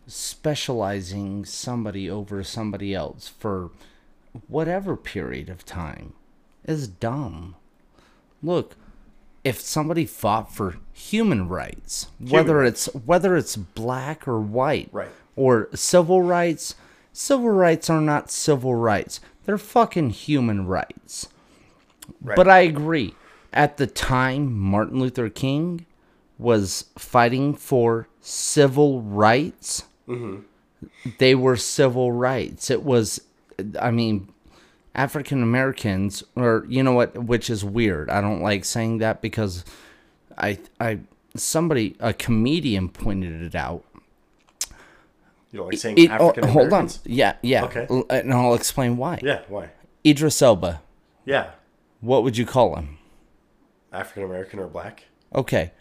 specializing 0.07 1.45
somebody 1.45 2.09
over 2.09 2.43
somebody 2.45 2.95
else 2.95 3.29
for 3.39 3.71
whatever 4.49 4.97
period 4.97 5.49
of 5.49 5.65
time 5.65 6.13
is 6.65 6.87
dumb 6.87 7.55
look 8.43 8.77
if 9.43 9.61
somebody 9.61 10.05
fought 10.07 10.53
for 10.55 10.77
human 10.93 11.49
rights 11.49 12.07
whether 12.21 12.59
Human 12.59 12.67
it's 12.67 12.87
whether 12.95 13.37
it's 13.37 13.57
black 13.57 14.29
or 14.29 14.39
white 14.41 14.89
Right. 14.93 15.09
or 15.35 15.69
civil 15.75 16.23
rights 16.23 16.77
civil 17.13 17.51
rights 17.51 17.91
are 17.91 18.01
not 18.01 18.31
civil 18.31 18.75
rights 18.75 19.21
they're 19.45 19.59
fucking 19.59 20.11
human 20.11 20.67
rights 20.67 21.29
Right. 22.21 22.37
but 22.37 22.47
I 22.49 22.61
agree. 22.61 23.15
At 23.57 23.79
the 23.79 23.87
time, 23.87 24.53
Martin 24.53 25.01
Luther 25.01 25.31
King 25.31 25.87
was 26.39 26.85
fighting 26.99 27.55
for 27.55 28.07
civil 28.21 29.01
rights. 29.01 29.85
Mm-hmm. 30.07 30.41
They 31.19 31.35
were 31.35 31.57
civil 31.57 32.13
rights. 32.13 32.71
It 32.71 32.83
was, 32.83 33.23
I 33.81 33.91
mean, 33.91 34.29
African 34.95 35.43
Americans, 35.43 36.23
or 36.37 36.67
you 36.69 36.83
know 36.83 36.93
what, 36.93 37.17
which 37.17 37.49
is 37.49 37.65
weird. 37.65 38.11
I 38.11 38.21
don't 38.21 38.43
like 38.43 38.67
saying 38.67 38.99
that 38.99 39.23
because 39.23 39.65
I, 40.37 40.59
I, 40.79 40.99
somebody, 41.35 41.97
a 41.99 42.13
comedian 42.13 42.91
pointed 42.91 43.41
it 43.41 43.55
out. 43.55 43.85
You 45.51 45.61
don't 45.61 45.69
like 45.69 45.79
saying 45.79 45.97
It- 45.97 46.11
oh, 46.11 46.35
hold 46.47 46.75
on. 46.75 46.91
Yeah, 47.05 47.37
yeah. 47.41 47.65
Okay. 47.65 47.87
And 48.11 48.35
I'll 48.35 48.53
explain 48.55 48.99
why. 48.99 49.19
Yeah. 49.23 49.41
Why? 49.49 49.71
Idris 50.05 50.43
Elba. 50.43 50.83
Yeah. 51.25 51.53
What 52.03 52.23
would 52.23 52.37
you 52.37 52.45
call 52.45 52.77
him? 52.77 52.96
African 53.97 54.25
American 54.25 54.59
or 54.59 54.67
black? 54.69 55.05
Okay. 55.35 55.73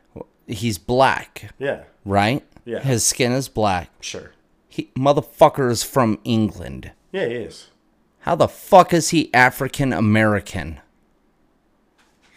He's 0.48 0.78
black. 0.78 1.54
Yeah. 1.58 1.84
right? 2.04 2.44
Yeah. 2.66 2.80
His 2.80 3.04
skin 3.04 3.32
is 3.32 3.48
black. 3.48 3.90
Sure. 4.00 4.32
He 4.68 4.92
motherfucker 4.98 5.70
is 5.70 5.84
from 5.84 6.20
England. 6.24 6.92
Yeah, 7.12 7.28
he 7.28 7.36
is. 7.36 7.70
How 8.20 8.36
the 8.36 8.48
fuck 8.48 8.94
is 8.94 9.10
he 9.10 9.34
African 9.34 9.94
American? 9.94 10.80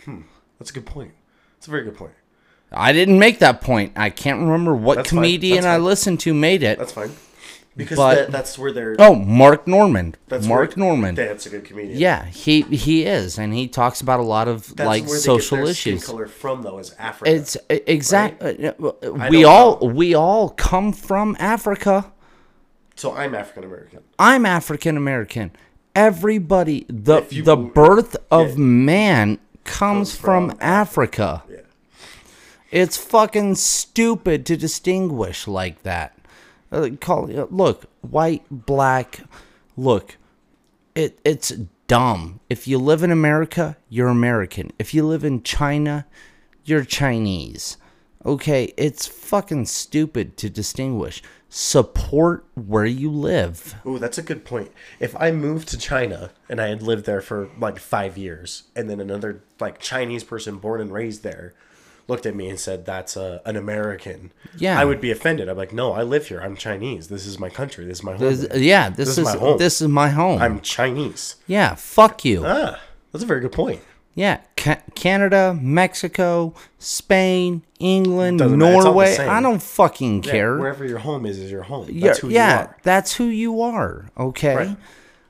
Hmm. 0.04 0.22
That's 0.58 0.70
a 0.70 0.74
good 0.74 0.86
point. 0.86 1.12
That's 1.56 1.66
a 1.66 1.70
very 1.70 1.84
good 1.84 1.96
point. 1.96 2.12
I 2.70 2.92
didn't 2.92 3.18
make 3.18 3.38
that 3.38 3.60
point. 3.60 3.92
I 3.96 4.10
can't 4.10 4.40
remember 4.40 4.74
what 4.74 4.96
That's 4.96 5.08
comedian 5.08 5.64
I 5.64 5.78
listened 5.78 6.20
to 6.20 6.34
made 6.34 6.62
it. 6.62 6.78
That's 6.78 6.92
fine. 6.92 7.10
Because 7.78 7.96
but 7.96 8.14
that, 8.16 8.32
that's 8.32 8.58
where 8.58 8.72
they're. 8.72 8.96
oh, 8.98 9.14
Mark 9.14 9.68
Normand. 9.68 10.18
that's 10.26 10.44
Mark 10.46 10.76
where, 10.76 10.84
Normand. 10.84 11.16
That's 11.16 11.46
a 11.46 11.50
good 11.50 11.64
comedian. 11.64 11.96
Yeah, 11.96 12.24
he 12.24 12.62
he 12.62 13.04
is, 13.04 13.38
and 13.38 13.54
he 13.54 13.68
talks 13.68 14.00
about 14.00 14.18
a 14.18 14.24
lot 14.24 14.48
of 14.48 14.74
that's 14.74 14.84
like 14.86 15.08
social 15.08 15.58
get 15.58 15.64
their 15.64 15.74
skin 15.74 15.92
issues. 15.94 16.06
color 16.06 16.26
from 16.26 16.62
though 16.62 16.78
is 16.78 16.92
Africa. 16.98 17.30
It's 17.30 17.56
exactly 17.70 18.66
uh, 18.68 18.72
I 19.20 19.30
we 19.30 19.44
all 19.44 19.78
know. 19.80 19.86
we 19.94 20.12
all 20.12 20.48
come 20.50 20.92
from 20.92 21.36
Africa. 21.38 22.12
so 22.96 23.14
I'm 23.14 23.32
African 23.36 23.62
American. 23.62 24.00
I'm 24.18 24.44
African 24.44 24.96
American. 24.96 25.52
Everybody, 25.94 26.84
the 26.88 27.24
you- 27.30 27.44
the 27.44 27.56
birth 27.56 28.16
of 28.28 28.50
yeah. 28.50 28.56
man 28.56 29.38
comes 29.62 30.16
from, 30.16 30.50
from 30.50 30.58
Africa. 30.60 31.44
Yeah. 31.48 31.58
It's 32.72 32.96
fucking 32.96 33.54
stupid 33.54 34.44
to 34.46 34.56
distinguish 34.56 35.46
like 35.46 35.84
that. 35.84 36.17
Uh, 36.70 36.90
call 37.00 37.30
uh, 37.36 37.46
look 37.50 37.84
white, 38.02 38.44
black. 38.50 39.20
Look, 39.76 40.16
it 40.94 41.18
it's 41.24 41.50
dumb. 41.86 42.40
If 42.50 42.68
you 42.68 42.78
live 42.78 43.02
in 43.02 43.10
America, 43.10 43.76
you're 43.88 44.08
American. 44.08 44.72
If 44.78 44.92
you 44.94 45.06
live 45.06 45.24
in 45.24 45.42
China, 45.42 46.06
you're 46.64 46.84
Chinese. 46.84 47.76
Okay, 48.26 48.74
it's 48.76 49.06
fucking 49.06 49.66
stupid 49.66 50.36
to 50.38 50.50
distinguish. 50.50 51.22
Support 51.48 52.44
where 52.54 52.84
you 52.84 53.10
live. 53.10 53.76
Ooh, 53.86 53.98
that's 53.98 54.18
a 54.18 54.22
good 54.22 54.44
point. 54.44 54.70
If 55.00 55.16
I 55.16 55.30
moved 55.30 55.68
to 55.68 55.78
China 55.78 56.30
and 56.48 56.60
I 56.60 56.68
had 56.68 56.82
lived 56.82 57.06
there 57.06 57.22
for 57.22 57.48
like 57.58 57.78
five 57.78 58.18
years, 58.18 58.64
and 58.76 58.90
then 58.90 59.00
another 59.00 59.42
like 59.58 59.78
Chinese 59.78 60.24
person 60.24 60.58
born 60.58 60.80
and 60.80 60.92
raised 60.92 61.22
there 61.22 61.54
looked 62.08 62.26
at 62.26 62.34
me 62.34 62.48
and 62.48 62.58
said, 62.58 62.84
"That's 62.86 63.16
a, 63.16 63.40
an 63.44 63.56
American," 63.56 64.32
Yeah. 64.56 64.80
I 64.80 64.84
would 64.84 65.00
be 65.00 65.10
offended. 65.10 65.48
I'm 65.48 65.56
like, 65.56 65.72
"No, 65.72 65.92
I 65.92 66.02
live 66.02 66.26
here. 66.28 66.40
I'm 66.40 66.56
Chinese. 66.56 67.08
This 67.08 67.26
is 67.26 67.38
my 67.38 67.50
country. 67.50 67.84
This 67.84 67.98
is 67.98 68.04
my 68.04 68.12
home. 68.12 68.20
This- 68.20 68.48
yeah, 68.56 68.88
this, 68.90 69.08
is 69.10 69.18
is, 69.18 69.24
my 69.26 69.36
home. 69.36 69.58
this 69.58 69.80
is 69.80 69.88
my 69.88 70.08
home. 70.08 70.40
I'm 70.42 70.60
Chinese." 70.60 71.36
yeah, 71.46 71.74
fuck 71.74 72.24
you. 72.24 72.42
Ah, 72.44 72.80
that's 73.12 73.22
a 73.22 73.26
very 73.26 73.40
good 73.40 73.52
point. 73.52 73.80
Yeah, 74.14 74.40
Ca- 74.56 74.82
Canada, 74.96 75.56
Mexico, 75.62 76.52
Spain, 76.80 77.62
England, 77.78 78.40
Doesn't 78.40 78.58
matter. 78.58 78.74
It's 78.74 78.84
all 78.84 78.92
the 78.94 78.98
Norway. 79.04 79.16
I 79.18 79.40
don't 79.40 79.62
fucking 79.62 80.24
Yeah, 80.24 80.30
care. 80.32 80.58
wherever 80.58 80.84
your 80.84 80.98
home 80.98 81.24
is, 81.24 81.38
is 81.38 81.52
your 81.52 81.62
home. 81.62 81.86
That's 81.86 81.94
yeah, 81.94 82.14
who 82.14 82.28
yeah, 82.30 82.52
you 82.62 82.66
are. 82.66 82.76
that's 82.82 83.14
who 83.14 83.24
you 83.26 83.60
are. 83.62 84.06
Okay, 84.18 84.56
Right. 84.56 84.76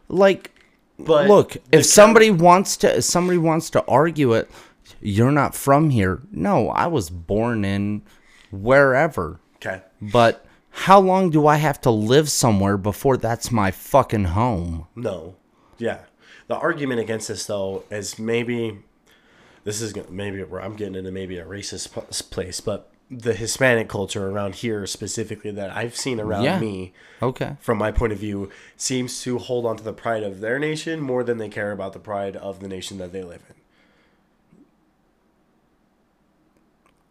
like, 0.09 0.53
But 0.99 1.29
look, 1.29 1.59
if 1.71 1.85
somebody 1.85 2.31
wants 2.31 2.79
to, 2.79 2.97
if 2.97 3.05
somebody 3.05 3.37
wants 3.37 3.69
to 3.71 3.85
argue 3.87 4.33
it, 4.33 4.51
you're 5.01 5.31
not 5.33 5.55
from 5.55 5.91
here. 5.91 6.23
No, 6.31 6.69
I 6.71 6.87
was 6.87 7.11
born 7.11 7.65
in 7.65 8.03
wherever. 8.51 9.41
okay, 9.57 9.83
But 10.01 10.45
how 10.71 11.01
long 11.01 11.31
do 11.31 11.47
I 11.47 11.57
have 11.57 11.81
to 11.83 11.91
live 11.91 12.29
somewhere 12.31 12.77
before 12.77 13.17
that's 13.17 13.51
my 13.51 13.71
fucking 13.71 14.25
home? 14.25 14.87
No. 14.95 15.37
Yeah. 15.79 15.99
The 16.47 16.57
argument 16.57 17.01
against 17.01 17.29
this 17.29 17.47
though 17.47 17.85
is 17.91 18.19
maybe 18.19 18.79
this 19.65 19.81
is 19.83 19.93
gonna- 19.93 20.11
maybe 20.11 20.43
where 20.45 20.63
I'm 20.63 20.77
getting 20.77 20.95
into 20.95 21.11
maybe 21.11 21.39
a 21.39 21.45
racist 21.45 21.91
place, 22.31 22.61
but 22.61 22.91
the 23.11 23.33
Hispanic 23.35 23.89
culture 23.89 24.29
around 24.29 24.57
here 24.57 24.87
specifically 24.87 25.51
that 25.51 25.75
I've 25.75 25.97
seen 25.97 26.21
around 26.21 26.45
Yeah. 26.45 26.59
me 26.61 26.93
Okay. 27.23 27.57
from 27.61 27.79
my 27.79 27.91
point 27.91 28.13
of 28.13 28.19
view 28.19 28.51
seems 28.77 29.23
to 29.23 29.39
hold 29.39 29.65
on 29.67 29.77
to 29.79 29.83
the 29.85 29.93
pride 29.95 30.23
of 30.23 30.41
their 30.41 30.59
nation 30.59 31.01
more 31.01 31.25
than 31.25 31.39
they 31.39 31.49
care 31.49 31.73
about 31.73 31.93
the 31.95 31.99
pride 31.99 32.37
of 32.37 32.61
the 32.61 32.69
nation 32.69 32.99
that 32.99 33.13
they 33.13 33.23
live 33.23 33.41
in. 33.49 33.55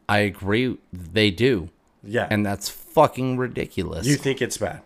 I 0.09 0.19
agree. 0.19 0.77
They 0.93 1.31
do. 1.31 1.69
Yeah. 2.03 2.27
And 2.29 2.45
that's 2.45 2.69
fucking 2.69 3.37
ridiculous. 3.37 4.07
you 4.07 4.15
think 4.15 4.41
it's 4.41 4.57
bad. 4.57 4.81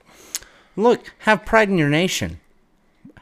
Look, 0.76 1.14
have 1.20 1.46
pride 1.46 1.70
in 1.70 1.78
your 1.78 1.90
nation. 1.90 2.40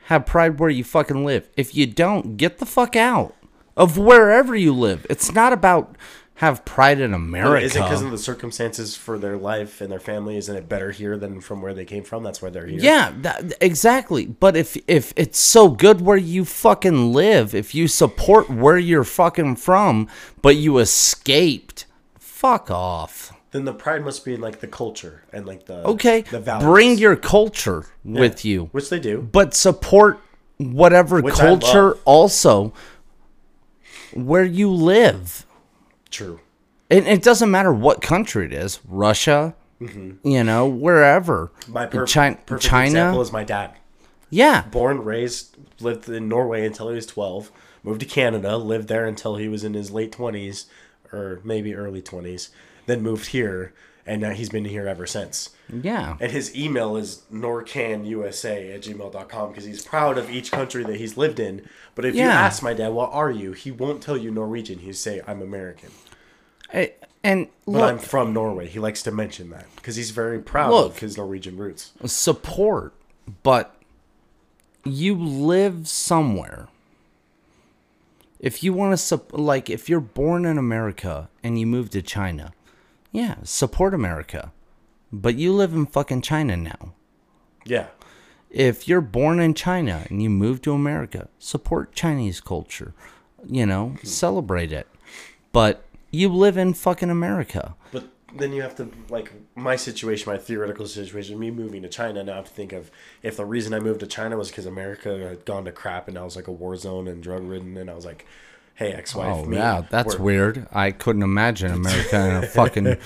Have 0.05 0.25
pride 0.25 0.59
where 0.59 0.69
you 0.69 0.83
fucking 0.83 1.25
live. 1.25 1.49
If 1.57 1.75
you 1.75 1.85
don't, 1.85 2.37
get 2.37 2.59
the 2.59 2.65
fuck 2.65 2.95
out 2.95 3.35
of 3.75 3.97
wherever 3.97 4.55
you 4.55 4.73
live. 4.73 5.05
It's 5.09 5.31
not 5.33 5.53
about 5.53 5.95
have 6.39 6.63
pride 6.63 7.01
in 7.01 7.13
America. 7.13 7.65
Is 7.65 7.75
it 7.75 7.81
because 7.81 8.01
of 8.01 8.11
the 8.11 8.17
circumstances 8.17 8.95
for 8.95 9.19
their 9.19 9.35
life 9.35 9.81
and 9.81 9.91
their 9.91 9.99
family? 9.99 10.37
Isn't 10.37 10.55
it 10.55 10.69
better 10.69 10.91
here 10.91 11.17
than 11.17 11.41
from 11.41 11.61
where 11.61 11.73
they 11.73 11.83
came 11.83 12.05
from? 12.05 12.23
That's 12.23 12.41
why 12.41 12.49
they're 12.49 12.65
here. 12.65 12.79
yeah, 12.79 13.13
that, 13.23 13.53
exactly. 13.59 14.25
But 14.25 14.55
if 14.55 14.77
if 14.87 15.11
it's 15.17 15.37
so 15.37 15.67
good 15.67 15.99
where 15.99 16.17
you 16.17 16.45
fucking 16.45 17.11
live, 17.11 17.53
if 17.53 17.75
you 17.75 17.89
support 17.89 18.49
where 18.49 18.77
you're 18.77 19.03
fucking 19.03 19.57
from, 19.57 20.07
but 20.41 20.55
you 20.55 20.77
escaped, 20.77 21.85
fuck 22.39 22.71
off. 22.71 23.33
Then 23.51 23.65
the 23.65 23.73
pride 23.73 24.03
must 24.05 24.23
be 24.23 24.35
in 24.35 24.41
like 24.41 24.59
the 24.61 24.67
culture 24.67 25.23
and 25.33 25.45
like 25.45 25.65
the 25.65 25.83
Okay, 25.85 26.21
the 26.21 26.39
values. 26.39 26.63
bring 26.65 26.97
your 26.97 27.15
culture 27.15 27.85
Yeah. 28.05 28.19
with 28.21 28.45
you. 28.45 28.69
which 28.71 28.89
they 28.89 28.99
do. 28.99 29.21
but 29.21 29.53
support 29.53 30.19
whatever 30.57 31.19
Which 31.21 31.35
culture 31.35 31.93
also 32.05 32.73
where 34.13 34.43
you 34.45 34.71
live. 34.71 35.45
True. 36.09 36.39
And 36.89 37.07
it 37.07 37.21
doesn't 37.23 37.51
matter 37.51 37.71
what 37.73 38.01
country 38.01 38.45
it 38.45 38.53
is, 38.53 38.79
Russia, 38.87 39.53
you 39.79 40.43
know, 40.43 40.67
wherever. 40.67 41.51
Mm-hmm. 41.61 41.73
My 41.73 41.85
per- 41.85 42.05
China, 42.05 42.37
perfect 42.45 42.69
China, 42.69 42.85
example 42.89 43.21
is 43.21 43.31
my 43.31 43.43
dad. 43.43 43.71
yeah, 44.29 44.63
Born, 44.71 45.03
raised, 45.03 45.55
lived 45.79 46.09
in 46.09 46.27
Norway 46.27 46.65
until 46.65 46.89
he 46.89 46.95
was 46.95 47.05
12. 47.05 47.51
Moved 47.83 47.99
to 48.01 48.05
Canada, 48.05 48.57
lived 48.57 48.87
there 48.89 49.05
until 49.05 49.35
he 49.37 49.47
was 49.47 49.63
in 49.63 49.73
his 49.73 49.89
late 49.91 50.11
20s 50.11 50.65
or 51.11 51.39
maybe 51.43 51.73
early 51.75 52.01
20s. 52.01 52.49
Then 52.85 53.01
moved 53.01 53.27
here, 53.27 53.73
and 54.05 54.21
now 54.21 54.31
he's 54.31 54.49
been 54.49 54.65
here 54.65 54.87
ever 54.87 55.05
since. 55.05 55.51
yeah, 55.71 56.17
And 56.19 56.31
his 56.31 56.55
email 56.55 56.95
is 56.97 57.23
norcanusa 57.31 58.73
at 58.75 58.81
gmail.com 58.81 59.49
because 59.49 59.65
he's 59.65 59.83
proud 59.83 60.17
of 60.17 60.29
each 60.29 60.51
country 60.51 60.83
that 60.83 60.95
he's 60.95 61.17
lived 61.17 61.39
in. 61.39 61.67
But 61.95 62.05
if 62.05 62.15
you 62.15 62.23
ask 62.23 62.63
my 62.63 62.73
dad, 62.73 62.89
what 62.89 63.11
are 63.13 63.29
you? 63.31 63.51
He 63.53 63.69
won't 63.71 64.01
tell 64.01 64.17
you 64.17 64.31
Norwegian. 64.31 64.79
He'll 64.79 64.93
say, 64.93 65.21
I'm 65.27 65.41
American. 65.41 65.91
Eh, 66.73 66.89
and 67.23 67.47
But 67.67 67.83
I'm 67.83 67.99
from 67.99 68.33
Norway. 68.33 68.67
He 68.67 68.79
likes 68.79 69.03
to 69.03 69.11
mention 69.11 69.49
that 69.51 69.65
because 69.75 69.95
he's 69.95 70.11
very 70.11 70.39
proud 70.39 70.71
Look. 70.71 70.91
of 70.93 70.99
his 70.99 71.17
Norwegian 71.17 71.57
roots. 71.57 71.91
support, 72.05 72.93
but 73.43 73.75
you 74.85 75.15
live 75.15 75.87
somewhere. 75.87 76.67
If 78.39 78.63
you 78.63 78.73
want 78.73 78.93
to, 78.93 78.97
sup- 78.97 79.33
like, 79.33 79.69
if 79.69 79.89
you're 79.89 79.99
born 79.99 80.45
in 80.45 80.57
America 80.57 81.29
and 81.43 81.59
you 81.59 81.67
move 81.67 81.89
to 81.91 82.01
China, 82.01 82.53
yeah, 83.11 83.35
support 83.43 83.93
America. 83.93 84.51
But 85.11 85.35
you 85.35 85.53
live 85.53 85.73
in 85.73 85.85
fucking 85.87 86.21
China 86.21 86.55
now. 86.55 86.93
Yeah. 87.65 87.87
if 88.49 88.87
you're 88.87 89.01
born 89.01 89.39
in 89.39 89.53
China 89.53 90.05
and 90.09 90.23
you 90.23 90.29
move 90.29 90.61
to 90.63 90.73
America, 90.73 91.27
support 91.37 91.93
Chinese 91.93 92.41
culture. 92.41 92.93
You 93.45 93.65
know, 93.65 93.89
hmm. 93.89 94.07
celebrate 94.07 94.71
it. 94.71 94.87
But 95.51 95.85
you 96.11 96.29
live 96.29 96.57
in 96.57 96.73
fucking 96.73 97.09
America. 97.09 97.75
But 97.91 98.05
then 98.35 98.53
you 98.53 98.61
have 98.61 98.75
to 98.75 98.89
like 99.09 99.31
my 99.61 99.75
situation, 99.75 100.31
my 100.31 100.37
theoretical 100.37 100.87
situation, 100.87 101.37
me 101.39 101.51
moving 101.51 101.81
to 101.83 101.89
China. 101.89 102.23
Now 102.23 102.33
I 102.33 102.35
have 102.37 102.45
to 102.45 102.51
think 102.51 102.73
of 102.73 102.89
if 103.23 103.37
the 103.37 103.45
reason 103.45 103.73
I 103.73 103.79
moved 103.79 103.99
to 104.01 104.07
China 104.07 104.37
was 104.37 104.49
because 104.49 104.65
America 104.65 105.17
had 105.27 105.45
gone 105.45 105.65
to 105.65 105.71
crap 105.71 106.07
and 106.07 106.17
I 106.17 106.23
was 106.23 106.35
like 106.35 106.47
a 106.47 106.51
war 106.51 106.75
zone 106.75 107.07
and 107.07 107.21
drug 107.23 107.43
ridden, 107.43 107.77
and 107.77 107.89
I 107.89 107.93
was 107.93 108.05
like, 108.05 108.25
"Hey, 108.75 108.91
ex-wife, 108.93 109.27
Oh 109.39 109.45
me, 109.45 109.57
yeah, 109.57 109.83
that's 109.89 110.15
we're- 110.15 110.23
weird. 110.23 110.67
I 110.71 110.91
couldn't 110.91 111.23
imagine 111.23 111.71
America 111.71 112.17
in 112.29 112.35
a 112.43 112.47
fucking 112.47 112.97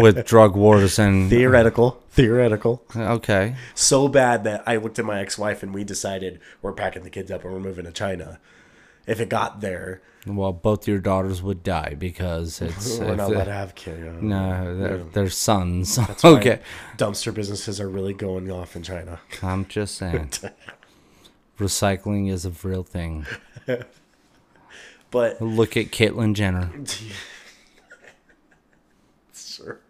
with 0.00 0.24
drug 0.26 0.56
wars 0.56 0.98
and 0.98 1.28
Theoretical, 1.36 2.02
theoretical. 2.10 2.82
okay. 2.96 3.56
So 3.74 4.08
bad 4.08 4.44
that 4.44 4.62
I 4.66 4.76
looked 4.76 4.98
at 4.98 5.04
my 5.04 5.20
ex-wife 5.20 5.62
and 5.62 5.74
we 5.74 5.84
decided 5.84 6.40
we're 6.62 6.72
packing 6.72 7.02
the 7.02 7.10
kids 7.10 7.30
up 7.30 7.44
and 7.44 7.52
we're 7.52 7.60
moving 7.60 7.84
to 7.84 7.92
China. 7.92 8.38
If 9.06 9.20
it 9.20 9.28
got 9.28 9.60
there, 9.60 10.00
Well, 10.26 10.52
both 10.52 10.88
your 10.88 10.98
daughters 10.98 11.42
would 11.42 11.62
die 11.62 11.94
because 11.98 12.60
it's 12.62 12.98
We're 12.98 13.16
not 13.16 13.30
allowed 13.30 13.44
to 13.44 13.52
have 13.52 13.74
kids. 13.74 14.22
no, 14.22 14.76
they're, 14.76 14.98
they're 14.98 15.30
sons. 15.30 15.96
That's 15.96 16.24
okay, 16.24 16.60
dumpster 16.96 17.32
businesses 17.34 17.80
are 17.80 17.88
really 17.88 18.14
going 18.14 18.50
off 18.50 18.76
in 18.76 18.82
China. 18.82 19.20
I'm 19.42 19.66
just 19.66 19.96
saying. 19.96 20.30
Recycling 21.58 22.30
is 22.30 22.44
a 22.44 22.50
real 22.66 22.82
thing. 22.82 23.26
But 25.10 25.40
Look 25.40 25.76
at 25.76 25.86
Caitlyn 25.86 26.34
Jenner. 26.34 26.70
Sure. 29.32 29.80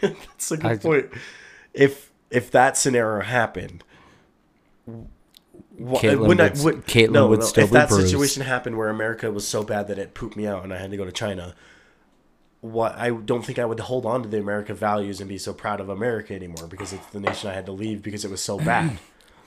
That's 0.00 0.50
a 0.50 0.56
good 0.56 0.66
I- 0.70 0.76
point. 0.76 1.06
If 1.74 2.10
if 2.30 2.50
that 2.52 2.76
scenario 2.76 3.22
happened, 3.24 3.84
wouldn't 5.78 6.40
I- 6.40 6.62
would- 6.62 6.64
would- 6.76 6.86
Caitlyn 6.86 7.28
would 7.28 7.42
still 7.44 7.64
if 7.64 7.70
be 7.70 7.74
that 7.74 7.88
bruised. 7.88 8.08
situation 8.08 8.42
happened 8.42 8.76
where 8.76 8.88
America 8.88 9.30
was 9.30 9.46
so 9.46 9.62
bad 9.62 9.88
that 9.88 9.98
it 9.98 10.14
pooped 10.14 10.36
me 10.36 10.46
out 10.46 10.62
and 10.64 10.72
I 10.72 10.78
had 10.78 10.90
to 10.90 10.96
go 10.96 11.04
to 11.04 11.12
China, 11.12 11.54
what 12.60 12.94
I 12.96 13.10
don't 13.10 13.44
think 13.44 13.58
I 13.58 13.64
would 13.64 13.80
hold 13.80 14.06
on 14.06 14.22
to 14.22 14.28
the 14.28 14.38
America 14.38 14.72
values 14.74 15.20
and 15.20 15.28
be 15.28 15.36
so 15.38 15.52
proud 15.52 15.80
of 15.80 15.88
America 15.88 16.34
anymore 16.34 16.66
because 16.68 16.92
it's 16.92 17.06
the 17.06 17.20
nation 17.20 17.50
I 17.50 17.54
had 17.54 17.66
to 17.66 17.72
leave 17.72 18.02
because 18.02 18.24
it 18.24 18.30
was 18.30 18.40
so 18.40 18.58
bad. 18.58 18.98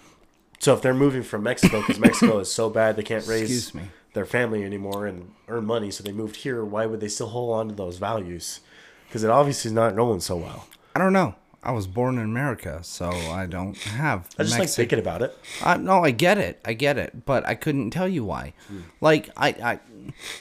so 0.59 0.73
if 0.73 0.81
they're 0.81 0.93
moving 0.93 1.23
from 1.23 1.43
Mexico 1.43 1.79
because 1.81 1.99
Mexico 1.99 2.39
is 2.39 2.51
so 2.51 2.69
bad 2.69 2.95
they 2.95 3.03
can't 3.03 3.25
raise 3.27 3.43
Excuse 3.49 3.73
me. 3.73 3.81
their 4.13 4.25
family 4.25 4.63
anymore 4.63 5.07
and 5.07 5.31
earn 5.47 5.65
money, 5.65 5.89
so 5.91 6.03
they 6.03 6.11
moved 6.11 6.37
here. 6.37 6.63
Why 6.65 6.85
would 6.85 6.99
they 6.99 7.07
still 7.07 7.27
hold 7.29 7.53
on 7.55 7.69
to 7.69 7.73
those 7.75 7.97
values? 7.97 8.59
Because 9.07 9.23
it 9.23 9.29
obviously 9.29 9.69
is 9.69 9.73
not 9.73 9.95
going 9.95 10.19
so 10.19 10.35
well. 10.35 10.67
I 10.95 10.99
don't 10.99 11.13
know. 11.13 11.35
I 11.67 11.71
was 11.71 11.85
born 11.85 12.17
in 12.17 12.23
America, 12.23 12.79
so 12.81 13.09
I 13.09 13.45
don't 13.45 13.77
have. 13.77 14.29
I 14.39 14.43
just 14.43 14.57
like 14.57 14.69
Mexi- 14.69 14.75
thinking 14.77 14.99
about 14.99 15.21
it. 15.21 15.37
I, 15.61 15.75
no, 15.75 16.01
I 16.01 16.11
get 16.11 16.37
it. 16.37 16.61
I 16.63 16.71
get 16.71 16.97
it. 16.97 17.25
But 17.25 17.45
I 17.45 17.55
couldn't 17.55 17.91
tell 17.91 18.07
you 18.07 18.23
why. 18.23 18.53
Hmm. 18.69 18.79
Like, 19.01 19.29
I, 19.35 19.49
I, 19.49 19.79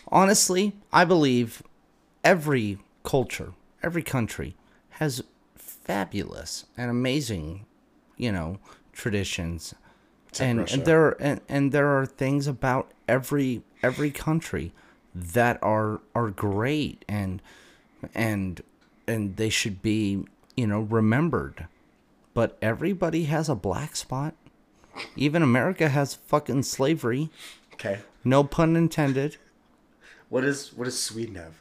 honestly, 0.07 0.75
I 0.93 1.05
believe 1.05 1.65
every 2.23 2.79
culture, 3.03 3.55
every 3.83 4.05
country 4.05 4.55
has 4.91 5.25
fabulous 5.57 6.67
and 6.77 6.93
amazing, 6.93 7.67
you 8.17 8.31
know, 8.31 8.59
traditions. 8.93 9.75
And, 10.39 10.61
Russia. 10.61 10.75
and 10.75 10.85
there 10.85 11.07
are, 11.07 11.17
and, 11.19 11.41
and 11.49 11.73
there 11.73 11.89
are 11.89 12.07
things 12.07 12.47
about 12.47 12.93
every 13.09 13.63
every 13.83 14.13
country 14.13 14.73
that 15.13 15.59
are 15.63 16.01
are 16.15 16.31
great 16.31 17.05
and 17.09 17.41
and 18.15 18.63
and 19.09 19.37
they 19.37 19.49
should 19.49 19.81
be 19.83 20.25
you 20.57 20.67
know 20.67 20.81
remembered 20.81 21.67
but 22.37 22.59
everybody 22.61 23.25
has 23.25 23.49
a 23.49 23.55
black 23.55 23.97
spot. 23.97 24.35
Even 25.17 25.43
America 25.43 25.89
has 25.89 26.13
fucking 26.15 26.65
slavery. 26.65 27.31
Okay. 27.73 28.01
No 28.25 28.45
pun 28.45 28.77
intended. 28.77 29.39
What 30.29 30.45
is 30.45 30.71
what 30.75 30.85
does 30.85 31.01
Sweden 31.01 31.37
have? 31.37 31.55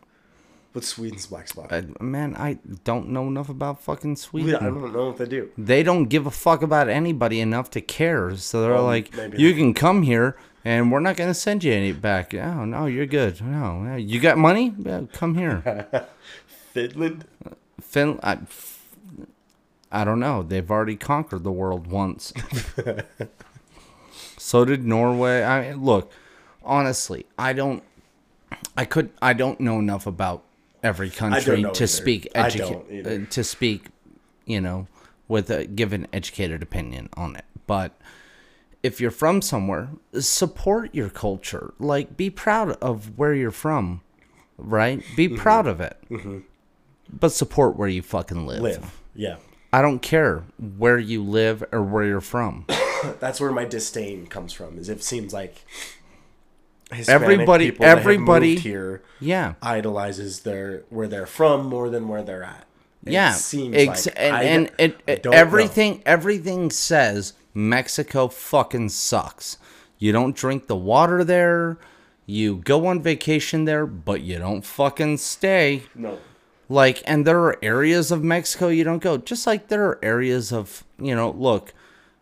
What's 0.74 0.90
Sweden's 0.90 1.28
black 1.28 1.48
spot? 1.48 1.72
Uh, 1.72 1.84
man, 2.02 2.36
I 2.36 2.60
don't 2.84 3.08
know 3.08 3.28
enough 3.28 3.48
about 3.48 3.82
fucking 3.82 4.18
Sweden. 4.18 4.56
I 4.56 4.66
don't 4.66 4.92
know 4.92 5.08
what 5.08 5.18
they 5.18 5.26
do. 5.26 5.50
They 5.58 5.82
don't 5.82 6.10
give 6.10 6.28
a 6.28 6.32
fuck 6.32 6.62
about 6.62 6.90
anybody 6.90 7.40
enough 7.40 7.70
to 7.72 7.80
care. 7.80 8.36
So 8.36 8.62
they're 8.62 8.74
Well, 8.74 8.84
like, 8.84 9.16
you 9.38 9.54
can 9.54 9.74
come 9.74 10.02
here 10.02 10.36
and 10.66 10.92
we're 10.92 11.00
not 11.00 11.16
going 11.16 11.30
to 11.30 11.34
send 11.34 11.64
you 11.64 11.72
any 11.72 11.94
back. 11.94 12.34
Oh, 12.34 12.66
no, 12.66 12.88
you're 12.88 13.06
good. 13.06 13.42
No, 13.42 13.96
you 13.96 14.20
got 14.20 14.38
money? 14.38 14.74
Yeah, 14.78 15.04
come 15.14 15.36
here. 15.36 15.88
Finland. 16.74 17.24
Fin- 17.80 18.20
I, 19.91 20.03
don't 20.03 20.20
know. 20.20 20.44
They've 20.44 20.70
already 20.70 20.95
conquered 20.95 21.44
the 21.44 21.52
world 21.52 21.88
once. 21.88 22.34
so 24.38 24.66
did 24.66 24.84
Norway. 24.86 25.41
I 25.44 25.74
look, 25.74 26.12
honestly, 26.64 27.26
I 27.38 27.53
don't. 27.53 27.84
I 28.78 28.86
could. 28.86 29.10
I 29.22 29.34
don't 29.34 29.60
know 29.60 29.80
enough 29.80 30.06
about 30.07 30.44
every 30.84 31.10
country 31.10 31.62
to 31.64 31.70
either. 31.70 31.88
speak. 31.88 32.32
Educa- 32.34 33.26
uh, 33.26 33.30
to 33.30 33.44
speak, 33.44 33.88
you 34.45 34.62
know, 34.62 34.88
with 35.28 35.49
a 35.49 35.66
given 35.66 36.07
educated 36.14 36.62
opinion 36.62 37.10
on 37.16 37.36
it. 37.36 37.45
But 37.68 37.99
if 38.84 39.02
you're 39.02 39.12
from 39.12 39.41
somewhere, 39.41 39.90
support 40.20 40.94
your 40.94 41.10
culture. 41.10 41.74
Like, 41.80 42.16
be 42.16 42.30
proud 42.30 42.72
of 42.82 43.18
where 43.18 43.34
you're 43.34 43.49
from, 43.52 44.02
right? 44.57 45.03
Be 45.16 45.28
Mm-hmm. 45.30 45.38
proud 45.38 45.68
of 45.68 45.82
it. 45.82 45.98
But 47.12 47.30
support 47.30 47.76
where 47.78 47.88
you 47.88 48.02
fucking 48.02 48.45
live. 48.45 48.62
Live. 48.62 49.02
Yeah. 49.16 49.38
I 49.76 49.82
don't 49.82 50.00
care 50.02 50.44
where 50.78 50.98
you 50.98 51.22
live 51.24 51.64
or 51.72 51.82
where 51.84 52.06
you're 52.06 52.22
from. 52.22 52.66
That's 53.20 53.42
where 53.42 53.52
my 53.52 53.66
disdain 53.66 54.26
comes 54.28 54.54
from. 54.54 54.78
Is 54.78 54.88
it 54.90 55.04
seems 55.04 55.34
like 55.34 55.66
Hispanic 56.92 57.22
Everybody- 57.22 57.66
people 57.72 57.84
that 57.84 57.90
have 57.90 57.98
everybody- 58.00 58.56
here 58.56 59.02
Yeah. 59.20 59.54
idolizes 59.62 60.42
their 60.42 60.84
where 60.90 61.08
they're 61.08 61.26
from 61.26 61.66
more 61.66 61.90
than 61.90 62.08
where 62.08 62.24
they're 62.24 62.44
at. 62.44 62.66
It 63.06 63.14
yeah. 63.14 63.32
seems 63.34 63.76
Ex- 63.76 64.06
like 64.08 64.16
and 64.18 64.36
I- 64.36 64.44
and 64.44 64.72
it, 64.78 65.24
don't 65.24 65.34
know. 65.34 65.38
everything 65.38 66.02
everything 66.06 66.72
says 66.72 67.34
Mexico 67.54 68.28
fucking 68.30 68.90
sucks. 68.90 69.58
You 70.00 70.12
don't 70.12 70.36
drink 70.36 70.68
the 70.68 70.76
water 70.76 71.24
there. 71.24 71.78
You 72.26 72.58
go 72.58 72.88
on 72.88 73.02
vacation 73.02 73.66
there, 73.66 73.86
but 73.86 74.22
you 74.22 74.40
don't 74.40 74.66
fucking 74.66 75.18
stay. 75.18 75.84
No. 75.94 76.18
Like, 76.68 77.04
and 77.06 77.26
there 77.28 77.40
are 77.42 77.58
areas 77.62 78.12
of 78.12 78.24
Mexico 78.24 78.70
you 78.70 78.84
don't 78.84 79.02
go. 79.02 79.18
Just 79.18 79.46
like 79.46 79.68
there 79.68 79.86
are 79.86 80.00
areas 80.02 80.52
of, 80.52 80.84
you 81.00 81.16
know, 81.16 81.32
look, 81.32 81.74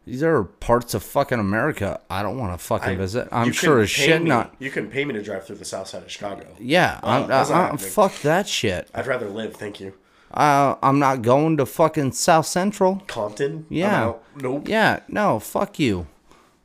there 0.05 0.35
are 0.35 0.43
parts 0.43 0.93
of 0.93 1.01
fucking 1.01 1.39
America 1.39 2.01
I 2.09 2.23
don't 2.23 2.37
want 2.37 2.59
to 2.59 2.63
fucking 2.63 2.89
I- 2.89 2.95
visit. 2.95 3.29
I'm 3.31 3.51
sure 3.53 3.79
as 3.79 3.89
shit 3.89 4.21
me- 4.21 4.29
not. 4.29 4.53
You 4.59 4.69
couldn't 4.69 4.91
pay 4.91 5.05
me 5.05 5.13
to 5.13 5.23
drive 5.23 5.45
through 5.45 5.57
the 5.57 5.65
south 5.65 5.87
side 5.87 6.03
of 6.03 6.11
Chicago. 6.11 6.45
Yeah, 6.59 6.99
uh, 7.01 7.07
I'm, 7.07 7.27
that's 7.27 7.49
uh, 7.49 7.53
not 7.53 7.63
uh, 7.63 7.71
I, 7.71 7.73
I, 7.73 7.77
fuck 7.77 8.21
that 8.21 8.47
shit. 8.47 8.89
I'd 8.93 9.07
rather 9.07 9.29
live, 9.29 9.55
thank 9.55 9.79
you. 9.79 9.93
Uh, 10.33 10.75
I'm 10.81 10.99
not 10.99 11.21
going 11.21 11.57
to 11.57 11.65
fucking 11.65 12.13
South 12.13 12.47
Central. 12.47 13.03
Compton? 13.07 13.65
Yeah. 13.69 14.13
Nope. 14.35 14.67
Yeah, 14.67 15.01
no, 15.07 15.39
fuck 15.39 15.77
you. 15.79 16.07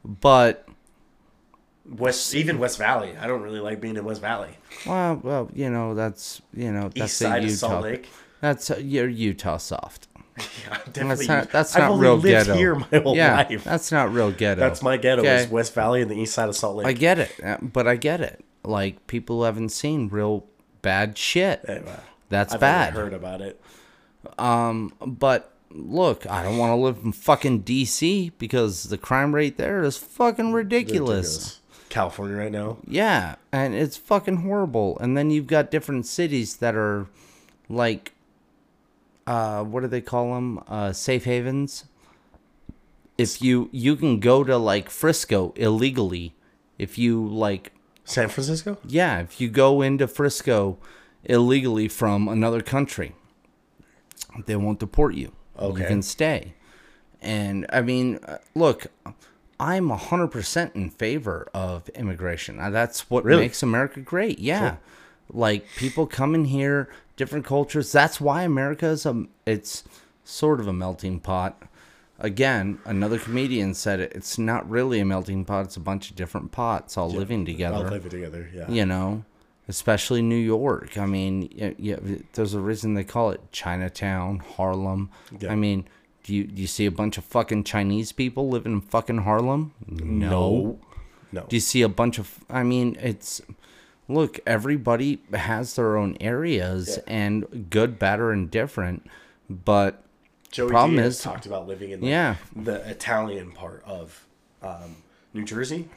But 0.04 0.66
West 1.96 2.34
even 2.34 2.58
West 2.58 2.78
Valley. 2.78 3.14
I 3.20 3.26
don't 3.26 3.42
really 3.42 3.60
like 3.60 3.80
being 3.80 3.96
in 3.96 4.04
West 4.04 4.20
Valley. 4.20 4.50
well, 4.86 5.20
well, 5.22 5.50
you 5.54 5.70
know 5.70 5.94
that's 5.94 6.42
you 6.54 6.70
know 6.72 6.90
that's 6.94 7.12
East 7.12 7.18
side 7.18 7.44
of 7.44 7.50
Salt 7.50 7.84
Lake. 7.84 8.08
That's 8.40 8.70
a, 8.70 8.82
you're 8.82 9.08
Utah 9.08 9.56
soft. 9.58 10.06
Yeah, 10.64 10.78
definitely. 10.92 11.26
That's 11.26 11.28
not 11.28 11.50
that's 11.50 11.74
I've 11.76 11.82
not 11.82 11.90
only 11.92 12.02
real 12.02 12.14
lived 12.16 12.46
ghetto. 12.46 12.54
here 12.54 12.74
my 12.76 12.86
whole 13.02 13.16
yeah, 13.16 13.36
life. 13.38 13.64
that's 13.64 13.90
not 13.90 14.12
real 14.12 14.30
ghetto. 14.30 14.60
That's 14.60 14.82
my 14.82 14.96
ghetto 14.96 15.22
Okay. 15.22 15.42
is 15.42 15.48
West 15.50 15.74
Valley 15.74 16.00
and 16.00 16.08
the 16.08 16.14
east 16.14 16.32
side 16.34 16.48
of 16.48 16.54
Salt 16.54 16.76
Lake. 16.76 16.86
I 16.86 16.92
get 16.92 17.18
it, 17.18 17.32
uh, 17.44 17.56
but 17.60 17.88
I 17.88 17.96
get 17.96 18.20
it. 18.20 18.44
Like 18.62 19.06
people 19.08 19.42
haven't 19.44 19.70
seen 19.70 20.08
real 20.08 20.46
bad 20.80 21.18
shit. 21.18 21.64
Eh, 21.66 21.80
well, 21.84 22.00
That's 22.28 22.54
I've 22.54 22.60
bad. 22.60 22.92
heard 22.92 23.14
about 23.14 23.40
it. 23.40 23.60
Um, 24.38 24.92
But 25.04 25.52
look, 25.70 26.24
I 26.30 26.42
don't 26.44 26.58
want 26.58 26.70
to 26.70 26.76
live 26.76 26.98
in 27.02 27.10
fucking 27.12 27.62
DC 27.64 28.30
because 28.38 28.84
the 28.84 28.98
crime 28.98 29.34
rate 29.34 29.56
there 29.56 29.82
is 29.82 29.96
fucking 29.96 30.52
ridiculous. 30.52 31.00
Ridiculous. 31.08 31.57
California 31.88 32.36
right 32.36 32.52
now. 32.52 32.78
Yeah, 32.86 33.36
and 33.52 33.74
it's 33.74 33.96
fucking 33.96 34.38
horrible. 34.38 34.98
And 34.98 35.16
then 35.16 35.30
you've 35.30 35.46
got 35.46 35.70
different 35.70 36.06
cities 36.06 36.56
that 36.56 36.74
are 36.74 37.06
like 37.68 38.12
uh 39.26 39.62
what 39.64 39.80
do 39.80 39.88
they 39.88 40.00
call 40.00 40.34
them? 40.34 40.62
Uh 40.68 40.92
safe 40.92 41.24
havens. 41.24 41.84
If 43.16 43.42
you 43.42 43.68
you 43.72 43.96
can 43.96 44.20
go 44.20 44.44
to 44.44 44.56
like 44.56 44.90
Frisco 44.90 45.52
illegally 45.56 46.34
if 46.78 46.96
you 46.98 47.26
like 47.26 47.72
San 48.04 48.28
Francisco? 48.28 48.78
yeah, 48.86 49.20
if 49.20 49.40
you 49.40 49.48
go 49.48 49.82
into 49.82 50.06
Frisco 50.08 50.78
illegally 51.24 51.88
from 51.88 52.28
another 52.28 52.62
country, 52.62 53.14
they 54.46 54.56
won't 54.56 54.78
deport 54.78 55.14
you. 55.14 55.32
Okay, 55.58 55.82
You 55.82 55.86
can 55.88 56.02
stay. 56.02 56.54
And 57.20 57.66
I 57.70 57.80
mean, 57.82 58.20
uh, 58.26 58.38
look, 58.54 58.86
I'm 59.60 59.88
100% 59.90 60.74
in 60.74 60.90
favor 60.90 61.48
of 61.52 61.88
immigration. 61.90 62.56
That's 62.58 63.10
what 63.10 63.24
Really? 63.24 63.42
makes 63.42 63.62
America 63.62 64.00
great. 64.00 64.38
Yeah. 64.38 64.76
Like 65.30 65.66
people 65.76 66.06
come 66.06 66.34
in 66.34 66.46
here, 66.46 66.88
different 67.16 67.44
cultures. 67.44 67.90
That's 67.92 68.20
why 68.20 68.42
America 68.44 68.86
is 68.86 69.04
a 69.04 69.24
it's 69.46 69.84
sort 70.24 70.60
of 70.60 70.66
a 70.68 70.72
melting 70.72 71.20
pot. 71.20 71.60
Again, 72.20 72.78
another 72.84 73.18
comedian 73.18 73.74
said 73.74 74.00
it. 74.00 74.12
It's 74.14 74.38
not 74.38 74.68
really 74.68 75.00
a 75.00 75.04
melting 75.04 75.44
pot. 75.44 75.66
It's 75.66 75.76
a 75.76 75.80
bunch 75.80 76.10
of 76.10 76.16
different 76.16 76.50
pots 76.50 76.96
all 76.96 77.10
living 77.10 77.44
together 77.44 77.76
I'll 77.76 77.82
live 77.90 78.06
it 78.06 78.10
together. 78.10 78.48
Yeah. 78.54 78.68
you 78.70 78.84
know, 78.86 79.24
especially 79.68 80.22
New 80.22 80.34
York. 80.36 80.96
I 80.98 81.06
mean, 81.06 81.48
y- 81.56 81.74
yeah, 81.78 81.96
there's 82.32 82.54
a 82.54 82.60
reason 82.60 82.94
they 82.94 83.04
call 83.04 83.30
it 83.30 83.40
Chinatown, 83.52 84.38
Harlem. 84.38 85.10
Yeah. 85.38 85.52
I 85.52 85.54
mean, 85.56 85.86
do 86.28 86.34
you 86.34 86.44
do 86.44 86.60
you 86.60 86.66
see 86.68 86.84
a 86.84 86.90
bunch 86.90 87.16
of 87.16 87.24
fucking 87.24 87.64
Chinese 87.64 88.12
people 88.12 88.50
living 88.50 88.72
in 88.72 88.80
fucking 88.82 89.18
Harlem? 89.22 89.72
No. 89.88 90.78
No. 91.32 91.46
Do 91.48 91.56
you 91.56 91.60
see 91.60 91.80
a 91.80 91.88
bunch 91.88 92.18
of? 92.18 92.44
I 92.50 92.62
mean, 92.64 92.98
it's 93.00 93.40
look. 94.08 94.38
Everybody 94.46 95.20
has 95.32 95.74
their 95.76 95.96
own 95.96 96.18
areas, 96.20 96.98
Yeah. 96.98 97.02
and 97.14 97.66
good, 97.70 97.98
bad, 97.98 98.20
or 98.20 98.30
indifferent. 98.30 99.06
But 99.48 100.02
Joey 100.50 100.68
problem 100.68 100.96
Diaz 100.96 101.16
is- 101.16 101.22
talked 101.22 101.46
about 101.46 101.66
living 101.66 101.92
in 101.92 102.00
the, 102.02 102.06
Yeah. 102.08 102.36
the 102.54 102.86
Italian 102.88 103.52
part 103.52 103.82
of 103.86 104.26
um, 104.62 104.96
New 105.32 105.44
Jersey. 105.44 105.88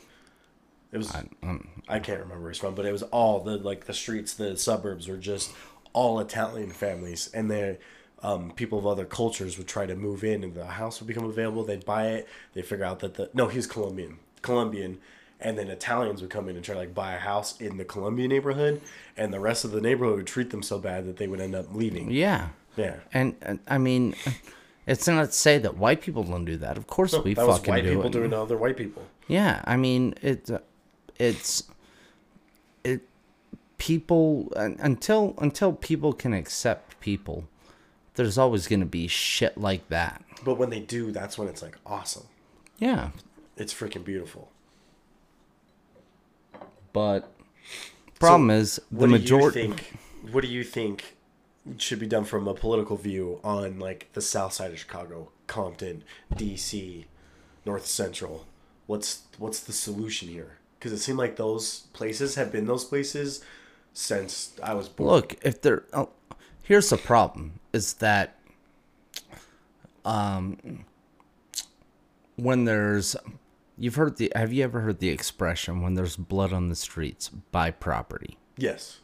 It 0.93 0.97
was 0.97 1.13
um, 1.43 1.67
I 1.89 1.99
can't 1.99 2.19
remember 2.21 2.43
where 2.43 2.51
it's 2.51 2.59
from, 2.59 2.73
but 2.75 2.85
it 2.85 2.93
was 2.93 3.03
all 3.03 3.41
the 3.41 3.57
like 3.57 3.83
the 3.85 3.93
streets, 3.93 4.33
the 4.33 4.55
suburbs 4.55 5.09
were 5.09 5.17
just 5.17 5.51
all 5.91 6.21
Italian 6.21 6.71
families, 6.71 7.29
and 7.33 7.51
they 7.51 7.79
um, 8.23 8.51
people 8.51 8.77
of 8.79 8.85
other 8.85 9.05
cultures 9.05 9.57
would 9.57 9.67
try 9.67 9.85
to 9.85 9.95
move 9.95 10.23
in, 10.23 10.43
and 10.43 10.53
the 10.53 10.65
house 10.65 10.99
would 10.99 11.07
become 11.07 11.25
available. 11.25 11.63
They'd 11.63 11.85
buy 11.85 12.07
it. 12.09 12.27
They 12.53 12.61
figure 12.61 12.85
out 12.85 12.99
that 12.99 13.15
the 13.15 13.29
no, 13.33 13.47
he's 13.47 13.67
Colombian, 13.67 14.19
Colombian, 14.41 14.99
and 15.39 15.57
then 15.57 15.67
Italians 15.69 16.21
would 16.21 16.29
come 16.29 16.47
in 16.49 16.55
and 16.55 16.63
try 16.63 16.73
to 16.75 16.79
like 16.79 16.93
buy 16.93 17.13
a 17.13 17.19
house 17.19 17.59
in 17.59 17.77
the 17.77 17.85
Colombian 17.85 18.29
neighborhood, 18.29 18.81
and 19.17 19.33
the 19.33 19.39
rest 19.39 19.65
of 19.65 19.71
the 19.71 19.81
neighborhood 19.81 20.17
would 20.17 20.27
treat 20.27 20.49
them 20.51 20.61
so 20.63 20.77
bad 20.77 21.05
that 21.07 21.17
they 21.17 21.27
would 21.27 21.41
end 21.41 21.55
up 21.55 21.73
leaving. 21.73 22.11
yeah, 22.11 22.49
Yeah. 22.77 22.97
and, 23.13 23.35
and 23.41 23.59
I 23.67 23.77
mean, 23.79 24.13
it's 24.85 25.07
not 25.07 25.25
to 25.25 25.31
say 25.31 25.57
that 25.57 25.77
white 25.77 26.01
people 26.01 26.23
don't 26.23 26.45
do 26.45 26.57
that. 26.57 26.77
Of 26.77 26.85
course, 26.87 27.13
we 27.23 27.33
that 27.33 27.47
was 27.47 27.59
white 27.65 27.83
do 27.83 27.89
people 27.95 28.05
it. 28.07 28.11
doing 28.11 28.29
to 28.31 28.39
other 28.41 28.57
white 28.57 28.77
people. 28.77 29.03
Yeah, 29.27 29.61
I 29.65 29.77
mean 29.77 30.13
it. 30.21 30.49
uh, 30.51 30.59
It's 31.17 31.63
it. 32.83 33.01
People 33.77 34.51
until 34.55 35.33
until 35.39 35.73
people 35.73 36.13
can 36.13 36.33
accept 36.33 36.99
people, 36.99 37.45
there's 38.23 38.37
always 38.37 38.67
gonna 38.67 38.85
be 38.85 39.07
shit 39.07 39.57
like 39.57 39.87
that. 39.89 40.23
But 40.43 40.55
when 40.57 40.69
they 40.69 40.79
do, 40.79 41.11
that's 41.11 41.37
when 41.37 41.47
it's 41.47 41.61
like 41.61 41.77
awesome. 41.85 42.23
Yeah, 42.79 43.09
It's 43.57 43.73
freaking 43.73 44.03
beautiful. 44.03 44.51
but 46.93 47.31
problem 48.19 48.49
is 48.49 48.79
the 48.91 49.07
majority. 49.07 49.61
Think, 49.67 49.97
what 50.31 50.41
do 50.41 50.47
you 50.47 50.63
think 50.63 51.15
should 51.77 51.99
be 51.99 52.07
done 52.07 52.23
from 52.23 52.47
a 52.47 52.53
political 52.53 52.97
view 52.97 53.39
on 53.43 53.79
like 53.79 54.09
the 54.13 54.21
south 54.21 54.53
side 54.53 54.71
of 54.71 54.79
Chicago, 54.79 55.29
Compton, 55.47 56.03
DC, 56.33 57.05
North 57.65 57.85
Central. 57.85 58.45
What's 58.87 59.23
what's 59.37 59.59
the 59.59 59.73
solution 59.73 60.27
here? 60.29 60.57
Because 60.77 60.91
it 60.91 60.97
seemed 60.99 61.19
like 61.19 61.35
those 61.35 61.81
places 61.93 62.35
have 62.35 62.51
been 62.51 62.65
those 62.65 62.83
places 62.83 63.43
since 63.93 64.53
I 64.63 64.73
was 64.73 64.89
born. 64.89 65.09
Look, 65.11 65.35
if 65.43 65.61
there, 65.61 65.83
oh, 65.93 66.09
here's 66.63 66.89
the 66.89 66.97
problem: 66.97 67.59
is 67.73 67.93
that, 67.95 68.37
um, 70.05 70.85
when 72.35 72.65
there's, 72.65 73.15
you've 73.77 73.95
heard 73.95 74.17
the, 74.17 74.31
have 74.35 74.51
you 74.51 74.63
ever 74.63 74.81
heard 74.81 74.99
the 74.99 75.09
expression 75.09 75.81
when 75.81 75.93
there's 75.93 76.15
blood 76.17 76.51
on 76.53 76.69
the 76.69 76.75
streets, 76.75 77.29
buy 77.29 77.71
property, 77.71 78.37
Yes. 78.57 78.99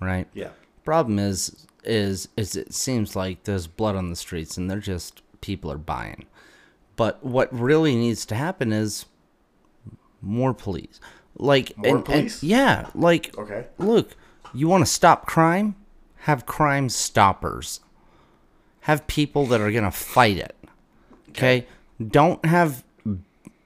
right? 0.00 0.26
Yeah. 0.34 0.50
Problem 0.84 1.18
is, 1.18 1.66
is, 1.84 2.28
is 2.36 2.56
it 2.56 2.72
seems 2.74 3.14
like 3.14 3.44
there's 3.44 3.66
blood 3.66 3.94
on 3.96 4.10
the 4.10 4.16
streets 4.16 4.56
and 4.56 4.70
they're 4.70 4.80
just 4.80 5.22
people 5.40 5.70
are 5.70 5.78
buying, 5.78 6.26
but 6.96 7.22
what 7.24 7.52
really 7.52 7.94
needs 7.94 8.24
to 8.26 8.34
happen 8.34 8.72
is 8.72 9.06
more 10.20 10.52
police, 10.54 10.98
like 11.36 11.76
More 11.76 11.86
and- 11.88 11.96
and- 11.96 12.04
police? 12.04 12.42
yeah, 12.42 12.88
like 12.94 13.36
Okay. 13.38 13.66
look, 13.78 14.16
you 14.54 14.66
want 14.66 14.84
to 14.84 14.90
stop 14.90 15.26
crime? 15.26 15.76
Have 16.22 16.46
crime 16.46 16.88
stoppers. 16.88 17.80
Have 18.88 19.06
people 19.06 19.46
that 19.46 19.60
are 19.60 19.70
going 19.70 19.84
to 19.84 19.90
fight 19.90 20.38
it. 20.38 20.56
Okay? 21.28 21.66
Don't 22.04 22.44
have 22.44 22.82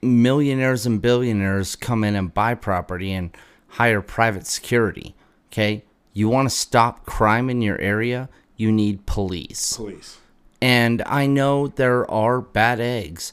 millionaires 0.02 0.84
and 0.84 1.00
billionaires 1.00 1.76
come 1.76 2.02
in 2.02 2.16
and 2.16 2.34
buy 2.34 2.54
property 2.54 3.12
and 3.12 3.30
hire 3.68 4.02
private 4.02 4.46
security. 4.46 5.14
Okay? 5.50 5.84
You 6.12 6.28
want 6.28 6.50
to 6.50 6.54
stop 6.54 7.06
crime 7.06 7.48
in 7.48 7.62
your 7.62 7.80
area? 7.80 8.28
You 8.56 8.72
need 8.72 9.06
police. 9.06 9.76
Police. 9.76 10.18
And 10.60 11.02
I 11.06 11.26
know 11.26 11.68
there 11.68 12.08
are 12.10 12.40
bad 12.40 12.80
eggs. 12.80 13.32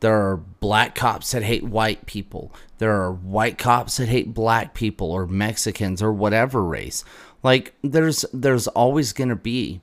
There 0.00 0.14
are 0.14 0.36
black 0.36 0.94
cops 0.94 1.32
that 1.32 1.42
hate 1.42 1.64
white 1.64 2.06
people. 2.06 2.52
There 2.78 2.92
are 3.02 3.12
white 3.12 3.58
cops 3.58 3.96
that 3.96 4.08
hate 4.08 4.32
black 4.32 4.74
people 4.74 5.10
or 5.10 5.26
Mexicans 5.26 6.02
or 6.02 6.12
whatever 6.12 6.62
race. 6.62 7.04
Like 7.42 7.74
there's 7.82 8.24
there's 8.32 8.66
always 8.68 9.12
going 9.12 9.28
to 9.28 9.36
be 9.36 9.80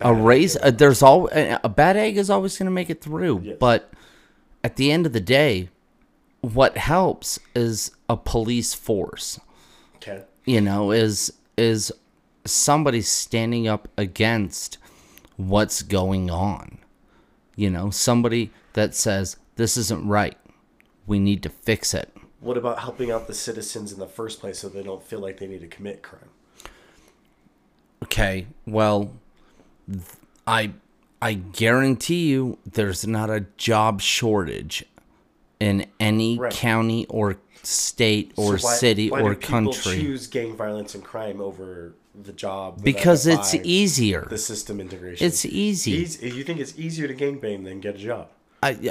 a 0.00 0.12
race 0.12 0.56
uh, 0.62 0.70
there's 0.70 1.02
all 1.02 1.28
a 1.32 1.68
bad 1.68 1.96
egg 1.96 2.16
is 2.16 2.28
always 2.30 2.58
going 2.58 2.66
to 2.66 2.72
make 2.72 2.90
it 2.90 3.00
through. 3.00 3.40
Yes. 3.42 3.56
But 3.60 3.92
at 4.64 4.76
the 4.76 4.90
end 4.90 5.06
of 5.06 5.12
the 5.12 5.20
day, 5.20 5.68
what 6.40 6.76
helps 6.76 7.38
is 7.54 7.90
a 8.08 8.16
police 8.16 8.74
force 8.74 9.40
Okay. 9.96 10.22
you 10.44 10.60
know 10.60 10.90
is 10.92 11.32
is 11.56 11.92
somebody 12.44 13.00
standing 13.02 13.66
up 13.66 13.88
against 13.96 14.78
what's 15.36 15.82
going 15.82 16.30
on 16.30 16.78
you 17.56 17.68
know 17.68 17.90
somebody 17.90 18.50
that 18.74 18.94
says 18.94 19.36
this 19.56 19.76
isn't 19.76 20.06
right 20.06 20.36
we 21.06 21.18
need 21.18 21.42
to 21.42 21.48
fix 21.48 21.92
it 21.94 22.12
What 22.40 22.56
about 22.56 22.78
helping 22.80 23.10
out 23.10 23.26
the 23.26 23.34
citizens 23.34 23.92
in 23.92 23.98
the 23.98 24.06
first 24.06 24.38
place 24.38 24.60
so 24.60 24.68
they 24.68 24.82
don't 24.84 25.02
feel 25.02 25.18
like 25.18 25.38
they 25.38 25.48
need 25.48 25.62
to 25.62 25.66
commit 25.68 26.02
crime? 26.02 26.28
okay 28.04 28.46
well 28.66 29.10
i 30.46 30.72
i 31.22 31.34
guarantee 31.34 32.26
you 32.28 32.58
there's 32.70 33.06
not 33.06 33.30
a 33.30 33.40
job 33.56 34.00
shortage 34.00 34.84
in 35.60 35.86
any 35.98 36.38
Right. 36.38 36.52
county 36.52 37.06
or 37.08 37.36
state 37.62 38.32
or 38.36 38.58
So 38.58 38.66
why- 38.66 38.74
city 38.76 39.10
why 39.10 39.22
or 39.22 39.34
country 39.34 40.00
choose 40.00 40.26
gang 40.26 40.56
violence 40.56 40.94
and 40.94 41.02
crime 41.02 41.40
over 41.40 41.94
the 42.14 42.32
job? 42.32 42.82
because 42.82 43.26
it's 43.26 43.54
easier 43.54 44.26
The 44.30 44.38
system 44.38 44.80
integration. 44.80 45.26
it's 45.26 45.44
easy 45.44 45.92
Easy- 45.92 46.30
You 46.30 46.44
think 46.44 46.60
it's 46.60 46.78
easier 46.78 47.08
to 47.08 47.14
gangbang 47.14 47.64
than 47.64 47.80
get 47.80 47.94
a 47.94 47.98
job? 47.98 48.28
I, 48.62 48.90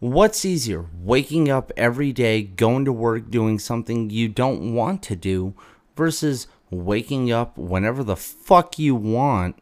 what's 0.00 0.44
easier, 0.44 0.86
waking 1.02 1.48
up 1.50 1.70
every 1.76 2.12
day, 2.12 2.42
going 2.42 2.84
to 2.86 2.92
work, 2.92 3.30
doing 3.30 3.58
something 3.58 4.10
you 4.10 4.28
don't 4.28 4.74
want 4.74 5.02
to 5.04 5.16
do, 5.16 5.54
versus 5.96 6.46
waking 6.72 7.30
up 7.30 7.56
whenever 7.56 8.02
the 8.02 8.16
fuck 8.16 8.78
you 8.78 8.94
want 8.94 9.56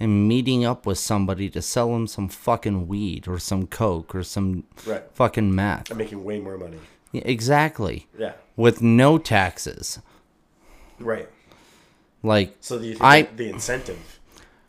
and 0.00 0.26
meeting 0.26 0.64
up 0.64 0.86
with 0.86 0.98
somebody 0.98 1.48
to 1.50 1.60
sell 1.62 1.92
them 1.92 2.06
some 2.06 2.28
fucking 2.28 2.88
weed 2.88 3.28
or 3.28 3.38
some 3.38 3.66
coke 3.66 4.14
or 4.14 4.22
some 4.22 4.64
Right. 4.86 5.02
fucking 5.12 5.54
meth? 5.54 5.90
I'm 5.90 5.98
making 5.98 6.24
way 6.24 6.40
more 6.40 6.56
money. 6.58 6.78
Yeah, 7.12 7.22
exactly. 7.24 8.06
Yeah. 8.18 8.32
With 8.56 8.80
no 8.82 9.18
taxes. 9.18 10.00
Right. 10.98 11.28
Like 12.22 12.56
So 12.60 12.78
do 12.78 12.84
you 12.86 12.92
think 12.92 13.02
I- 13.04 13.22
the 13.22 13.48
incentive? 13.50 14.20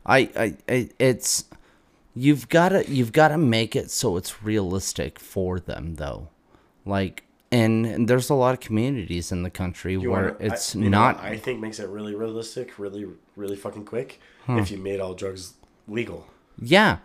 I, 0.06 0.18
I, 0.36 0.58
I 0.68 0.90
it's 1.00 1.46
you've 2.16 2.50
got 2.50 2.70
to 2.70 2.90
you've 2.92 3.14
got 3.14 3.30
to 3.30 3.38
make 3.38 3.76
it 3.76 3.90
so 3.90 4.18
it's 4.18 4.44
realistic 4.44 5.18
for 5.20 5.60
them 5.60 5.96
though 5.96 6.28
like 6.86 7.24
and, 7.54 8.08
there's 8.10 8.30
a 8.30 8.34
lot 8.34 8.54
of 8.54 8.60
communities 8.60 9.32
in 9.32 9.44
the 9.44 9.50
country 9.50 9.94
You 9.94 10.10
where 10.12 10.32
wanna- 10.34 10.36
it's 10.40 10.76
I, 10.76 10.80
not 10.80 11.20
I 11.20 11.38
think 11.38 11.60
makes 11.62 11.80
it 11.80 11.88
really 11.90 12.16
realistic, 12.16 12.78
really, 12.80 13.06
really 13.36 13.56
fucking 13.56 13.86
quick. 13.86 14.20
Hmm. 14.46 14.58
If 14.58 14.72
you 14.72 14.78
made 14.78 15.00
all 15.00 15.14
drugs 15.14 15.54
legal, 15.88 16.28
yeah 16.60 16.98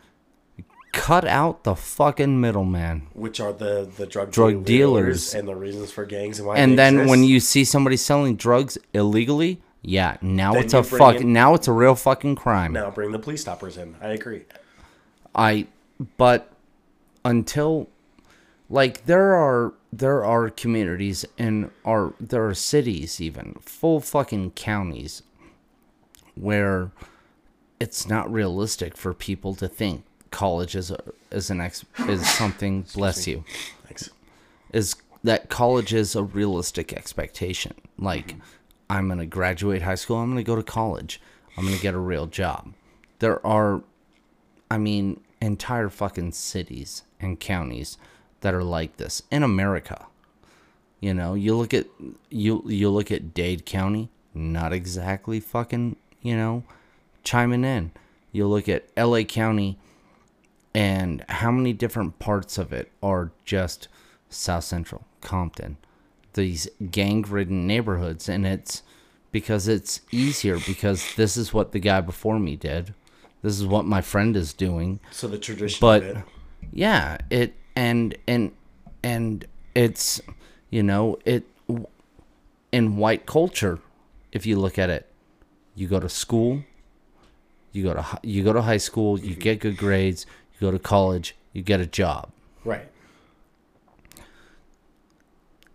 cut 0.93 1.27
out 1.27 1.65
the 1.65 1.75
fucking 1.77 2.41
middleman 2.41 3.07
which 3.13 3.39
are 3.41 3.53
the 3.53 3.89
the 3.99 4.07
drug 4.07 4.31
Drug 4.33 4.65
dealers. 4.65 5.35
and 5.35 5.47
the 5.47 5.55
reasons 5.55 5.93
for 5.93 6.05
gangs 6.07 6.39
and 6.39 6.49
why. 6.49 6.57
and 6.57 6.79
then 6.79 7.07
when 7.07 7.23
you 7.23 7.41
see 7.41 7.63
somebody 7.63 7.97
selling 7.97 8.37
drugs 8.37 8.79
illegally 8.95 9.61
yeah 9.83 10.17
now 10.23 10.55
Then 10.55 10.65
it's 10.65 10.75
a 10.75 10.83
fuck 10.83 11.17
in- 11.21 11.33
now 11.33 11.55
it's 11.55 11.69
a 11.69 11.73
real 11.73 11.95
fucking 11.95 12.37
crime 12.37 12.73
now 12.73 12.91
bring 12.91 13.13
the 13.13 13.19
police 13.19 13.43
stoppers 13.43 13.77
in. 13.77 13.97
I 14.01 14.09
agree. 14.09 14.45
I 15.35 15.67
but 16.17 16.51
until 17.25 17.89
like 18.69 19.07
there 19.07 19.35
are 19.35 19.75
there 19.93 20.25
are 20.25 20.51
communities 20.51 21.25
and 21.39 21.71
are 21.85 22.13
there 22.21 22.47
are 22.47 22.55
cities 22.55 23.21
even 23.21 23.55
full 23.61 24.01
fucking 24.01 24.51
counties 24.53 25.23
where 26.35 26.91
it's 27.81 28.07
not 28.09 28.31
realistic 28.31 28.97
for 28.97 29.15
people 29.15 29.55
to 29.55 29.67
think 29.69 30.05
college 30.31 30.77
is 30.77 30.91
a, 30.91 30.99
is 31.31 31.51
an 31.51 31.61
ex 31.61 31.85
is 32.07 32.29
something 32.39 32.85
bless 32.95 33.27
you 33.27 33.45
Thanks. 33.87 34.11
is 34.73 34.95
that 35.25 35.49
college 35.49 35.93
is 35.93 36.15
a 36.15 36.23
realistic 36.23 36.93
expectation. 36.93 37.75
Like, 37.99 38.29
mm-hmm. 38.29 38.41
I'm 38.91 39.07
going 39.09 39.19
to 39.19 39.27
graduate 39.27 39.83
high 39.83 39.97
school, 39.97 40.17
I'm 40.17 40.31
going 40.31 40.39
to 40.39 40.45
go 40.45 40.57
to 40.57 40.63
college, 40.63 41.21
I'm 41.57 41.65
going 41.65 41.77
to 41.77 41.83
get 41.83 41.95
a 41.95 41.99
real 41.99 42.27
job. 42.27 42.73
There 43.19 43.45
are, 43.47 43.83
I 44.71 44.79
mean, 44.79 45.21
entire 45.41 45.89
fucking 45.89 46.33
cities 46.33 47.03
and 47.21 47.39
counties 47.39 47.99
that 48.41 48.55
are 48.55 48.65
like 48.65 48.97
this 48.97 49.23
in 49.31 49.43
America. 49.43 50.07
You 51.01 51.15
know, 51.15 51.35
you 51.35 51.57
look 51.57 51.73
at 51.73 51.87
you 52.31 52.63
you 52.67 52.91
look 52.91 53.13
at 53.13 53.35
Dade 53.35 53.65
County, 53.65 54.11
not 54.35 54.73
exactly 54.73 55.41
fucking, 55.41 55.97
you 56.23 56.37
know, 56.37 56.65
chiming 57.23 57.65
in. 57.65 57.93
You 58.33 58.47
look 58.49 58.69
at 58.69 58.89
LA 58.97 59.23
County 59.23 59.79
and 60.75 61.25
how 61.29 61.51
many 61.51 61.73
different 61.73 62.19
parts 62.19 62.59
of 62.59 62.73
it 62.73 62.91
are 63.03 63.33
just 63.45 63.89
South 64.29 64.65
Central, 64.65 65.05
Compton, 65.21 65.77
these 66.35 66.69
gang-ridden 66.91 67.67
neighborhoods, 67.67 68.29
and 68.29 68.47
it's 68.47 68.83
because 69.33 69.69
it's 69.69 70.01
easier 70.13 70.59
because 70.67 71.15
this 71.17 71.37
is 71.37 71.53
what 71.55 71.73
the 71.73 71.79
guy 71.79 72.01
before 72.01 72.39
me 72.39 72.57
did, 72.57 72.95
this 73.43 73.59
is 73.59 73.67
what 73.67 73.85
my 73.87 74.01
friend 74.01 74.37
is 74.37 74.53
doing, 74.53 75.01
So 75.11 75.29
the 75.29 75.39
tradition 75.39 75.79
but 75.81 76.25
yeah, 76.73 77.19
it 77.31 77.55
and 77.79 78.17
and 78.27 78.51
and 79.05 79.47
it's 79.77 80.21
you 80.69 80.83
know 80.83 81.17
it 81.25 81.45
in 82.73 82.97
white 82.97 83.25
culture, 83.25 83.79
if 84.33 84.45
you 84.45 84.59
look 84.59 84.79
at 84.79 84.91
it, 84.91 85.07
you 85.77 85.87
go 85.87 86.01
to 86.01 86.09
school, 86.09 86.65
you 87.71 87.85
go 87.85 87.95
to 87.95 88.05
you 88.25 88.43
go 88.43 88.53
to 88.53 88.63
high 88.63 88.79
school, 88.79 89.19
you 89.21 89.37
get 89.37 89.61
good 89.61 89.77
grades, 89.77 90.27
you 90.55 90.67
go 90.67 90.73
to 90.73 90.79
college, 90.81 91.37
you 91.53 91.63
get 91.63 91.79
a 91.81 91.87
job. 91.87 92.31
Right. 92.65 92.89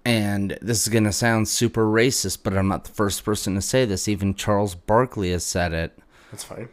And 0.04 0.58
this 0.62 0.82
is 0.82 0.90
going 0.90 1.06
to 1.06 1.14
sound 1.14 1.48
super 1.48 1.86
racist, 1.86 2.40
but 2.44 2.58
I'm 2.58 2.68
not 2.68 2.84
the 2.84 2.92
first 2.92 3.24
person 3.24 3.56
to 3.56 3.62
say 3.62 3.86
this. 3.86 4.10
Even 4.10 4.36
Charles 4.36 4.76
Barkley 4.76 5.32
has 5.32 5.46
said 5.46 5.72
it. 5.72 5.98
That's 6.30 6.44
fine. 6.44 6.68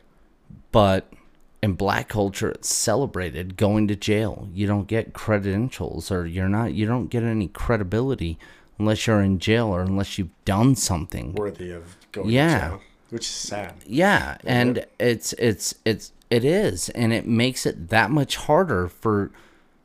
But 0.73 1.13
in 1.63 1.75
black 1.75 2.09
culture, 2.09 2.51
it's 2.51 2.75
celebrated 2.75 3.57
going 3.57 3.87
to 3.89 3.97
jail. 3.97 4.49
You 4.55 4.67
don't 4.67 4.87
get 4.87 5.13
credentials 5.13 6.11
or 6.11 6.27
you're 6.27 6.49
not, 6.49 6.73
you 6.75 6.87
don't 6.87 7.09
get 7.09 7.23
any 7.23 7.49
credibility 7.49 8.39
unless 8.79 9.07
you're 9.07 9.21
in 9.23 9.39
jail 9.39 9.67
or 9.69 9.83
unless 9.83 10.17
you've 10.19 10.45
done 10.45 10.75
something. 10.75 11.35
Worthy 11.35 11.71
of 11.71 11.97
going 12.13 12.31
Yeah. 12.31 12.55
to 12.59 12.69
jail. 12.71 12.81
Which 13.11 13.27
is 13.27 13.35
sad. 13.35 13.75
Yeah, 13.87 14.39
and 14.45 14.87
it's 15.01 15.33
it's 15.33 15.75
it's 15.85 16.13
it 16.31 16.45
is, 16.45 16.91
and 16.91 17.13
it 17.13 17.27
makes 17.27 17.67
it 17.67 17.89
that 17.89 18.09
much 18.13 18.37
harder 18.37 18.87
for 18.87 19.33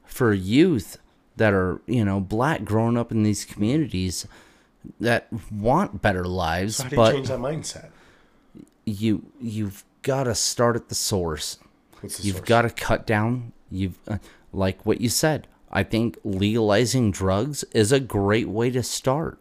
for 0.05 0.31
youth 0.31 0.99
that 1.35 1.51
are 1.51 1.81
you 1.87 2.05
know 2.05 2.19
black 2.19 2.63
growing 2.63 2.97
up 2.97 3.11
in 3.11 3.23
these 3.23 3.43
communities 3.43 4.27
that 4.99 5.27
want 5.51 6.03
better 6.03 6.23
lives, 6.25 6.75
So 6.75 6.83
how 6.83 6.89
do 6.89 6.95
you 6.95 7.01
but 7.01 7.11
change 7.13 7.27
that 7.29 7.39
mindset? 7.39 7.89
you 8.85 9.23
you've 9.41 9.83
got 10.03 10.25
to 10.25 10.35
start 10.35 10.75
at 10.75 10.89
the 10.89 10.95
source. 10.95 11.57
You've 12.21 12.45
got 12.45 12.63
to 12.63 12.69
cut 12.69 13.05
down. 13.07 13.51
You've 13.71 13.97
uh, 14.07 14.17
like 14.53 14.85
what 14.85 15.01
you 15.01 15.09
said. 15.09 15.47
I 15.71 15.83
think 15.83 16.17
legalizing 16.23 17.11
drugs 17.11 17.63
is 17.73 17.91
a 17.91 17.99
great 17.99 18.47
way 18.47 18.69
to 18.71 18.81
start 18.83 19.39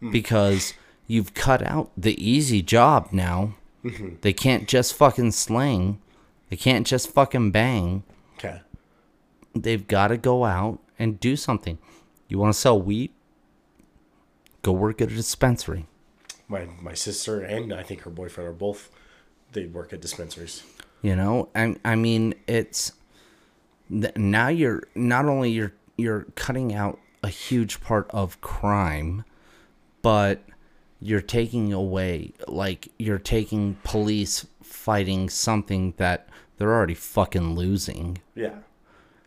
Hmm. 0.00 0.10
because 0.10 0.72
you've 1.06 1.34
cut 1.34 1.62
out 1.62 1.90
the 1.96 2.16
easy 2.22 2.62
job 2.62 3.08
now. 3.12 3.54
Mm-hmm. 3.84 4.16
They 4.22 4.32
can't 4.32 4.66
just 4.66 4.94
fucking 4.94 5.32
sling. 5.32 6.00
They 6.48 6.56
can't 6.56 6.86
just 6.86 7.10
fucking 7.12 7.50
bang. 7.52 8.02
Okay. 8.38 8.60
They've 9.54 9.86
got 9.86 10.08
to 10.08 10.16
go 10.16 10.44
out 10.44 10.78
and 10.98 11.20
do 11.20 11.36
something. 11.36 11.78
You 12.28 12.38
want 12.38 12.54
to 12.54 12.58
sell 12.60 12.80
weed? 12.80 13.10
Go 14.62 14.72
work 14.72 15.00
at 15.00 15.10
a 15.10 15.14
dispensary. 15.14 15.86
My 16.48 16.66
my 16.80 16.94
sister 16.94 17.40
and 17.42 17.72
I 17.72 17.82
think 17.82 18.02
her 18.02 18.10
boyfriend 18.10 18.48
are 18.48 18.52
both. 18.52 18.90
They 19.52 19.66
work 19.66 19.92
at 19.92 20.00
dispensaries. 20.00 20.62
You 21.02 21.16
know, 21.16 21.48
I 21.54 21.76
I 21.84 21.96
mean, 21.96 22.34
it's 22.46 22.92
now 23.88 24.48
you're 24.48 24.82
not 24.94 25.26
only 25.26 25.50
you're 25.50 25.72
you're 25.96 26.26
cutting 26.34 26.74
out 26.74 26.98
a 27.22 27.28
huge 27.28 27.80
part 27.80 28.10
of 28.10 28.40
crime, 28.40 29.24
but 30.02 30.42
you're 31.00 31.20
taking 31.22 31.72
away 31.72 32.32
like 32.46 32.88
you're 32.98 33.18
taking 33.18 33.76
police 33.82 34.46
fighting 34.62 35.28
something 35.30 35.94
that 35.96 36.28
they're 36.56 36.72
already 36.72 36.94
fucking 36.94 37.54
losing. 37.54 38.18
Yeah. 38.34 38.56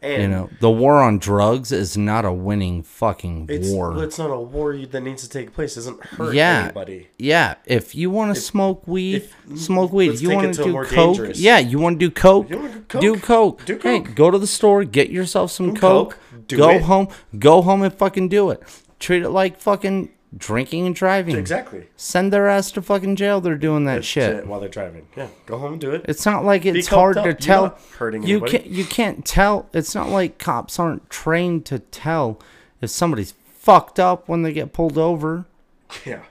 And 0.03 0.21
You 0.21 0.27
know, 0.27 0.49
the 0.59 0.69
war 0.69 1.01
on 1.01 1.17
drugs 1.17 1.71
is 1.71 1.97
not 1.97 2.25
a 2.25 2.31
winning 2.33 2.83
fucking 2.83 3.45
it's 3.49 3.69
war. 3.69 4.03
it's 4.03 4.19
not 4.19 4.29
a 4.31 4.39
war 4.39 4.75
that 4.75 5.01
needs 5.01 5.23
to 5.23 5.29
take 5.29 5.53
place. 5.53 5.73
It 5.73 5.79
doesn't 5.79 6.03
hurt 6.03 6.35
yeah, 6.35 6.63
anybody. 6.65 7.07
yeah. 7.17 7.55
If 7.65 7.95
you 7.95 8.09
want 8.09 8.35
to 8.35 8.41
smoke 8.41 8.85
weed, 8.87 9.23
if- 9.49 9.57
smoke 9.59 9.93
weed. 9.93 10.19
You 10.19 10.31
want 10.31 10.53
to 10.55 10.63
do 10.63 10.73
coke? 10.73 10.89
dangerous- 10.89 11.39
Yeah, 11.39 11.59
you 11.59 11.79
want 11.79 11.99
to 11.99 12.05
do 12.05 12.11
coke? 12.11 12.49
You 12.49 12.57
wanna 12.57 12.83
do 12.89 12.99
Do 12.99 13.15
coke? 13.17 13.65
coke. 13.65 13.81
Hey, 13.81 13.99
go 13.99 14.29
to 14.29 14.37
the 14.37 14.47
store, 14.47 14.83
get 14.83 15.09
yourself 15.09 15.51
some 15.51 15.73
Do 15.73 15.79
coke. 15.79 16.09
coke. 16.11 16.19
Do 16.47 16.57
go 16.57 16.69
it. 16.71 16.81
home. 16.81 17.07
Go 17.39 17.61
home 17.61 17.81
and 17.83 17.93
fucking 17.93 18.27
do 18.27 18.49
it. 18.49 18.61
Treat 18.99 19.23
it 19.23 19.29
like 19.29 19.57
fucking 19.59 20.09
drinking 20.37 20.85
and 20.85 20.95
driving. 20.95 21.35
Exactly. 21.37 21.87
Send 21.95 22.33
their 22.33 22.47
ass 22.47 22.71
to 22.71 22.81
fucking 22.81 23.15
jail. 23.15 23.41
They're 23.41 23.55
doing 23.57 23.85
that 23.85 24.03
shit. 24.03 24.45
while 24.47 24.59
they're 24.59 24.69
driving. 24.69 25.07
Yeah. 25.15 25.27
Go 25.45 25.57
home 25.57 25.73
and 25.73 25.81
do 25.81 25.91
it. 25.91 26.05
It's 26.07 26.25
not 26.25 26.43
like 26.45 26.65
it's 26.65 26.87
hard 26.87 27.17
up. 27.17 27.25
to 27.25 27.33
tell. 27.33 27.77
hurting 27.97 28.23
you 28.23 28.37
anybody. 28.37 28.57
can't. 28.59 28.65
You 28.69 28.85
can't 28.85 29.25
tell. 29.25 29.69
It's 29.73 29.93
not 29.95 30.09
like 30.09 30.37
cops 30.37 30.79
aren't 30.79 31.09
trained 31.09 31.65
to 31.67 31.79
tell 31.79 32.39
if 32.81 32.89
somebody's 32.89 33.33
fucked 33.51 33.99
up 33.99 34.27
when 34.27 34.41
they 34.41 34.53
get 34.53 34.73
pulled 34.73 34.97
over. 34.97 35.45
yeah. 36.05 36.23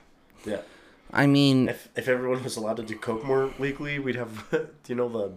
Yeah. 0.45 0.61
I 1.11 1.27
mean, 1.27 1.69
If 1.69 1.89
if 1.95 2.07
everyone 2.07 2.43
was 2.43 2.57
allowed 2.57 2.77
to 2.77 2.83
do 2.83 2.97
coke 2.97 3.23
more 3.23 3.53
legally, 3.59 3.99
we'd 3.99 4.15
have. 4.15 4.49
do 4.51 4.67
you 4.87 4.95
know 4.95 5.07
the 5.09 5.31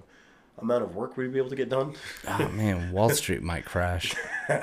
amount 0.59 0.83
of 0.83 0.95
work 0.97 1.17
we'd 1.17 1.33
be 1.33 1.39
able 1.39 1.51
to 1.51 1.57
get 1.57 1.69
done? 1.69 1.95
oh 2.27 2.49
man, 2.49 2.93
Wall 2.93 3.11
Street 3.11 3.43
might 3.43 3.65
crash. 3.65 4.15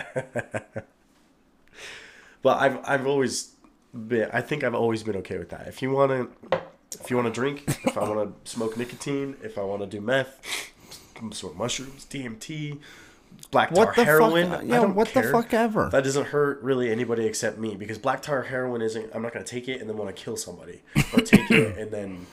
But 2.42 2.58
I've 2.58 2.80
I've 2.84 3.08
always 3.08 3.53
been. 3.94 4.30
I 4.34 4.41
think 4.41 4.64
I've 4.64 4.76
always 4.76 5.03
been 5.03 5.15
okay 5.18 5.38
with 5.38 5.49
that. 5.49 5.68
If 5.68 5.82
you 5.82 5.91
want 5.91 6.11
to, 6.52 6.60
if 7.02 7.10
you 7.10 7.15
want 7.18 7.34
to 7.34 7.40
drink, 7.40 7.64
if 7.86 7.98
I 7.98 8.07
want 8.10 8.44
to 8.45 8.49
smoke 8.52 8.78
nicotine, 8.78 9.36
if 9.44 9.57
I 9.57 9.61
want 9.61 9.82
to 9.82 9.88
do 9.88 10.02
meth, 10.02 10.72
smoke 11.32 11.56
mushrooms, 11.56 12.06
DMT, 12.06 12.80
black 13.52 13.74
tar 13.74 13.86
What 13.86 13.95
the 13.95 14.06
heroin. 14.06 14.49
fuck? 14.49 14.64
Yeah, 14.65 14.86
what 14.86 15.14
the 15.14 15.24
fuck 15.24 15.53
ever. 15.53 15.90
That 15.90 16.03
doesn't 16.03 16.28
hurt 16.28 16.61
really 16.61 16.91
anybody 16.91 17.26
except 17.26 17.57
me 17.57 17.76
because 17.76 17.98
black 17.98 18.22
tar 18.22 18.44
heroin 18.44 18.82
isn't. 18.82 19.11
I'm 19.14 19.22
not 19.22 19.34
gonna 19.34 19.45
take 19.45 19.68
it 19.68 19.80
and 19.82 19.90
then 19.90 19.98
want 19.98 20.15
to 20.15 20.22
kill 20.22 20.38
somebody 20.38 20.82
or 21.14 21.22
take 21.22 21.49
it 21.52 21.78
and 21.80 21.91
then 21.91 22.26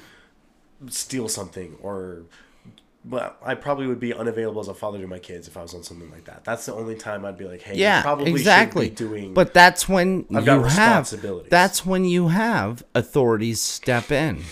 steal 0.89 1.29
something 1.29 1.77
or. 1.83 2.23
Well, 3.03 3.35
I 3.43 3.55
probably 3.55 3.87
would 3.87 3.99
be 4.01 4.13
unavailable 4.13 4.61
as 4.61 4.69
a 4.69 4.75
father 4.75 4.99
to 4.99 5.07
my 5.07 5.19
kids 5.19 5.49
if 5.49 5.57
I 5.57 5.63
was 5.63 5.73
on 5.75 5.83
something 5.83 6.11
like 6.11 6.25
that. 6.27 6.45
That's 6.45 6.67
the 6.67 6.75
only 6.75 6.97
time 6.97 7.25
I'd 7.25 7.39
be 7.39 7.47
like, 7.47 7.63
"Hey, 7.63 7.75
you 7.77 7.81
Yeah, 7.81 8.03
probably 8.03 8.31
exactly. 8.31 8.91
be 8.91 8.95
doing." 8.95 9.33
but 9.33 9.55
that's 9.55 9.89
when 9.89 10.27
I've 10.35 10.41
you 10.43 10.47
got 10.47 10.71
have. 10.71 11.01
responsibilities. 11.07 11.51
That's 11.51 11.87
when 11.87 12.05
you 12.05 12.29
have 12.29 12.83
authorities 12.95 13.59
step 13.61 14.11
in. 14.13 14.43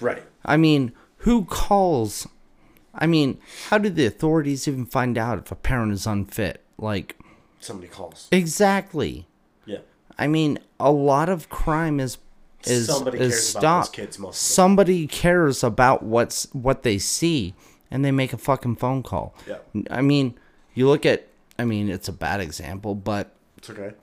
right, 0.00 0.22
I 0.44 0.56
mean, 0.56 0.92
who 1.18 1.44
calls? 1.46 2.28
I 2.94 3.06
mean, 3.06 3.38
how 3.70 3.78
do 3.78 3.90
the 3.90 4.06
authorities 4.06 4.68
even 4.68 4.86
find 4.86 5.18
out 5.18 5.38
if 5.38 5.50
a 5.50 5.56
parent 5.56 5.92
is 5.92 6.06
unfit? 6.06 6.62
Like, 6.78 7.18
somebody 7.58 7.88
calls. 7.88 8.28
exactly. 8.30 9.26
Yeah, 9.66 9.78
I 10.16 10.28
mean, 10.28 10.60
a 10.78 10.92
lot 10.92 11.28
of 11.28 11.48
crime 11.48 11.98
is 11.98 12.18
is 12.64 12.86
Somebody 12.86 13.18
is 13.18 13.32
cares 13.32 13.50
about 13.50 13.60
stopped. 13.60 13.86
those 13.96 13.96
kids 14.06 14.18
most 14.20 14.42
Somebody 14.42 15.06
cares 15.08 15.64
about 15.64 16.02
what's 16.04 16.44
what 16.52 16.82
they 16.84 16.98
see, 16.98 17.54
and 17.90 18.04
they 18.04 18.10
make 18.10 18.32
a 18.32 18.38
fucking 18.38 18.76
phone 18.76 19.02
call. 19.02 19.34
Yeah. 19.48 19.58
I 19.90 20.02
mean, 20.02 20.34
you 20.74 20.88
look 20.88 21.06
at. 21.06 21.26
I 21.58 21.64
mean, 21.64 21.88
it's 21.88 22.08
a 22.08 22.12
bad 22.12 22.40
example, 22.40 22.94
but 22.94 23.30
it's 23.56 23.70
okay. 23.70 23.94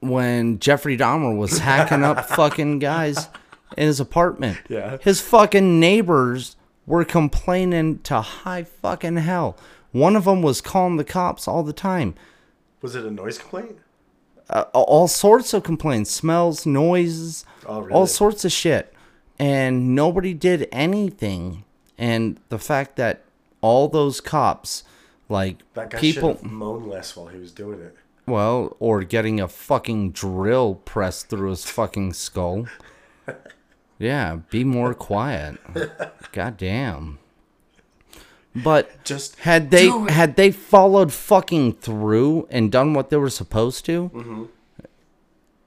when 0.00 0.58
Jeffrey 0.60 0.96
Dahmer 0.96 1.36
was 1.36 1.58
hacking 1.58 2.04
up 2.04 2.24
fucking 2.28 2.78
guys 2.78 3.28
in 3.76 3.86
his 3.86 4.00
apartment. 4.00 4.58
Yeah. 4.68 4.98
His 5.00 5.20
fucking 5.20 5.80
neighbors 5.80 6.56
were 6.86 7.04
complaining 7.04 7.98
to 8.00 8.20
high 8.20 8.62
fucking 8.64 9.16
hell. 9.16 9.56
One 9.92 10.14
of 10.16 10.24
them 10.24 10.42
was 10.42 10.60
calling 10.60 10.96
the 10.96 11.04
cops 11.04 11.48
all 11.48 11.62
the 11.64 11.72
time. 11.72 12.14
Was 12.82 12.94
it 12.94 13.04
a 13.04 13.10
noise 13.10 13.38
complaint? 13.38 13.76
Uh, 14.48 14.64
all 14.72 15.06
sorts 15.08 15.52
of 15.54 15.62
complaints, 15.62 16.10
smells, 16.10 16.66
noises, 16.66 17.44
Oh, 17.66 17.80
really? 17.80 17.92
all 17.92 18.06
sorts 18.06 18.44
of 18.44 18.50
shit. 18.52 18.92
And 19.38 19.94
nobody 19.94 20.34
did 20.34 20.68
anything. 20.72 21.64
And 22.00 22.40
the 22.48 22.58
fact 22.58 22.96
that 22.96 23.22
all 23.60 23.86
those 23.86 24.20
cops, 24.20 24.82
like 25.28 25.58
That 25.74 25.90
guy 25.90 26.00
people, 26.00 26.38
moan 26.42 26.88
less 26.88 27.14
while 27.14 27.28
he 27.28 27.38
was 27.38 27.52
doing 27.52 27.80
it. 27.80 27.94
Well, 28.26 28.76
or 28.80 29.04
getting 29.04 29.38
a 29.40 29.46
fucking 29.48 30.12
drill 30.12 30.76
pressed 30.76 31.28
through 31.28 31.50
his 31.50 31.64
fucking 31.70 32.14
skull. 32.14 32.66
Yeah, 33.98 34.38
be 34.48 34.64
more 34.64 34.94
quiet. 34.94 35.58
God 36.32 36.56
damn. 36.56 37.18
But 38.56 39.04
Just 39.04 39.36
had 39.40 39.70
they 39.70 39.88
had 40.08 40.36
they 40.36 40.50
followed 40.50 41.12
fucking 41.12 41.74
through 41.74 42.48
and 42.50 42.72
done 42.72 42.94
what 42.94 43.10
they 43.10 43.18
were 43.18 43.28
supposed 43.28 43.84
to, 43.84 44.08
Mm-hmm. 44.14 44.44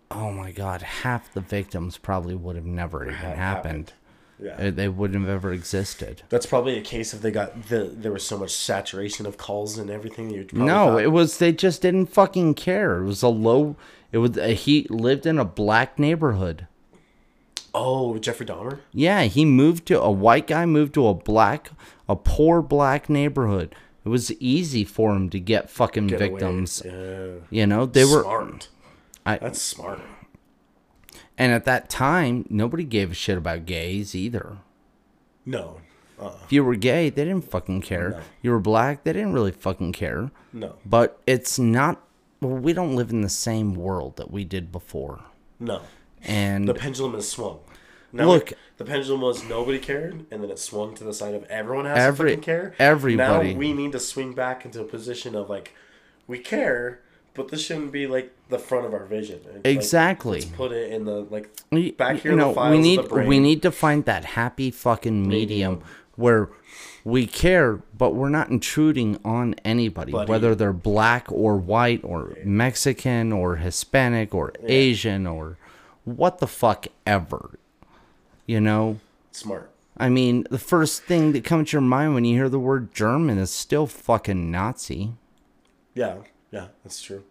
oh 0.10 0.32
my 0.32 0.52
god, 0.52 0.82
half 0.82 1.32
the 1.32 1.42
victims 1.42 2.00
probably 2.00 2.34
would 2.34 2.56
have 2.56 2.66
never 2.66 3.04
even 3.04 3.14
Had 3.18 3.38
happened. 3.38 3.94
Yeah. 4.44 4.68
Uh, 4.68 4.72
They 4.72 4.90
wouldn't 4.90 5.22
have 5.26 5.30
ever 5.34 5.54
existed. 5.54 6.24
That's 6.30 6.46
probably 6.46 6.78
a 6.78 6.82
case 6.82 7.14
if 7.14 7.22
they 7.22 7.32
got 7.32 7.70
the 7.70 7.86
there 7.94 8.12
was 8.12 8.26
so 8.26 8.38
much 8.38 8.52
saturation 8.52 9.26
of 9.26 9.38
calls 9.38 9.78
and 9.78 9.90
everything. 9.90 10.30
You 10.30 10.46
No, 10.52 10.66
thought- 10.94 11.02
it 11.04 11.12
was 11.12 11.38
they 11.38 11.52
just 11.54 11.82
didn't 11.82 12.08
fucking 12.08 12.56
care. 12.56 12.98
It 13.02 13.06
was 13.06 13.22
a 13.24 13.30
low. 13.30 13.76
It 14.12 14.18
was 14.20 14.38
a, 14.38 14.54
he 14.54 14.86
lived 14.90 15.26
in 15.26 15.40
a 15.40 15.46
black 15.46 15.98
neighborhood. 15.98 16.68
oh 17.74 18.18
Jeffrey 18.20 18.46
Dahmer. 18.46 18.80
Yeah, 18.92 19.24
he 19.24 19.46
moved 19.46 19.86
to 19.88 20.00
a 20.02 20.12
white 20.12 20.48
guy 20.48 20.66
moved 20.66 20.94
to 20.96 21.08
a 21.08 21.14
black, 21.14 21.72
a 22.08 22.16
poor 22.16 22.62
black 22.62 23.10
neighborhood. 23.10 23.76
It 24.06 24.10
was 24.10 24.32
easy 24.34 24.84
for 24.84 25.16
him 25.16 25.30
to 25.30 25.40
get 25.40 25.70
fucking 25.70 26.08
Get 26.08 26.20
victims. 26.20 26.82
Yeah, 26.86 27.28
You 27.50 27.66
know, 27.66 27.86
they 27.86 28.04
were, 28.04 28.22
smart. 28.24 28.68
I, 29.26 29.38
That's 29.38 29.62
smart. 29.62 30.02
And 31.38 31.52
at 31.52 31.66
that 31.66 31.90
time, 31.90 32.46
nobody 32.50 32.84
gave 32.84 33.12
a 33.12 33.14
shit 33.16 33.38
about 33.38 33.66
gays 33.66 34.14
either. 34.16 34.58
No, 35.46 35.82
uh, 36.20 36.32
If 36.46 36.54
you 36.54 36.64
were 36.64 36.76
gay, 36.76 37.10
they 37.10 37.26
didn't 37.26 37.50
fucking 37.50 37.82
care. 37.82 38.10
No. 38.12 38.20
You 38.42 38.52
were 38.52 38.60
black, 38.60 39.04
they 39.04 39.14
didn't 39.14 39.34
really 39.34 39.52
fucking 39.52 39.92
care. 39.94 40.32
no, 40.54 40.76
But 40.86 41.20
it's 41.28 41.60
not. 41.60 42.02
Well, 42.42 42.54
we 42.58 42.74
don't 42.74 42.96
live 42.96 43.10
in 43.10 43.22
the 43.22 43.30
same 43.30 43.74
world 43.74 44.18
that 44.18 44.30
we 44.32 44.44
did 44.44 44.72
before. 44.72 45.22
no. 45.60 45.82
And 46.26 46.70
The 46.70 46.74
pendulum 46.74 47.16
has 47.16 47.28
swung. 47.28 47.60
Now 48.14 48.28
Look- 48.28 48.54
it- 48.54 48.58
the 48.78 48.86
pendulum 48.86 49.20
was 49.22 49.44
nobody 49.44 49.78
cared, 49.80 50.26
and 50.32 50.42
then 50.42 50.50
it 50.50 50.58
swung 50.60 50.94
to 50.96 51.04
the 51.04 51.14
side 51.14 51.34
of 51.34 51.44
everyone 51.46 51.84
has 51.86 51.98
Every- 51.98 52.30
to 52.30 52.36
fucking 52.38 52.44
care. 52.44 52.76
everybody. 52.80 53.54
Now 53.54 53.60
we 53.60 53.74
need 53.74 53.92
to 53.92 54.00
swing 54.00 54.32
back 54.34 54.64
into 54.64 54.80
a 54.80 54.86
position 54.86 55.36
of 55.36 55.50
like, 55.50 55.74
we 56.26 56.40
care, 56.40 57.02
but 57.36 57.50
this 57.50 57.66
shouldn't 57.66 57.92
be 57.92 58.08
like 58.08 58.32
the 58.50 58.60
front 58.60 58.86
of 58.86 58.94
our 58.94 59.06
vision. 59.06 59.40
It's 59.46 59.54
like, 59.56 59.66
Exactly. 59.66 60.40
let's 60.40 60.52
put 60.52 60.72
it 60.72 60.92
in 60.92 61.06
the 61.06 61.22
like 61.30 61.50
back 61.98 62.18
here. 62.18 62.32
you 62.32 62.32
in 62.34 62.38
know, 62.38 62.50
the 62.50 62.56
files 62.56 62.72
we 62.72 62.82
need 62.82 63.12
we 63.12 63.40
need 63.40 63.62
to 63.64 63.72
find 63.72 64.06
that 64.06 64.26
happy 64.26 64.70
fucking 64.72 65.28
medium 65.28 65.82
where 66.16 66.50
we 67.04 67.26
care, 67.28 67.82
but 67.98 68.14
we're 68.16 68.30
not 68.30 68.50
intruding 68.50 69.20
on 69.26 69.56
anybody, 69.66 70.12
Buddy. 70.12 70.30
whether 70.30 70.56
they're 70.56 70.72
black 70.72 71.26
or 71.32 71.58
white 71.58 72.02
or 72.04 72.38
Mexican 72.46 73.32
or 73.34 73.58
Hispanic 73.58 74.34
or 74.34 74.54
Asian 74.64 75.28
or 75.28 75.58
what 76.06 76.40
the 76.40 76.48
fuck 76.48 76.88
ever. 77.06 77.58
You 78.46 78.62
know, 78.62 79.00
smart. 79.32 79.70
I 79.98 80.10
mean, 80.10 80.46
the 80.50 80.58
first 80.60 81.04
thing 81.04 81.32
that 81.34 81.44
comes 81.44 81.70
to 81.70 81.74
your 81.78 81.82
mind 81.82 82.14
when 82.14 82.26
you 82.26 82.36
hear 82.36 82.50
the 82.50 82.60
word 82.60 82.94
German 82.94 83.38
is 83.38 83.52
still 83.52 83.86
fucking 83.88 84.50
Nazi. 84.52 85.14
Yeah, 85.94 86.16
yeah, 86.54 86.68
that's 86.84 87.02
true. 87.02 87.24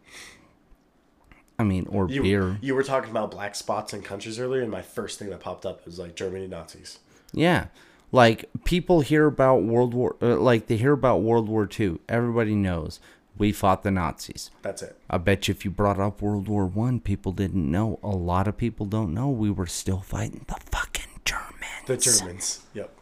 I 1.58 1.62
mean, 1.64 1.86
or 1.90 2.08
You 2.10 2.22
beer. 2.22 2.58
you 2.60 2.74
were 2.74 2.82
talking 2.82 3.10
about 3.10 3.30
black 3.30 3.54
spots 3.54 3.94
in 3.94 4.02
countries 4.02 4.38
earlier, 4.40 4.62
and 4.62 4.70
my 4.70 4.82
first 4.82 5.18
thing 5.18 5.30
that 5.30 5.38
popped 5.40 5.64
up 5.64 5.84
was 5.86 5.98
like 5.98 6.16
Germany 6.16 6.48
Nazis. 6.48 6.98
Yeah. 7.32 7.66
Like 8.10 8.50
people 8.64 9.00
hear 9.00 9.26
about 9.26 9.62
World 9.62 9.94
War, 9.94 10.16
uh, 10.20 10.36
like 10.36 10.66
they 10.66 10.76
hear 10.76 10.92
about 10.92 11.22
World 11.22 11.48
War 11.48 11.68
II. 11.78 11.98
Everybody 12.08 12.54
knows 12.56 12.98
we 13.38 13.52
fought 13.52 13.84
the 13.84 13.90
Nazis. 13.92 14.50
That's 14.62 14.82
it. 14.82 14.98
I 15.08 15.18
bet 15.18 15.46
you 15.46 15.52
if 15.52 15.64
you 15.64 15.70
brought 15.70 16.00
up 16.00 16.20
World 16.20 16.48
War 16.48 16.66
One, 16.66 16.98
people 17.00 17.30
didn't 17.32 17.70
know. 17.70 18.00
A 18.02 18.08
lot 18.08 18.48
of 18.48 18.56
people 18.56 18.86
don't 18.86 19.14
know 19.14 19.28
we 19.30 19.50
were 19.50 19.66
still 19.66 20.00
fighting 20.00 20.44
the 20.48 20.56
fucking 20.70 21.20
Germans. 21.24 21.86
The 21.86 21.96
Germans. 21.96 22.60
Yep. 22.74 22.94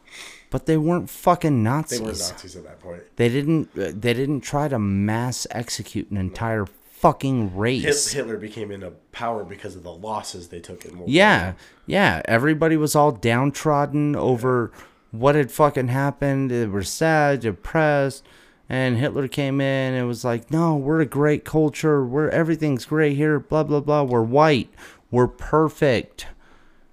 But 0.51 0.67
they 0.67 0.77
weren't 0.77 1.09
fucking 1.09 1.63
Nazis. 1.63 1.99
They 2.01 2.05
were 2.05 2.11
Nazis 2.11 2.57
at 2.57 2.65
that 2.65 2.81
point. 2.81 3.03
They 3.17 3.29
didn't. 3.29 3.69
uh, 3.79 3.93
They 3.95 4.13
didn't 4.15 4.41
try 4.41 4.69
to 4.69 4.79
mass 4.79 5.47
execute 5.53 6.11
an 6.11 6.17
entire 6.17 6.67
fucking 6.67 7.57
race. 7.57 8.11
Hitler 8.13 8.37
became 8.37 8.71
into 8.71 8.91
power 9.13 9.43
because 9.45 9.75
of 9.77 9.83
the 9.85 9.93
losses 9.93 10.49
they 10.49 10.61
took 10.61 10.85
in 10.85 10.91
World 10.91 11.01
War 11.03 11.09
Yeah, 11.09 11.53
yeah. 11.87 12.21
Everybody 12.27 12.77
was 12.77 12.95
all 12.95 13.13
downtrodden 13.13 14.15
over 14.17 14.71
what 15.13 15.35
had 15.35 15.51
fucking 15.51 15.89
happened. 15.89 16.51
They 16.51 16.67
were 16.67 16.83
sad, 16.83 17.41
depressed, 17.41 18.23
and 18.69 18.99
Hitler 18.99 19.29
came 19.29 19.61
in 19.61 19.95
and 19.95 20.07
was 20.07 20.25
like, 20.25 20.51
"No, 20.51 20.77
we're 20.77 21.01
a 21.01 21.07
great 21.07 21.45
culture. 21.45 22.05
We're 22.05 22.29
everything's 22.29 22.85
great 22.85 23.17
here. 23.17 23.39
Blah 23.41 23.63
blah 23.63 23.81
blah. 23.81 24.03
We're 24.03 24.23
white. 24.23 24.69
We're 25.11 25.27
perfect. 25.29 26.27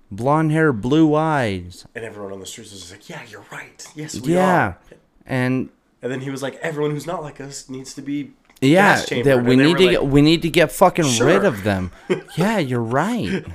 Blonde 0.09 0.51
hair, 0.51 0.71
blue 0.71 1.15
eyes. 1.15 1.85
And 1.93 2.05
everyone 2.05 2.31
on 2.31 2.39
the 2.39 2.45
streets 2.45 2.71
was 2.71 2.81
just 2.81 2.91
like, 2.91 3.09
"Yeah, 3.09 3.21
you're 3.29 3.45
right. 3.51 3.85
Yes, 3.95 4.19
we 4.19 4.33
Yeah." 4.35 4.65
are." 4.65 4.77
And 5.25 5.69
And 6.01 6.11
then 6.11 6.21
he 6.21 6.29
was 6.29 6.41
like, 6.41 6.55
"Everyone 6.55 6.91
who's 6.91 7.07
not 7.07 7.21
like 7.21 7.41
us 7.41 7.69
needs 7.69 7.93
to 7.95 8.01
be 8.01 8.31
yeah, 8.61 9.03
that 9.23 9.43
we 9.43 9.55
need 9.55 9.77
to 9.77 9.83
like, 9.83 9.91
get 9.91 10.05
we 10.05 10.21
need 10.21 10.41
to 10.41 10.49
get 10.49 10.71
fucking 10.71 11.19
rid 11.19 11.45
of 11.45 11.63
them. 11.63 11.91
yeah, 12.37 12.57
you're 12.57 12.81
right. 12.81 13.45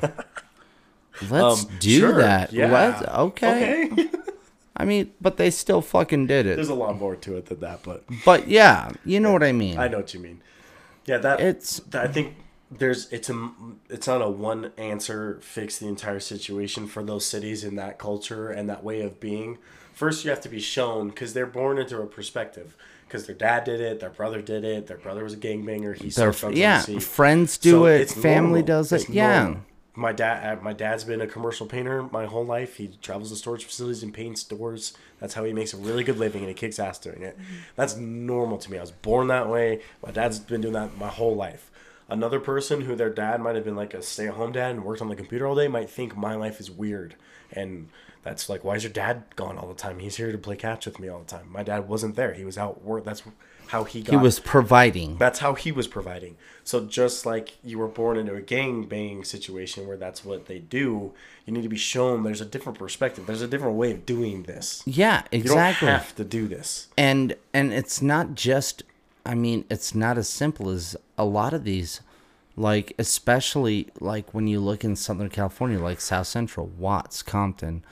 Let's 1.31 1.65
um, 1.65 1.71
do 1.79 1.99
sure, 1.99 2.15
that. 2.19 2.53
Yeah. 2.53 2.71
Let's 2.71 3.03
okay. 3.09 3.89
Okay. 3.93 4.11
I 4.77 4.85
mean, 4.85 5.13
but 5.21 5.37
they 5.37 5.51
still 5.51 5.83
fucking 5.83 6.27
did 6.27 6.47
it. 6.47 6.57
There's 6.57 6.69
a 6.69 6.75
lot 6.75 6.99
more 6.99 7.15
to 7.17 7.37
it 7.37 7.47
than 7.47 7.61
that, 7.61 7.83
but 7.83 8.05
But 8.25 8.49
yeah, 8.49 8.91
you 9.05 9.21
know 9.21 9.33
what 9.33 9.43
I 9.43 9.53
mean. 9.53 9.79
I 9.79 9.89
know 9.89 9.99
what 9.99 10.15
you 10.15 10.21
mean. 10.21 10.41
Yeah, 11.05 11.19
that 11.19 11.41
It's- 11.41 11.81
that- 11.91 12.05
I 12.05 12.13
think 12.13 12.37
there's 12.79 13.11
it's 13.13 13.29
a 13.31 13.51
it's 13.91 14.07
not 14.07 14.23
a 14.23 14.29
one 14.29 14.73
answer 14.79 15.39
fix 15.43 15.79
the 15.79 15.89
entire 15.89 16.21
situation 16.21 16.87
for 16.87 17.03
those 17.03 17.25
cities 17.27 17.65
and 17.65 17.79
that 17.79 17.99
culture 17.99 18.51
and 18.51 18.69
that 18.69 18.83
way 18.83 19.03
of 19.03 19.21
being. 19.21 19.59
First, 19.93 20.25
you 20.25 20.31
have 20.31 20.41
to 20.43 20.49
be 20.49 20.61
shown 20.61 21.09
because 21.11 21.35
they're 21.35 21.47
born 21.47 21.79
into 21.79 22.01
a 22.01 22.07
perspective. 22.07 22.77
Because 23.07 23.27
their 23.27 23.37
dad 23.37 23.65
did 23.65 23.83
it, 23.83 24.01
their 24.01 24.09
brother 24.09 24.41
did 24.41 24.65
it, 24.65 24.87
their 24.87 24.97
brother 24.97 25.23
was 25.23 25.35
a 25.35 25.37
gangbanger. 25.37 25.95
He 25.95 26.09
Their, 26.09 26.31
surfed 26.31 26.57
yeah, 26.57 26.81
some 26.81 26.99
friends 26.99 27.59
do 27.59 27.71
So 27.71 27.85
it, 27.85 28.01
it's 28.01 28.15
family 28.15 28.61
normal. 28.61 28.67
does 28.67 28.91
it. 28.93 29.03
It's 29.03 29.11
yeah. 29.11 29.43
normal. 29.43 29.63
My 29.95 30.13
dad, 30.13 30.59
uh, 30.59 30.63
my 30.63 30.73
dad's 30.73 31.05
been 31.05 31.21
a 31.21 31.27
commercial 31.27 31.67
painter 31.67 32.03
my 32.05 32.25
whole 32.25 32.47
life. 32.47 32.77
He 32.77 32.89
travels 33.03 33.29
to 33.29 33.37
storage 33.37 33.67
facilities 33.67 34.03
and 34.03 34.15
paints 34.15 34.43
doors. 34.45 34.95
That's 35.21 35.35
how 35.35 35.45
he 35.45 35.53
makes 35.53 35.75
a 35.75 35.77
really 35.77 36.03
good 36.05 36.17
living, 36.19 36.41
and 36.41 36.49
he 36.49 36.55
kicks 36.55 36.79
ass 36.79 36.99
doing 36.99 37.23
it. 37.23 37.37
That's 37.77 37.97
normal 37.97 38.57
to 38.57 38.71
me. 38.71 38.79
I 38.79 38.81
was 38.81 38.93
born 38.93 39.27
that 39.29 39.51
way. 39.51 39.83
My 40.03 40.11
dad's 40.11 40.39
been 40.39 40.63
doing 40.63 40.73
that 40.73 40.97
my 40.97 41.09
whole 41.09 41.37
life. 41.37 41.71
Another 42.13 42.41
person 42.41 42.83
who 42.83 42.95
their 42.95 43.09
dad 43.11 43.41
might 43.41 43.55
have 43.55 43.65
been 43.65 43.77
like 43.77 43.95
a 43.95 44.03
stay-at-home 44.03 44.53
dad 44.53 44.73
and 44.73 44.85
worked 44.85 45.01
on 45.01 45.09
the 45.09 45.17
computer 45.17 45.47
all 45.47 45.55
day 45.55 45.69
might 45.69 45.89
think 45.89 46.15
my 46.17 46.35
life 46.35 46.61
is 46.61 46.71
weird, 46.71 47.15
and 47.51 47.89
that's 48.23 48.49
like, 48.51 48.63
why 48.63 48.75
is 48.77 48.85
your 48.85 48.93
dad 48.93 49.25
gone 49.35 49.57
all 49.59 49.69
the 49.69 49.75
time? 49.75 49.99
He's 49.99 50.17
here 50.17 50.31
to 50.31 50.39
play 50.39 50.57
catch 50.57 50.85
with 50.87 51.01
me 51.01 51.09
all 51.09 51.21
the 51.21 51.25
time. 51.37 51.47
My 51.51 51.63
dad 51.63 51.89
wasn't 51.89 52.15
there. 52.17 52.35
He 52.35 52.45
was 52.45 52.59
out 52.59 52.85
work. 52.85 53.05
That's 53.05 53.23
how 53.69 53.85
he 53.85 54.03
got. 54.03 54.11
He 54.11 54.17
was 54.17 54.39
providing. 54.39 55.17
That's 55.17 55.39
how 55.39 55.55
he 55.55 55.73
was 55.73 55.89
providing. 55.89 56.37
So 56.65 56.85
just 56.85 57.25
like 57.25 57.57
you 57.65 57.79
were 57.79 57.89
born 57.89 58.19
into 58.19 58.35
a 58.35 58.43
gang 58.43 58.85
banging 58.85 59.25
situation 59.25 59.89
where 59.89 59.97
that's 59.97 60.25
what 60.25 60.47
they 60.47 60.59
do, 60.59 61.13
you 61.47 61.53
need 61.55 61.63
to 61.63 61.69
be 61.69 61.79
shown 61.79 62.23
there's 62.23 62.43
a 62.43 62.47
different 62.47 62.79
perspective. 62.79 63.27
There's 63.27 63.43
a 63.43 63.49
different 63.49 63.77
way 63.77 63.91
of 63.91 64.05
doing 64.05 64.43
this. 64.43 64.83
Yeah, 64.87 65.23
exactly. 65.33 65.89
You 65.89 65.93
don't 65.93 66.01
have 66.01 66.15
to 66.17 66.25
do 66.25 66.47
this. 66.47 66.89
and 66.97 67.35
and 67.55 67.73
it's 67.73 68.03
not 68.03 68.35
just 68.35 68.83
i 69.27 69.35
mean 69.35 69.65
it's 69.71 69.95
not 69.95 70.19
as 70.19 70.29
simple 70.29 70.69
as 70.71 70.97
a 71.17 71.25
lot 71.25 71.53
of 71.53 71.65
these 71.65 72.01
like 72.57 72.93
especially 72.99 73.89
like 74.01 74.33
when 74.35 74.47
you 74.47 74.61
look 74.61 74.85
in 74.85 74.95
southern 74.97 75.29
california 75.31 75.79
like 75.79 76.01
south 76.01 76.27
central 76.27 76.67
watts 76.79 77.23
compton 77.23 77.83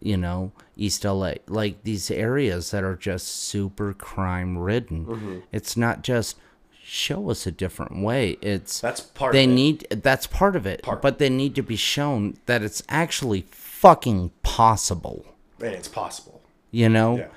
you 0.00 0.16
know 0.16 0.52
east 0.76 1.04
la 1.04 1.32
like 1.46 1.82
these 1.84 2.10
areas 2.10 2.70
that 2.70 2.84
are 2.84 2.96
just 2.96 3.26
super 3.28 3.92
crime 3.92 4.56
ridden 4.58 5.06
Mm-hmm. 5.06 5.38
it's 5.52 5.76
not 5.76 6.02
just 6.02 6.36
show 6.82 7.30
us 7.30 7.46
a 7.46 7.50
different 7.50 8.00
way 8.02 8.36
it's 8.40 8.80
That's 8.80 9.00
part 9.00 9.32
they 9.32 9.44
of 9.44 9.50
it. 9.50 9.54
need 9.54 9.86
that's 9.90 10.26
part 10.28 10.54
of 10.54 10.66
it 10.66 10.82
Part. 10.82 11.02
but 11.02 11.18
they 11.18 11.28
need 11.28 11.54
to 11.56 11.62
be 11.62 11.76
shown 11.76 12.36
that 12.46 12.62
it's 12.62 12.82
actually 12.88 13.46
fucking 13.50 14.30
possible 14.42 15.24
And 15.60 15.74
it's 15.74 15.88
possible. 15.88 16.40
you 16.70 16.88
know 16.88 17.28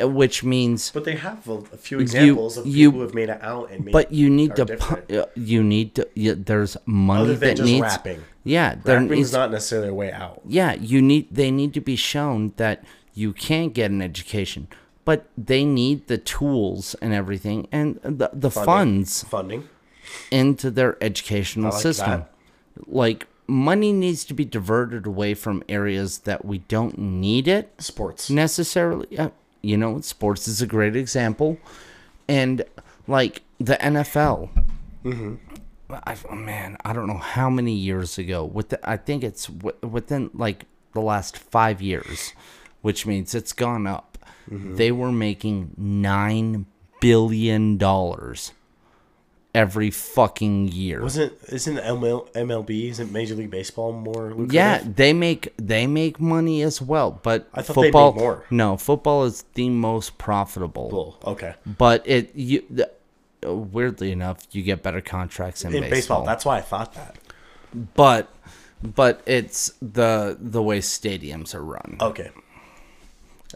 which 0.00 0.42
means 0.42 0.90
But 0.90 1.04
they 1.04 1.14
have 1.16 1.48
a, 1.48 1.52
a 1.72 1.76
few 1.76 1.98
You- 1.98 2.02
examples 2.02 2.56
of 2.56 2.66
you- 2.66 2.88
people 2.88 3.00
who 3.00 3.06
have 3.06 3.14
made 3.14 3.28
it 3.28 3.40
out 3.42 3.70
and 3.70 3.84
made 3.84 3.92
but 3.92 4.10
you 4.12 4.28
need 4.28 4.56
to 4.56 4.66
pu- 4.66 5.24
you 5.36 5.62
need 5.62 5.94
to 5.94 6.08
you, 6.14 6.34
there's 6.34 6.76
money 6.86 7.22
Other 7.22 7.34
than 7.34 7.48
that 7.50 7.56
just 7.58 7.66
needs 7.70 7.82
rapping. 7.82 8.22
yeah 8.44 8.74
there 8.84 9.00
needs 9.00 9.32
not 9.32 9.50
necessarily 9.52 9.88
a 9.88 9.94
way 9.94 10.10
out. 10.12 10.40
yeah 10.46 10.74
you 10.74 11.00
need 11.00 11.28
they 11.30 11.50
need 11.50 11.74
to 11.74 11.80
be 11.80 11.94
shown 11.96 12.52
that 12.56 12.82
you 13.14 13.32
can 13.32 13.68
get 13.70 13.90
an 13.90 14.02
education 14.02 14.66
but 15.04 15.26
they 15.38 15.64
need 15.64 16.06
the 16.08 16.18
tools 16.18 16.94
and 17.00 17.14
everything 17.14 17.66
and 17.72 18.00
the, 18.02 18.30
the 18.32 18.50
funds 18.50 19.22
Funding. 19.24 19.68
into 20.30 20.70
their 20.70 21.02
educational 21.02 21.70
like 21.70 21.80
system 21.80 22.10
that. 22.76 22.88
like 22.88 23.26
money 23.46 23.92
needs 23.92 24.24
to 24.26 24.34
be 24.34 24.44
diverted 24.44 25.06
away 25.06 25.34
from 25.34 25.62
areas 25.68 26.18
that 26.20 26.44
we 26.44 26.58
don't 26.58 26.98
need 26.98 27.48
it 27.48 27.72
Sports. 27.78 28.28
necessarily. 28.28 29.16
Uh, 29.18 29.30
you 29.62 29.76
know, 29.76 30.00
sports 30.00 30.48
is 30.48 30.62
a 30.62 30.66
great 30.66 30.96
example, 30.96 31.58
and 32.28 32.64
like 33.06 33.42
the 33.58 33.76
NFL. 33.76 34.50
Mm-hmm. 35.04 35.34
I, 35.90 36.16
man, 36.34 36.76
I 36.84 36.92
don't 36.92 37.06
know 37.06 37.18
how 37.18 37.48
many 37.48 37.72
years 37.72 38.18
ago. 38.18 38.44
With 38.44 38.68
the, 38.70 38.88
I 38.88 38.98
think 38.98 39.24
it's 39.24 39.46
w- 39.46 39.76
within 39.88 40.30
like 40.34 40.66
the 40.92 41.00
last 41.00 41.38
five 41.38 41.80
years, 41.80 42.34
which 42.82 43.06
means 43.06 43.34
it's 43.34 43.52
gone 43.54 43.86
up. 43.86 44.18
They 44.50 44.92
were 44.92 45.12
making 45.12 45.72
nine 45.76 46.66
billion 47.00 47.76
dollars 47.76 48.52
every 49.54 49.90
fucking 49.90 50.68
year. 50.68 51.02
Wasn't 51.02 51.32
isn't 51.48 51.76
ML, 51.78 52.28
MLB 52.32 52.90
isn't 52.90 53.10
Major 53.12 53.34
League 53.34 53.50
Baseball 53.50 53.92
more 53.92 54.28
lucrative? 54.30 54.52
Yeah, 54.52 54.82
they 54.84 55.12
make 55.12 55.52
they 55.56 55.86
make 55.86 56.20
money 56.20 56.62
as 56.62 56.80
well, 56.82 57.18
but 57.22 57.48
I 57.54 57.62
thought 57.62 57.74
they 57.74 57.82
football 57.88 58.12
more. 58.14 58.44
no 58.50 58.76
football 58.76 59.24
is 59.24 59.44
the 59.54 59.68
most 59.70 60.18
profitable. 60.18 60.90
Well, 61.22 61.32
okay. 61.32 61.54
But 61.66 62.02
it 62.06 62.34
you 62.34 62.64
the, 62.70 62.90
weirdly 63.42 64.12
enough 64.12 64.46
you 64.52 64.62
get 64.62 64.82
better 64.82 65.00
contracts 65.00 65.64
in, 65.64 65.74
In 65.74 65.80
baseball. 65.82 65.90
baseball, 65.90 66.24
that's 66.26 66.44
why 66.44 66.58
I 66.58 66.60
thought 66.60 66.94
that. 66.94 67.16
but 67.94 68.28
but 68.82 69.22
it's 69.26 69.72
the 69.80 70.36
the 70.40 70.62
way 70.62 70.78
stadiums 70.80 71.54
are 71.54 71.64
run. 71.64 71.96
Okay. 72.00 72.30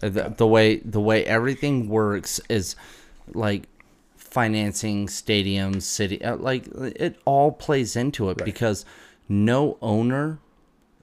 The, 0.01 0.35
the 0.37 0.47
way 0.47 0.77
the 0.79 1.01
way 1.01 1.25
everything 1.27 1.89
works 1.89 2.41
is 2.49 2.77
like 3.35 3.65
financing 4.33 5.07
stadiums, 5.07 5.83
city 5.83 6.23
uh, 6.25 6.37
like 6.37 6.67
it 6.69 7.19
all 7.25 7.53
plays 7.53 7.95
into 7.97 8.31
it 8.31 8.43
because 8.45 8.85
no 9.29 9.77
owner 9.83 10.39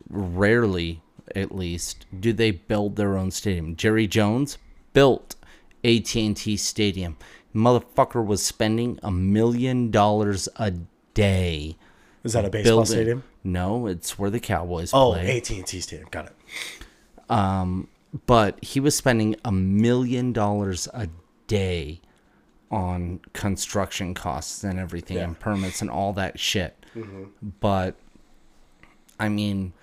rarely 0.10 1.02
at 1.36 1.54
least 1.54 2.06
do 2.20 2.34
they 2.34 2.52
build 2.52 2.96
their 2.96 3.18
own 3.18 3.30
stadium. 3.32 3.76
Jerry 3.76 4.08
Jones 4.08 4.58
built 4.94 5.36
AT&T 5.84 6.58
Stadium. 6.58 7.18
Motherfucker 7.56 8.26
was 8.26 8.44
spending 8.44 9.00
a 9.04 9.12
million 9.12 9.92
dollars 9.92 10.50
a 10.58 10.72
day 11.14 11.76
Is 12.24 12.34
that 12.34 12.46
a 12.46 12.50
baseball 12.50 12.78
building. 12.78 12.86
stadium? 12.92 13.24
No, 13.44 13.88
it's 13.88 14.18
where 14.20 14.30
the 14.30 14.40
Cowboys 14.40 14.92
Oh, 14.94 15.14
play. 15.14 15.38
AT&T 15.38 15.80
Stadium. 15.82 16.08
Got 16.12 16.28
it. 16.28 16.36
Um, 17.32 17.88
but 18.26 18.62
he 18.64 18.80
was 18.80 18.96
spending 18.96 19.36
a 19.46 19.52
million 19.52 20.34
dollars 20.34 20.88
a 20.94 21.10
day 21.48 22.02
on 22.72 23.20
construction 23.34 24.14
costs 24.14 24.64
and 24.64 24.78
everything 24.80 25.18
Yeah. 25.18 25.24
and 25.24 25.40
permits 25.40 25.82
and 25.82 25.90
all 25.90 26.14
that 26.14 26.40
shit. 26.40 26.86
Mm-hmm. 26.96 27.24
But 27.60 27.96
I 29.20 29.30
mean, 29.30 29.74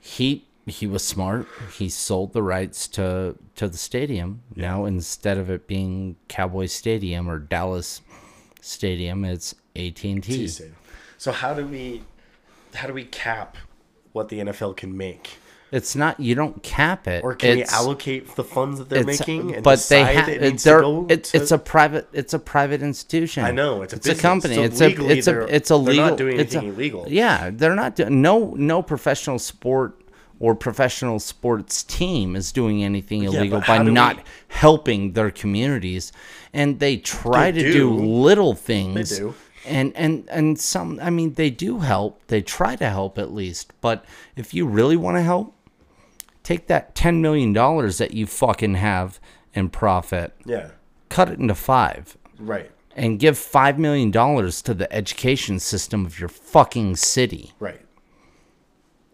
he 0.00 0.46
he 0.66 0.86
was 0.86 1.02
smart. 1.04 1.46
He 1.76 1.88
sold 1.88 2.32
the 2.32 2.42
rights 2.42 2.86
to 2.88 3.36
to 3.56 3.68
the 3.68 3.76
stadium. 3.78 4.42
Now 4.56 4.84
instead 4.84 5.36
of 5.38 5.50
it 5.50 5.66
being 5.66 6.16
Cowboy 6.28 6.66
Stadium 6.66 7.28
or 7.28 7.38
Dallas 7.38 8.00
Stadium, 8.60 9.24
it's 9.24 9.54
AT&T. 9.76 10.20
T 10.20 10.48
Stadium. 10.48 10.76
So 11.18 11.32
how 11.32 11.54
do 11.54 11.66
we 11.66 12.02
how 12.74 12.86
do 12.86 12.94
we 12.94 13.04
cap 13.04 13.56
what 14.12 14.28
the 14.28 14.38
NFL 14.40 14.76
can 14.76 14.96
make? 14.96 15.38
It's 15.72 15.94
not 15.94 16.18
you 16.18 16.34
don't 16.34 16.62
cap 16.62 17.06
it. 17.06 17.22
Or 17.22 17.34
can 17.34 17.58
it's, 17.58 17.70
we 17.72 17.76
allocate 17.76 18.34
the 18.34 18.42
funds 18.44 18.78
that 18.80 18.88
they're 18.88 19.04
making 19.04 19.54
and 19.54 19.62
but 19.62 19.78
they 19.88 20.00
decide 20.00 20.16
have 20.16 20.28
it 20.28 20.42
needs 20.42 20.64
they're 20.64 20.78
to 20.78 20.82
go 20.82 21.06
it's, 21.08 21.30
to- 21.30 21.36
it's 21.38 21.50
a 21.52 21.58
private 21.58 22.08
it's 22.12 22.34
a 22.34 22.38
private 22.40 22.82
institution. 22.82 23.44
I 23.44 23.52
know, 23.52 23.82
it's 23.82 23.92
a 23.92 23.96
it's 23.96 24.06
a 24.08 24.14
company. 24.16 24.56
So 24.56 24.62
it's 24.62 24.80
a 24.80 24.88
it's 25.10 25.26
a 25.28 25.30
they're- 25.32 25.42
it's 25.48 25.70
a 25.70 25.78
they're 25.78 25.94
not 25.94 26.18
doing 26.18 26.40
it's 26.40 26.54
a- 26.54 26.58
anything 26.58 26.74
illegal. 26.74 27.06
Yeah, 27.08 27.50
they're 27.52 27.76
not 27.76 27.96
doing 27.96 28.20
no 28.20 28.54
no 28.56 28.82
professional 28.82 29.38
sport 29.38 29.96
or 30.40 30.54
professional 30.54 31.20
sports 31.20 31.82
team 31.84 32.34
is 32.34 32.50
doing 32.50 32.82
anything 32.82 33.22
illegal 33.24 33.60
but 33.60 33.66
by 33.68 33.78
not 33.82 34.16
we- 34.16 34.22
helping 34.48 35.12
their 35.12 35.30
communities 35.30 36.12
and 36.52 36.80
they 36.80 36.96
try 36.96 37.50
They 37.52 37.62
to 37.62 37.72
do. 37.72 37.78
do. 37.78 37.90
little 38.04 38.54
things 38.54 39.10
They 39.10 39.16
do. 39.18 39.34
and 39.66 39.92
and 39.94 40.24
and 40.30 40.58
some 40.58 40.98
i 41.02 41.10
mean 41.10 41.34
they 41.34 41.50
do 41.50 41.80
help 41.80 42.26
they 42.28 42.40
try 42.40 42.74
to 42.74 42.88
help 42.88 43.18
at 43.18 43.32
least 43.34 43.72
but 43.82 44.02
if 44.34 44.54
you 44.54 44.66
really 44.66 44.96
want 44.96 45.18
to 45.18 45.22
help 45.22 45.54
take 46.50 46.66
that 46.66 46.96
10 46.96 47.22
million 47.22 47.52
dollars 47.52 47.98
that 47.98 48.12
you 48.12 48.26
fucking 48.26 48.74
have 48.74 49.20
in 49.54 49.68
profit 49.68 50.32
Yeah. 50.44 50.70
cut 51.08 51.28
it 51.30 51.38
into 51.38 51.54
5 51.54 52.16
Right. 52.40 52.70
and 52.96 53.20
give 53.20 53.38
5 53.38 53.78
million 53.78 54.10
dollars 54.10 54.60
to 54.62 54.74
the 54.74 54.92
education 54.92 55.60
system 55.60 56.04
of 56.04 56.18
your 56.18 56.28
fucking 56.28 56.96
city 56.96 57.52
Right. 57.60 57.80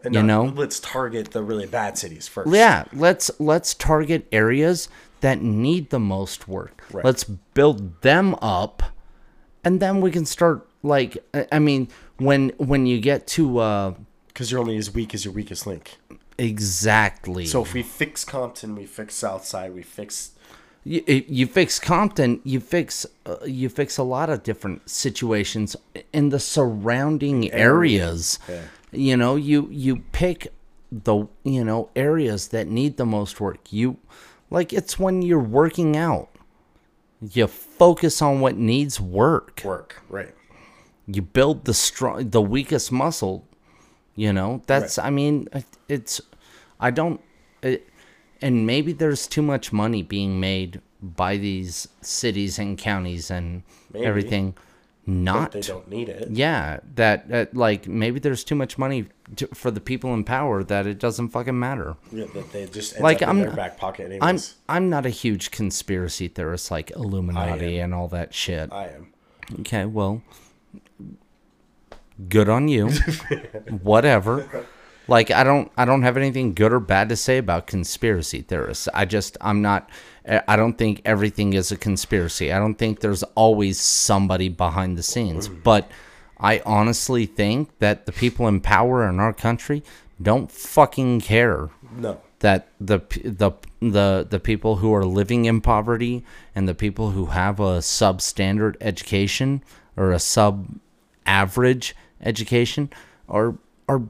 And 0.02 0.14
You 0.14 0.22
not- 0.22 0.26
know? 0.46 0.52
let's 0.54 0.80
target 0.80 1.32
the 1.32 1.42
really 1.42 1.66
bad 1.66 1.98
cities 1.98 2.26
first. 2.26 2.48
yeah 2.54 2.84
let's 2.94 3.30
let's 3.38 3.74
target 3.74 4.26
areas 4.32 4.88
that 5.20 5.42
need 5.42 5.90
the 5.90 6.00
most 6.00 6.48
work 6.48 6.84
Right. 6.90 7.04
let's 7.04 7.24
build 7.24 8.00
them 8.00 8.34
up 8.40 8.82
and 9.62 9.78
then 9.80 10.00
we 10.00 10.10
can 10.10 10.24
start 10.24 10.66
like 10.82 11.18
I- 11.34 11.48
i 11.52 11.58
mean 11.58 11.88
when 12.16 12.52
when 12.56 12.86
you 12.86 12.98
get 12.98 13.26
to 13.36 13.58
uh 13.58 13.94
Because 14.28 14.50
you're 14.50 14.60
only 14.60 14.78
as 14.78 14.90
weak 14.94 15.12
as 15.14 15.24
your 15.26 15.34
weakest 15.34 15.66
link. 15.66 15.98
Exactly 16.38 17.46
So 17.46 17.62
if 17.62 17.72
we 17.72 17.82
fix 17.82 18.24
Compton, 18.24 18.74
we 18.76 18.86
fix 18.86 19.14
Southside, 19.14 19.74
we 19.74 19.82
fix 19.82 20.32
you, 20.84 21.02
you 21.06 21.46
fix 21.48 21.80
Compton, 21.80 22.40
you 22.44 22.60
fix 22.60 23.06
uh, 23.24 23.38
you 23.44 23.68
fix 23.68 23.98
a 23.98 24.04
lot 24.04 24.30
of 24.30 24.44
different 24.44 24.88
situations 24.88 25.74
in 26.12 26.28
the 26.28 26.38
surrounding 26.38 27.52
areas. 27.52 28.38
Yeah. 28.48 28.62
You 28.92 29.16
know, 29.16 29.34
you 29.34 29.68
you 29.70 30.04
pick 30.12 30.52
the 30.92 31.26
you 31.42 31.64
know 31.64 31.90
areas 31.96 32.48
that 32.48 32.68
need 32.68 32.96
the 32.98 33.06
most 33.06 33.40
work. 33.40 33.72
You 33.72 33.96
like 34.50 34.72
it's 34.72 34.98
when 34.98 35.22
you're 35.22 35.40
working 35.40 35.96
out. 35.96 36.28
You 37.32 37.46
focus 37.46 38.22
on 38.22 38.40
what 38.40 38.56
needs 38.56 39.00
work. 39.00 39.62
work. 39.64 40.02
Right. 40.08 40.34
You 41.06 41.22
build 41.22 41.64
the 41.64 41.74
strong 41.74 42.30
the 42.30 42.42
weakest 42.42 42.92
muscle. 42.92 43.45
You 44.16 44.32
know, 44.32 44.62
that's 44.66 44.98
I 44.98 45.10
mean 45.10 45.48
it's 45.88 46.20
I 46.80 46.90
don't 46.90 47.20
it, 47.62 47.86
and 48.42 48.66
maybe 48.66 48.92
there's 48.92 49.26
too 49.26 49.42
much 49.42 49.72
money 49.72 50.02
being 50.02 50.40
made 50.40 50.80
by 51.02 51.36
these 51.36 51.86
cities 52.00 52.58
and 52.58 52.78
counties 52.78 53.30
and 53.30 53.62
Maybe. 53.92 54.06
everything 54.06 54.52
But 55.06 55.12
not 55.12 55.52
they 55.52 55.60
don't 55.60 55.88
need 55.88 56.08
it. 56.08 56.30
yeah 56.30 56.80
that, 56.96 57.28
that 57.28 57.54
like 57.54 57.86
maybe 57.86 58.18
there's 58.18 58.42
too 58.42 58.54
much 58.54 58.76
money 58.78 59.06
to, 59.36 59.46
for 59.48 59.70
the 59.70 59.80
people 59.80 60.12
in 60.14 60.24
power 60.24 60.64
that 60.64 60.86
it 60.86 60.98
doesn't 60.98 61.28
fucking 61.28 61.58
matter 61.58 61.96
Yeah, 62.10 62.24
that 62.34 62.50
they 62.52 62.66
just 62.66 62.98
Like, 62.98 63.20
up 63.22 63.28
I'm- 63.28 63.38
in 63.38 63.44
their 63.46 63.54
back 63.54 63.76
pocket 63.78 64.06
anyways. 64.10 64.54
i'm 64.68 64.76
i'm 64.76 64.90
not 64.90 65.04
a 65.06 65.10
huge 65.10 65.50
conspiracy 65.50 66.26
theorist 66.28 66.70
like 66.70 66.90
illuminati 66.92 67.78
and 67.78 67.92
all 67.94 68.08
that 68.08 68.32
shit 68.34 68.72
I 68.72 68.88
am. 68.88 69.12
okay 69.60 69.84
well 69.84 70.22
good 72.28 72.48
on 72.48 72.68
you. 72.68 72.88
Whatever. 73.82 74.66
Like 75.08 75.30
i 75.30 75.44
don't 75.44 75.70
i 75.76 75.84
don't 75.84 76.02
have 76.02 76.16
anything 76.16 76.52
good 76.52 76.72
or 76.72 76.80
bad 76.80 77.08
to 77.10 77.16
say 77.16 77.38
about 77.38 77.66
conspiracy 77.68 78.42
theorists. 78.42 78.88
I 78.92 79.04
just 79.04 79.36
i'm 79.40 79.62
not 79.62 79.88
i 80.48 80.56
don't 80.56 80.76
think 80.76 81.00
everything 81.04 81.52
is 81.52 81.70
a 81.70 81.76
conspiracy. 81.76 82.52
I 82.52 82.58
don't 82.58 82.74
think 82.74 83.00
there's 83.00 83.22
always 83.36 83.78
somebody 83.78 84.48
behind 84.48 84.98
the 84.98 85.02
scenes. 85.04 85.46
But 85.48 85.88
i 86.38 86.60
honestly 86.66 87.24
think 87.24 87.70
that 87.78 88.06
the 88.06 88.12
people 88.12 88.48
in 88.48 88.60
power 88.60 89.08
in 89.08 89.20
our 89.20 89.32
country 89.32 89.82
don't 90.20 90.50
fucking 90.50 91.20
care 91.20 91.70
No. 91.96 92.20
that 92.40 92.66
the 92.80 92.98
the 93.24 93.52
the 93.80 94.26
the 94.28 94.40
people 94.40 94.76
who 94.76 94.92
are 94.92 95.04
living 95.04 95.44
in 95.44 95.60
poverty 95.60 96.24
and 96.54 96.66
the 96.68 96.74
people 96.74 97.12
who 97.12 97.26
have 97.26 97.60
a 97.60 97.78
substandard 97.78 98.74
education 98.80 99.62
or 99.96 100.10
a 100.10 100.18
sub 100.18 100.66
average 101.26 101.94
education 102.20 102.90
are 103.28 103.54
are 103.88 104.02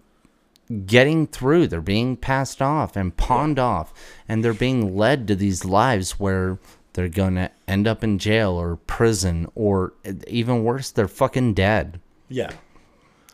getting 0.86 1.26
through 1.28 1.66
they're 1.68 1.80
being 1.80 2.16
passed 2.16 2.60
off 2.60 2.96
and 2.96 3.16
pawned 3.16 3.58
off 3.58 3.92
and 4.28 4.44
they're 4.44 4.52
being 4.52 4.96
led 4.96 5.28
to 5.28 5.36
these 5.36 5.64
lives 5.64 6.18
where 6.18 6.58
they're 6.94 7.08
going 7.08 7.34
to 7.36 7.48
end 7.68 7.86
up 7.86 8.02
in 8.02 8.18
jail 8.18 8.50
or 8.52 8.74
prison 8.76 9.46
or 9.54 9.92
eh, 10.04 10.12
even 10.26 10.64
worse 10.64 10.90
they're 10.90 11.06
fucking 11.06 11.54
dead 11.54 12.00
Yeah. 12.28 12.50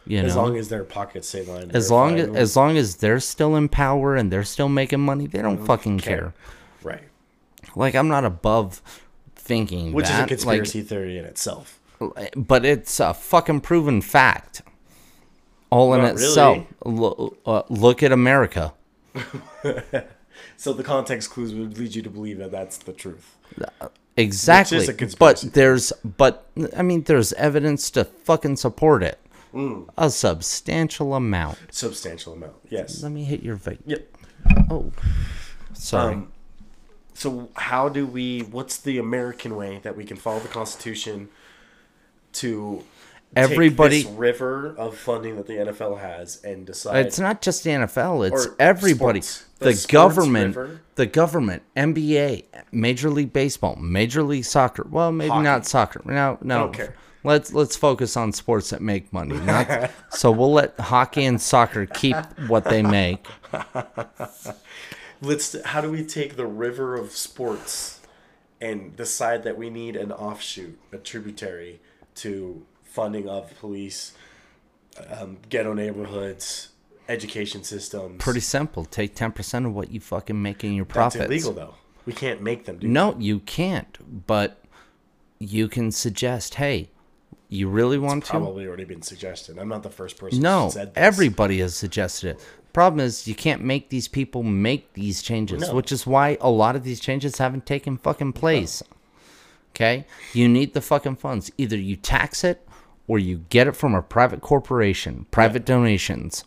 you 0.06 0.18
As 0.18 0.34
know 0.36 0.42
long 0.42 0.56
as 0.58 0.68
their 0.68 0.84
pockets 0.84 1.28
stay 1.28 1.42
lined. 1.44 1.74
as 1.74 1.90
long 1.90 2.18
as 2.18 2.28
as 2.36 2.54
long 2.56 2.76
as 2.76 2.96
they're 2.96 3.20
still 3.20 3.56
in 3.56 3.68
power 3.70 4.14
and 4.14 4.30
they're 4.30 4.44
still 4.44 4.68
making 4.68 5.00
money 5.00 5.26
they 5.26 5.40
don't 5.40 5.64
fucking 5.64 6.00
care. 6.00 6.34
right. 6.82 7.00
Like 7.74 7.94
I'm 7.94 8.08
not 8.08 8.26
above 8.26 8.82
thinking 9.36 9.92
Which 9.94 10.06
that. 10.08 10.18
is 10.18 10.24
a 10.24 10.26
conspiracy 10.28 10.82
theory 10.82 11.16
in 11.16 11.24
itself. 11.24 11.80
But 12.36 12.64
it's 12.64 13.00
a 13.00 13.14
fucking 13.14 13.60
proven 13.60 14.00
fact. 14.00 14.62
All 15.70 15.94
in 15.94 16.02
Not 16.02 16.12
itself. 16.12 16.66
Lo- 16.84 17.36
uh, 17.46 17.62
look 17.68 18.02
at 18.02 18.12
America. 18.12 18.74
So 20.62 20.72
the 20.72 20.84
context 20.84 21.30
clues 21.30 21.52
would 21.54 21.76
lead 21.76 21.96
you 21.96 22.02
to 22.02 22.08
believe 22.08 22.38
that 22.38 22.52
that's 22.52 22.78
the 22.78 22.92
truth. 22.92 23.36
Exactly. 24.16 24.86
a 24.86 25.16
but 25.18 25.40
there's 25.54 25.92
but 26.04 26.46
I 26.76 26.82
mean 26.82 27.02
there's 27.02 27.32
evidence 27.32 27.90
to 27.90 28.04
fucking 28.04 28.56
support 28.56 29.02
it. 29.02 29.18
Mm. 29.52 29.88
A 29.98 30.08
substantial 30.08 31.14
amount. 31.14 31.58
Substantial 31.72 32.34
amount. 32.34 32.54
Yes. 32.70 33.02
Let 33.02 33.10
me 33.10 33.24
hit 33.24 33.42
your 33.42 33.56
vape. 33.56 33.80
Yep. 33.86 34.16
Oh. 34.70 34.92
Sorry. 35.72 36.14
Um, 36.14 36.32
so 37.12 37.48
how 37.54 37.88
do 37.88 38.06
we? 38.06 38.42
What's 38.42 38.78
the 38.78 38.98
American 38.98 39.56
way 39.56 39.80
that 39.82 39.96
we 39.96 40.04
can 40.04 40.16
follow 40.16 40.38
the 40.38 40.48
Constitution 40.48 41.28
to 42.34 42.84
Everybody- 43.34 44.02
take 44.02 44.10
this 44.10 44.18
river 44.18 44.74
of 44.76 44.96
funding 44.96 45.36
that 45.36 45.46
the 45.46 45.54
NFL 45.54 46.00
has 46.00 46.42
and 46.44 46.66
decide? 46.66 47.06
It's 47.06 47.18
not 47.18 47.40
just 47.40 47.64
the 47.64 47.70
NFL. 47.70 48.30
It's 48.30 48.48
everybody. 48.58 49.22
sports. 49.22 49.46
The, 49.58 49.72
The 49.72 49.86
government. 49.90 50.56
river. 50.56 50.80
The 50.96 51.06
government. 51.06 51.62
NBA. 51.76 52.44
Major 52.72 53.08
League 53.10 53.32
Baseball. 53.32 53.76
Major 53.76 54.22
League 54.22 54.44
Soccer. 54.44 54.86
Well, 54.90 55.12
maybe 55.12 55.30
Hockey. 55.30 55.44
not 55.44 55.66
soccer. 55.66 56.02
No, 56.04 56.36
no. 56.42 56.72
Let's 57.24 57.52
let's 57.54 57.76
focus 57.76 58.16
on 58.16 58.32
sports 58.32 58.70
that 58.70 58.82
make 58.82 59.12
money. 59.12 59.38
Not, 59.38 59.92
so 60.10 60.32
we'll 60.32 60.52
let 60.52 60.78
hockey 60.80 61.24
and 61.24 61.40
soccer 61.40 61.86
keep 61.86 62.16
what 62.48 62.64
they 62.64 62.82
make. 62.82 63.24
Let's. 65.20 65.56
How 65.66 65.80
do 65.80 65.90
we 65.90 66.04
take 66.04 66.36
the 66.36 66.46
river 66.46 66.96
of 66.96 67.12
sports 67.12 68.00
and 68.60 68.96
decide 68.96 69.44
that 69.44 69.56
we 69.56 69.70
need 69.70 69.94
an 69.96 70.10
offshoot, 70.10 70.78
a 70.92 70.96
tributary 70.98 71.80
to 72.16 72.64
funding 72.84 73.28
of 73.28 73.56
police, 73.58 74.12
um, 75.10 75.38
ghetto 75.48 75.72
neighborhoods, 75.72 76.68
education 77.08 77.64
systems? 77.64 78.16
Pretty 78.22 78.40
simple. 78.40 78.84
Take 78.84 79.14
ten 79.14 79.32
percent 79.32 79.66
of 79.66 79.74
what 79.74 79.90
you 79.90 80.00
fucking 80.00 80.40
make 80.40 80.64
in 80.64 80.74
your 80.74 80.84
That's 80.84 80.94
profits. 81.16 81.24
illegal 81.24 81.52
though. 81.52 81.74
We 82.04 82.12
can't 82.12 82.42
make 82.42 82.64
them 82.64 82.78
do. 82.78 82.88
No, 82.88 83.16
you 83.18 83.38
can't. 83.40 84.26
But 84.26 84.58
you 85.38 85.68
can 85.68 85.90
suggest, 85.92 86.54
hey, 86.56 86.90
you 87.48 87.68
really 87.68 87.98
want 87.98 88.24
to? 88.24 88.30
Probably 88.30 88.66
already 88.66 88.84
been 88.84 89.02
suggested. 89.02 89.58
I'm 89.58 89.68
not 89.68 89.82
the 89.82 89.90
first 89.90 90.18
person. 90.18 90.40
No, 90.40 90.64
who 90.64 90.70
said 90.72 90.94
this. 90.94 91.02
everybody 91.02 91.58
has 91.60 91.76
suggested 91.76 92.30
it. 92.30 92.40
Problem 92.72 93.00
is, 93.00 93.28
you 93.28 93.34
can't 93.34 93.62
make 93.62 93.90
these 93.90 94.08
people 94.08 94.42
make 94.42 94.94
these 94.94 95.20
changes, 95.22 95.60
No. 95.68 95.74
which 95.74 95.92
is 95.92 96.06
why 96.06 96.38
a 96.40 96.48
lot 96.50 96.74
of 96.74 96.84
these 96.84 96.98
changes 97.00 97.36
haven't 97.36 97.66
taken 97.66 97.98
fucking 97.98 98.32
place. 98.32 98.82
Okay? 99.72 100.04
You 100.34 100.48
need 100.48 100.74
the 100.74 100.80
fucking 100.80 101.16
funds. 101.16 101.50
Either 101.56 101.76
you 101.76 101.96
tax 101.96 102.44
it 102.44 102.66
or 103.08 103.18
you 103.18 103.44
get 103.48 103.66
it 103.66 103.76
from 103.76 103.94
a 103.94 104.02
private 104.02 104.40
corporation, 104.40 105.26
private 105.30 105.64
donations. 105.64 106.44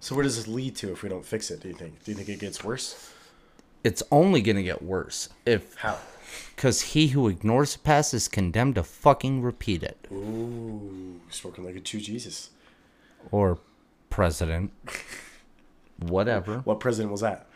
So 0.00 0.14
where 0.14 0.22
does 0.22 0.36
this 0.36 0.46
lead 0.46 0.76
to 0.76 0.92
if 0.92 1.02
we 1.02 1.08
don't 1.08 1.24
fix 1.24 1.50
it? 1.50 1.60
Do 1.60 1.68
you 1.68 1.74
think? 1.74 2.04
Do 2.04 2.10
you 2.10 2.16
think 2.16 2.28
it 2.28 2.38
gets 2.38 2.62
worse? 2.62 3.12
It's 3.82 4.02
only 4.10 4.42
going 4.42 4.56
to 4.56 4.62
get 4.62 4.82
worse 4.82 5.28
if 5.44 5.74
How? 5.76 5.98
cuz 6.56 6.80
he 6.92 7.08
who 7.08 7.28
ignores 7.28 7.72
the 7.72 7.78
past 7.78 8.12
is 8.12 8.28
condemned 8.28 8.74
to 8.74 8.82
fucking 8.82 9.42
repeat 9.42 9.82
it. 9.82 10.06
Ooh, 10.12 11.20
spoken 11.30 11.64
like 11.64 11.76
a 11.76 11.80
true 11.80 12.00
Jesus. 12.00 12.50
Or 13.30 13.58
president 14.10 14.72
whatever. 15.98 16.58
What 16.58 16.80
president 16.80 17.12
was 17.12 17.22
that? 17.22 17.46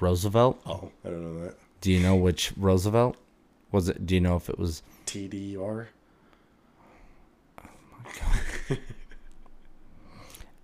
Roosevelt? 0.00 0.60
Oh, 0.66 0.90
I 1.04 1.08
don't 1.08 1.22
know 1.34 1.44
that. 1.44 1.56
Do 1.80 1.92
you 1.92 2.00
know 2.00 2.16
which 2.16 2.52
Roosevelt? 2.56 3.16
Was 3.74 3.88
it 3.88 4.06
do 4.06 4.14
you 4.14 4.20
know 4.20 4.36
if 4.36 4.48
it 4.48 4.56
was 4.56 4.84
TDR. 5.04 5.86
Oh 7.58 7.64
my 8.04 8.10
god. 8.68 8.78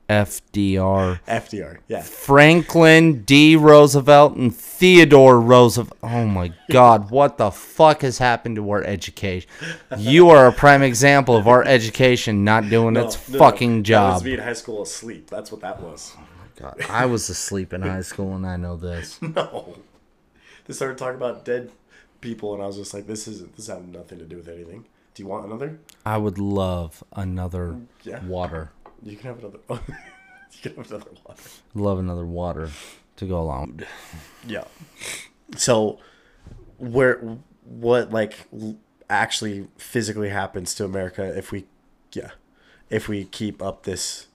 FDR, 0.08 1.20
FDR. 1.26 1.78
Yeah. 1.88 2.02
Franklin 2.02 3.22
D. 3.22 3.54
Roosevelt, 3.56 4.34
and 4.36 4.54
Theodore 4.54 5.40
Roosevelt. 5.40 5.96
Oh 6.04 6.24
my 6.26 6.52
God, 6.70 7.10
what 7.10 7.36
the 7.38 7.50
fuck 7.50 8.02
has 8.02 8.18
happened 8.18 8.56
to 8.56 8.70
our 8.70 8.82
education? 8.84 9.48
You 9.96 10.30
are 10.30 10.46
a 10.46 10.52
prime 10.52 10.82
example 10.82 11.36
of 11.36 11.48
our 11.48 11.64
education 11.64 12.44
not 12.44 12.68
doing 12.68 12.96
its 12.96 13.28
No, 13.28 13.32
no, 13.34 13.38
fucking 13.40 13.78
That 13.78 13.82
job. 13.84 14.14
was 14.14 14.24
me 14.24 14.34
in 14.34 14.40
high 14.40 14.52
school 14.52 14.82
asleep. 14.82 15.28
That's 15.30 15.50
what 15.50 15.60
that 15.62 15.80
was. 15.80 16.14
Oh 16.16 16.22
god, 16.60 16.80
I 16.88 17.06
was 17.06 17.28
asleep 17.28 17.72
in 17.72 17.82
high 17.82 18.02
school 18.02 18.34
and 18.36 18.46
I 18.46 18.56
know 18.56 18.76
this. 18.76 19.20
No. 19.34 19.76
They 20.66 20.74
started 20.74 20.98
talking 20.98 21.16
about 21.16 21.44
dead 21.44 21.70
people, 22.20 22.54
and 22.54 22.62
I 22.62 22.66
was 22.66 22.76
just 22.76 22.92
like, 22.94 23.06
this 23.06 23.26
isn't. 23.28 23.56
This 23.56 23.66
has 23.68 23.82
nothing 23.82 24.18
to 24.18 24.24
do 24.24 24.36
with 24.36 24.48
anything. 24.48 24.86
Do 25.14 25.22
you 25.22 25.28
want 25.28 25.46
another? 25.46 25.78
I 26.06 26.16
would 26.18 26.38
love 26.38 27.02
another 27.12 27.80
Yeah. 28.02 28.24
water. 28.24 28.72
You 29.02 29.16
can 29.16 29.26
have 29.26 29.38
another. 29.38 29.58
you 29.70 30.60
can 30.62 30.76
have 30.76 30.90
another 30.90 31.10
one. 31.24 31.36
Love 31.74 31.98
another 31.98 32.26
water 32.26 32.70
to 33.16 33.26
go 33.26 33.40
along. 33.40 33.80
Yeah. 34.46 34.64
So, 35.56 35.98
where 36.78 37.18
what 37.64 38.10
like 38.12 38.34
actually 39.08 39.66
physically 39.76 40.28
happens 40.28 40.74
to 40.76 40.84
America 40.84 41.36
if 41.36 41.50
we, 41.50 41.66
yeah, 42.12 42.30
if 42.88 43.08
we 43.08 43.24
keep 43.24 43.60
up 43.62 43.82
this 43.82 44.26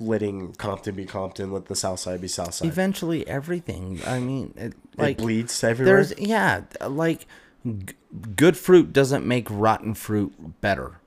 letting 0.00 0.52
Compton 0.54 0.94
be 0.94 1.04
Compton, 1.04 1.52
let 1.52 1.66
the 1.66 1.76
South 1.76 2.00
Side 2.00 2.20
be 2.20 2.28
South 2.28 2.54
Side. 2.54 2.68
Eventually, 2.68 3.26
everything. 3.28 4.00
I 4.06 4.18
mean, 4.18 4.54
it, 4.56 4.74
it 4.98 5.16
bleeds 5.18 5.62
everywhere. 5.62 5.96
there's 5.96 6.18
yeah, 6.18 6.62
like 6.86 7.26
g- 7.64 7.94
good 8.36 8.56
fruit 8.56 8.92
doesn't 8.92 9.26
make 9.26 9.46
rotten 9.50 9.94
fruit 9.94 10.60
better. 10.60 11.00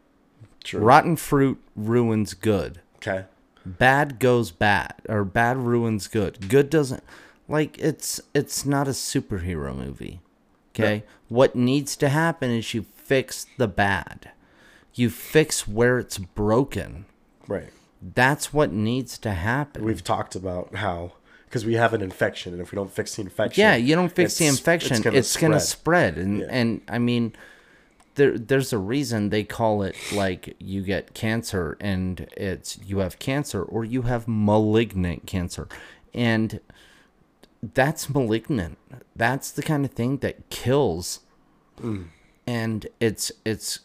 True. 0.63 0.79
Rotten 0.81 1.15
fruit 1.15 1.59
ruins 1.75 2.33
good. 2.33 2.81
Okay. 2.97 3.25
Bad 3.65 4.19
goes 4.19 4.51
bad, 4.51 4.95
or 5.09 5.23
bad 5.23 5.57
ruins 5.57 6.07
good. 6.07 6.49
Good 6.49 6.69
doesn't 6.69 7.03
like 7.47 7.77
it's 7.79 8.21
it's 8.33 8.65
not 8.65 8.87
a 8.87 8.91
superhero 8.91 9.75
movie. 9.75 10.21
Okay? 10.73 11.03
What 11.29 11.55
needs 11.55 11.95
to 11.97 12.09
happen 12.09 12.49
is 12.49 12.73
you 12.73 12.83
fix 12.95 13.45
the 13.57 13.67
bad. 13.67 14.31
You 14.95 15.09
fix 15.09 15.67
where 15.67 15.99
it's 15.99 16.17
broken. 16.17 17.05
Right. 17.47 17.71
That's 18.15 18.51
what 18.53 18.71
needs 18.71 19.17
to 19.19 19.31
happen. 19.31 19.83
We've 19.85 20.03
talked 20.03 20.35
about 20.35 20.75
how 20.75 21.13
because 21.45 21.65
we 21.65 21.75
have 21.75 21.93
an 21.93 22.01
infection, 22.01 22.51
and 22.53 22.61
if 22.61 22.71
we 22.71 22.75
don't 22.75 22.91
fix 22.91 23.15
the 23.15 23.21
infection, 23.21 23.61
yeah, 23.61 23.75
you 23.75 23.95
don't 23.95 24.11
fix 24.13 24.37
the 24.37 24.45
it's- 24.45 24.57
infection, 24.59 25.15
it's 25.15 25.37
gonna, 25.37 25.59
spread. 25.59 26.17
And 26.17 26.39
Yeah. 26.39 26.47
and 26.49 26.81
I 26.87 26.97
mean 26.99 27.33
there 28.15 28.37
there's 28.37 28.73
a 28.73 28.77
reason 28.77 29.29
they 29.29 29.43
call 29.43 29.83
it 29.83 29.95
like 30.11 30.55
you 30.59 30.81
get 30.83 31.13
cancer 31.13 31.77
and 31.79 32.27
it's 32.35 32.77
you 32.85 32.97
have 32.99 33.19
cancer 33.19 33.61
or 33.63 33.85
you 33.85 34.03
have 34.03 34.27
malignant 34.27 35.25
cancer. 35.27 35.67
And 36.13 36.59
that's 37.73 38.09
malignant. 38.09 38.77
That's 39.15 39.49
the 39.51 39.63
kind 39.63 39.85
of 39.85 39.91
thing 39.91 40.17
that 40.17 40.49
kills. 40.49 41.21
Mm. 41.81 42.07
And 42.45 42.87
it's 42.99 43.31
it's 43.45 43.79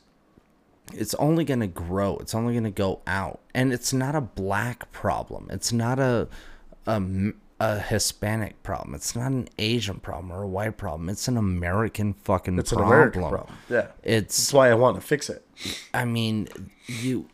it's 0.94 1.14
only 1.14 1.44
going 1.44 1.60
to 1.60 1.66
grow. 1.66 2.16
It's 2.18 2.34
only 2.34 2.54
going 2.54 2.64
to 2.64 2.70
go 2.70 3.00
out. 3.06 3.40
And 3.54 3.72
it's 3.72 3.92
not 3.92 4.14
a 4.14 4.20
black 4.20 4.90
problem. 4.92 5.48
It's 5.50 5.72
not 5.72 5.98
a 5.98 6.28
a 7.60 7.80
Hispanic 7.80 8.62
problem. 8.62 8.94
It's 8.94 9.16
not 9.16 9.32
an 9.32 9.48
Asian 9.58 9.98
problem 10.00 10.32
or 10.32 10.42
a 10.42 10.48
white 10.48 10.76
problem. 10.76 11.08
It's 11.08 11.28
an 11.28 11.36
American 11.36 12.14
fucking 12.14 12.58
It's 12.58 12.72
an 12.72 12.78
problem. 12.78 12.96
American 12.96 13.22
problem. 13.22 13.56
Yeah. 13.68 13.88
It's 14.02 14.36
That's 14.36 14.52
why 14.52 14.70
I 14.70 14.74
want 14.74 14.94
to 14.96 15.00
fix 15.00 15.28
it. 15.28 15.44
I 15.92 16.04
mean, 16.04 16.48
you 16.86 17.28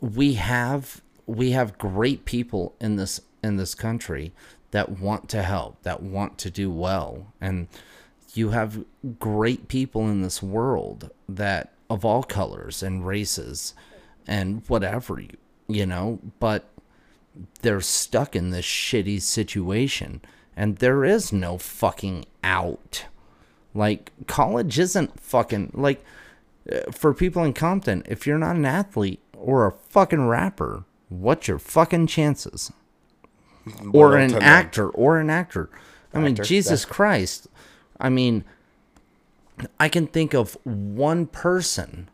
we 0.00 0.34
have 0.34 1.02
we 1.26 1.52
have 1.52 1.78
great 1.78 2.24
people 2.24 2.74
in 2.80 2.96
this 2.96 3.20
in 3.42 3.56
this 3.56 3.74
country 3.74 4.32
that 4.72 4.98
want 4.98 5.28
to 5.30 5.42
help, 5.42 5.82
that 5.82 6.02
want 6.02 6.36
to 6.38 6.50
do 6.50 6.70
well. 6.70 7.32
And 7.40 7.68
you 8.34 8.50
have 8.50 8.84
great 9.18 9.68
people 9.68 10.08
in 10.08 10.20
this 10.20 10.42
world 10.42 11.10
that 11.28 11.72
of 11.88 12.04
all 12.04 12.22
colors 12.22 12.82
and 12.82 13.06
races 13.06 13.74
and 14.26 14.62
whatever 14.68 15.20
you 15.20 15.36
you 15.68 15.84
know, 15.84 16.20
but 16.38 16.68
they're 17.62 17.80
stuck 17.80 18.36
in 18.36 18.50
this 18.50 18.64
shitty 18.64 19.20
situation 19.20 20.20
and 20.56 20.76
there 20.76 21.04
is 21.04 21.32
no 21.32 21.58
fucking 21.58 22.24
out. 22.44 23.06
Like 23.74 24.12
college 24.26 24.78
isn't 24.78 25.20
fucking 25.20 25.72
like 25.74 26.04
uh, 26.70 26.90
for 26.90 27.12
people 27.14 27.44
in 27.44 27.52
Compton, 27.52 28.02
if 28.06 28.26
you're 28.26 28.38
not 28.38 28.56
an 28.56 28.64
athlete 28.64 29.20
or 29.36 29.66
a 29.66 29.72
fucking 29.72 30.26
rapper, 30.26 30.84
what's 31.08 31.48
your 31.48 31.58
fucking 31.58 32.06
chances? 32.06 32.72
Or 33.92 34.16
an 34.16 34.34
actor, 34.34 34.88
or 34.90 35.18
an 35.18 35.28
actor. 35.28 35.68
I 36.14 36.18
mean, 36.18 36.32
Actor, 36.32 36.44
Jesus. 36.44 36.84
Christ. 36.84 37.48
I 37.98 38.08
mean, 38.08 38.44
I 39.80 39.88
can 39.88 40.06
think 40.06 40.34
of 40.34 40.56
one 40.64 41.26
person 41.26 42.08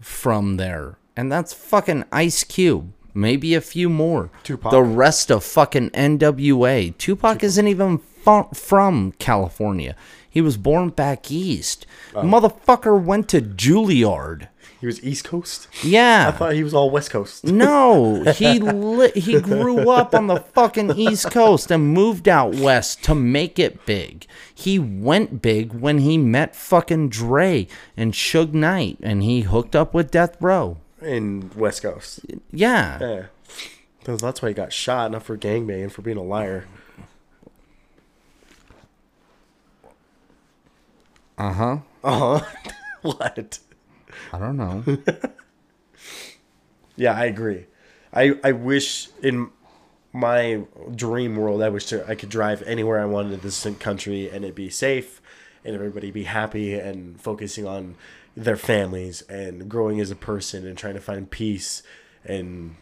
from 0.00 0.56
there, 0.56 0.98
and 1.16 1.30
that's 1.30 1.52
fucking 1.52 2.04
Ice 2.12 2.44
Cube. 2.44 2.92
Maybe 3.14 3.54
a 3.54 3.60
few 3.62 3.88
more. 3.88 4.30
Tupac. 4.42 4.70
The 4.70 4.82
rest 4.82 5.30
of 5.30 5.42
fucking 5.42 5.90
NWA. 5.90 6.96
Tupac 6.98 7.42
isn't 7.42 7.66
even 7.66 7.98
fu- 7.98 8.48
from 8.52 9.12
California. 9.12 9.96
He 10.28 10.42
was 10.42 10.58
born 10.58 10.90
back 10.90 11.30
east. 11.30 11.86
Oh. 12.14 12.20
Motherfucker 12.20 13.02
went 13.02 13.30
to 13.30 13.40
Juilliard. 13.40 14.48
He 14.80 14.86
was 14.86 15.02
East 15.02 15.24
Coast. 15.24 15.68
Yeah. 15.82 16.28
I 16.28 16.36
thought 16.36 16.52
he 16.52 16.62
was 16.62 16.74
all 16.74 16.90
West 16.90 17.10
Coast. 17.10 17.44
No, 17.66 18.22
he 18.36 18.58
li- 18.60 19.10
he 19.14 19.40
grew 19.40 19.90
up 19.90 20.14
on 20.14 20.26
the 20.26 20.36
fucking 20.40 20.96
East 20.98 21.30
Coast 21.30 21.70
and 21.70 21.94
moved 21.94 22.28
out 22.28 22.54
west 22.56 23.02
to 23.04 23.14
make 23.14 23.58
it 23.58 23.86
big. 23.86 24.26
He 24.54 24.78
went 24.78 25.40
big 25.40 25.72
when 25.72 25.98
he 25.98 26.18
met 26.18 26.54
fucking 26.54 27.08
Dre 27.08 27.66
and 27.96 28.12
Suge 28.12 28.52
Knight, 28.52 28.98
and 29.02 29.22
he 29.22 29.40
hooked 29.42 29.74
up 29.74 29.94
with 29.94 30.10
Death 30.10 30.36
Row. 30.40 30.76
in 31.00 31.50
West 31.56 31.82
Coast. 31.82 32.20
Yeah, 32.52 32.98
Yeah. 33.00 33.22
That's- 34.04 34.20
That's 34.22 34.40
why 34.42 34.48
he 34.48 34.54
got 34.54 34.72
shot, 34.72 35.10
not 35.10 35.22
for 35.24 35.36
gangbanging, 35.38 35.90
for 35.90 36.02
being 36.02 36.16
a 36.18 36.22
liar. 36.22 36.66
uh 41.38 41.52
huh. 41.52 41.78
Uh 42.04 42.38
huh. 42.40 42.46
what? 43.02 43.58
I 44.32 44.38
don't 44.38 44.56
know. 44.56 44.84
Yeah, 46.96 47.12
I 47.12 47.26
agree. 47.26 47.66
I 48.12 48.34
I 48.42 48.52
wish 48.52 49.08
in 49.22 49.50
my 50.12 50.62
dream 50.94 51.36
world, 51.36 51.62
I 51.62 51.68
wish 51.68 51.86
to, 51.86 52.08
I 52.08 52.14
could 52.14 52.30
drive 52.30 52.62
anywhere 52.62 52.98
I 53.00 53.04
wanted 53.04 53.34
in 53.34 53.40
this 53.40 53.66
country 53.78 54.30
and 54.30 54.44
it 54.44 54.54
be 54.54 54.70
safe, 54.70 55.20
and 55.64 55.74
everybody 55.74 56.10
be 56.10 56.24
happy 56.24 56.74
and 56.74 57.20
focusing 57.20 57.66
on 57.66 57.96
their 58.34 58.56
families 58.56 59.22
and 59.22 59.68
growing 59.68 60.00
as 60.00 60.10
a 60.10 60.16
person 60.16 60.66
and 60.66 60.76
trying 60.78 60.94
to 60.94 61.00
find 61.00 61.30
peace 61.30 61.82
and 62.24 62.76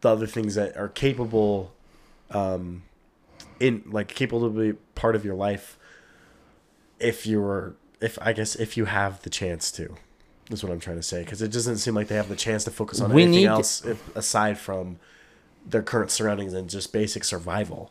the 0.00 0.10
other 0.10 0.26
things 0.26 0.54
that 0.54 0.76
are 0.76 0.88
capable, 0.88 1.72
um, 2.30 2.82
in 3.58 3.82
like 3.86 4.08
capable 4.08 4.48
to 4.52 4.72
be 4.72 4.78
part 4.94 5.16
of 5.16 5.24
your 5.24 5.34
life. 5.34 5.76
If 7.00 7.26
you're, 7.26 7.74
if 8.00 8.18
I 8.22 8.32
guess 8.32 8.54
if 8.54 8.76
you 8.76 8.84
have 8.86 9.22
the 9.22 9.30
chance 9.30 9.72
to, 9.72 9.96
is 10.50 10.62
what 10.62 10.72
I'm 10.72 10.80
trying 10.80 10.96
to 10.96 11.02
say. 11.02 11.22
Because 11.22 11.42
it 11.42 11.50
doesn't 11.52 11.78
seem 11.78 11.94
like 11.94 12.08
they 12.08 12.16
have 12.16 12.28
the 12.28 12.36
chance 12.36 12.64
to 12.64 12.70
focus 12.70 13.00
on 13.00 13.12
We 13.12 13.22
anything 13.22 13.40
need- 13.42 13.46
else 13.48 13.84
if, 13.84 14.16
aside 14.16 14.58
from 14.58 14.98
their 15.66 15.82
current 15.82 16.10
surroundings 16.10 16.52
and 16.52 16.68
just 16.68 16.92
basic 16.92 17.24
survival. 17.24 17.90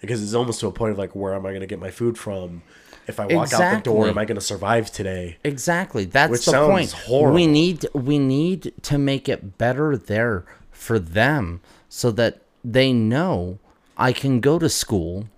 Because 0.00 0.22
it's 0.22 0.34
almost 0.34 0.60
to 0.60 0.66
a 0.66 0.72
point 0.72 0.92
of 0.92 0.98
like, 0.98 1.14
where 1.14 1.34
am 1.34 1.46
I 1.46 1.50
going 1.50 1.60
to 1.60 1.66
get 1.66 1.78
my 1.78 1.90
food 1.90 2.18
from? 2.18 2.62
If 3.06 3.20
I 3.20 3.26
walk 3.26 3.52
out 3.52 3.76
the 3.76 3.80
door, 3.82 4.08
am 4.08 4.18
I 4.18 4.24
going 4.24 4.34
to 4.36 4.40
survive 4.44 4.90
today? 4.90 5.36
Exactly. 5.44 6.04
That's 6.06 6.30
Which 6.32 6.44
the 6.46 6.52
point. 6.66 6.90
horrible. 6.90 7.34
We 7.36 7.46
need 7.46 7.86
we 7.94 8.18
need 8.18 8.72
to 8.82 8.98
make 8.98 9.28
it 9.28 9.56
better 9.58 9.96
there 9.96 10.44
for 10.72 10.98
them 10.98 11.60
so 11.88 12.10
that 12.10 12.42
they 12.64 12.92
know 12.92 13.60
I 13.96 14.12
can 14.12 14.40
go 14.40 14.58
to 14.58 14.68
school 14.68 15.28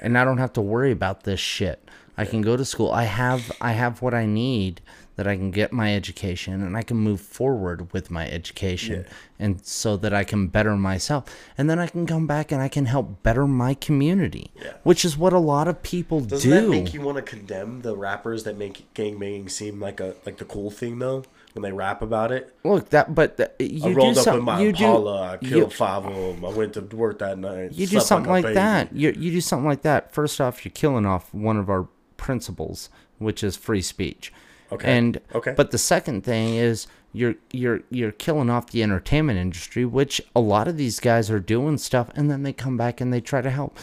and 0.00 0.16
I 0.16 0.24
don't 0.24 0.38
have 0.38 0.54
to 0.54 0.62
worry 0.62 0.90
about 0.90 1.24
this 1.24 1.38
shit. 1.38 1.81
I 2.16 2.24
can 2.24 2.42
go 2.42 2.56
to 2.56 2.64
school. 2.64 2.90
I 2.92 3.04
have 3.04 3.50
I 3.60 3.72
have 3.72 4.02
what 4.02 4.14
I 4.14 4.26
need 4.26 4.80
that 5.16 5.26
I 5.26 5.36
can 5.36 5.50
get 5.50 5.72
my 5.74 5.94
education 5.94 6.62
and 6.62 6.74
I 6.76 6.82
can 6.82 6.96
move 6.96 7.20
forward 7.20 7.92
with 7.92 8.10
my 8.10 8.26
education 8.30 9.04
and 9.38 9.64
so 9.64 9.96
that 9.98 10.14
I 10.14 10.24
can 10.24 10.46
better 10.48 10.74
myself. 10.74 11.24
And 11.58 11.68
then 11.68 11.78
I 11.78 11.86
can 11.86 12.06
come 12.06 12.26
back 12.26 12.50
and 12.50 12.62
I 12.62 12.68
can 12.68 12.86
help 12.86 13.22
better 13.22 13.46
my 13.46 13.74
community. 13.74 14.50
Yeah. 14.56 14.72
Which 14.84 15.04
is 15.04 15.16
what 15.18 15.34
a 15.34 15.38
lot 15.38 15.68
of 15.68 15.82
people 15.82 16.20
Doesn't 16.20 16.48
do. 16.50 16.60
that 16.62 16.68
make 16.68 16.94
you 16.94 17.02
want 17.02 17.16
to 17.16 17.22
condemn 17.22 17.82
the 17.82 17.94
rappers 17.94 18.44
that 18.44 18.56
make 18.56 18.92
gangbanging 18.94 19.50
seem 19.50 19.80
like 19.80 20.00
a 20.00 20.14
like 20.24 20.38
the 20.38 20.44
cool 20.46 20.70
thing 20.70 20.98
though? 20.98 21.24
When 21.54 21.62
they 21.62 21.72
rap 21.72 22.00
about 22.00 22.32
it, 22.32 22.54
Look 22.64 22.88
that, 22.90 23.14
but 23.14 23.36
th- 23.36 23.50
I 23.60 23.62
you 23.64 23.80
do 23.80 23.92
rolled 23.94 24.16
up 24.16 24.26
in 24.28 24.42
my 24.42 24.58
You 24.62 24.68
Impala, 24.70 25.32
I 25.32 25.36
do. 25.36 25.48
killed 25.50 25.72
You, 25.72 25.76
five 25.76 26.06
of 26.06 26.14
them. 26.14 26.42
I 26.46 26.48
went 26.48 26.72
to 26.74 26.80
work 26.80 27.18
that 27.18 27.36
night. 27.38 27.72
you 27.72 27.86
do 27.86 28.00
something 28.00 28.30
a 28.30 28.40
like 28.40 28.54
that. 28.54 28.94
You 28.96 29.10
you 29.14 29.30
do 29.32 29.42
something 29.42 29.66
like 29.68 29.82
that. 29.82 30.14
First 30.14 30.40
off, 30.40 30.64
you're 30.64 30.72
killing 30.72 31.04
off 31.04 31.32
one 31.34 31.58
of 31.58 31.68
our 31.68 31.88
principles, 32.22 32.88
which 33.18 33.42
is 33.44 33.56
free 33.56 33.82
speech. 33.82 34.32
Okay. 34.70 34.96
And 34.96 35.20
Okay. 35.34 35.52
But 35.56 35.70
the 35.72 35.78
second 35.78 36.22
thing 36.24 36.54
is 36.54 36.86
you're 37.12 37.34
you're 37.50 37.80
you're 37.90 38.12
killing 38.12 38.48
off 38.48 38.70
the 38.70 38.82
entertainment 38.82 39.38
industry, 39.38 39.84
which 39.84 40.20
a 40.34 40.40
lot 40.40 40.68
of 40.68 40.76
these 40.78 40.98
guys 41.00 41.30
are 41.30 41.40
doing 41.40 41.76
stuff, 41.76 42.08
and 42.14 42.30
then 42.30 42.42
they 42.44 42.52
come 42.54 42.76
back 42.78 43.00
and 43.00 43.12
they 43.12 43.20
try 43.20 43.42
to 43.42 43.50
help. 43.50 43.76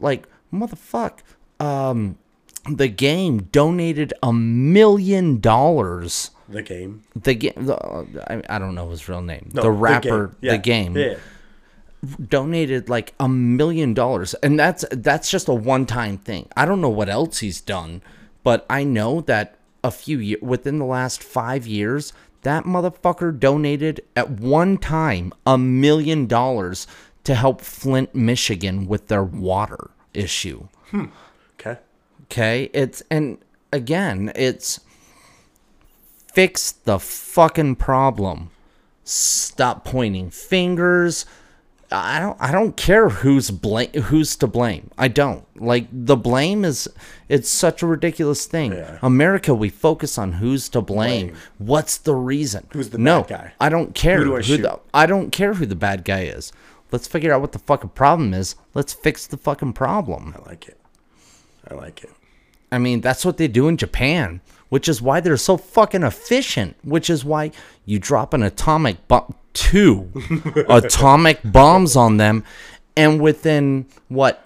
Like 0.00 0.28
motherfuck. 0.52 1.20
Um, 1.58 2.18
the 2.70 2.88
game 2.88 3.44
donated 3.52 4.12
a 4.22 4.32
million 4.32 5.40
dollars. 5.40 6.32
The 6.48 6.62
game. 6.62 7.02
The 7.14 7.34
game, 7.34 7.52
the, 7.56 7.76
I, 8.28 8.42
I 8.56 8.58
don't 8.58 8.74
know 8.74 8.90
his 8.90 9.08
real 9.08 9.22
name. 9.22 9.50
No, 9.54 9.62
the 9.62 9.70
rapper, 9.70 10.36
Yeah. 10.40 10.52
the 10.52 10.58
game, 10.58 10.96
Yeah. 10.96 11.14
Donated 12.28 12.88
like 12.88 13.14
a 13.18 13.28
million 13.28 13.94
dollars, 13.94 14.34
and 14.34 14.58
that's 14.58 14.84
that's 14.90 15.30
just 15.30 15.48
a 15.48 15.54
one-time 15.54 16.18
thing. 16.18 16.48
I 16.56 16.64
don't 16.64 16.80
know 16.80 16.88
what 16.88 17.08
else 17.08 17.38
he's 17.38 17.60
done, 17.60 18.02
but 18.42 18.66
I 18.70 18.84
know 18.84 19.20
that 19.22 19.56
a 19.82 19.90
few 19.90 20.18
years 20.18 20.42
within 20.42 20.78
the 20.78 20.84
last 20.84 21.22
five 21.22 21.66
years, 21.66 22.12
that 22.42 22.64
motherfucker 22.64 23.38
donated 23.38 24.00
at 24.14 24.30
one 24.30 24.78
time 24.78 25.32
a 25.46 25.58
million 25.58 26.26
dollars 26.26 26.86
to 27.24 27.34
help 27.34 27.60
Flint, 27.60 28.14
Michigan, 28.14 28.86
with 28.86 29.08
their 29.08 29.24
water 29.24 29.90
issue. 30.14 30.68
Hmm. 30.90 31.06
Okay. 31.58 31.78
Okay, 32.24 32.70
it's 32.72 33.02
and 33.10 33.38
again, 33.72 34.32
it's 34.34 34.80
fix 36.32 36.72
the 36.72 36.98
fucking 36.98 37.76
problem. 37.76 38.50
Stop 39.04 39.84
pointing 39.84 40.30
fingers. 40.30 41.26
I 41.96 42.18
don't 42.20 42.36
I 42.40 42.52
don't 42.52 42.76
care 42.76 43.08
who's 43.08 43.50
blame 43.50 43.92
who's 43.92 44.36
to 44.36 44.46
blame. 44.46 44.90
I 44.98 45.08
don't. 45.08 45.44
Like 45.60 45.88
the 45.90 46.16
blame 46.16 46.64
is 46.64 46.88
it's 47.28 47.48
such 47.48 47.82
a 47.82 47.86
ridiculous 47.86 48.46
thing. 48.46 48.72
Yeah. 48.72 48.98
America 49.02 49.54
we 49.54 49.68
focus 49.68 50.18
on 50.18 50.32
who's 50.32 50.68
to 50.70 50.80
blame. 50.80 51.28
Blame. 51.28 51.40
What's 51.58 51.98
the 51.98 52.14
reason? 52.14 52.66
Who's 52.72 52.90
the 52.90 52.98
no, 52.98 53.22
bad 53.22 53.28
guy? 53.28 53.52
I 53.60 53.68
don't 53.68 53.94
care 53.94 54.18
Who 54.18 54.24
do 54.24 54.36
I 54.36 54.40
shoot? 54.42 54.62
the, 54.62 54.78
I 54.92 55.06
don't 55.06 55.30
care 55.30 55.54
who 55.54 55.66
the 55.66 55.76
bad 55.76 56.04
guy 56.04 56.22
is. 56.22 56.52
Let's 56.92 57.08
figure 57.08 57.32
out 57.32 57.40
what 57.40 57.52
the 57.52 57.58
fucking 57.58 57.90
problem 57.90 58.32
is. 58.34 58.54
Let's 58.74 58.92
fix 58.92 59.26
the 59.26 59.36
fucking 59.36 59.72
problem. 59.72 60.34
I 60.36 60.48
like 60.48 60.68
it. 60.68 60.78
I 61.68 61.74
like 61.74 62.04
it. 62.04 62.10
I 62.70 62.78
mean, 62.78 63.00
that's 63.00 63.24
what 63.24 63.38
they 63.38 63.48
do 63.48 63.68
in 63.68 63.76
Japan, 63.76 64.40
which 64.68 64.88
is 64.88 65.02
why 65.02 65.20
they're 65.20 65.36
so 65.36 65.56
fucking 65.56 66.02
efficient. 66.02 66.76
Which 66.82 67.10
is 67.10 67.24
why 67.24 67.52
you 67.84 67.98
drop 67.98 68.34
an 68.34 68.42
atomic 68.42 69.06
bomb, 69.08 69.34
two 69.56 70.10
atomic 70.68 71.40
bombs 71.44 71.96
on 71.96 72.18
them, 72.18 72.44
and 72.96 73.20
within 73.20 73.86
what? 74.08 74.42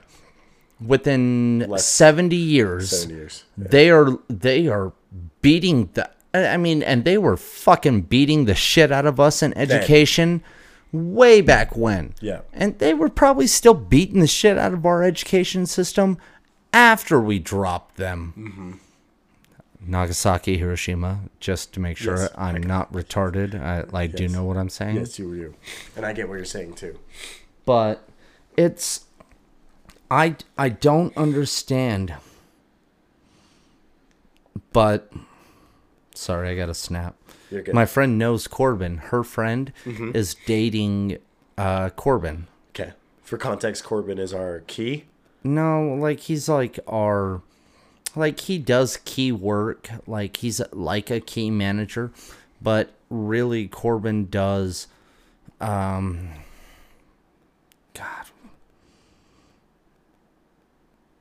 Within 0.85 1.67
Less- 1.69 1.85
seventy 1.85 2.37
years, 2.37 2.91
70 3.03 3.15
years. 3.15 3.45
they 3.59 3.91
are 3.91 4.19
they 4.29 4.67
are 4.69 4.93
beating 5.43 5.91
the. 5.93 6.09
I 6.33 6.57
mean, 6.57 6.83
and 6.83 7.05
they 7.05 7.19
were 7.19 7.37
fucking 7.37 8.03
beating 8.03 8.45
the 8.45 8.55
shit 8.55 8.93
out 8.93 9.05
of 9.05 9.19
us 9.19 9.43
in 9.43 9.53
education 9.59 10.43
way 10.93 11.41
back 11.41 11.77
when. 11.77 12.15
Yeah. 12.21 12.43
And 12.53 12.79
they 12.79 12.95
were 12.95 13.09
probably 13.09 13.49
still 13.49 13.75
beating 13.75 14.21
the 14.21 14.29
shit 14.29 14.57
out 14.57 14.73
of 14.73 14.87
our 14.87 15.03
education 15.03 15.67
system 15.67 16.19
after 16.73 17.21
we 17.21 17.41
dropped 17.41 17.97
them. 17.97 18.33
Mm-hmm. 18.39 18.73
Nagasaki, 19.87 20.59
Hiroshima, 20.59 21.21
just 21.41 21.73
to 21.75 21.81
make 21.81 21.97
sure 21.97 22.17
Yes, 22.17 22.31
I'm 22.37 22.63
not 22.63 22.93
retarded. 22.93 23.55
I, 23.61 23.85
I 23.97 24.07
do 24.07 24.25
Yes. 24.25 24.33
know 24.33 24.45
what 24.45 24.57
I'm 24.57 24.69
saying. 24.69 24.97
Yes, 24.97 25.19
you 25.19 25.29
were 25.29 25.37
you. 25.37 25.55
And 25.97 26.05
I 26.05 26.13
get 26.13 26.29
what 26.29 26.35
you're 26.37 26.45
saying 26.45 26.75
too. 26.75 26.99
But 27.65 28.07
it's. 28.57 29.05
I, 30.11 30.37
I 30.59 30.69
don't 30.69 31.17
understand. 31.17 32.15
But. 34.73 35.13
Sorry, 36.15 36.51
I 36.51 36.57
got 36.57 36.69
a 36.69 36.75
snap. 36.75 37.17
You're 37.51 37.63
good. 37.63 37.75
My 37.75 37.87
friend 37.87 38.19
knows 38.19 38.47
Corbin. 38.47 38.99
Her 38.99 39.25
friend 39.25 39.73
Mm-hmm. 39.85 40.11
is 40.15 40.35
dating 40.47 41.19
uh, 41.57 41.91
Corbin. 41.91 42.47
Okay. 42.75 42.93
For 43.23 43.39
context, 43.39 43.85
Corbin 43.85 44.19
is 44.19 44.35
our 44.35 44.61
key. 44.67 45.05
No, 45.43 45.95
like 45.95 46.21
he's 46.21 46.49
like 46.49 46.79
our 46.87 47.41
like 48.17 48.41
he 48.41 48.59
does 48.59 48.99
key 49.05 49.33
work, 49.33 49.89
like 50.07 50.39
he's 50.39 50.61
like 50.73 51.11
a 51.11 51.21
key 51.21 51.51
manager, 51.51 52.11
but 52.61 52.91
really 53.09 53.69
Corbin 53.69 54.27
does 54.29 54.87
um 55.61 56.31
God, 57.95 58.27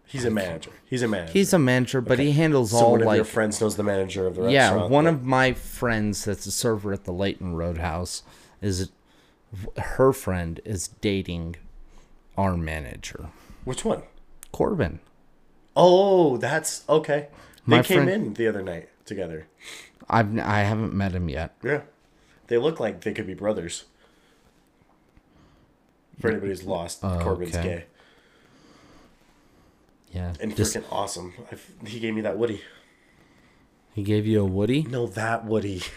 He's 0.05 0.25
a 0.25 0.31
manager. 0.31 0.71
He's 0.85 1.03
a 1.03 1.07
manager. 1.07 1.33
he's 1.33 1.53
a 1.53 1.59
manager, 1.59 2.01
but 2.01 2.17
he 2.17 2.31
handles 2.31 2.71
so 2.71 2.77
all 2.77 2.91
one 2.93 3.03
of 3.03 3.15
your 3.15 3.25
friends 3.25 3.61
knows 3.61 3.75
the 3.75 3.83
manager 3.83 4.25
of 4.25 4.35
the 4.35 4.41
restaurant. 4.43 4.81
yeah, 4.81 4.87
one 4.87 5.05
of 5.05 5.23
my 5.23 5.53
friends 5.53 6.25
that's 6.25 6.45
a 6.47 6.51
server 6.51 6.91
at 6.93 7.03
the 7.03 7.13
Layton 7.13 7.53
Roadhouse 7.53 8.23
is 8.61 8.89
her 9.77 10.11
friend 10.13 10.59
is 10.65 10.87
dating 10.87 11.57
our 12.37 12.55
manager, 12.57 13.27
Which 13.65 13.85
one? 13.85 14.01
Corbin. 14.51 14.99
Oh, 15.81 16.35
that's 16.37 16.83
okay. 16.89 17.27
They 17.65 17.77
My 17.77 17.83
came 17.83 18.03
friend- 18.03 18.09
in 18.27 18.33
the 18.33 18.47
other 18.47 18.61
night 18.61 18.89
together. 19.05 19.47
I've 20.09 20.37
I 20.39 20.59
haven't 20.61 20.93
met 20.93 21.13
him 21.13 21.29
yet. 21.29 21.55
Yeah. 21.63 21.81
They 22.47 22.57
look 22.57 22.79
like 22.79 23.01
they 23.01 23.13
could 23.13 23.27
be 23.27 23.33
brothers. 23.33 23.85
For 26.19 26.27
mm. 26.27 26.31
anybody 26.31 26.49
who's 26.51 26.65
lost, 26.65 26.99
Oh, 27.03 27.19
Corbin's 27.21 27.55
okay. 27.55 27.63
gay. 27.67 27.85
Yeah, 30.11 30.33
And 30.41 30.55
Just- 30.57 30.75
freaking 30.75 30.83
awesome. 30.91 31.33
I 31.51 31.53
f 31.53 31.71
he 31.85 31.99
gave 31.99 32.13
me 32.15 32.21
that 32.21 32.37
Woody. 32.37 32.61
he 33.93 34.01
gave 34.03 34.25
you 34.25 34.41
a 34.41 34.45
Woody. 34.45 34.81
No, 34.83 35.05
that 35.07 35.45
Woody. 35.45 35.81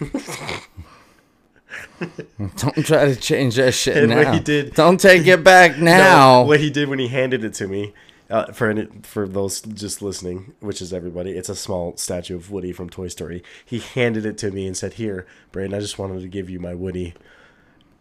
Don't 2.58 2.84
try 2.84 3.06
to 3.06 3.16
change 3.16 3.56
that 3.56 3.72
shit 3.72 3.96
And 3.96 4.14
what 4.14 4.24
now. 4.24 4.32
he 4.34 4.40
did- 4.40 4.74
Don't 4.74 5.00
take 5.00 5.26
it 5.26 5.42
back 5.42 5.78
now. 5.94 6.42
No, 6.42 6.46
what 6.48 6.60
he 6.60 6.68
did 6.70 6.88
when 6.88 6.98
he 6.98 7.08
handed 7.08 7.42
it 7.44 7.54
to 7.54 7.66
me, 7.66 7.94
uh, 8.32 8.46
for 8.50 8.70
any, 8.70 8.88
for 9.02 9.28
those 9.28 9.60
just 9.60 10.00
listening, 10.00 10.54
which 10.60 10.80
is 10.80 10.90
everybody, 10.92 11.32
it's 11.32 11.50
a 11.50 11.54
small 11.54 11.94
statue 11.98 12.34
of 12.34 12.50
Woody 12.50 12.72
from 12.72 12.88
Toy 12.88 13.08
Story. 13.08 13.44
He 13.62 13.80
handed 13.80 14.24
it 14.24 14.38
to 14.38 14.50
me 14.50 14.66
and 14.66 14.74
said, 14.74 14.94
"Here, 14.94 15.26
Braden, 15.52 15.74
I 15.74 15.80
just 15.80 15.98
wanted 15.98 16.22
to 16.22 16.28
give 16.28 16.48
you 16.48 16.58
my 16.58 16.74
Woody," 16.74 17.12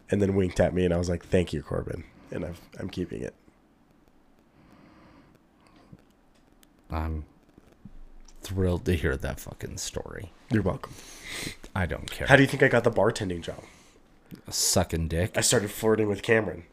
and 0.09 0.21
then 0.21 0.35
winked 0.35 0.61
at 0.61 0.73
me, 0.73 0.85
and 0.85 0.93
I 0.93 0.97
was 0.97 1.09
like, 1.09 1.25
"Thank 1.25 1.51
you, 1.51 1.61
Corbin," 1.61 2.05
and 2.31 2.45
I've, 2.45 2.61
I'm 2.79 2.89
keeping 2.89 3.21
it. 3.21 3.35
I'm 6.89 7.25
thrilled 8.41 8.85
to 8.85 8.95
hear 8.95 9.17
that 9.17 9.39
fucking 9.41 9.77
story. 9.77 10.31
You're 10.49 10.63
welcome. 10.63 10.93
I 11.75 11.85
don't 11.85 12.09
care. 12.09 12.27
How 12.27 12.37
do 12.37 12.41
you 12.41 12.47
think 12.47 12.63
I 12.63 12.69
got 12.69 12.85
the 12.85 12.91
bartending 12.91 13.41
job? 13.41 13.63
Sucking 14.49 15.09
dick. 15.09 15.37
I 15.37 15.41
started 15.41 15.71
flirting 15.71 16.07
with 16.07 16.23
Cameron, 16.23 16.63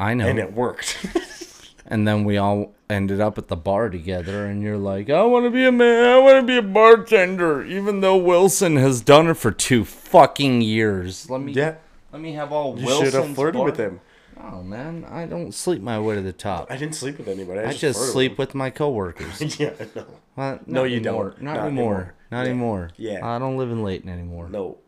I 0.00 0.14
know. 0.14 0.26
and 0.26 0.40
it 0.40 0.52
worked. 0.52 0.98
And 1.86 2.08
then 2.08 2.24
we 2.24 2.36
all 2.38 2.72
ended 2.88 3.20
up 3.20 3.36
at 3.36 3.48
the 3.48 3.56
bar 3.56 3.90
together, 3.90 4.46
and 4.46 4.62
you're 4.62 4.78
like, 4.78 5.10
I 5.10 5.22
want 5.24 5.44
to 5.44 5.50
be 5.50 5.64
a 5.66 5.72
man. 5.72 6.04
I 6.04 6.18
want 6.18 6.40
to 6.40 6.46
be 6.46 6.56
a 6.56 6.62
bartender, 6.62 7.64
even 7.64 8.00
though 8.00 8.16
Wilson 8.16 8.76
has 8.76 9.00
done 9.02 9.28
it 9.28 9.34
for 9.34 9.50
two 9.50 9.84
fucking 9.84 10.62
years. 10.62 11.28
Let 11.28 11.40
me, 11.42 11.52
yeah, 11.52 11.74
let 12.12 12.22
me 12.22 12.32
have 12.32 12.52
all 12.52 12.78
you 12.78 12.86
Wilson's 12.86 13.12
should 13.12 13.22
have 13.24 13.34
flirted 13.34 13.58
bar- 13.58 13.64
with 13.66 13.76
him. 13.78 14.00
Oh 14.42 14.62
man, 14.62 15.06
I 15.10 15.26
don't 15.26 15.52
sleep 15.52 15.80
my 15.82 15.98
way 15.98 16.14
to 16.16 16.20
the 16.22 16.32
top. 16.32 16.70
I 16.70 16.76
didn't 16.76 16.94
sleep 16.94 17.18
with 17.18 17.28
anybody. 17.28 17.60
I, 17.60 17.68
I 17.68 17.72
just 17.72 18.12
sleep 18.12 18.36
with 18.38 18.54
my 18.54 18.68
coworkers. 18.70 19.58
yeah, 19.60 19.70
no, 19.94 20.06
Uh, 20.36 20.58
No, 20.66 20.84
you 20.84 20.96
anymore. 20.96 21.30
don't. 21.30 21.42
Not, 21.42 21.54
Not 21.56 21.66
anymore. 21.66 21.94
anymore. 21.94 22.14
Not 22.30 22.38
Yeah. 22.42 22.44
anymore. 22.50 22.90
Yeah. 22.96 23.26
I 23.26 23.38
don't 23.38 23.56
live 23.56 23.70
in 23.70 23.82
Layton 23.82 24.08
anymore. 24.10 24.48
no. 24.48 24.78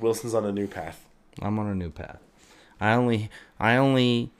Wilson's 0.00 0.34
on 0.34 0.44
a 0.44 0.52
new 0.52 0.66
path. 0.66 1.04
I'm 1.40 1.58
on 1.58 1.66
a 1.68 1.74
new 1.74 1.90
path. 1.90 2.18
I 2.80 2.92
only, 2.92 3.30
I 3.58 3.76
only, 3.76 4.30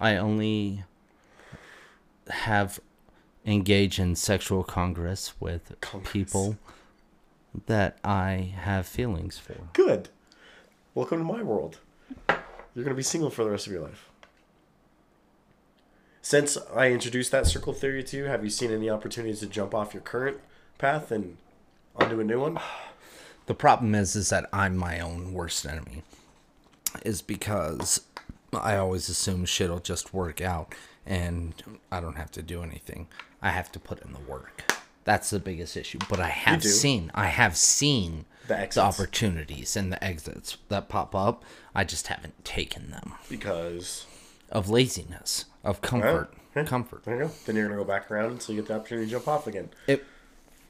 I 0.00 0.16
only 0.16 0.84
have 2.30 2.80
engaged 3.46 3.98
in 3.98 4.14
sexual 4.14 4.62
congress 4.62 5.34
with 5.40 5.74
Congress. 5.80 6.12
people 6.12 6.58
that 7.66 7.98
I 8.04 8.52
have 8.60 8.86
feelings 8.86 9.38
for. 9.38 9.68
Good. 9.72 10.08
Welcome 10.94 11.18
to 11.18 11.24
my 11.24 11.42
world. 11.42 11.78
You're 12.28 12.84
going 12.84 12.88
to 12.88 12.94
be 12.94 13.02
single 13.02 13.30
for 13.30 13.44
the 13.44 13.50
rest 13.50 13.66
of 13.66 13.72
your 13.72 13.82
life. 13.82 14.08
Since 16.22 16.58
I 16.74 16.90
introduced 16.90 17.30
that 17.32 17.46
circle 17.46 17.72
theory 17.72 18.02
to 18.04 18.16
you, 18.16 18.24
have 18.24 18.44
you 18.44 18.50
seen 18.50 18.70
any 18.70 18.90
opportunities 18.90 19.40
to 19.40 19.46
jump 19.46 19.74
off 19.74 19.94
your 19.94 20.02
current 20.02 20.38
path 20.76 21.10
and 21.10 21.38
onto 21.96 22.20
a 22.20 22.24
new 22.24 22.40
one? 22.40 22.58
The 23.46 23.54
problem 23.54 23.94
is, 23.94 24.14
is 24.14 24.28
that 24.28 24.46
I'm 24.52 24.76
my 24.76 25.00
own 25.00 25.32
worst 25.32 25.64
enemy. 25.64 26.02
Is 27.02 27.22
because 27.22 28.02
I 28.52 28.76
always 28.76 29.08
assume 29.08 29.46
shit'll 29.46 29.78
just 29.78 30.12
work 30.12 30.40
out, 30.42 30.74
and 31.08 31.54
I 31.90 32.00
don't 32.00 32.16
have 32.16 32.30
to 32.32 32.42
do 32.42 32.62
anything. 32.62 33.08
I 33.42 33.50
have 33.50 33.72
to 33.72 33.80
put 33.80 34.00
in 34.04 34.12
the 34.12 34.20
work. 34.20 34.70
That's 35.04 35.30
the 35.30 35.38
biggest 35.38 35.74
issue. 35.76 35.98
But 36.08 36.20
I 36.20 36.28
have 36.28 36.62
seen, 36.62 37.10
I 37.14 37.26
have 37.28 37.56
seen 37.56 38.26
The 38.46 38.68
the, 38.70 38.80
opportunities 38.82 39.74
and 39.74 39.90
the 39.90 40.02
exits 40.04 40.58
that 40.68 40.88
pop 40.90 41.14
up. 41.14 41.44
I 41.74 41.84
just 41.84 42.08
haven't 42.08 42.44
taken 42.44 42.90
them. 42.90 43.14
Because 43.30 44.04
Of 44.52 44.68
laziness, 44.68 45.46
of 45.64 45.80
comfort, 45.80 46.30
comfort. 46.66 47.04
there 47.04 47.16
you 47.16 47.22
go. 47.24 47.30
Then 47.46 47.56
you're 47.56 47.66
going 47.68 47.78
to 47.78 47.84
go 47.84 47.88
back 47.88 48.10
around 48.10 48.32
until 48.32 48.54
you 48.54 48.60
get 48.60 48.68
the 48.68 48.74
opportunity 48.76 49.06
to 49.06 49.10
jump 49.12 49.28
off 49.28 49.46
again. 49.46 49.70
It, 49.86 50.04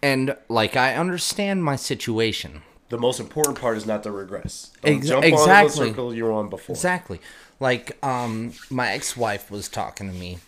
and 0.03 0.37
like 0.49 0.77
I 0.77 0.95
understand 0.95 1.65
my 1.65 1.75
situation. 1.75 2.63
The 2.91 2.99
most 2.99 3.19
important 3.21 3.59
part 3.61 3.77
is 3.77 3.87
not 3.87 4.05
to 4.05 4.13
regress. 4.13 4.71
Don't 4.83 4.99
Ex- 4.99 5.09
jump 5.09 5.25
onto 5.25 5.37
the 5.37 5.43
exactly. 5.43 5.89
circle 5.89 6.15
you 6.15 6.25
were 6.25 6.33
on 6.33 6.49
before. 6.49 6.75
Exactly. 6.75 7.21
Like 7.61 7.99
um 8.05 8.53
my 8.71 8.91
ex-wife 8.93 9.51
was 9.51 9.69
talking 9.69 10.09
to 10.11 10.15
me 10.17 10.39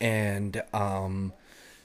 and 0.00 0.62
um 0.72 1.32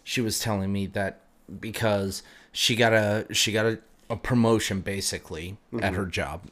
she 0.03 0.21
was 0.21 0.39
telling 0.39 0.71
me 0.71 0.85
that 0.87 1.21
because 1.59 2.23
she 2.51 2.75
got 2.75 2.93
a 2.93 3.25
she 3.31 3.51
got 3.51 3.65
a, 3.65 3.79
a 4.09 4.15
promotion 4.15 4.81
basically 4.81 5.57
at 5.81 5.93
her 5.93 6.05
job. 6.05 6.43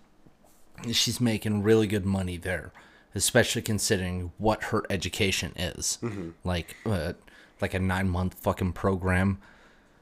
She's 0.91 1.19
making 1.19 1.63
really 1.63 1.87
good 1.87 2.05
money 2.05 2.37
there, 2.37 2.71
especially 3.15 3.63
considering 3.63 4.31
what 4.37 4.65
her 4.65 4.83
education 4.89 5.53
is. 5.55 5.97
Like 6.43 6.75
uh, 6.85 7.13
like 7.59 7.73
a 7.73 7.79
9-month 7.79 8.35
fucking 8.35 8.73
program, 8.73 9.39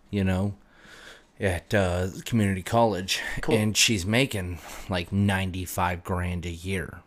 you 0.10 0.26
know, 0.26 0.56
at 1.40 1.74
uh, 1.74 2.08
community 2.26 2.62
college 2.62 3.22
and 3.50 3.78
she's 3.78 4.06
making 4.06 4.60
like 4.90 5.14
95 5.14 6.04
grand 6.04 6.46
a 6.46 6.50
year. 6.52 7.00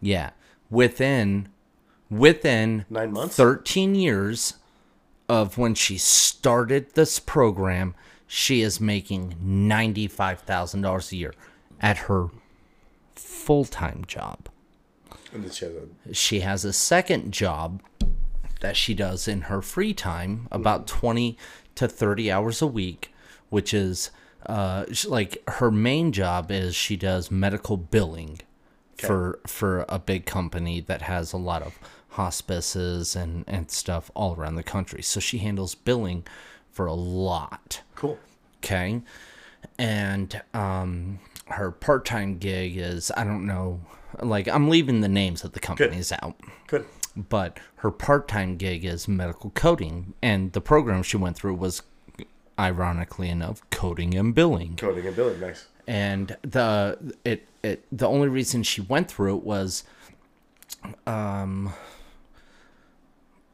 Yeah. 0.00 0.30
Within 0.70 1.48
within 2.10 2.84
Nine 2.90 3.12
months? 3.12 3.36
13 3.36 3.94
years 3.94 4.54
of 5.28 5.56
when 5.58 5.74
she 5.74 5.96
started 5.96 6.94
this 6.94 7.20
program, 7.20 7.94
she 8.26 8.62
is 8.62 8.80
making 8.80 9.36
$95,000 9.44 11.12
a 11.12 11.16
year 11.16 11.34
at 11.80 11.98
her 11.98 12.28
full-time 13.14 14.04
job. 14.06 14.48
She 15.32 15.38
has 15.40 15.60
a- 15.74 16.14
She 16.14 16.40
has 16.40 16.64
a 16.64 16.72
second 16.72 17.32
job 17.32 17.82
that 18.60 18.76
she 18.76 18.94
does 18.94 19.26
in 19.28 19.42
her 19.42 19.62
free 19.62 19.94
time, 19.94 20.48
about 20.50 20.86
20 20.86 21.38
to 21.76 21.88
30 21.88 22.30
hours 22.30 22.60
a 22.60 22.66
week, 22.66 23.12
which 23.48 23.72
is 23.72 24.10
uh, 24.46 24.84
like 25.06 25.42
her 25.48 25.70
main 25.70 26.12
job 26.12 26.50
is 26.50 26.74
she 26.74 26.96
does 26.96 27.30
medical 27.30 27.76
billing 27.76 28.40
for 29.06 29.38
for 29.46 29.84
a 29.88 29.98
big 29.98 30.26
company 30.26 30.80
that 30.80 31.02
has 31.02 31.32
a 31.32 31.36
lot 31.36 31.62
of 31.62 31.78
hospices 32.10 33.14
and 33.14 33.44
and 33.46 33.70
stuff 33.70 34.10
all 34.14 34.34
around 34.34 34.56
the 34.56 34.62
country. 34.62 35.02
So 35.02 35.20
she 35.20 35.38
handles 35.38 35.74
billing 35.74 36.26
for 36.70 36.86
a 36.86 36.94
lot. 36.94 37.82
Cool. 37.94 38.18
Okay. 38.58 39.02
And 39.78 40.40
um 40.54 41.20
her 41.46 41.70
part-time 41.70 42.38
gig 42.38 42.76
is 42.76 43.10
I 43.16 43.24
don't 43.24 43.46
know 43.46 43.80
like 44.20 44.48
I'm 44.48 44.68
leaving 44.68 45.00
the 45.00 45.08
names 45.08 45.44
of 45.44 45.52
the 45.52 45.60
companies 45.60 46.12
out. 46.12 46.36
Good. 46.66 46.84
But 47.16 47.58
her 47.76 47.90
part-time 47.90 48.56
gig 48.56 48.84
is 48.84 49.08
medical 49.08 49.50
coding 49.50 50.14
and 50.22 50.52
the 50.52 50.60
program 50.60 51.02
she 51.02 51.16
went 51.16 51.36
through 51.36 51.54
was 51.54 51.82
ironically 52.58 53.28
enough 53.28 53.62
coding 53.70 54.14
and 54.14 54.34
billing 54.34 54.76
Coding 54.76 55.06
and 55.06 55.16
billing, 55.16 55.40
nice. 55.40 55.66
And 55.86 56.36
the 56.42 57.14
it 57.24 57.46
it 57.62 57.84
the 57.92 58.06
only 58.08 58.28
reason 58.28 58.62
she 58.62 58.80
went 58.80 59.10
through 59.10 59.36
it 59.36 59.42
was 59.44 59.84
um, 61.06 61.72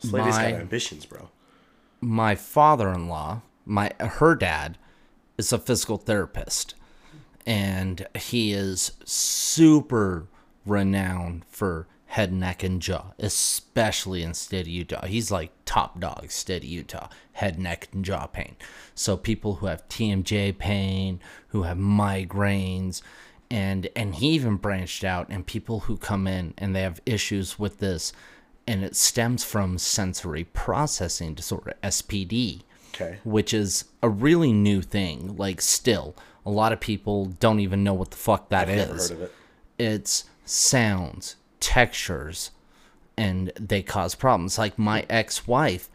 This 0.00 0.12
lady's 0.12 0.34
got 0.36 0.42
My- 0.52 0.54
ambitions, 0.60 1.06
bro. 1.06 1.28
my 2.00 2.34
father-in-law 2.34 3.42
my 3.64 3.90
her 3.98 4.34
dad 4.34 4.78
is 5.38 5.52
a 5.52 5.58
physical 5.58 5.96
therapist 5.96 6.74
and 7.44 8.06
he 8.14 8.52
is 8.52 8.92
super 9.04 10.26
renowned 10.64 11.44
for 11.50 11.86
head 12.16 12.32
neck 12.32 12.62
and 12.62 12.80
jaw 12.80 13.12
especially 13.18 14.22
in 14.22 14.32
state 14.32 14.62
of 14.62 14.68
utah 14.68 15.04
he's 15.06 15.30
like 15.30 15.50
top 15.64 16.00
dog 16.00 16.30
state 16.30 16.62
of 16.62 16.68
utah 16.68 17.08
head 17.32 17.58
neck 17.58 17.88
and 17.92 18.04
jaw 18.04 18.26
pain 18.26 18.56
so 18.94 19.16
people 19.16 19.56
who 19.56 19.66
have 19.66 19.86
tmj 19.88 20.56
pain 20.58 21.20
who 21.48 21.62
have 21.62 21.76
migraines 21.76 23.02
and 23.50 23.88
and 23.94 24.16
he 24.16 24.28
even 24.30 24.56
branched 24.56 25.04
out 25.04 25.26
and 25.28 25.46
people 25.46 25.80
who 25.80 25.96
come 25.96 26.26
in 26.26 26.54
and 26.58 26.74
they 26.74 26.82
have 26.82 27.00
issues 27.04 27.58
with 27.58 27.78
this 27.78 28.12
and 28.66 28.82
it 28.82 28.96
stems 28.96 29.44
from 29.44 29.76
sensory 29.78 30.44
processing 30.44 31.34
disorder 31.34 31.74
spd 31.82 32.62
Okay. 32.94 33.18
which 33.24 33.52
is 33.52 33.84
a 34.02 34.08
really 34.08 34.54
new 34.54 34.80
thing. 34.80 35.36
Like, 35.36 35.60
still, 35.60 36.16
a 36.46 36.50
lot 36.50 36.72
of 36.72 36.80
people 36.80 37.26
don't 37.26 37.60
even 37.60 37.84
know 37.84 37.92
what 37.92 38.10
the 38.10 38.16
fuck 38.16 38.48
that 38.48 38.70
is. 38.70 38.88
Never 38.88 38.94
heard 38.94 39.10
of 39.10 39.20
it. 39.22 39.32
It's 39.78 40.24
sounds, 40.46 41.36
textures, 41.66 42.52
and 43.16 43.50
they 43.58 43.82
cause 43.82 44.14
problems. 44.14 44.56
Like 44.56 44.78
my 44.78 45.04
ex-wife, 45.10 45.90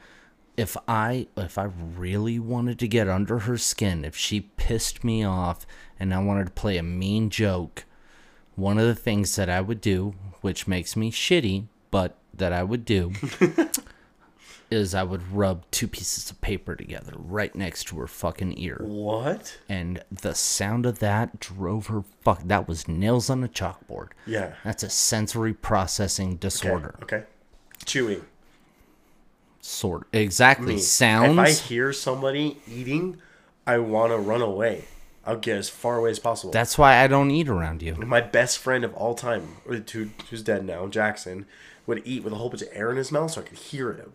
if 0.58 0.76
I 0.86 1.28
if 1.38 1.58
I 1.58 1.70
really 1.98 2.40
wanted 2.40 2.78
to 2.80 2.90
get 2.90 3.08
under 3.08 3.40
her 3.40 3.58
skin, 3.58 4.04
if 4.04 4.14
she 4.18 4.42
pissed 4.58 5.06
me 5.06 5.24
off 5.24 5.66
and 5.98 6.14
I 6.14 6.22
wanted 6.22 6.48
to 6.48 6.52
play 6.52 6.76
a 6.76 6.84
mean 6.84 7.30
joke, 7.30 7.86
one 8.56 8.78
of 8.78 8.86
the 8.86 8.96
things 8.96 9.38
that 9.38 9.50
I 9.50 9.62
would 9.62 9.80
do, 9.80 10.14
which 10.42 10.68
makes 10.68 10.98
me 10.98 11.10
shitty, 11.10 11.68
but 11.90 12.18
that 12.34 12.52
I 12.52 12.64
would 12.64 12.84
do, 12.84 13.14
is 14.72 14.96
I 14.96 15.04
would 15.04 15.32
rub 15.32 15.70
two 15.70 15.88
pieces 15.88 16.32
of 16.32 16.40
paper 16.42 16.76
together 16.76 17.14
right 17.16 17.54
next 17.54 17.84
to 17.90 18.00
her 18.00 18.08
fucking 18.08 18.58
ear. 18.58 18.80
What? 18.82 19.60
And 19.68 20.04
the 20.12 20.34
sound 20.34 20.86
of 20.86 21.00
that 21.00 21.40
drove 21.40 21.88
her 21.88 22.04
fuck. 22.22 22.42
That 22.46 22.68
was 22.68 22.88
nails 22.88 23.30
on 23.30 23.44
a 23.44 23.48
chalkboard. 23.48 24.10
Yeah. 24.26 24.54
That's 24.64 24.84
a 24.84 24.90
sensory 24.90 25.54
processing 25.54 26.30
Okay. 26.30 26.38
disorder. 26.40 26.96
Okay. 27.04 27.24
Chewing. 27.86 28.26
Sort 29.60 30.08
exactly. 30.12 30.76
Me. 30.76 30.80
Sounds. 30.80 31.34
If 31.34 31.40
I 31.40 31.52
hear 31.52 31.94
somebody 31.94 32.58
eating, 32.68 33.18
I 33.68 33.78
want 33.78 34.12
to 34.12 34.18
run 34.18 34.42
away. 34.42 34.86
I'll 35.24 35.38
get 35.38 35.58
as 35.58 35.70
far 35.70 35.98
away 35.98 36.10
as 36.10 36.18
possible. 36.18 36.52
That's 36.52 36.80
why 36.80 36.98
I 36.98 37.08
don't 37.08 37.30
eat 37.30 37.48
around 37.48 37.84
you. 37.84 37.94
My 37.96 38.22
best 38.22 38.58
friend 38.58 38.84
of 38.84 38.94
all 38.96 39.14
time, 39.14 39.58
uh, 39.70 39.76
who, 39.92 40.10
who's 40.30 40.42
dead 40.42 40.66
now, 40.66 40.88
Jackson, 40.88 41.46
would 41.88 42.02
eat 42.06 42.24
with 42.24 42.34
a 42.34 42.36
whole 42.36 42.50
bunch 42.50 42.62
of 42.62 42.70
air 42.74 42.92
in 42.92 42.98
his 42.98 43.12
mouth 43.12 43.32
so 43.32 43.42
I 43.42 43.44
could 43.44 43.58
hear 43.58 43.90
it. 43.92 44.08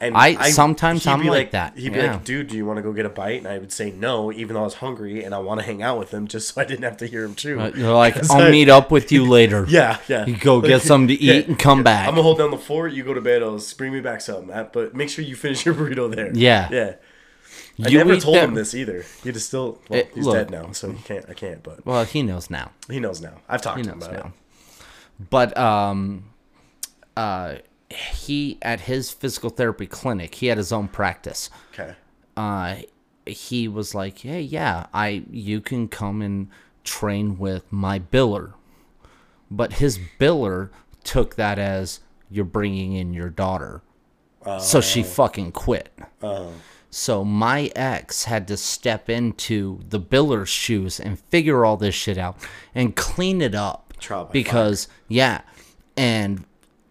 And 0.00 0.16
I- 0.16 0.50
sometimes 0.50 1.04
he'd 1.04 1.10
I'm 1.10 1.22
be 1.22 1.30
like 1.30 1.52
that, 1.52 1.78
He'd 1.78 1.92
be 1.92 1.98
yeah. 2.00 2.12
like, 2.14 2.24
"Dude, 2.24 2.48
do 2.48 2.56
you 2.56 2.66
want 2.66 2.76
to 2.78 2.82
go 2.82 2.92
get 2.92 3.06
a 3.06 3.08
bite?" 3.08 3.38
And 3.38 3.48
I 3.48 3.56
would 3.58 3.72
say 3.72 3.90
no, 3.90 4.30
even 4.32 4.54
though 4.54 4.60
I 4.60 4.64
was 4.64 4.74
hungry 4.74 5.24
and 5.24 5.34
I 5.34 5.38
want 5.38 5.60
to 5.60 5.66
hang 5.66 5.82
out 5.82 5.98
with 5.98 6.10
him, 6.12 6.26
just 6.26 6.48
so 6.54 6.60
I 6.60 6.64
didn't 6.64 6.82
have 6.82 6.96
to 6.98 7.06
hear 7.06 7.24
him 7.24 7.34
chew. 7.34 7.58
Uh, 7.58 7.70
You're 7.74 7.94
like, 7.94 8.16
I'll 8.30 8.42
I- 8.42 8.50
meet 8.50 8.68
up 8.68 8.90
with 8.90 9.12
you 9.12 9.24
later. 9.38 9.64
Yeah, 9.68 9.98
yeah. 10.08 10.26
You 10.26 10.36
go 10.36 10.60
get 10.60 10.82
something 10.82 11.08
to 11.08 11.14
eat 11.22 11.46
and 11.46 11.58
come 11.58 11.82
back. 11.82 12.06
I'm 12.08 12.14
gonna 12.14 12.22
hold 12.22 12.38
down 12.38 12.50
the 12.50 12.58
fort. 12.58 12.92
You 12.92 13.02
go 13.04 13.14
to 13.14 13.20
bed. 13.20 13.42
I'll 13.42 13.62
bring 13.78 13.92
me 13.92 14.00
back 14.00 14.20
something, 14.20 14.48
Matt. 14.48 14.72
But 14.72 14.94
make 14.94 15.08
sure 15.08 15.24
you 15.24 15.36
finish 15.36 15.64
your 15.64 15.74
burrito 15.74 16.14
there. 16.14 16.30
Yeah. 16.34 16.68
yeah. 16.70 16.94
I 17.82 17.88
You 17.88 17.98
never 17.98 18.16
told 18.20 18.36
him 18.36 18.54
this 18.54 18.74
either. 18.74 19.04
He 19.22 19.32
just 19.32 19.46
still. 19.46 19.80
Well, 19.88 20.00
Eh, 20.00 20.04
he's 20.14 20.26
look. 20.26 20.34
dead 20.34 20.50
now, 20.50 20.72
so 20.72 20.90
he 20.92 21.02
can't. 21.02 21.24
I 21.28 21.34
can't. 21.34 21.62
But 21.62 21.86
Well, 21.86 22.04
he 22.04 22.22
knows 22.22 22.50
now. 22.50 22.72
he 22.90 23.00
knows 23.00 23.20
now. 23.22 23.34
I've 23.48 23.62
talked 23.62 23.78
He 23.78 23.84
to 23.84 23.92
him 23.92 23.98
about 24.02 24.12
now. 24.12 24.32
But 25.18 25.56
um, 25.56 26.24
uh, 27.16 27.56
he 27.90 28.58
at 28.62 28.80
his 28.80 29.10
physical 29.10 29.50
therapy 29.50 29.86
clinic, 29.86 30.36
he 30.36 30.46
had 30.48 30.58
his 30.58 30.72
own 30.72 30.88
practice. 30.88 31.50
Okay. 31.72 31.94
uh, 32.36 32.76
he 33.26 33.68
was 33.68 33.94
like, 33.94 34.18
"Hey, 34.18 34.40
yeah, 34.40 34.86
I 34.92 35.24
you 35.30 35.60
can 35.60 35.88
come 35.88 36.20
and 36.20 36.48
train 36.82 37.38
with 37.38 37.64
my 37.70 37.98
biller," 37.98 38.52
but 39.50 39.74
his 39.74 39.98
biller 40.18 40.70
took 41.04 41.36
that 41.36 41.58
as 41.58 42.00
you're 42.30 42.44
bringing 42.44 42.94
in 42.94 43.14
your 43.14 43.28
daughter, 43.30 43.82
so 44.58 44.80
she 44.80 45.02
fucking 45.02 45.52
quit. 45.52 45.90
So 46.90 47.24
my 47.24 47.72
ex 47.74 48.24
had 48.24 48.46
to 48.48 48.56
step 48.56 49.08
into 49.10 49.80
the 49.88 49.98
biller's 50.00 50.48
shoes 50.48 51.00
and 51.00 51.18
figure 51.18 51.64
all 51.64 51.76
this 51.76 51.94
shit 51.94 52.16
out 52.18 52.36
and 52.74 52.94
clean 52.94 53.40
it 53.40 53.54
up 53.54 53.83
Trial 54.04 54.24
by 54.26 54.32
because 54.32 54.88
yeah, 55.08 55.42
and 55.96 56.44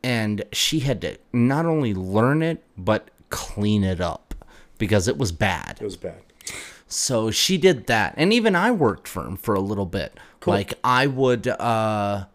and 0.03 0.43
she 0.51 0.79
had 0.79 1.01
to 1.01 1.17
not 1.31 1.65
only 1.65 1.93
learn 1.93 2.41
it 2.41 2.63
but 2.77 3.09
clean 3.29 3.83
it 3.83 4.01
up 4.01 4.33
because 4.77 5.07
it 5.07 5.17
was 5.17 5.31
bad. 5.31 5.77
It 5.79 5.85
was 5.85 5.97
bad. 5.97 6.21
So 6.87 7.31
she 7.31 7.57
did 7.57 7.87
that, 7.87 8.13
and 8.17 8.31
even 8.31 8.55
I 8.55 8.71
worked 8.71 9.07
for 9.07 9.25
him 9.25 9.37
for 9.37 9.55
a 9.55 9.59
little 9.59 9.85
bit. 9.85 10.19
Like 10.45 10.73
I 10.83 11.07
would, 11.07 11.47
uh, 11.47 12.25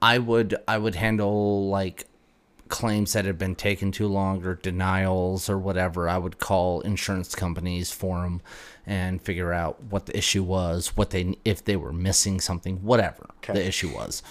I 0.00 0.18
would, 0.18 0.56
I 0.66 0.78
would 0.78 0.94
handle 0.94 1.68
like 1.68 2.06
claims 2.68 3.12
that 3.12 3.24
had 3.24 3.38
been 3.38 3.54
taken 3.54 3.92
too 3.92 4.08
long 4.08 4.44
or 4.44 4.54
denials 4.54 5.48
or 5.48 5.58
whatever. 5.58 6.08
I 6.08 6.18
would 6.18 6.38
call 6.38 6.80
insurance 6.80 7.34
companies 7.34 7.90
for 7.90 8.22
them 8.22 8.40
and 8.88 9.20
figure 9.20 9.52
out 9.52 9.80
what 9.84 10.06
the 10.06 10.16
issue 10.16 10.42
was, 10.42 10.96
what 10.96 11.10
they 11.10 11.36
if 11.44 11.62
they 11.62 11.76
were 11.76 11.92
missing 11.92 12.40
something, 12.40 12.82
whatever 12.82 13.28
the 13.46 13.64
issue 13.64 13.94
was. 13.94 14.22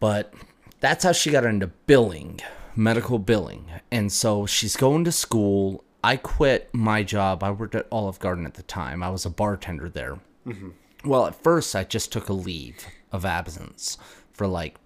But 0.00 0.34
that's 0.80 1.04
how 1.04 1.12
she 1.12 1.30
got 1.30 1.44
into 1.44 1.68
billing, 1.68 2.40
medical 2.74 3.20
billing. 3.20 3.66
And 3.92 4.10
so 4.10 4.46
she's 4.46 4.76
going 4.76 5.04
to 5.04 5.12
school. 5.12 5.84
I 6.02 6.16
quit 6.16 6.70
my 6.74 7.04
job. 7.04 7.44
I 7.44 7.52
worked 7.52 7.76
at 7.76 7.86
Olive 7.92 8.18
Garden 8.18 8.46
at 8.46 8.54
the 8.54 8.64
time. 8.64 9.00
I 9.00 9.10
was 9.10 9.24
a 9.24 9.30
bartender 9.30 9.88
there. 9.88 10.18
Mm-hmm. 10.44 10.70
Well, 11.04 11.26
at 11.26 11.40
first, 11.40 11.76
I 11.76 11.84
just 11.84 12.10
took 12.10 12.28
a 12.28 12.32
leave 12.32 12.84
of 13.12 13.24
absence 13.24 13.96
for 14.32 14.48
like 14.48 14.76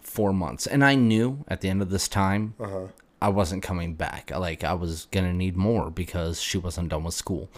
four 0.00 0.32
months. 0.32 0.66
And 0.66 0.82
I 0.82 0.94
knew 0.94 1.44
at 1.46 1.60
the 1.60 1.68
end 1.68 1.82
of 1.82 1.90
this 1.90 2.08
time, 2.08 2.54
uh-huh. 2.58 2.86
I 3.20 3.28
wasn't 3.28 3.62
coming 3.62 3.94
back. 3.94 4.30
Like, 4.30 4.64
I 4.64 4.72
was 4.72 5.06
going 5.10 5.26
to 5.26 5.32
need 5.32 5.56
more 5.58 5.90
because 5.90 6.40
she 6.40 6.56
wasn't 6.56 6.88
done 6.88 7.04
with 7.04 7.14
school. 7.14 7.50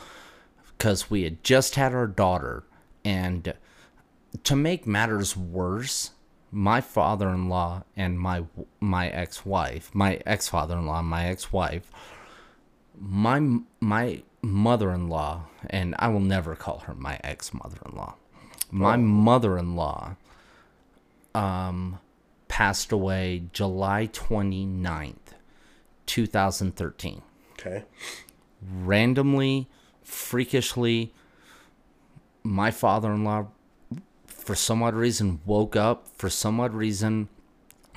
Because 0.77 1.11
we 1.11 1.23
had 1.23 1.43
just 1.45 1.77
had 1.77 1.95
our 1.95 2.07
daughter. 2.07 2.65
And 3.05 3.55
to 4.43 4.57
make 4.57 4.87
matters 4.87 5.37
worse, 5.37 6.11
my 6.51 6.81
father-in-law 6.81 7.85
and 7.97 8.19
my 8.19 8.45
my 8.81 9.09
ex-wife, 9.09 9.95
my 9.95 10.21
ex-father-in-law 10.27 11.01
and 11.01 11.09
my 11.09 11.27
ex-wife 11.27 11.91
my 12.99 13.59
my 13.81 14.23
mother-in-law 14.43 15.45
and 15.71 15.95
I 15.99 16.09
will 16.09 16.21
never 16.21 16.55
call 16.55 16.81
her 16.81 16.95
my 16.95 17.19
ex-mother-in-law. 17.25 18.15
My 18.71 18.97
mother-in-law 18.97 20.17
um 21.35 21.99
passed 22.49 22.93
away 22.93 23.45
July 23.53 24.09
29th, 24.13 25.35
2013. 26.07 27.23
Okay. 27.53 27.85
Randomly, 28.63 29.69
freakishly 30.05 31.13
my 32.45 32.71
father-in-law 32.71 33.47
for 34.27 34.55
some 34.55 34.83
odd 34.83 34.95
reason 34.95 35.41
woke 35.47 35.75
up. 35.75 36.07
For 36.17 36.29
some 36.31 36.61
odd 36.61 36.75
reason 36.75 37.29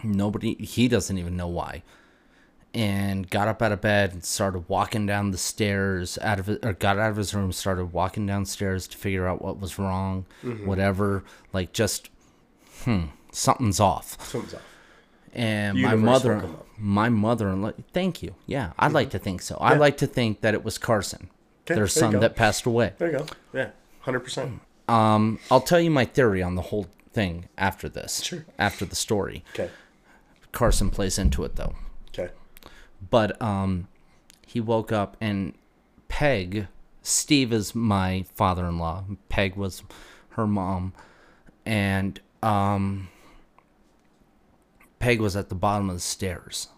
nobody 0.03 0.53
he 0.55 0.87
doesn't 0.87 1.17
even 1.17 1.35
know 1.37 1.47
why. 1.47 1.83
And 2.73 3.29
got 3.29 3.47
up 3.47 3.61
out 3.61 3.71
of 3.71 3.81
bed 3.81 4.13
and 4.13 4.23
started 4.23 4.69
walking 4.69 5.05
down 5.05 5.31
the 5.31 5.37
stairs 5.37 6.17
out 6.21 6.39
of 6.39 6.49
or 6.63 6.73
got 6.73 6.97
out 6.97 7.09
of 7.11 7.17
his 7.17 7.33
room 7.33 7.51
started 7.51 7.91
walking 7.91 8.25
downstairs 8.25 8.87
to 8.89 8.97
figure 8.97 9.27
out 9.27 9.41
what 9.41 9.59
was 9.59 9.77
wrong 9.79 10.25
whatever. 10.65 11.23
Like 11.53 11.73
just 11.73 12.09
hmm 12.83 13.05
something's 13.31 13.79
off. 13.79 14.17
Swims 14.27 14.53
off. 14.53 14.61
and 15.33 15.77
Universe 15.77 15.99
my 15.99 16.11
mother 16.11 16.33
woke 16.35 16.43
him 16.43 16.51
up. 16.55 16.67
my 16.77 17.09
mother-in-law 17.09 17.71
thank 17.93 18.23
you. 18.23 18.35
Yeah 18.45 18.71
i'd 18.79 18.93
like 18.93 19.09
to 19.09 19.19
think 19.19 19.41
so. 19.41 19.57
I'd 19.59 19.79
like 19.79 19.97
to 19.97 20.07
think 20.07 20.41
that 20.41 20.53
it 20.53 20.63
was 20.63 20.77
carson 20.77 21.29
Okay, 21.67 21.75
their 21.75 21.87
son 21.87 22.19
that 22.21 22.35
passed 22.35 22.65
away 22.65 22.93
There 22.97 23.11
you 23.11 23.17
go. 23.19 23.25
Yeah. 23.53 23.69
Hundred 24.01 24.21
percent. 24.21 24.61
um 24.87 25.37
i'll 25.51 25.59
tell 25.61 25.81
you 25.81 25.91
my 25.91 26.05
theory 26.05 26.41
on 26.41 26.55
the 26.55 26.61
whole 26.63 26.87
thing 27.11 27.49
after 27.57 27.89
this 27.89 28.23
Sure. 28.23 28.45
after 28.57 28.85
the 28.85 28.95
story 28.95 29.43
Okay. 29.53 29.69
carson 30.53 30.89
plays 30.89 31.17
into 31.17 31.43
it 31.43 31.55
though 31.57 31.75
Okay. 32.09 32.31
but 33.09 33.39
um 33.41 33.87
he 34.45 34.61
woke 34.61 34.91
up 34.93 35.17
and 35.19 35.53
peg 36.07 36.67
steve 37.01 37.51
is 37.51 37.75
my 37.75 38.23
father-in-law 38.33 39.03
peg 39.27 39.55
was 39.57 39.83
her 40.31 40.47
mom 40.47 40.93
and 41.65 42.21
um 42.41 43.09
peg 44.99 45.19
was 45.19 45.35
at 45.35 45.49
the 45.49 45.55
bottom 45.55 45.89
of 45.89 45.95
the 45.97 45.99
stairs 46.01 46.69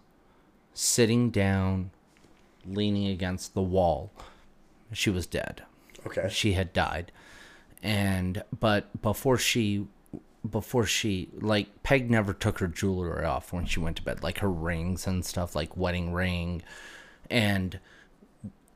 sitting 0.74 1.30
down 1.30 1.92
leaning 2.66 3.08
against 3.08 3.54
the 3.54 3.62
wall 3.62 4.12
she 4.92 5.10
was 5.10 5.26
dead. 5.28 5.64
Okay. 6.06 6.28
she 6.30 6.54
had 6.54 6.72
died. 6.74 7.12
And 7.84 8.44
but 8.60 9.02
before 9.02 9.38
she 9.38 9.86
before 10.50 10.86
she 10.86 11.30
like 11.40 11.84
peg 11.84 12.10
never 12.10 12.34
took 12.34 12.60
her 12.60 12.68
jewelry 12.68 13.26
off 13.26 13.52
when 13.52 13.66
she 13.66 13.80
went 13.80 13.98
to 13.98 14.04
bed 14.04 14.24
like 14.24 14.40
her 14.40 14.50
rings 14.50 15.06
and 15.08 15.26
stuff 15.26 15.56
like 15.56 15.76
wedding 15.78 16.14
ring. 16.14 16.62
And 17.30 17.80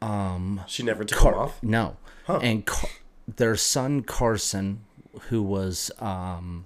um 0.01 0.61
She 0.67 0.83
never 0.83 1.03
took 1.03 1.17
Car- 1.19 1.35
off. 1.39 1.63
no. 1.63 1.97
And 2.27 2.65
Car- 2.65 2.89
their 3.27 3.55
son 3.55 4.01
carson 4.03 4.81
who 5.29 5.41
was 5.41 5.89
um 5.99 6.65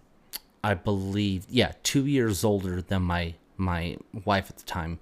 i 0.64 0.74
believe 0.74 1.46
yeah 1.50 1.74
two 1.84 2.06
years 2.08 2.44
older 2.44 2.82
than 2.82 3.04
my 3.04 3.36
my 3.58 3.96
wife 4.26 4.50
at 4.50 4.58
the 4.58 4.64
time 4.64 4.98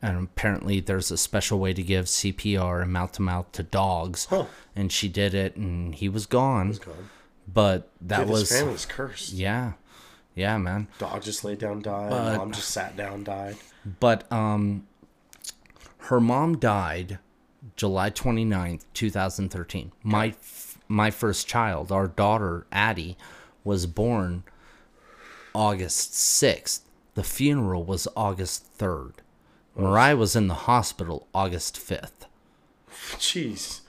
And 0.07 0.25
apparently, 0.25 0.81
there's 0.81 1.11
a 1.11 1.17
special 1.17 1.59
way 1.59 1.73
to 1.73 1.83
give 1.83 2.05
CPR 2.05 2.83
and 2.83 2.93
mouth 2.93 3.13
to 3.13 3.23
mouth 3.23 3.51
to 3.53 3.63
dogs, 3.63 4.27
Huh. 4.27 4.45
and 4.77 4.93
she 4.93 5.09
did 5.09 5.33
it, 5.33 5.57
and 5.57 5.95
he 5.95 6.09
was 6.11 6.27
gone. 6.27 6.73
Gone. 6.73 7.09
But 7.53 7.89
that 8.03 8.21
Dude, 8.21 8.29
was 8.29 8.49
his 8.51 8.59
family's 8.61 8.85
cursed. 8.87 9.33
yeah, 9.33 9.73
yeah, 10.35 10.59
man. 10.59 10.89
Dog 10.99 11.23
just 11.23 11.43
laid 11.43 11.59
down, 11.59 11.81
died. 11.81 12.11
But- 12.11 12.37
Mom 12.37 12.53
just 12.53 12.69
sat 12.69 12.97
down, 12.99 13.25
died. 13.25 13.57
But 14.01 14.31
um 14.31 14.87
her 16.09 16.21
mom 16.21 16.59
died 16.59 17.19
July 17.77 18.11
29th, 18.11 18.85
2013. 18.93 19.93
My 20.03 20.29
f- 20.29 20.77
my 20.87 21.11
first 21.11 21.47
child, 21.47 21.91
our 21.91 22.09
daughter 22.09 22.67
Addie, 22.71 23.17
was 23.65 23.87
born 23.87 24.45
August 25.55 26.13
6th. 26.13 26.81
The 27.15 27.25
funeral 27.25 27.85
was 27.85 28.07
August 28.17 28.67
3rd. 28.79 29.15
Mariah 29.77 30.17
was 30.17 30.37
in 30.37 30.47
the 30.49 30.55
hospital 30.55 31.27
August 31.35 31.77
5th. 31.77 32.27
Jeez. 33.19 33.81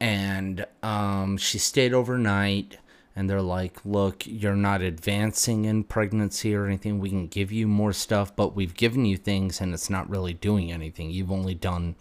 and 0.00 0.66
um, 0.82 1.36
she 1.36 1.58
stayed 1.58 1.92
overnight 1.92 2.78
and 3.16 3.28
they're 3.28 3.42
like 3.42 3.84
look 3.84 4.22
you're 4.26 4.54
not 4.54 4.80
advancing 4.80 5.64
in 5.64 5.82
pregnancy 5.82 6.54
or 6.54 6.66
anything 6.66 7.00
we 7.00 7.08
can 7.08 7.26
give 7.26 7.50
you 7.50 7.66
more 7.66 7.92
stuff 7.92 8.34
but 8.36 8.54
we've 8.54 8.74
given 8.74 9.04
you 9.04 9.16
things 9.16 9.60
and 9.60 9.74
it's 9.74 9.90
not 9.90 10.08
really 10.08 10.32
doing 10.34 10.70
anything 10.70 11.10
you've 11.10 11.32
only 11.32 11.54
done 11.54 11.96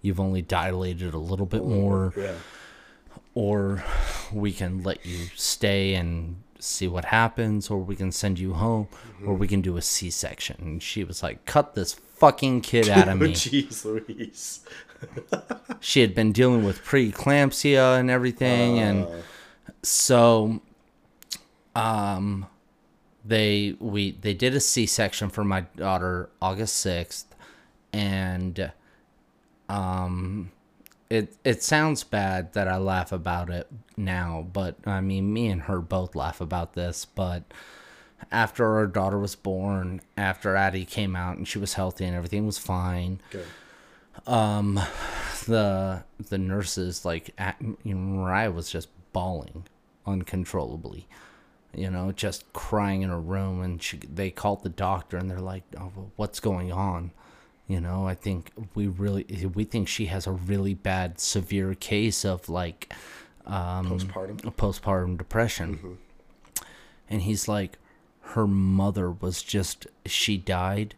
you've 0.00 0.20
only 0.20 0.40
dilated 0.40 1.12
a 1.12 1.18
little 1.18 1.44
bit 1.46 1.64
more 1.64 2.14
Yeah. 2.16 2.34
or 3.34 3.84
we 4.32 4.52
can 4.52 4.82
let 4.82 5.04
you 5.04 5.26
stay 5.36 5.94
and 5.94 6.36
see 6.58 6.88
what 6.88 7.06
happens 7.06 7.68
or 7.68 7.78
we 7.78 7.96
can 7.96 8.12
send 8.12 8.38
you 8.38 8.54
home 8.54 8.88
or 9.26 9.34
we 9.34 9.46
can 9.48 9.60
do 9.60 9.76
a 9.76 9.82
c-section 9.82 10.56
and 10.60 10.82
she 10.82 11.04
was 11.04 11.22
like 11.22 11.44
cut 11.44 11.74
this 11.74 11.94
fucking 12.22 12.60
kid 12.60 12.88
out 12.88 13.08
of 13.08 13.18
me 13.20 13.32
Jeez, 13.32 13.84
Louise. 13.84 14.60
she 15.80 16.00
had 16.00 16.14
been 16.14 16.30
dealing 16.30 16.64
with 16.64 16.84
preeclampsia 16.84 17.98
and 17.98 18.08
everything 18.08 18.78
and 18.78 19.08
so 19.82 20.60
um 21.74 22.46
they 23.24 23.74
we 23.80 24.12
they 24.12 24.34
did 24.34 24.54
a 24.54 24.60
c-section 24.60 25.28
for 25.28 25.42
my 25.42 25.62
daughter 25.74 26.30
august 26.40 26.86
6th 26.86 27.24
and 27.92 28.70
um 29.68 30.52
it 31.10 31.34
it 31.42 31.60
sounds 31.60 32.04
bad 32.04 32.52
that 32.52 32.68
i 32.68 32.76
laugh 32.76 33.10
about 33.10 33.50
it 33.50 33.66
now 33.96 34.46
but 34.52 34.76
i 34.86 35.00
mean 35.00 35.32
me 35.32 35.48
and 35.48 35.62
her 35.62 35.80
both 35.80 36.14
laugh 36.14 36.40
about 36.40 36.74
this 36.74 37.04
but 37.04 37.42
after 38.32 38.76
our 38.76 38.86
daughter 38.86 39.18
was 39.18 39.34
born, 39.36 40.00
after 40.16 40.56
Addie 40.56 40.86
came 40.86 41.14
out 41.14 41.36
and 41.36 41.46
she 41.46 41.58
was 41.58 41.74
healthy 41.74 42.04
and 42.04 42.16
everything 42.16 42.46
was 42.46 42.58
fine, 42.58 43.20
Good. 43.30 43.46
the 45.46 46.02
the 46.28 46.38
nurses 46.38 47.04
like 47.04 47.30
at, 47.38 47.56
you 47.60 47.94
know, 47.94 48.00
Mariah 48.00 48.50
was 48.50 48.70
just 48.70 48.88
bawling 49.12 49.64
uncontrollably, 50.06 51.06
you 51.74 51.90
know, 51.90 52.10
just 52.12 52.50
crying 52.52 53.02
in 53.02 53.10
her 53.10 53.20
room, 53.20 53.60
and 53.62 53.82
she 53.82 53.98
they 53.98 54.30
called 54.30 54.62
the 54.62 54.68
doctor 54.68 55.16
and 55.16 55.30
they're 55.30 55.38
like, 55.38 55.64
oh, 55.78 55.92
well, 55.94 56.12
"What's 56.16 56.40
going 56.40 56.72
on?" 56.72 57.12
You 57.68 57.80
know, 57.80 58.06
I 58.06 58.14
think 58.14 58.50
we 58.74 58.86
really 58.86 59.24
we 59.54 59.64
think 59.64 59.88
she 59.88 60.06
has 60.06 60.26
a 60.26 60.32
really 60.32 60.74
bad, 60.74 61.20
severe 61.20 61.74
case 61.74 62.24
of 62.24 62.48
like 62.48 62.92
um, 63.46 63.86
Postpartum. 63.98 64.40
postpartum 64.56 65.18
depression. 65.18 65.98
And 67.08 67.22
he's 67.22 67.46
like, 67.46 67.78
her 68.22 68.46
mother 68.46 69.10
was 69.10 69.42
just, 69.42 69.86
she 70.06 70.36
died 70.38 70.94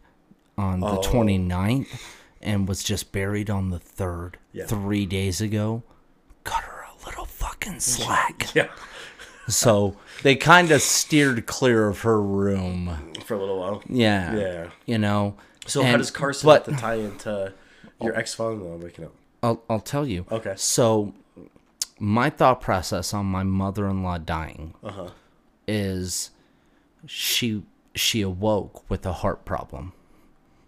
on 0.57 0.79
the 0.79 0.87
Oh. 0.87 1.01
29th 1.01 2.01
and 2.41 2.67
was 2.67 2.83
just 2.83 3.11
buried 3.11 3.49
on 3.49 3.69
the 3.71 3.79
3rd, 3.79 4.35
Yeah. 4.53 4.65
three 4.67 5.05
days 5.05 5.41
ago. 5.41 5.83
Cut 6.43 6.63
her 6.63 6.83
a 6.83 7.05
little 7.05 7.25
fucking 7.25 7.79
slack. 7.79 8.53
Yeah. 8.55 8.69
so 9.47 9.95
they 10.23 10.35
kind 10.35 10.71
of 10.71 10.81
steered 10.81 11.45
clear 11.45 11.87
of 11.87 12.01
her 12.01 12.21
room. 12.21 13.13
For 13.25 13.33
a 13.35 13.39
little 13.39 13.59
while. 13.59 13.83
Yeah. 13.89 14.35
Yeah. 14.35 14.69
You 14.85 14.97
know? 14.97 15.35
So 15.67 15.83
how 15.83 15.97
does 15.97 16.11
Carson 16.11 16.47
but- 16.47 16.65
have 16.67 16.75
to 16.75 16.81
tie 16.81 16.95
into 16.95 17.53
your 18.01 18.15
ex 18.15 18.33
father-in-law 18.33 18.77
waking 18.77 19.05
up? 19.05 19.11
I'll, 19.43 19.61
I'll 19.69 19.79
tell 19.79 20.07
you. 20.07 20.25
Okay. 20.31 20.53
So, 20.57 21.13
my 21.99 22.29
thought 22.29 22.61
process 22.61 23.13
on 23.13 23.25
my 23.27 23.43
mother-in-law 23.43 24.19
dying 24.19 24.73
Uh-huh. 24.83 25.09
is 25.67 26.31
she 27.05 27.63
she 27.93 28.21
awoke 28.21 28.89
with 28.89 29.05
a 29.05 29.13
heart 29.13 29.45
problem. 29.45 29.93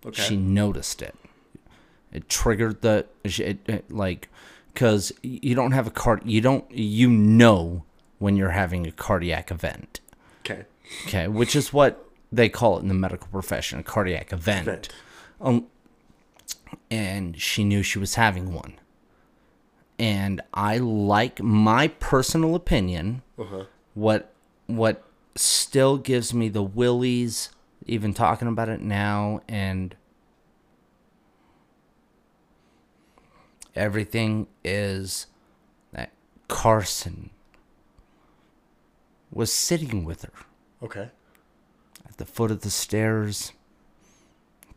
Okay. 0.05 0.21
She 0.21 0.37
noticed 0.37 1.01
it. 1.01 1.15
It 2.11 2.29
triggered 2.29 2.81
the 2.81 3.05
it, 3.23 3.57
it, 3.67 3.91
like 3.91 4.29
because 4.73 5.11
you 5.21 5.55
don't 5.55 5.71
have 5.71 5.87
a 5.87 5.91
card. 5.91 6.21
You 6.25 6.41
don't 6.41 6.69
you 6.71 7.09
know 7.09 7.83
when 8.19 8.35
you're 8.35 8.51
having 8.51 8.87
a 8.87 8.91
cardiac 8.91 9.51
event. 9.51 9.99
okay. 10.41 10.65
Okay, 11.05 11.27
which 11.27 11.55
is 11.55 11.73
what 11.73 12.07
they 12.31 12.49
call 12.49 12.77
it 12.77 12.81
in 12.81 12.87
the 12.87 12.93
medical 12.93 13.27
profession, 13.27 13.79
a 13.79 13.83
cardiac 13.83 14.31
event. 14.31 14.67
Event. 14.67 14.89
Um, 15.41 15.67
and 16.89 17.39
she 17.39 17.63
knew 17.63 17.83
she 17.83 17.99
was 17.99 18.15
having 18.15 18.53
one. 18.53 18.79
And 19.99 20.41
I 20.53 20.77
like 20.77 21.41
my 21.41 21.87
personal 21.87 22.55
opinion. 22.55 23.23
Uh-huh. 23.37 23.65
What 23.93 24.31
what 24.67 25.03
still 25.39 25.97
gives 25.97 26.33
me 26.33 26.49
the 26.49 26.63
willies, 26.63 27.49
even 27.85 28.13
talking 28.13 28.47
about 28.47 28.69
it 28.69 28.81
now, 28.81 29.41
and 29.47 29.95
everything 33.75 34.47
is 34.63 35.27
that 35.91 36.11
Carson 36.47 37.29
was 39.31 39.51
sitting 39.51 40.03
with 40.03 40.23
her 40.23 40.33
Okay. 40.81 41.09
at 42.07 42.17
the 42.17 42.25
foot 42.25 42.51
of 42.51 42.61
the 42.61 42.69
stairs, 42.69 43.51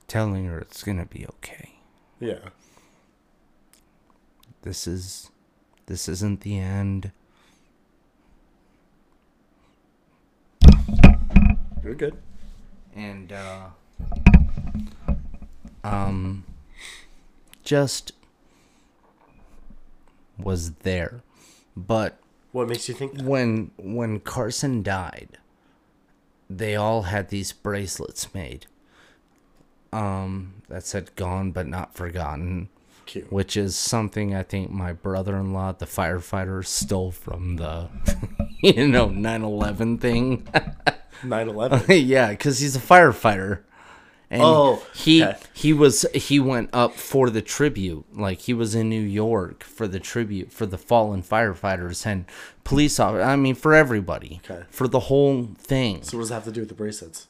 telling 0.08 0.46
her 0.46 0.58
it's 0.58 0.82
gonna 0.82 1.06
be 1.06 1.26
okay. 1.26 1.74
Yeah. 2.18 2.50
This 4.62 4.86
is 4.86 5.30
this 5.86 6.08
isn't 6.08 6.42
the 6.42 6.58
end. 6.58 7.12
You're 11.90 11.96
good. 11.96 12.16
And 12.94 13.32
uh 13.32 13.70
um 15.82 16.44
just 17.64 18.12
was 20.38 20.70
there. 20.84 21.22
But 21.76 22.16
What 22.52 22.68
makes 22.68 22.88
you 22.88 22.94
think 22.94 23.14
that? 23.14 23.24
when 23.24 23.72
when 23.76 24.20
Carson 24.20 24.84
died, 24.84 25.38
they 26.48 26.76
all 26.76 27.02
had 27.02 27.28
these 27.30 27.52
bracelets 27.52 28.32
made. 28.32 28.66
Um, 29.92 30.62
that 30.68 30.86
said 30.86 31.16
"gone 31.16 31.50
but 31.50 31.66
not 31.66 31.94
forgotten," 31.96 32.68
Cute. 33.06 33.32
which 33.32 33.56
is 33.56 33.74
something 33.74 34.32
I 34.32 34.44
think 34.44 34.70
my 34.70 34.92
brother-in-law, 34.92 35.72
the 35.72 35.86
firefighter, 35.86 36.64
stole 36.64 37.10
from 37.10 37.56
the, 37.56 37.88
you 38.62 38.86
know, 38.86 39.08
9/11 39.08 40.00
thing. 40.00 40.46
9-11. 41.22 42.06
yeah, 42.06 42.30
because 42.30 42.58
he's 42.60 42.76
a 42.76 42.80
firefighter. 42.80 43.60
And 44.32 44.42
Oh, 44.44 44.86
he 44.94 45.24
okay. 45.24 45.36
he 45.52 45.72
was 45.72 46.02
he 46.14 46.38
went 46.38 46.70
up 46.72 46.94
for 46.94 47.30
the 47.30 47.42
tribute. 47.42 48.04
Like 48.16 48.38
he 48.42 48.54
was 48.54 48.76
in 48.76 48.88
New 48.88 49.00
York 49.00 49.64
for 49.64 49.88
the 49.88 49.98
tribute 49.98 50.52
for 50.52 50.66
the 50.66 50.78
fallen 50.78 51.20
firefighters 51.20 52.06
and 52.06 52.26
police 52.62 53.00
officers. 53.00 53.26
I 53.26 53.34
mean, 53.34 53.56
for 53.56 53.74
everybody, 53.74 54.40
Okay. 54.48 54.62
for 54.70 54.86
the 54.86 55.00
whole 55.00 55.48
thing. 55.58 56.04
So 56.04 56.16
what 56.16 56.22
does 56.22 56.28
that 56.28 56.34
have 56.36 56.44
to 56.44 56.52
do 56.52 56.60
with 56.60 56.68
the 56.68 56.76
bracelets? 56.76 57.26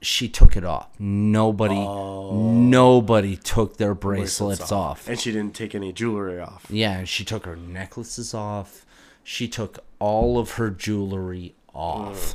She 0.00 0.28
took 0.28 0.56
it 0.56 0.64
off. 0.64 0.88
Nobody, 1.00 1.74
oh. 1.78 2.52
nobody 2.52 3.36
took 3.36 3.78
their 3.78 3.94
bracelets, 3.94 4.70
off. 4.70 5.08
And 5.08 5.18
she 5.18 5.32
didn't 5.32 5.54
take 5.54 5.74
any 5.74 5.94
jewelry 5.94 6.38
off. 6.38 6.66
Yeah, 6.68 7.04
she 7.04 7.24
took 7.24 7.46
her 7.46 7.56
necklaces 7.56 8.34
off. 8.34 8.84
She 9.24 9.48
took 9.48 9.78
all 9.98 10.38
of 10.38 10.52
her 10.52 10.68
jewelry 10.68 11.54
off. 11.74 12.34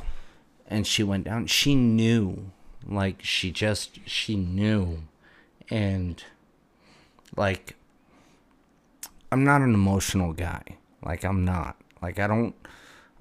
And 0.70 0.86
she 0.86 1.02
went 1.02 1.24
down. 1.24 1.46
She 1.48 1.74
knew. 1.74 2.52
Like, 2.88 3.22
she 3.22 3.50
just, 3.50 3.98
she 4.06 4.36
knew. 4.36 5.02
And, 5.68 6.22
like, 7.36 7.76
I'm 9.30 9.44
not 9.44 9.60
an 9.60 9.74
emotional 9.74 10.32
guy. 10.32 10.62
Like, 11.04 11.24
I'm 11.24 11.44
not. 11.44 11.76
Like, 12.00 12.18
I 12.18 12.26
don't, 12.26 12.54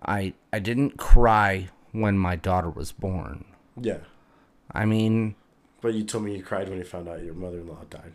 I, 0.05 0.34
I 0.53 0.59
didn't 0.59 0.97
cry 0.97 1.69
when 1.91 2.17
my 2.17 2.35
daughter 2.35 2.69
was 2.69 2.91
born. 2.91 3.45
Yeah. 3.80 3.99
I 4.71 4.85
mean, 4.85 5.35
But 5.81 5.95
you 5.95 6.03
told 6.03 6.23
me 6.23 6.35
you 6.38 6.43
cried 6.43 6.69
when 6.69 6.77
you 6.77 6.84
found 6.84 7.09
out 7.09 7.23
your 7.23 7.34
mother-in-law 7.34 7.85
died. 7.89 8.13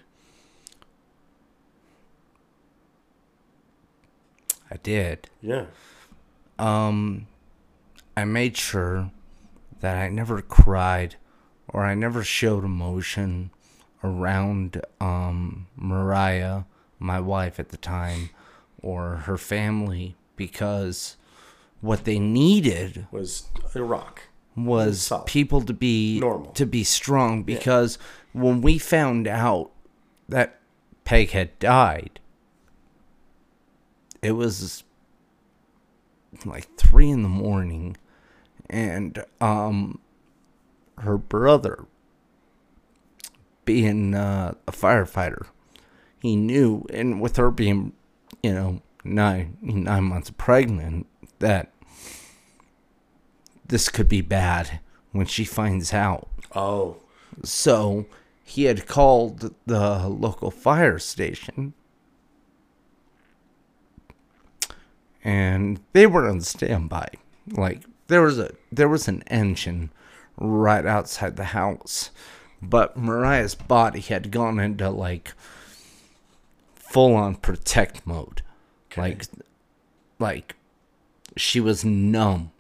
I 4.71 4.77
did. 4.77 5.29
Yeah. 5.43 5.67
um, 6.59 7.27
I 8.17 8.25
made 8.25 8.57
sure 8.57 9.11
that 9.85 9.99
I 9.99 10.09
never 10.09 10.41
cried 10.41 11.17
or 11.69 11.85
I 11.85 11.95
never 11.95 12.25
showed 12.25 12.65
emotion 12.65 13.51
around 14.03 14.81
um, 14.99 15.67
Mariah, 15.77 16.63
my 16.99 17.21
wife 17.21 17.61
at 17.61 17.69
the 17.69 17.77
time, 17.77 18.31
or 18.81 19.17
her 19.27 19.37
family 19.37 20.17
because 20.37 21.17
what 21.83 22.05
they 22.05 22.19
needed 22.19 23.07
Was 23.13 23.49
a 23.75 23.83
rock. 23.83 24.23
was 24.57 25.03
Solid. 25.03 25.27
people 25.27 25.61
to 25.61 25.75
be 25.75 26.19
Normal. 26.19 26.53
to 26.53 26.65
be 26.65 26.83
strong 26.83 27.43
because 27.43 27.99
when 28.33 28.63
we 28.63 28.79
found 28.79 29.27
out 29.29 29.71
that 30.31 30.61
Peg 31.05 31.31
had 31.33 31.59
died, 31.59 32.21
it 34.23 34.33
was 34.33 34.83
like 36.47 36.75
three 36.79 37.11
in 37.11 37.23
the 37.23 37.29
morning, 37.29 37.97
and 38.69 39.25
um, 39.41 40.01
her 40.99 41.19
brother, 41.19 41.87
being 43.65 44.15
uh, 44.15 44.55
a 44.67 44.73
firefighter, 44.73 45.47
he 46.21 46.37
knew, 46.37 46.87
and 46.91 47.21
with 47.21 47.37
her 47.37 47.51
being, 47.51 47.93
you 48.43 48.53
know, 48.53 48.81
nine 49.05 49.57
nine 49.61 50.05
months 50.05 50.31
pregnant, 50.31 51.07
that 51.39 51.73
this 53.67 53.89
could 53.89 54.09
be 54.09 54.21
bad 54.21 54.81
when 55.13 55.27
she 55.27 55.45
finds 55.45 55.93
out. 55.93 56.29
Oh. 56.55 56.97
So 57.43 58.07
he 58.45 58.65
had 58.65 58.87
called 58.87 59.55
the 59.67 60.09
local 60.09 60.51
fire 60.51 60.99
station. 60.99 61.75
And 65.25 65.81
they 65.93 66.07
were 66.07 66.29
on 66.29 66.43
standby. 66.43 67.09
Like 67.51 67.85
there 68.09 68.23
was 68.23 68.39
a 68.39 68.53
there 68.71 68.89
was 68.89 69.09
an 69.09 69.23
engine 69.27 69.91
right 70.37 70.85
outside 70.87 71.37
the 71.37 71.45
house. 71.45 72.11
But 72.63 72.97
Mariah's 72.97 73.55
body 73.55 74.01
had 74.01 74.31
gone 74.31 74.59
into 74.59 74.89
like 74.91 75.33
full 76.75 77.15
on 77.15 77.37
protect 77.37 78.07
mode. 78.07 78.43
Like 78.97 79.25
like 80.19 80.55
she 81.37 81.61
was 81.61 81.85
numb 81.85 82.53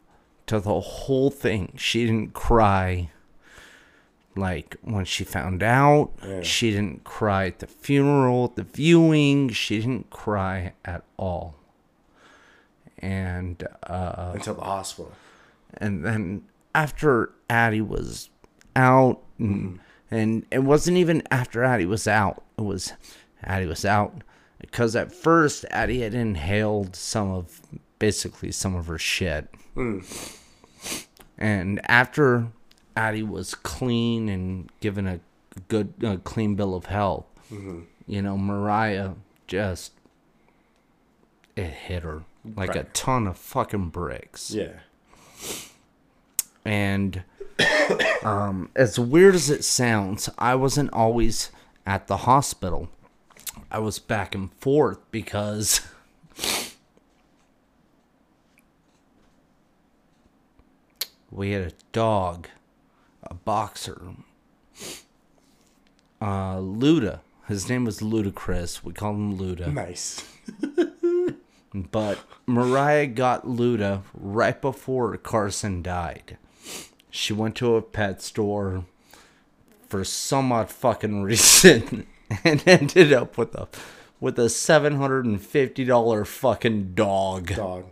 to 0.46 0.60
the 0.60 0.80
whole 0.80 1.30
thing. 1.30 1.72
She 1.76 2.04
didn't 2.06 2.34
cry 2.34 3.10
like 4.36 4.76
when 4.82 5.04
she 5.04 5.24
found 5.24 5.62
out. 5.62 6.10
Yeah. 6.26 6.42
She 6.42 6.70
didn't 6.70 7.04
cry 7.04 7.46
at 7.46 7.60
the 7.60 7.66
funeral, 7.66 8.46
at 8.46 8.56
the 8.56 8.64
viewing. 8.64 9.50
She 9.50 9.80
didn't 9.80 10.10
cry 10.10 10.72
at 10.84 11.04
all. 11.16 11.54
And 12.98 13.66
uh 13.84 14.32
Until 14.34 14.54
the 14.54 14.62
hospital. 14.62 15.12
And 15.78 16.04
then 16.04 16.42
after 16.74 17.32
Addie 17.48 17.80
was 17.80 18.30
out, 18.76 19.22
and, 19.38 19.80
and 20.10 20.46
it 20.50 20.60
wasn't 20.60 20.96
even 20.96 21.22
after 21.30 21.62
Addie 21.64 21.86
was 21.86 22.06
out. 22.08 22.42
It 22.58 22.62
was 22.62 22.92
Addie 23.42 23.66
was 23.66 23.84
out. 23.84 24.22
Because 24.60 24.96
at 24.96 25.12
first 25.12 25.66
Addie 25.70 26.00
had 26.00 26.14
inhaled 26.14 26.96
some 26.96 27.30
of 27.30 27.60
basically 27.98 28.50
some 28.50 28.74
of 28.74 28.86
her 28.86 28.98
shit, 28.98 29.48
and 31.36 31.80
after 31.84 32.48
Addie 32.96 33.22
was 33.22 33.54
clean 33.54 34.28
and 34.30 34.70
given 34.80 35.06
a 35.06 35.20
good, 35.68 35.92
uh, 36.02 36.16
clean 36.24 36.54
bill 36.54 36.74
of 36.74 36.86
health, 36.86 37.26
you 38.06 38.22
know, 38.22 38.38
Mariah 38.38 39.12
just 39.46 39.92
it 41.56 41.70
hit 41.70 42.02
her 42.02 42.24
like 42.56 42.74
a 42.74 42.84
ton 42.84 43.26
of 43.26 43.36
fucking 43.36 43.90
bricks. 43.90 44.50
Yeah. 44.50 44.80
And 46.64 47.22
um, 48.22 48.70
as 48.74 48.98
weird 48.98 49.34
as 49.34 49.50
it 49.50 49.64
sounds, 49.64 50.28
I 50.38 50.54
wasn't 50.54 50.92
always 50.92 51.50
at 51.86 52.06
the 52.06 52.18
hospital. 52.18 52.88
I 53.70 53.78
was 53.78 53.98
back 53.98 54.34
and 54.34 54.52
forth 54.54 54.98
because 55.10 55.80
we 61.30 61.50
had 61.50 61.62
a 61.62 61.72
dog, 61.92 62.48
a 63.22 63.34
boxer, 63.34 64.02
uh, 66.20 66.56
Luda. 66.56 67.20
His 67.46 67.68
name 67.68 67.84
was 67.84 68.00
Ludacris. 68.00 68.82
We 68.82 68.94
called 68.94 69.16
him 69.16 69.38
Luda. 69.38 69.72
Nice. 69.72 70.26
But 71.74 72.20
Mariah 72.46 73.08
got 73.08 73.46
Luda 73.46 74.02
right 74.14 74.60
before 74.60 75.16
Carson 75.16 75.82
died. 75.82 76.38
She 77.10 77.32
went 77.32 77.56
to 77.56 77.74
a 77.74 77.82
pet 77.82 78.22
store 78.22 78.84
for 79.88 80.04
some 80.04 80.52
odd 80.52 80.70
fucking 80.70 81.22
reason 81.24 82.06
and 82.44 82.62
ended 82.66 83.12
up 83.12 83.36
with 83.36 83.54
a 83.56 83.68
with 84.20 84.38
a 84.38 84.48
seven 84.48 84.96
hundred 84.96 85.24
and 85.24 85.40
fifty 85.40 85.84
dollar 85.84 86.24
fucking 86.24 86.94
dog. 86.94 87.48
Dog. 87.54 87.86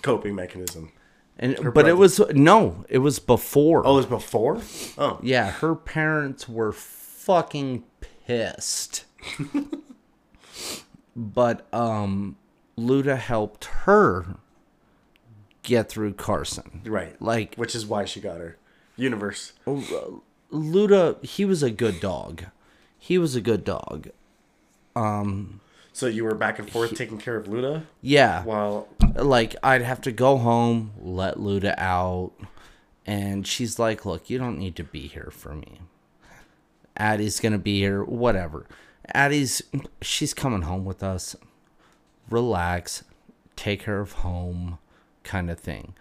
Coping 0.00 0.34
mechanism. 0.34 0.92
And 1.38 1.56
but 1.56 1.74
brother. 1.74 1.90
it 1.90 1.96
was 1.96 2.20
no, 2.32 2.84
it 2.88 2.98
was 2.98 3.18
before. 3.18 3.86
Oh, 3.86 3.92
it 3.92 3.96
was 3.96 4.06
before? 4.06 4.60
Oh. 4.96 5.18
Yeah, 5.22 5.50
her 5.50 5.74
parents 5.74 6.48
were 6.48 6.72
fucking 6.72 7.84
pissed. 8.26 9.04
but 11.16 11.66
um 11.74 12.36
Luda 12.80 13.18
helped 13.18 13.64
her 13.84 14.36
get 15.62 15.88
through 15.88 16.14
Carson. 16.14 16.82
Right. 16.84 17.20
Like 17.20 17.54
Which 17.56 17.74
is 17.74 17.86
why 17.86 18.04
she 18.04 18.20
got 18.20 18.38
her. 18.38 18.56
Universe. 18.96 19.52
Luda, 20.52 21.24
he 21.24 21.44
was 21.44 21.62
a 21.62 21.70
good 21.70 22.00
dog. 22.00 22.44
He 22.98 23.18
was 23.18 23.36
a 23.36 23.40
good 23.40 23.64
dog. 23.64 24.08
Um 24.96 25.60
so 25.92 26.06
you 26.06 26.24
were 26.24 26.34
back 26.34 26.58
and 26.58 26.70
forth 26.70 26.94
taking 26.96 27.18
care 27.18 27.36
of 27.36 27.46
Luda? 27.46 27.84
Yeah. 28.00 28.42
while 28.44 28.88
like 29.14 29.56
I'd 29.62 29.82
have 29.82 30.00
to 30.02 30.12
go 30.12 30.38
home, 30.38 30.92
let 31.00 31.36
Luda 31.36 31.74
out, 31.76 32.32
and 33.06 33.46
she's 33.46 33.78
like, 33.78 34.06
"Look, 34.06 34.30
you 34.30 34.38
don't 34.38 34.58
need 34.58 34.76
to 34.76 34.84
be 34.84 35.08
here 35.08 35.30
for 35.32 35.52
me. 35.54 35.80
Addie's 36.96 37.40
gonna 37.40 37.58
be 37.58 37.80
here, 37.80 38.04
whatever. 38.04 38.66
Addie's 39.12 39.62
she's 40.00 40.32
coming 40.32 40.62
home 40.62 40.84
with 40.84 41.02
us. 41.02 41.34
Relax, 42.30 43.04
take 43.56 43.80
care 43.84 44.00
of 44.00 44.12
home, 44.12 44.78
kind 45.24 45.50
of 45.50 45.58
thing. 45.58 45.94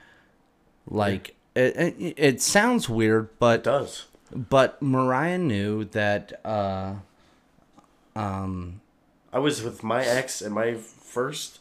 Like 0.87 1.35
it, 1.55 1.75
it, 1.75 2.13
it 2.17 2.41
sounds 2.41 2.87
weird, 2.87 3.29
but 3.39 3.59
it 3.59 3.63
does. 3.63 4.05
but 4.33 4.81
Mariah 4.81 5.37
knew 5.37 5.85
that 5.85 6.39
uh, 6.45 6.93
um, 8.15 8.81
I 9.33 9.39
was 9.39 9.61
with 9.63 9.83
my 9.83 10.03
ex 10.03 10.41
and 10.41 10.53
my 10.53 10.75
first 10.75 11.59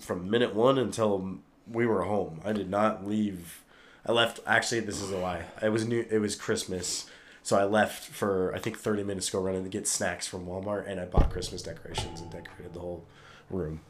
from 0.00 0.30
minute 0.30 0.54
one 0.54 0.78
until 0.78 1.38
we 1.70 1.86
were 1.86 2.02
home. 2.02 2.40
I 2.44 2.52
did 2.52 2.70
not 2.70 3.06
leave. 3.06 3.62
I 4.06 4.12
left. 4.12 4.40
Actually, 4.46 4.80
this 4.80 5.02
is 5.02 5.10
a 5.10 5.18
lie. 5.18 5.44
It 5.62 5.70
was 5.70 5.86
new. 5.86 6.06
It 6.10 6.18
was 6.18 6.34
Christmas, 6.34 7.06
so 7.42 7.58
I 7.58 7.64
left 7.64 8.04
for 8.04 8.54
I 8.54 8.58
think 8.58 8.78
thirty 8.78 9.02
minutes 9.02 9.26
to 9.26 9.32
go 9.32 9.40
run 9.42 9.54
and 9.56 9.70
get 9.70 9.86
snacks 9.86 10.26
from 10.26 10.46
Walmart, 10.46 10.88
and 10.88 10.98
I 11.00 11.04
bought 11.04 11.30
Christmas 11.30 11.62
decorations 11.62 12.20
and 12.20 12.30
decorated 12.30 12.72
the 12.74 12.80
whole 12.80 13.04
room. 13.50 13.80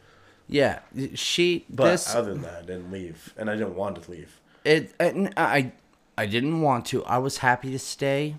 yeah, 0.47 0.81
she 1.15 1.65
But 1.69 1.91
this 1.93 2.15
other 2.15 2.33
than 2.33 2.43
that, 2.43 2.59
I 2.59 2.63
didn't 2.63 2.91
leave, 2.91 3.35
and 3.37 3.51
I 3.51 3.55
didn't 3.55 3.75
want 3.77 4.03
to 4.03 4.11
leave. 4.11 4.41
it 4.65 4.93
and 4.99 5.33
I 5.37 5.73
I 6.17 6.27
didn't 6.27 6.61
want 6.63 6.87
to. 6.87 7.05
I 7.05 7.19
was 7.19 7.39
happy 7.39 7.71
to 7.73 7.79
stay. 7.79 8.37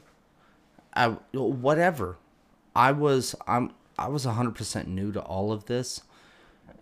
I 0.94 1.10
whatever. 1.32 2.18
I 2.76 2.92
was 2.92 3.36
I'm 3.48 3.72
I 3.98 4.08
was 4.08 4.26
100% 4.26 4.88
new 4.88 5.12
to 5.12 5.22
all 5.22 5.52
of 5.52 5.66
this 5.66 6.02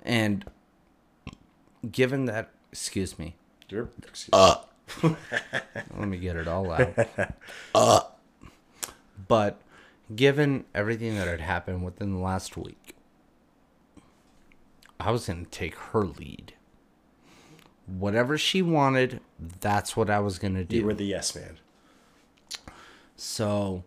and 0.04 0.46
given 1.92 2.26
that 2.26 2.52
excuse 2.72 3.18
me. 3.20 3.36
Excuse 4.04 4.30
Let 5.04 6.08
me 6.08 6.18
get 6.18 6.36
it 6.36 6.48
all 6.48 6.72
out. 6.72 6.94
uh, 7.76 8.02
but 9.28 9.60
given 10.16 10.66
everything 10.74 11.16
that 11.16 11.28
had 11.28 11.42
happened 11.42 11.84
within 11.84 12.14
the 12.14 12.20
last 12.20 12.56
week, 12.56 12.96
I 15.00 15.12
was 15.12 15.28
going 15.28 15.46
to 15.46 15.52
take 15.52 15.76
her 15.76 16.04
lead. 16.06 16.54
Whatever 17.86 18.38
she 18.38 18.62
wanted, 18.62 19.22
that's 19.62 19.96
what 19.96 20.10
I 20.10 20.20
was 20.20 20.40
going 20.40 20.56
to 20.56 20.64
do. 20.66 20.78
you 20.78 20.86
were 20.86 20.94
the 20.94 21.06
yes 21.06 21.36
man. 21.36 21.58
So, 23.16 23.84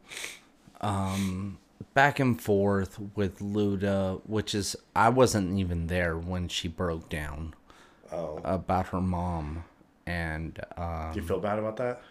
um, 0.80 1.58
back 1.94 2.18
and 2.18 2.40
forth 2.40 2.98
with 3.14 3.40
Luda, 3.40 4.20
which 4.26 4.54
is 4.54 4.74
I 4.96 5.08
wasn't 5.10 5.58
even 5.58 5.86
there 5.88 6.16
when 6.16 6.48
she 6.48 6.66
broke 6.68 7.08
down 7.08 7.54
Oh, 8.12 8.40
about 8.42 8.88
her 8.88 9.00
mom, 9.00 9.64
and 10.06 10.58
uh, 10.76 11.12
do 11.12 11.20
you 11.20 11.26
feel 11.26 11.38
bad 11.38 11.58
about 11.60 11.76
that? 11.76 12.02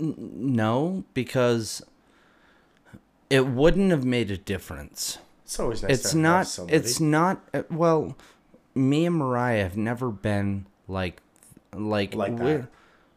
no, 0.00 1.04
because 1.14 1.80
it 3.30 3.46
wouldn't 3.46 3.90
have 3.90 4.04
made 4.04 4.30
a 4.30 4.36
difference. 4.36 5.18
It's 5.48 5.58
always 5.58 5.82
nice. 5.82 5.90
It's 5.92 6.14
not. 6.14 6.58
It's 6.68 7.00
not. 7.00 7.40
uh, 7.54 7.62
Well, 7.70 8.14
me 8.74 9.06
and 9.06 9.16
Mariah 9.16 9.62
have 9.62 9.78
never 9.78 10.10
been 10.10 10.66
like, 10.86 11.22
like, 11.74 12.14
Like 12.14 12.36
that. 12.36 12.68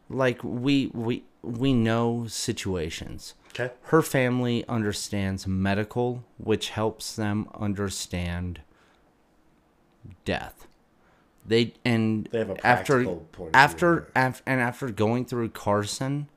like 0.08 0.42
we 0.42 0.90
we 0.94 1.24
we 1.42 1.74
know 1.74 2.26
situations. 2.28 3.34
okay. 3.50 3.70
her 3.82 4.00
family 4.00 4.64
understands 4.66 5.46
medical, 5.46 6.24
which 6.38 6.70
helps 6.70 7.14
them 7.16 7.48
understand 7.54 8.62
death. 10.24 10.66
They 11.44 11.74
and 11.84 12.28
They 12.32 12.38
have 12.38 12.50
a 12.50 12.66
after 12.66 12.94
practical 12.94 13.16
point 13.32 13.48
of 13.48 13.52
view 13.52 13.60
after 13.60 13.92
of 13.98 14.04
it. 14.04 14.10
af, 14.16 14.42
and 14.46 14.60
after 14.60 14.88
going 14.90 15.24
through 15.26 15.50
Carson, 15.50 16.28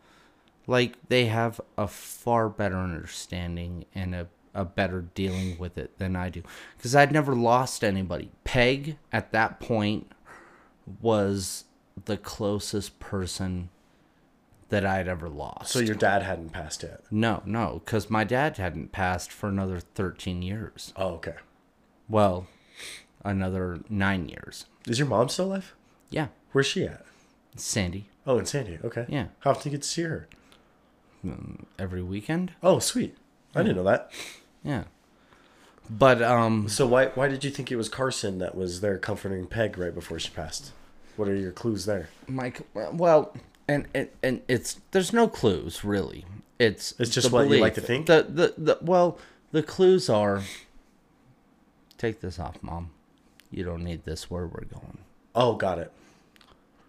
like 0.67 0.95
they 1.07 1.27
have 1.27 1.61
a 1.77 1.88
far 1.88 2.49
better 2.49 2.76
understanding 2.77 3.85
and 3.95 4.13
a 4.15 4.27
a 4.56 4.65
better 4.65 5.02
dealing 5.02 5.57
with 5.60 5.77
it 5.77 5.98
than 5.99 6.15
I 6.15 6.30
do 6.30 6.41
because 6.77 6.95
I'd 6.95 7.11
never 7.11 7.36
lost 7.36 7.84
anybody. 7.84 8.32
Peg 8.44 8.98
at 9.11 9.32
that 9.32 9.60
point 9.60 10.11
was 11.02 11.65
the 12.06 12.18
closest 12.18 12.99
person 12.99 13.69
that 14.69 14.86
I'd 14.86 15.07
ever 15.07 15.30
lost. 15.30 15.72
So 15.72 15.80
your 15.80 15.95
dad 15.95 16.23
hadn't 16.23 16.49
passed 16.49 16.82
yet. 16.82 17.02
No, 17.11 17.44
no, 17.45 17.82
because 17.86 18.10
my 18.10 18.23
dad 18.23 18.57
hadn't 18.57 18.91
passed 18.91 19.32
for 19.32 19.48
another 19.48 19.80
13 19.80 20.41
years. 20.41 20.91
Oh, 20.95 21.10
okay. 21.15 21.36
Well, 22.10 22.48
another 23.23 23.80
nine 23.90 24.27
years. 24.27 24.65
Is 24.88 24.98
your 24.98 25.07
mom 25.07 25.30
still 25.30 25.45
alive? 25.45 25.76
Yeah, 26.10 26.27
Where's 26.56 26.68
she 26.68 26.86
at? 26.86 27.06
Sandy. 27.57 28.07
Oh, 28.26 28.38
in 28.38 28.45
San 28.45 28.65
Diego. 28.65 28.88
Okay. 28.88 29.06
Yeah. 29.10 29.27
How 29.40 29.52
often 29.52 29.64
do 29.64 29.69
you 29.69 29.77
get 29.77 29.82
to 29.82 29.88
see 29.90 30.03
her? 30.03 30.30
Mm, 31.26 31.65
every 31.77 32.02
weekend. 32.02 32.53
Oh, 32.64 32.80
sweet. 32.80 33.18
I 33.53 33.61
didn't 33.61 33.76
know 33.76 33.84
that. 33.84 34.11
Yeah. 34.65 34.83
But 35.89 36.21
um, 36.21 36.67
So 36.67 36.87
why 36.87 37.07
why 37.07 37.27
did 37.27 37.43
you 37.43 37.51
think 37.51 37.71
it 37.71 37.75
was 37.75 37.87
Carson 37.89 38.39
that 38.39 38.55
was 38.55 38.81
there 38.81 38.97
comforting 38.97 39.45
Peg 39.45 39.77
right 39.77 39.93
before 39.93 40.19
she 40.19 40.29
passed? 40.31 40.71
What 41.15 41.27
are 41.29 41.35
your 41.35 41.51
clues 41.51 41.85
there? 41.85 42.09
Mike. 42.27 42.61
Well, 42.73 43.35
and 43.67 43.87
and, 43.93 44.09
and 44.23 44.41
it's 44.47 44.81
there's 44.91 45.13
no 45.13 45.27
clues 45.27 45.83
really. 45.85 46.25
It's 46.57 46.93
It's 46.99 47.11
just 47.11 47.31
what 47.31 47.49
you 47.49 47.57
like 47.57 47.75
to 47.75 47.81
think? 47.81 48.07
The, 48.07 48.25
the 48.27 48.53
the 48.57 48.77
well, 48.81 49.19
the 49.51 49.61
clues 49.63 50.09
are. 50.09 50.41
Take 51.97 52.19
this 52.21 52.39
off, 52.39 52.61
mom. 52.61 52.89
You 53.51 53.63
don't 53.63 53.83
need 53.83 54.03
this 54.05 54.29
where 54.29 54.47
we're 54.47 54.65
going. 54.65 54.97
Oh, 55.33 55.53
got 55.55 55.79
it. 55.79 55.91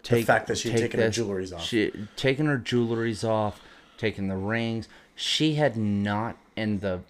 take 0.03 0.21
the 0.23 0.27
fact 0.27 0.47
that 0.49 0.59
she'd 0.59 0.71
take 0.71 0.81
taken 0.81 1.01
her 1.01 1.07
this- 1.09 1.19
jewelries 1.19 1.55
off. 1.55 1.63
She 1.65 1.93
taken 2.17 2.47
her 2.47 2.59
jewelries 2.59 3.29
off, 3.29 3.61
taken 3.99 4.29
the 4.29 4.37
rings. 4.37 4.89
She 5.15 5.55
had 5.55 5.77
not 5.77 6.37
in 6.57 6.81
the. 6.81 7.01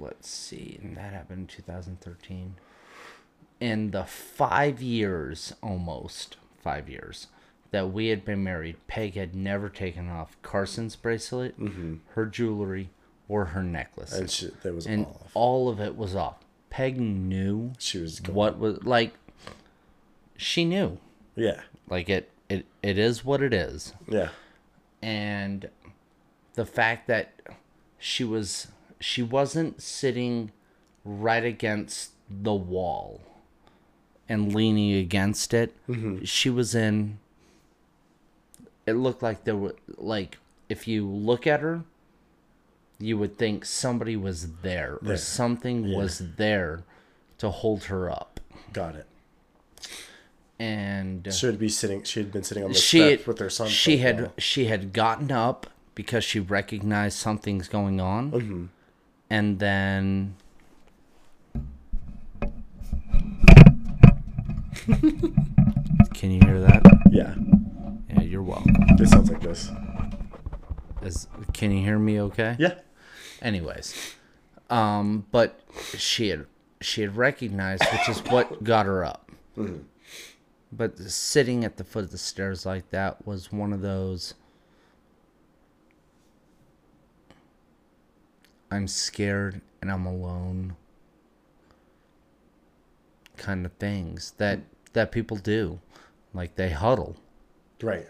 Let's 0.00 0.28
see, 0.28 0.78
and 0.82 0.96
that 0.96 1.12
happened 1.12 1.40
in 1.40 1.46
2013. 1.46 2.54
In 3.60 3.90
the 3.90 4.04
five 4.04 4.80
years, 4.80 5.52
almost 5.62 6.38
five 6.62 6.88
years, 6.88 7.26
that 7.70 7.92
we 7.92 8.08
had 8.08 8.24
been 8.24 8.42
married, 8.42 8.76
Peg 8.88 9.14
had 9.14 9.34
never 9.34 9.68
taken 9.68 10.08
off 10.08 10.36
Carson's 10.42 10.96
bracelet, 10.96 11.60
mm-hmm. 11.60 11.96
her 12.14 12.26
jewelry, 12.26 12.88
or 13.28 13.46
her 13.46 13.62
necklace. 13.62 14.12
And 14.12 14.30
she, 14.30 14.50
that 14.62 14.74
was 14.74 14.86
and 14.86 15.06
off. 15.06 15.30
all 15.34 15.68
of 15.68 15.80
it 15.80 15.96
was 15.96 16.16
off. 16.16 16.36
Peg 16.68 17.00
knew 17.00 17.72
She 17.78 17.98
was 17.98 18.20
going, 18.20 18.36
what 18.36 18.58
was 18.58 18.84
like 18.84 19.14
she 20.36 20.64
knew. 20.64 20.98
Yeah. 21.36 21.60
Like 21.88 22.08
it 22.08 22.30
it, 22.48 22.66
it 22.82 22.98
is 22.98 23.24
what 23.24 23.42
it 23.42 23.52
is. 23.54 23.92
Yeah. 24.08 24.30
And 25.02 25.68
the 26.54 26.66
fact 26.66 27.06
that 27.06 27.32
she 27.98 28.24
was 28.24 28.68
she 29.00 29.22
wasn't 29.22 29.80
sitting 29.82 30.52
right 31.04 31.44
against 31.44 32.10
the 32.30 32.54
wall 32.54 33.20
and 34.28 34.54
leaning 34.54 34.92
against 34.94 35.52
it. 35.54 35.74
She 36.24 36.50
was 36.50 36.74
in 36.74 37.18
it 38.86 38.92
looked 38.94 39.22
like 39.22 39.44
there 39.44 39.56
were 39.56 39.74
like 39.96 40.38
if 40.68 40.86
you 40.86 41.06
look 41.06 41.46
at 41.46 41.60
her 41.60 41.82
you 42.98 43.16
would 43.16 43.38
think 43.38 43.64
somebody 43.64 44.16
was 44.16 44.56
there 44.62 44.94
or 44.94 44.98
There. 45.02 45.16
something 45.16 45.92
was 45.94 46.18
there 46.36 46.82
to 47.38 47.48
hold 47.50 47.84
her 47.84 48.10
up. 48.10 48.38
Got 48.74 48.94
it. 48.96 49.06
And 50.58 51.26
She 51.32 51.46
would 51.46 51.58
be 51.58 51.70
sitting. 51.70 52.02
She 52.02 52.20
had 52.20 52.30
been 52.30 52.42
sitting 52.42 52.62
on 52.64 52.72
the 52.72 52.78
she 52.78 52.98
step 53.16 53.26
with 53.26 53.38
her 53.38 53.48
son. 53.48 53.68
she 53.68 53.98
had 53.98 54.32
she 54.36 54.66
had 54.66 54.92
gotten 54.92 55.32
up 55.32 55.66
because 55.94 56.22
she 56.24 56.38
recognized 56.38 57.16
something's 57.18 57.68
going 57.68 58.00
on 58.00 58.30
Mm-hmm. 58.32 58.64
And 59.30 59.58
then 59.58 60.34
can 66.14 66.30
you 66.30 66.40
hear 66.44 66.60
that 66.60 66.82
Yeah. 67.10 67.34
yeah 68.08 68.20
you're 68.22 68.42
welcome 68.42 68.74
It 68.98 69.08
sounds 69.08 69.30
like 69.30 69.40
this. 69.40 69.70
Is, 71.02 71.28
can 71.54 71.70
you 71.70 71.82
hear 71.82 71.98
me 71.98 72.20
okay 72.20 72.56
Yeah. 72.58 72.74
anyways 73.40 74.14
um 74.68 75.26
but 75.30 75.60
she 75.96 76.28
had 76.28 76.46
she 76.80 77.00
had 77.02 77.16
recognized 77.16 77.82
which 77.92 78.08
is 78.08 78.18
what 78.30 78.62
got 78.62 78.86
her 78.86 79.04
up 79.04 79.30
but 80.72 80.98
sitting 80.98 81.64
at 81.64 81.76
the 81.76 81.84
foot 81.84 82.04
of 82.04 82.10
the 82.10 82.18
stairs 82.18 82.64
like 82.66 82.90
that 82.90 83.26
was 83.26 83.50
one 83.52 83.72
of 83.72 83.80
those 83.80 84.34
i'm 88.70 88.86
scared 88.88 89.60
and 89.82 89.90
i'm 89.90 90.06
alone 90.06 90.76
kind 93.36 93.64
of 93.64 93.72
things 93.74 94.32
that 94.38 94.60
that 94.92 95.10
people 95.12 95.36
do 95.36 95.78
like 96.34 96.54
they 96.56 96.70
huddle 96.70 97.16
Right. 97.82 98.06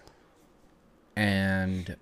and 1.16 1.96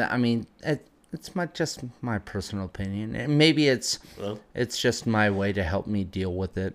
i 0.00 0.16
mean, 0.16 0.46
it, 0.64 0.86
it's 1.12 1.34
my 1.36 1.46
just 1.46 1.80
my 2.02 2.18
personal 2.18 2.64
opinion, 2.64 3.14
and 3.14 3.38
maybe 3.38 3.68
it's 3.68 3.98
Well, 4.18 4.40
it's 4.54 4.80
just 4.80 5.06
my 5.06 5.30
way 5.30 5.52
to 5.52 5.62
help 5.62 5.86
me 5.86 6.04
deal 6.04 6.34
with 6.34 6.56
it. 6.58 6.74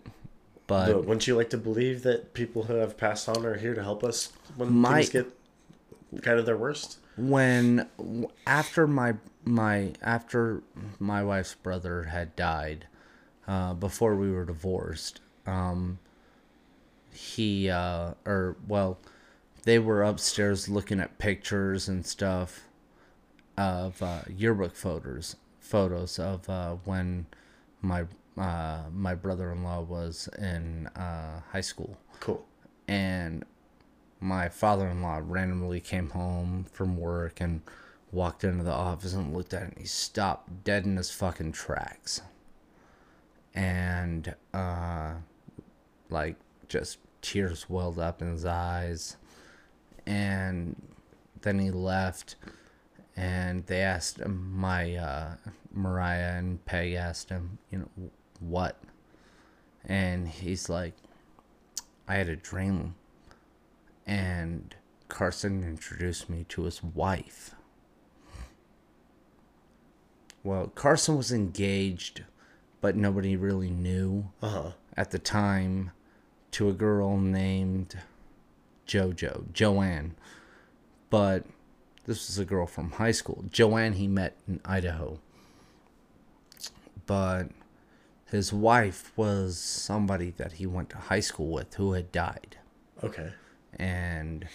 But 0.68 0.94
but 0.94 1.06
wouldn't 1.06 1.28
you 1.28 1.36
like 1.36 1.50
to 1.52 1.58
believe 1.58 2.04
that 2.04 2.34
people 2.34 2.64
who 2.64 2.76
have 2.76 2.98
passed 2.98 3.28
on 3.28 3.46
are 3.46 3.56
here 3.56 3.74
to 3.74 3.84
help 3.84 4.04
us 4.04 4.32
when 4.56 4.72
My- 4.74 5.02
things 5.04 5.10
get 5.10 6.22
kind 6.24 6.40
of 6.40 6.46
their 6.46 6.58
worst? 6.58 7.00
when 7.18 7.88
after 8.46 8.86
my 8.88 9.16
my 9.48 9.94
after 10.02 10.62
my 11.00 11.24
wife's 11.24 11.56
brother 11.56 12.04
had 12.04 12.36
died, 12.36 12.88
uh, 13.48 13.74
before 13.74 14.16
we 14.16 14.32
were 14.32 14.46
divorced, 14.46 15.22
um, 15.46 16.00
he 17.12 17.70
uh, 17.70 18.14
or 18.26 18.58
well, 18.68 19.00
they 19.64 19.80
were 19.80 20.04
upstairs 20.04 20.70
looking 20.70 21.00
at 21.00 21.18
pictures 21.18 21.88
and 21.88 22.06
stuff 22.06 22.66
of 23.58 24.02
uh, 24.04 24.22
yearbook 24.30 24.76
photos 24.76 25.36
photos 25.60 26.20
of 26.20 26.50
uh, 26.50 26.76
when 26.86 27.26
my 27.82 28.06
uh, 28.38 28.84
my 28.94 29.16
brother-in-law 29.16 29.82
was 29.82 30.30
in 30.38 30.88
uh, 30.96 31.42
high 31.52 31.62
school 31.62 31.98
Cool. 32.20 32.46
and 32.88 33.44
my 34.20 34.48
father-in-law 34.48 35.22
randomly 35.24 35.80
came 35.80 36.12
home 36.12 36.66
from 36.72 36.98
work 36.98 37.42
and 37.42 37.62
walked 38.12 38.44
into 38.44 38.64
the 38.64 38.72
office 38.72 39.14
and 39.14 39.36
looked 39.36 39.54
at 39.54 39.64
it 39.64 39.70
and 39.70 39.78
he 39.80 39.86
stopped 39.86 40.64
dead 40.64 40.86
in 40.86 40.98
his 40.98 41.12
fucking 41.12 41.52
tracks. 41.52 42.22
And 43.54 44.36
uh 44.54 45.14
like 46.10 46.36
just 46.68 47.00
tears 47.22 47.70
welled 47.70 48.00
up 48.00 48.22
in 48.22 48.32
his 48.32 48.46
eyes. 48.46 49.18
And 50.06 50.82
then 51.42 51.60
he 51.60 51.72
left 51.72 52.36
and 53.16 53.66
they 53.66 53.82
asked 53.82 54.20
him 54.20 54.58
my 54.58 54.96
uh 54.96 55.36
mariah 55.74 56.38
and 56.38 56.64
peg 56.66 56.94
asked 56.94 57.30
him 57.30 57.58
you 57.72 57.80
know 57.80 58.10
what? 58.40 58.80
And 59.86 60.28
he's 60.28 60.70
like 60.70 60.94
i 62.08 62.16
had 62.16 62.30
a 62.30 62.36
dream. 62.36 62.96
And 64.06 64.74
Carson 65.10 65.64
introduced 65.64 66.30
me 66.30 66.46
to 66.50 66.64
his 66.64 66.82
wife. 66.82 67.54
Well, 70.48 70.68
Carson 70.76 71.18
was 71.18 71.34
engaged, 71.34 72.24
but 72.80 72.96
nobody 72.96 73.36
really 73.36 73.70
knew 73.70 74.30
Uh 74.42 74.50
huh. 74.50 74.72
at 74.96 75.12
the 75.12 75.20
time 75.20 75.92
to 76.52 76.70
a 76.70 76.74
girl 76.74 77.18
named 77.18 77.98
JoJo, 78.88 79.52
Joanne. 79.52 80.16
But 81.10 81.44
this 82.06 82.30
was 82.30 82.40
a 82.40 82.46
girl 82.46 82.66
from 82.66 82.92
high 82.92 83.12
school. 83.12 83.44
Joanne 83.52 83.92
he 83.94 84.08
met 84.08 84.38
in 84.48 84.62
Idaho. 84.64 85.20
But 87.06 87.50
his 88.32 88.54
wife 88.54 89.12
was 89.18 89.58
somebody 89.60 90.32
that 90.38 90.54
he 90.54 90.66
went 90.66 90.90
to 90.92 90.98
high 90.98 91.20
school 91.20 91.50
with 91.52 91.74
who 91.74 91.92
had 91.92 92.14
died 92.14 92.56
Okay. 93.04 93.34
and 93.78 94.48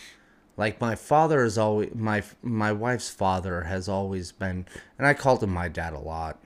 like 0.56 0.80
my 0.80 0.94
father 0.94 1.44
is 1.44 1.56
always 1.58 1.94
my 1.94 2.22
my 2.42 2.72
wife's 2.72 3.08
father 3.10 3.62
has 3.62 3.88
always 3.88 4.32
been 4.32 4.66
and 4.98 5.06
I 5.06 5.14
called 5.14 5.42
him 5.42 5.50
my 5.50 5.68
dad 5.68 5.92
a 5.92 5.98
lot 5.98 6.38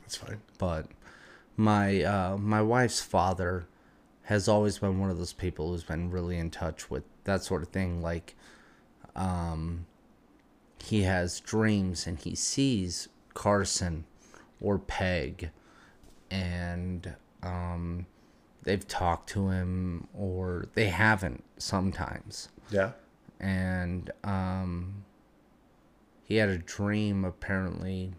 That's 0.00 0.16
fine. 0.16 0.40
but 0.58 0.86
my 1.56 2.02
uh 2.02 2.36
my 2.38 2.62
wife's 2.62 3.00
father 3.00 3.66
has 4.24 4.46
always 4.48 4.78
been 4.78 5.00
one 5.00 5.10
of 5.10 5.18
those 5.18 5.32
people 5.32 5.70
who's 5.70 5.82
been 5.84 6.10
really 6.10 6.38
in 6.38 6.50
touch 6.50 6.90
with 6.90 7.02
that 7.24 7.42
sort 7.42 7.62
of 7.62 7.68
thing 7.68 8.00
like 8.02 8.36
um 9.16 9.86
he 10.84 11.02
has 11.02 11.40
dreams 11.40 12.06
and 12.06 12.18
he 12.20 12.34
sees 12.36 13.08
Carson 13.34 14.04
or 14.60 14.78
Peg 14.78 15.50
and 16.30 17.14
um 17.42 18.06
they've 18.62 18.86
talked 18.86 19.28
to 19.30 19.48
him 19.48 20.06
or 20.14 20.66
they 20.74 20.86
haven't 20.88 21.42
sometimes 21.58 22.48
Yeah. 22.70 22.92
And 23.40 24.10
um, 24.24 25.04
he 26.24 26.36
had 26.36 26.48
a 26.48 26.58
dream 26.58 27.24
apparently 27.24 28.12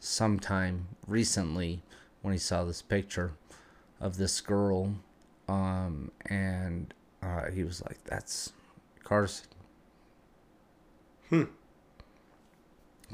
sometime 0.00 0.88
recently 1.06 1.82
when 2.22 2.32
he 2.32 2.38
saw 2.38 2.64
this 2.64 2.82
picture 2.82 3.32
of 4.00 4.16
this 4.16 4.40
girl 4.40 4.94
um, 5.48 6.10
and 6.26 6.94
uh, 7.22 7.50
he 7.50 7.64
was 7.64 7.82
like 7.82 8.02
that's 8.04 8.52
carson 9.04 9.46
Hmm. 11.30 11.44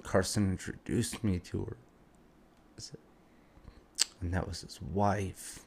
carson 0.02 0.51
introduced 0.51 1.24
me 1.24 1.39
to 1.40 1.65
her 1.65 1.77
and 4.20 4.32
that 4.32 4.47
was 4.47 4.61
his 4.62 4.81
wife 4.81 5.65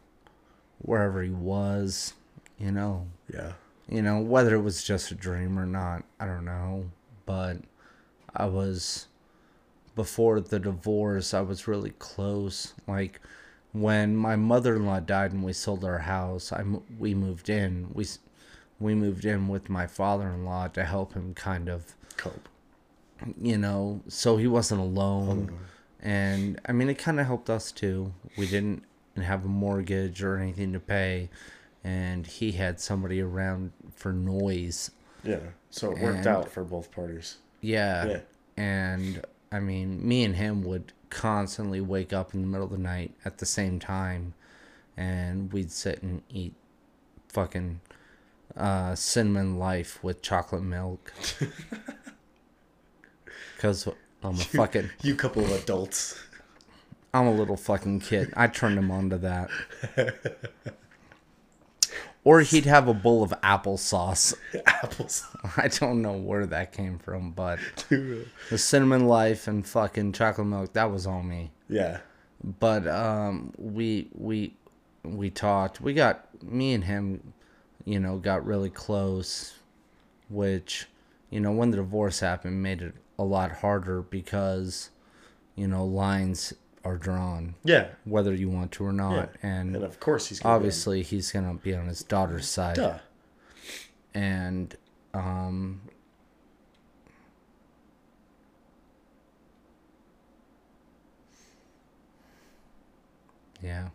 wherever 0.79 1.21
he 1.21 1.29
was 1.29 2.13
you 2.57 2.71
know 2.71 3.07
Yeah. 3.33 3.53
You 3.89 4.01
know 4.01 4.19
whether 4.19 4.55
it 4.55 4.61
was 4.61 4.83
just 4.83 5.11
a 5.11 5.15
dream 5.15 5.57
or 5.57 5.65
not 5.65 6.03
i 6.19 6.25
don't 6.25 6.45
know 6.45 6.85
but 7.25 7.57
i 8.35 8.45
was 8.45 9.07
before 9.95 10.39
the 10.39 10.59
divorce 10.59 11.33
i 11.33 11.41
was 11.41 11.67
really 11.67 11.91
close 11.99 12.73
like 12.87 13.19
when 13.73 14.15
my 14.15 14.35
mother-in-law 14.35 14.99
died 14.99 15.31
and 15.31 15.43
we 15.43 15.53
sold 15.53 15.83
our 15.83 15.99
house 15.99 16.51
i 16.51 16.63
we 16.99 17.13
moved 17.13 17.49
in 17.49 17.87
we 17.93 18.05
we 18.79 18.93
moved 18.93 19.25
in 19.25 19.47
with 19.47 19.69
my 19.69 19.87
father-in-law 19.87 20.67
to 20.69 20.83
help 20.83 21.13
him 21.13 21.33
kind 21.33 21.67
of 21.69 21.95
Cope. 22.15 22.49
you 23.41 23.57
know, 23.57 24.01
so 24.07 24.37
he 24.37 24.47
wasn't 24.47 24.81
alone. 24.81 25.57
And 26.01 26.59
I 26.67 26.71
mean, 26.73 26.89
it 26.89 26.97
kind 26.97 27.19
of 27.19 27.25
helped 27.25 27.49
us 27.49 27.71
too. 27.71 28.13
We 28.37 28.47
didn't 28.47 28.83
have 29.15 29.45
a 29.45 29.47
mortgage 29.47 30.21
or 30.21 30.37
anything 30.37 30.73
to 30.73 30.79
pay, 30.79 31.29
and 31.83 32.27
he 32.27 32.51
had 32.51 32.79
somebody 32.79 33.21
around 33.21 33.71
for 33.97 34.13
noise. 34.13 34.91
Yeah. 35.23 35.39
So 35.69 35.91
it 35.91 35.99
worked 35.99 36.19
And- 36.19 36.27
out 36.27 36.49
for 36.51 36.63
both 36.63 36.91
parties. 36.91 37.37
Yeah. 37.61 38.05
Yeah. 38.05 38.19
And 38.55 39.25
I 39.51 39.59
mean, 39.59 40.07
me 40.07 40.23
and 40.23 40.35
him 40.35 40.63
would 40.63 40.93
constantly 41.09 41.81
wake 41.81 42.13
up 42.13 42.33
in 42.33 42.41
the 42.41 42.47
middle 42.47 42.65
of 42.65 42.71
the 42.71 42.77
night 42.77 43.11
at 43.25 43.37
the 43.39 43.45
same 43.45 43.79
time, 43.79 44.33
and 44.95 45.51
we'd 45.53 45.71
sit 45.71 46.01
and 46.03 46.21
eat 46.29 46.53
fucking 47.29 47.79
uh, 48.55 48.95
cinnamon 48.95 49.57
life 49.59 50.01
with 50.03 50.21
chocolate 50.21 50.63
milk. 50.63 51.11
Cause 53.59 53.87
I'm 54.23 54.35
a 54.35 54.37
fucking 54.37 54.89
You 55.01 55.15
couple 55.15 55.43
of 55.43 55.51
adults. 55.51 56.19
I'm 57.13 57.27
a 57.27 57.33
little 57.33 57.57
fucking 57.57 58.01
kid. 58.01 58.31
I 58.35 58.47
turned 58.47 58.77
him 58.77 58.91
on 58.91 59.09
to 59.09 59.17
that. 59.19 59.49
Or 62.27 62.41
he'd 62.41 62.65
have 62.65 62.89
a 62.89 62.93
bowl 62.93 63.23
of 63.23 63.33
applesauce. 63.41 64.33
Apples. 64.65 65.25
I 65.55 65.69
don't 65.69 66.01
know 66.01 66.17
where 66.17 66.45
that 66.45 66.73
came 66.73 66.99
from, 66.99 67.31
but 67.31 67.57
the 67.89 68.57
cinnamon 68.57 69.07
life 69.07 69.47
and 69.47 69.65
fucking 69.65 70.11
chocolate 70.11 70.45
milk, 70.45 70.73
that 70.73 70.91
was 70.91 71.07
on 71.07 71.25
me. 71.29 71.51
Yeah. 71.69 71.99
But 72.59 72.85
um 72.85 73.53
we 73.57 74.09
we 74.13 74.57
we 75.05 75.29
talked. 75.29 75.79
We 75.79 75.93
got 75.93 76.27
me 76.43 76.73
and 76.73 76.83
him, 76.83 77.31
you 77.85 77.97
know, 77.97 78.17
got 78.17 78.45
really 78.45 78.71
close, 78.71 79.53
which, 80.27 80.85
you 81.29 81.39
know, 81.39 81.53
when 81.53 81.71
the 81.71 81.77
divorce 81.77 82.19
happened 82.19 82.61
made 82.61 82.81
it 82.81 82.95
a 83.17 83.23
lot 83.23 83.53
harder 83.53 84.01
because, 84.01 84.89
you 85.55 85.65
know, 85.65 85.85
lines 85.85 86.53
are 86.87 86.97
drawn 86.97 87.55
Yeah. 87.63 87.89
whether 88.05 88.33
you 88.33 88.49
want 88.49 88.71
to 88.73 88.85
or 88.85 88.93
not. 88.93 89.13
Yeah. 89.43 89.49
And, 89.49 89.75
And 89.75 89.83
of 89.85 89.99
course 89.99 90.27
he's 90.29 90.39
gonna 90.39 90.53
be 90.53 90.55
obviously 90.55 91.03
he's 91.03 91.31
gonna 91.31 91.53
be 91.55 91.75
on 91.75 91.87
his 91.87 92.01
daughter's 92.03 92.47
side. 92.47 92.77
Duh. 92.77 92.99
And 94.13 94.75
um 95.13 95.81
Yeah. 103.61 103.89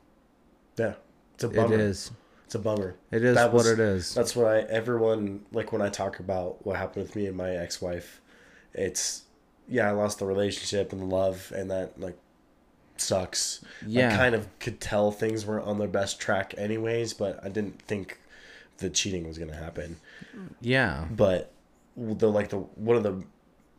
Yeah. 0.79 0.95
It's 1.35 1.45
a 1.45 1.49
bummer. 1.49 1.79
is. 1.79 2.11
It's 2.47 2.55
a 2.55 2.59
bummer. 2.59 2.97
It 3.11 3.25
is 3.25 3.37
That 3.37 3.47
what 3.53 3.65
was- 3.65 3.71
it 3.71 3.79
is. 3.81 4.15
That's 4.15 4.37
what 4.37 4.47
I 4.47 4.61
everyone 4.63 5.45
like 5.53 5.73
when 5.73 5.83
I 5.83 5.89
talk 5.89 6.21
about 6.21 6.65
what 6.67 6.77
happened 6.77 7.05
with 7.07 7.17
me 7.17 7.27
and 7.27 7.37
my 7.37 7.51
ex 7.57 7.81
wife. 7.81 8.21
It's 8.75 9.23
yeah, 9.69 9.89
I 9.89 9.93
lost 9.93 10.19
the 10.19 10.27
relationship 10.27 10.93
and 10.93 11.01
the 11.01 11.07
love, 11.07 11.53
and 11.55 11.71
that 11.71 11.99
like 11.99 12.17
sucks. 13.01 13.65
Yeah. 13.87 14.13
I 14.13 14.17
kind 14.17 14.35
of 14.35 14.47
could 14.59 14.81
tell 14.81 15.11
things 15.11 15.47
weren't 15.47 15.67
on 15.67 15.79
their 15.79 15.89
best 15.89 16.21
track, 16.21 16.55
anyways, 16.57 17.15
but 17.15 17.43
I 17.45 17.49
didn't 17.49 17.81
think 17.83 18.19
the 18.79 18.91
cheating 18.91 19.27
was 19.27 19.39
gonna 19.39 19.57
happen. 19.57 19.97
Yeah. 20.61 21.07
But 21.11 21.53
the 21.97 22.31
like 22.31 22.49
the 22.51 22.59
one 22.59 22.97
of 22.97 23.03
the 23.03 23.23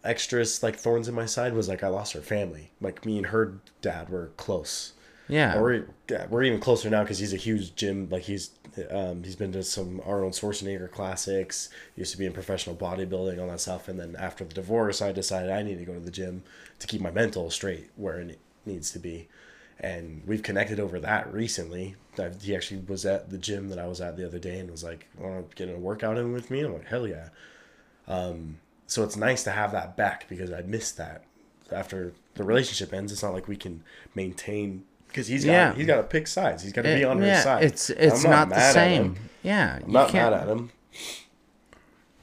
extras 0.03 0.61
like 0.61 0.76
thorns 0.76 1.07
in 1.07 1.15
my 1.15 1.26
side 1.26 1.53
was 1.53 1.68
like 1.68 1.84
I 1.84 1.88
lost 1.88 2.14
her 2.14 2.22
family. 2.22 2.72
Like 2.81 3.06
me 3.06 3.18
and 3.18 3.27
her 3.27 3.60
dad 3.81 4.10
were 4.10 4.31
close. 4.38 4.94
Yeah. 5.27 5.57
Or 5.57 5.64
we're, 6.10 6.27
we're 6.30 6.44
even 6.44 6.60
closer 6.60 6.90
now 6.90 7.03
because 7.03 7.19
he's 7.19 7.34
a 7.34 7.38
huge 7.38 7.76
gym. 7.76 8.10
Like 8.10 8.23
he's 8.23 8.52
um, 8.91 9.23
he's 9.23 9.35
been 9.35 9.52
to 9.53 9.64
some 9.64 10.02
Arnold 10.06 10.34
Schwarzenegger 10.34 10.91
classics. 10.91 11.69
Used 11.95 12.11
to 12.11 12.18
be 12.18 12.26
in 12.26 12.34
professional 12.34 12.76
bodybuilding, 12.76 13.40
all 13.40 13.48
that 13.48 13.61
stuff. 13.61 13.88
And 13.88 13.99
then 13.99 14.15
after 14.18 14.44
the 14.44 14.53
divorce, 14.53 15.02
I 15.02 15.11
decided 15.11 15.52
I 15.52 15.64
need 15.64 15.80
to 15.80 15.85
go 15.85 15.94
to 15.94 15.99
the 15.99 16.11
gym 16.11 16.44
to 16.80 16.88
keep 16.88 17.02
my 17.02 17.11
mental 17.11 17.49
straight 17.49 17.90
where 17.95 18.19
needs 18.65 18.91
to 18.91 18.99
be. 18.99 19.27
And 19.80 20.22
we've 20.26 20.44
connected 20.44 20.80
over 20.80 20.99
that 20.99 21.34
recently. 21.34 21.95
i 22.18 22.30
he 22.41 22.56
actually 22.56 22.81
was 22.88 23.06
at 23.06 23.30
the 23.30 23.38
gym 23.38 23.69
that 23.69 23.80
I 23.80 23.88
was 23.88 23.99
at 24.02 24.15
the 24.18 24.26
other 24.26 24.40
day 24.40 24.60
and 24.60 24.69
was 24.72 24.84
like, 24.84 25.07
"Want 25.18 25.49
to 25.49 25.56
get 25.56 25.73
a 25.73 25.77
workout 25.77 26.18
in 26.18 26.31
with 26.31 26.49
me?" 26.52 26.61
I'm 26.61 26.73
like, 26.73 26.85
"Hell 26.88 27.07
yeah!" 27.07 27.30
Um, 28.07 28.60
so 28.88 29.03
it's 29.03 29.15
nice 29.18 29.44
to 29.45 29.52
have 29.52 29.72
that 29.72 29.98
back 29.98 30.27
because 30.30 30.52
I 30.52 30.61
missed 30.61 30.98
that 30.98 31.23
after 31.72 32.14
the 32.35 32.44
relationship 32.44 32.94
ends. 32.94 33.11
It's 33.11 33.23
not 33.23 33.34
like 33.34 33.48
we 33.48 33.56
can 33.56 33.84
maintain 34.15 34.84
because 35.07 35.27
he's 35.27 35.44
got 35.45 35.52
Yeah. 35.52 35.73
he's 35.73 35.88
got 35.88 35.98
to 35.98 36.03
pick 36.03 36.27
sides. 36.27 36.64
He's 36.64 36.73
got 36.73 36.84
to 36.84 36.95
be 36.95 37.03
on 37.03 37.22
yeah, 37.22 37.38
her 37.38 37.41
side. 37.41 37.64
It's 37.64 37.90
it's 37.90 38.23
I'm 38.26 38.31
not, 38.31 38.49
the 38.49 38.56
mad 38.56 38.61
at 38.68 38.73
same. 38.73 39.15
Yeah. 39.41 39.76
I'm 39.81 39.88
you 39.88 39.94
not 39.94 40.10
can't- 40.10 40.31
mad 40.31 40.41
at 40.41 40.48
him, 40.49 40.72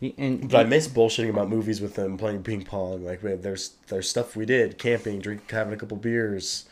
And 0.01 0.49
but 0.51 0.67
I 0.67 0.69
miss 0.69 0.89
bullshitting 0.89 1.29
about 1.29 1.51
movies 1.51 1.81
with 1.81 1.95
them 1.95 2.17
playing 2.17 2.43
ping 2.43 2.65
pong. 2.65 3.05
Like 3.05 3.23
we 3.23 3.35
there's 3.35 3.75
there's 3.89 4.09
stuff 4.09 4.35
we 4.35 4.47
did, 4.47 4.79
camping, 4.79 5.19
drink, 5.21 5.51
having 5.51 5.75
a 5.75 5.77
couple 5.77 5.99
beers, 5.99 6.65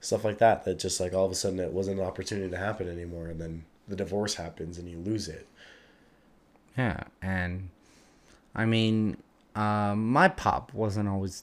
stuff 0.00 0.24
like 0.24 0.38
that. 0.38 0.64
That 0.64 0.78
just 0.78 1.00
like 1.00 1.12
all 1.12 1.24
of 1.26 1.32
a 1.32 1.34
sudden 1.34 1.58
it 1.58 1.72
wasn't 1.72 1.98
an 1.98 2.06
opportunity 2.06 2.48
to 2.48 2.56
happen 2.56 2.88
anymore, 2.88 3.26
and 3.26 3.40
then 3.40 3.64
the 3.88 3.96
divorce 3.96 4.34
happens 4.34 4.78
and 4.78 4.88
you 4.88 4.98
lose 4.98 5.26
it. 5.26 5.48
Yeah, 6.78 7.02
and 7.20 7.70
I 8.54 8.66
mean, 8.66 9.16
uh, 9.56 9.94
my 9.96 10.28
pop 10.28 10.72
wasn't 10.72 11.08
always 11.08 11.42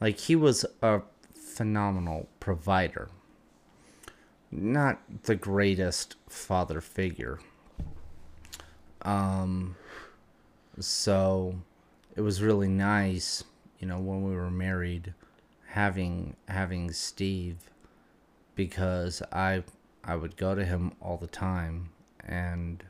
like 0.00 0.18
he 0.18 0.34
was 0.34 0.66
a 0.82 1.02
phenomenal 1.34 2.28
provider, 2.40 3.10
not 4.50 4.98
the 5.22 5.36
greatest 5.36 6.16
father 6.28 6.80
figure. 6.80 7.38
Um, 9.02 9.76
so 10.80 11.56
it 12.16 12.20
was 12.20 12.42
really 12.42 12.68
nice, 12.68 13.44
you 13.78 13.86
know, 13.86 13.98
when 13.98 14.22
we 14.22 14.34
were 14.34 14.50
married, 14.50 15.14
having 15.68 16.36
having 16.48 16.92
Steve, 16.92 17.70
because 18.54 19.22
I 19.32 19.62
I 20.04 20.16
would 20.16 20.36
go 20.36 20.54
to 20.54 20.64
him 20.64 20.92
all 21.00 21.16
the 21.16 21.26
time 21.26 21.90
and 22.24 22.84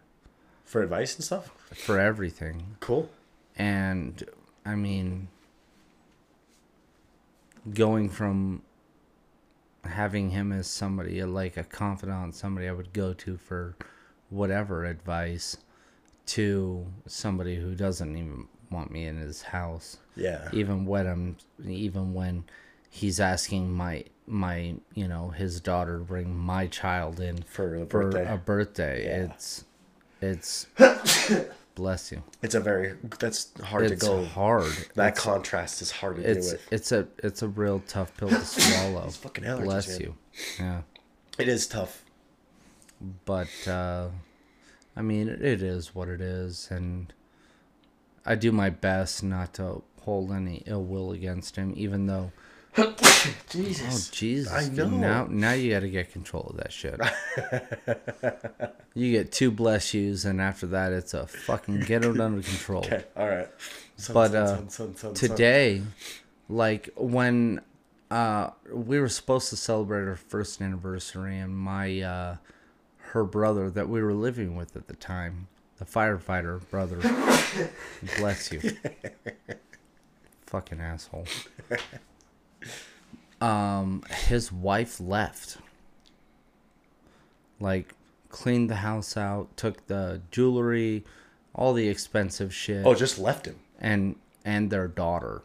For 0.65 0.83
advice 0.83 1.15
and 1.17 1.25
stuff. 1.25 1.51
for 1.75 1.99
everything. 1.99 2.77
Cool. 2.81 3.11
And 3.57 4.25
I 4.65 4.75
mean, 4.75 5.29
going 7.73 8.09
from 8.09 8.63
having 9.85 10.31
him 10.31 10.53
as 10.53 10.67
somebody 10.67 11.23
like 11.25 11.57
a 11.57 11.65
confidant, 11.65 12.35
somebody 12.35 12.69
I 12.69 12.73
would 12.73 12.93
go 12.93 13.13
to 13.15 13.37
for 13.37 13.77
whatever 14.31 14.85
advice, 14.85 15.57
to 16.37 16.87
somebody 17.07 17.57
who 17.57 17.75
doesn't 17.75 18.17
even 18.17 18.47
want 18.71 18.91
me 18.91 19.05
in 19.07 19.17
his 19.19 19.43
house. 19.43 19.99
Yeah. 20.17 20.49
Even 20.53 20.87
when 20.87 21.07
I'm, 21.07 21.37
even 21.67 22.15
when 22.15 22.45
he's 22.91 23.21
asking 23.21 23.73
my 23.73 24.05
my 24.27 24.75
you 24.95 25.09
know 25.09 25.29
his 25.31 25.61
daughter 25.61 25.99
to 25.99 26.05
bring 26.05 26.35
my 26.37 26.67
child 26.69 27.19
in 27.21 27.43
For 27.43 27.75
a 27.77 27.87
for 27.87 28.11
birthday. 28.11 28.33
a 28.35 28.37
birthday. 28.37 29.05
Yeah. 29.07 29.25
It's 29.33 29.65
it's 30.21 30.67
bless 31.75 32.13
you. 32.13 32.23
It's 32.43 32.55
a 32.55 32.61
very 32.61 32.95
that's 33.19 33.51
hard 33.63 33.85
It's 33.91 34.01
to 34.01 34.07
go. 34.07 34.25
hard. 34.25 34.73
That 34.95 35.09
it's, 35.13 35.21
contrast 35.21 35.83
is 35.83 35.91
hard 35.91 36.17
to 36.17 36.23
deal 36.23 36.31
it's 36.37 36.53
with. 36.53 36.73
it's 36.73 36.93
a 36.93 37.09
it's 37.19 37.43
a 37.43 37.49
real 37.49 37.83
tough 37.89 38.17
pill 38.17 38.29
to 38.29 38.41
swallow. 38.45 39.09
fucking 39.11 39.45
allergies, 39.45 39.65
Bless 39.65 39.89
man. 39.89 40.01
you. 40.01 40.15
Yeah, 40.59 40.81
It 41.39 41.49
is 41.49 41.67
tough. 41.67 42.05
but 43.25 43.49
uh, 43.67 44.09
I 44.97 45.03
mean, 45.03 45.29
it, 45.29 45.63
is 45.63 45.95
what 45.95 46.09
it 46.09 46.21
is, 46.21 46.69
and 46.71 47.13
I 48.27 48.35
do 48.35 48.53
my 48.53 48.71
best 48.71 49.23
not 49.23 49.55
to 49.55 49.83
hold 50.03 50.33
any 50.33 50.63
ill 50.67 50.85
will 50.85 51.13
against 51.13 51.57
him, 51.57 51.73
even 51.77 52.07
though. 52.07 52.33
Jesus. 53.51 54.09
Oh 54.09 54.15
Jesus. 54.15 54.53
I 54.53 54.69
know. 54.69 54.89
Now, 54.89 55.27
now 55.29 55.53
you 55.53 55.73
got 55.73 55.81
to 55.81 55.91
get 55.91 56.13
control 56.13 56.47
of 56.51 56.57
that 56.57 56.73
shit. 56.73 56.99
you 58.95 59.13
get 59.13 59.33
two 59.33 59.51
bless 59.51 59.93
yous, 59.93 60.25
and 60.25 60.41
after 60.41 60.67
that, 60.69 60.93
it's 60.93 61.15
a 61.15 61.27
fucking 61.27 61.81
get 61.81 62.05
it 62.05 62.19
under 62.21 62.43
control. 62.43 62.85
Okay. 62.85 63.05
All 63.17 63.29
right. 63.29 63.49
But 64.13 64.35
uh, 64.35 64.63
today, 65.15 65.83
like 66.49 66.91
when 66.97 67.61
uh, 68.11 68.51
we 68.71 69.01
were 69.01 69.09
supposed 69.09 69.49
to 69.51 69.57
celebrate 69.57 70.07
our 70.07 70.17
first 70.17 70.61
anniversary, 70.61 71.39
and 71.39 71.57
my 71.57 72.01
uh, 72.01 72.37
her 73.13 73.25
brother 73.25 73.71
that 73.71 73.89
we 73.89 74.03
were 74.03 74.15
living 74.15 74.57
with 74.57 74.75
at 74.77 74.89
the 74.89 74.97
time, 74.97 75.49
the 75.79 75.85
firefighter 75.85 76.61
brother, 76.71 76.99
bless 78.19 78.51
you, 78.53 78.61
fucking 80.47 80.81
asshole. 80.81 81.27
Um, 83.41 84.03
his 84.29 84.53
wife 84.53 85.01
left. 85.01 85.59
Like, 87.61 87.95
cleaned 88.29 88.71
the 88.71 88.77
house 88.77 89.17
out, 89.17 89.57
took 89.57 89.87
the 89.87 90.23
jewelry, 90.31 91.05
all 91.55 91.73
the 91.75 91.89
expensive 91.89 92.53
shit 92.55 92.87
Oh, 92.87 92.95
just 92.95 93.19
left 93.19 93.47
him. 93.47 93.57
and 93.79 94.17
and 94.45 94.71
their 94.71 94.89
daughter 94.89 95.43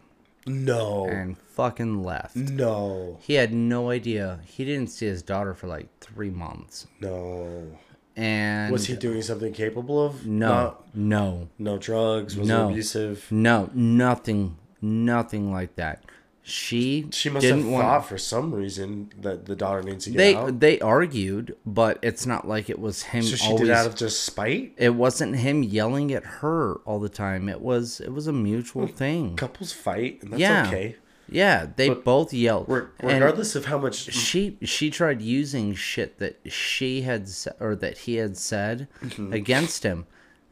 No. 0.47 1.05
and 1.07 1.37
fucking 1.37 2.03
left. 2.03 2.35
no. 2.35 3.17
He 3.21 3.33
had 3.35 3.53
no 3.53 3.89
idea. 3.91 4.39
He 4.45 4.65
didn't 4.65 4.87
see 4.89 5.05
his 5.05 5.21
daughter 5.21 5.53
for 5.53 5.67
like 5.67 5.87
three 5.99 6.29
months. 6.29 6.87
No. 7.01 7.77
And 8.15 8.71
Was 8.71 8.87
he 8.87 8.95
doing 8.95 9.21
something 9.21 9.53
capable 9.53 10.03
of? 10.03 10.25
no, 10.25 10.47
Not- 10.49 10.95
no, 10.95 11.49
no 11.59 11.77
drugs. 11.77 12.35
Was 12.35 12.47
No. 12.47 12.67
he 12.67 12.73
abusive? 12.73 13.27
no, 13.31 13.69
nothing, 13.73 14.57
nothing 14.81 15.51
like 15.51 15.75
that. 15.75 16.03
She 16.49 17.07
She 17.11 17.29
must 17.29 17.41
didn't 17.41 17.63
have 17.63 17.71
want. 17.71 17.83
thought 17.83 18.05
for 18.07 18.17
some 18.17 18.53
reason 18.55 19.11
that 19.19 19.47
the 19.47 19.55
daughter 19.55 19.83
needs 19.83 20.05
to 20.05 20.11
get 20.11 20.17
they 20.17 20.35
out. 20.35 20.59
they 20.61 20.79
argued, 20.79 21.57
but 21.65 21.99
it's 22.01 22.25
not 22.25 22.47
like 22.47 22.69
it 22.69 22.79
was 22.79 23.03
him. 23.03 23.23
So 23.23 23.35
she 23.35 23.47
always, 23.47 23.67
did 23.67 23.71
out 23.71 23.85
of 23.85 23.95
just 23.95 24.23
spite. 24.23 24.73
It 24.77 24.95
wasn't 24.95 25.35
him 25.35 25.61
yelling 25.61 26.13
at 26.13 26.23
her 26.23 26.75
all 26.85 26.99
the 26.99 27.09
time. 27.09 27.49
It 27.49 27.59
was 27.59 27.99
it 27.99 28.13
was 28.13 28.27
a 28.27 28.33
mutual 28.33 28.87
thing. 28.87 29.35
Couples 29.35 29.73
fight, 29.73 30.23
and 30.23 30.31
that's 30.31 30.39
Yeah. 30.39 30.67
okay. 30.67 30.95
Yeah, 31.29 31.67
they 31.75 31.89
But 31.89 32.05
both 32.05 32.31
yelled. 32.33 32.69
Re- 32.69 32.83
And- 33.01 33.11
regardless 33.11 33.53
of 33.57 33.65
how 33.65 33.77
much 33.77 33.95
she 33.95 34.57
she 34.61 34.89
tried 34.89 35.21
using 35.21 35.73
shit 35.75 36.17
that 36.19 36.39
she 36.49 37.01
had 37.01 37.27
or 37.59 37.75
that 37.75 37.97
he 37.99 38.15
had 38.15 38.37
said 38.37 38.87
Mm-hmm. 39.03 39.33
against 39.33 39.83
him 39.83 40.05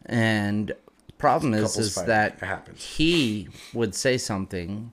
And 0.05 0.73
problem 1.17 1.53
is, 1.53 1.77
is 1.77 1.95
that 1.95 2.37
he 2.75 3.47
would 3.73 3.95
say 3.95 4.17
something, 4.17 4.91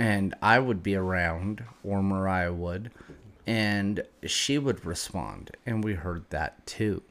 and 0.00 0.34
I 0.40 0.58
would 0.58 0.82
be 0.82 0.94
around, 0.96 1.62
or 1.84 2.02
Mariah 2.02 2.52
would, 2.54 2.90
and 3.46 4.02
she 4.24 4.58
would 4.58 4.84
respond, 4.84 5.50
and 5.66 5.84
we 5.84 5.94
heard 5.94 6.24
that 6.30 6.66
too. 6.66 7.02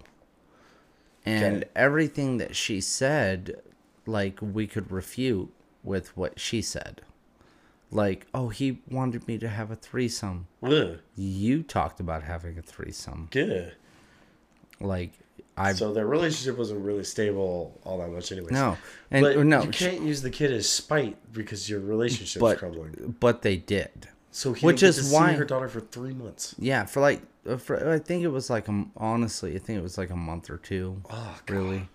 And 1.25 1.57
Okay. 1.63 1.69
everything 1.75 2.37
that 2.37 2.55
she 2.55 2.81
said, 2.81 3.61
like 4.05 4.39
we 4.41 4.65
could 4.67 4.91
refute 4.91 5.53
with 5.83 6.15
what 6.17 6.39
she 6.39 6.61
said. 6.61 7.01
Like, 7.91 8.25
oh, 8.33 8.49
he 8.49 8.81
wanted 8.89 9.27
me 9.27 9.37
to 9.39 9.47
have 9.49 9.71
a 9.71 9.75
threesome. 9.75 10.47
Ugh. 10.63 10.99
You 11.15 11.63
talked 11.63 11.99
about 11.99 12.23
having 12.23 12.57
a 12.57 12.61
threesome. 12.61 13.27
Good. 13.31 13.75
Like, 14.79 15.13
I 15.59 15.73
So 15.73 15.93
their 15.93 16.07
relationship 16.07 16.57
wasn't 16.57 16.85
really 16.85 17.03
stable 17.03 17.79
all 17.83 17.97
that 17.99 18.09
much, 18.09 18.31
anyways. 18.31 18.51
no, 18.51 18.77
and 19.11 19.23
but 19.23 19.45
no, 19.45 19.61
you 19.63 19.69
can't 19.69 20.01
use 20.01 20.21
the 20.21 20.29
kid 20.29 20.51
as 20.53 20.67
spite 20.69 21.17
because 21.33 21.69
your 21.69 21.81
relationship's 21.81 22.39
but 22.41 22.57
crumbling. 22.59 23.15
but 23.19 23.41
they 23.41 23.57
did. 23.57 24.07
So 24.31 24.53
he 24.53 24.65
which 24.65 24.83
is 24.83 25.11
why- 25.11 25.33
her 25.33 25.43
daughter 25.45 25.67
for 25.67 25.81
three 25.81 26.13
months. 26.13 26.55
Yeah, 26.57 26.85
for 26.85 27.01
like, 27.01 27.21
uh, 27.47 27.57
for, 27.57 27.91
I 27.91 27.99
think 27.99 28.23
it 28.23 28.29
was 28.29 28.49
like 28.49 28.67
a, 28.69 28.85
honestly, 28.95 29.55
I 29.55 29.59
think 29.59 29.79
it 29.79 29.83
was 29.83 29.97
like 29.97 30.11
a 30.11 30.15
month 30.15 30.49
or 30.49 30.57
two. 30.57 31.01
Oh, 31.09 31.37
really. 31.49 31.89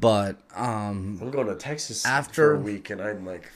But 0.00 0.38
um, 0.54 1.18
I'm 1.22 1.30
going 1.30 1.46
to 1.46 1.54
Texas 1.54 2.04
After- 2.04 2.34
for 2.34 2.54
a 2.54 2.58
week, 2.58 2.90
and 2.90 3.00
I'm 3.00 3.24
like, 3.24 3.50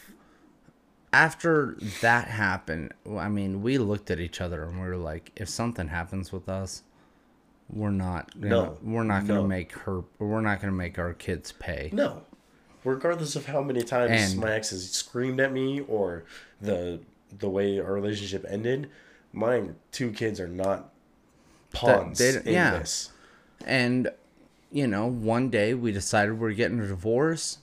after 1.13 1.77
that 2.03 2.29
happened, 2.29 2.93
I 3.11 3.29
mean, 3.29 3.63
we 3.63 3.79
looked 3.79 4.11
at 4.11 4.21
each 4.21 4.41
other 4.41 4.65
and 4.65 4.81
we 4.81 4.87
were 4.87 4.97
like, 4.97 5.33
if 5.37 5.49
something 5.49 5.89
happens 5.89 6.33
with 6.33 6.49
us, 6.49 6.83
we're 7.69 7.91
not, 7.91 8.33
gonna, 8.41 8.49
No, 8.49 8.79
we're 8.83 9.03
not 9.05 9.27
gonna 9.27 9.41
no. 9.41 9.47
make 9.47 9.73
her, 9.73 10.03
we're 10.19 10.41
not 10.41 10.61
gonna 10.61 10.73
make 10.73 10.99
our 10.99 11.13
kids 11.15 11.53
pay. 11.53 11.91
no. 11.93 12.23
Regardless 12.85 13.35
of 13.35 13.47
how 13.47 13.63
many 13.63 13.83
times 13.83 14.33
And- 14.33 14.41
my 14.41 14.53
ex 14.53 14.71
has 14.71 14.89
screamed 14.93 15.41
at 15.41 15.53
me 15.53 15.81
or 15.81 16.23
the 16.61 17.01
the 17.37 17.49
way 17.49 17.81
our 17.81 17.93
relationship 17.93 18.45
ended, 18.49 18.89
my 19.33 19.71
two 19.91 20.13
kids 20.13 20.39
are 20.39 20.47
not 20.47 20.93
pawns 21.73 22.19
they- 22.19 22.37
in 22.37 22.43
yeah. 22.55 22.79
this. 22.79 23.11
And, 23.67 24.11
you 24.71 24.87
know, 24.87 25.07
one 25.09 25.51
day 25.51 25.75
we 25.75 25.91
decided 25.91 26.39
we're 26.39 26.53
getting 26.53 26.79
a 26.79 26.87
divorce. 26.87 27.59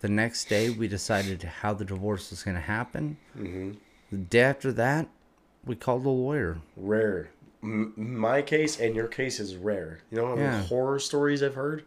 The 0.00 0.08
next 0.08 0.48
day 0.48 0.70
we 0.70 0.86
decided 0.86 1.42
how 1.42 1.74
the 1.74 1.84
divorce 1.84 2.30
was 2.30 2.44
going 2.44 2.54
to 2.54 2.60
happen. 2.62 3.16
Mm-hmm. 3.36 3.72
The 4.12 4.16
day 4.18 4.42
after 4.42 4.70
that, 4.74 5.08
we 5.66 5.74
called 5.74 6.06
a 6.06 6.10
lawyer. 6.10 6.58
Rare. 6.76 7.30
M- 7.62 7.92
my 7.96 8.42
case 8.42 8.78
and 8.78 8.94
your 8.94 9.08
case 9.08 9.40
is 9.40 9.56
rare. 9.56 10.00
You 10.10 10.18
know 10.18 10.26
how 10.28 10.34
many 10.36 10.46
Yeah. 10.46 10.62
horror 10.62 10.98
stories 10.98 11.42
I've 11.42 11.54
heard? 11.54 11.84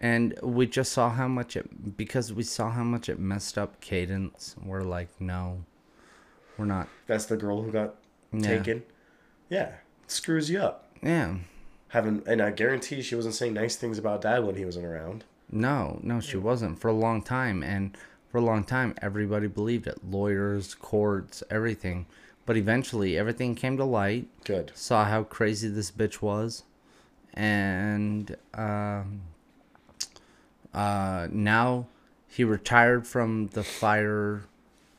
And 0.00 0.36
we 0.42 0.66
just 0.66 0.92
saw 0.92 1.10
how 1.10 1.28
much 1.28 1.56
it, 1.56 1.96
because 1.96 2.32
we 2.32 2.42
saw 2.42 2.70
how 2.70 2.82
much 2.82 3.08
it 3.08 3.20
messed 3.20 3.56
up 3.56 3.80
Cadence. 3.80 4.56
We're 4.64 4.82
like, 4.82 5.08
no, 5.20 5.64
we're 6.58 6.64
not. 6.64 6.88
That's 7.06 7.26
the 7.26 7.36
girl 7.36 7.62
who 7.62 7.70
got 7.70 7.94
Yeah. 8.32 8.40
taken. 8.40 8.82
Yeah, 9.48 9.68
it 10.02 10.10
screws 10.10 10.50
you 10.50 10.58
up. 10.60 10.88
Yeah. 11.02 11.36
Having 11.88 12.22
and 12.26 12.40
I 12.42 12.50
guarantee 12.50 13.02
she 13.02 13.14
wasn't 13.14 13.34
saying 13.34 13.54
nice 13.54 13.76
things 13.76 13.98
about 13.98 14.22
dad 14.22 14.44
when 14.44 14.56
he 14.56 14.64
wasn't 14.64 14.86
around. 14.86 15.24
No, 15.50 16.00
no, 16.02 16.18
she 16.20 16.38
wasn't 16.38 16.78
for 16.80 16.88
a 16.88 16.92
long 16.94 17.22
time. 17.22 17.62
And 17.62 17.96
for 18.30 18.38
a 18.38 18.40
long 18.40 18.64
time, 18.64 18.94
everybody 19.02 19.46
believed 19.46 19.86
it 19.86 19.98
lawyers, 20.02 20.74
courts, 20.74 21.42
everything. 21.50 22.06
But 22.44 22.56
eventually, 22.56 23.16
everything 23.16 23.54
came 23.54 23.76
to 23.76 23.84
light. 23.84 24.26
Good. 24.44 24.72
saw 24.74 25.04
how 25.04 25.22
crazy 25.22 25.68
this 25.68 25.90
bitch 25.92 26.20
was, 26.20 26.64
and 27.34 28.36
um, 28.54 29.20
uh, 30.74 31.28
now 31.30 31.86
he 32.28 32.44
retired 32.44 33.06
from 33.06 33.48
the 33.48 33.62
fire, 33.62 34.42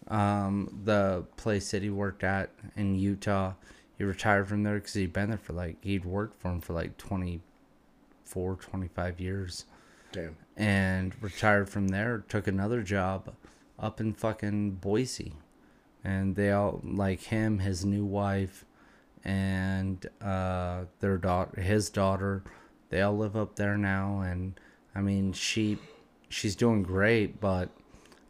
um, 0.08 0.82
the 0.86 1.26
place 1.36 1.72
that 1.72 1.82
he 1.84 1.90
worked 1.90 2.24
at 2.24 2.50
in 2.76 2.96
Utah. 2.96 3.54
He 3.98 4.04
retired 4.04 4.48
from 4.48 4.64
there 4.64 4.76
because 4.76 4.94
he'd 4.94 5.14
been 5.14 5.30
there 5.30 5.38
for 5.38 5.54
like 5.54 5.78
he'd 5.84 6.06
worked 6.06 6.40
for 6.42 6.50
him 6.52 6.62
for 6.62 6.74
like 6.74 6.98
24, 6.98 8.56
25 8.56 9.20
years, 9.20 9.66
Damn. 10.12 10.36
and 10.56 11.14
retired 11.22 11.70
from 11.70 11.90
there. 11.90 12.24
Took 12.30 12.48
another 12.48 12.82
job 12.82 13.34
up 13.80 14.00
in 14.00 14.14
fucking 14.14 14.72
Boise, 14.76 15.34
and 16.04 16.36
they 16.36 16.52
all 16.52 16.82
like 16.84 17.22
him, 17.24 17.60
his 17.60 17.86
new 17.86 18.06
wife 18.06 18.66
and 19.24 20.06
uh, 20.22 20.86
their 21.00 21.18
daughter, 21.18 21.62
his 21.62 21.90
daughter, 21.90 22.44
they 22.90 23.02
all 23.02 23.18
live 23.18 23.36
up 23.36 23.56
there 23.56 23.78
now. 23.78 24.20
And 24.22 24.60
I 24.94 25.02
mean, 25.02 25.34
she, 25.34 25.78
she's 26.30 26.56
doing 26.56 26.84
great, 26.84 27.40
but 27.40 27.70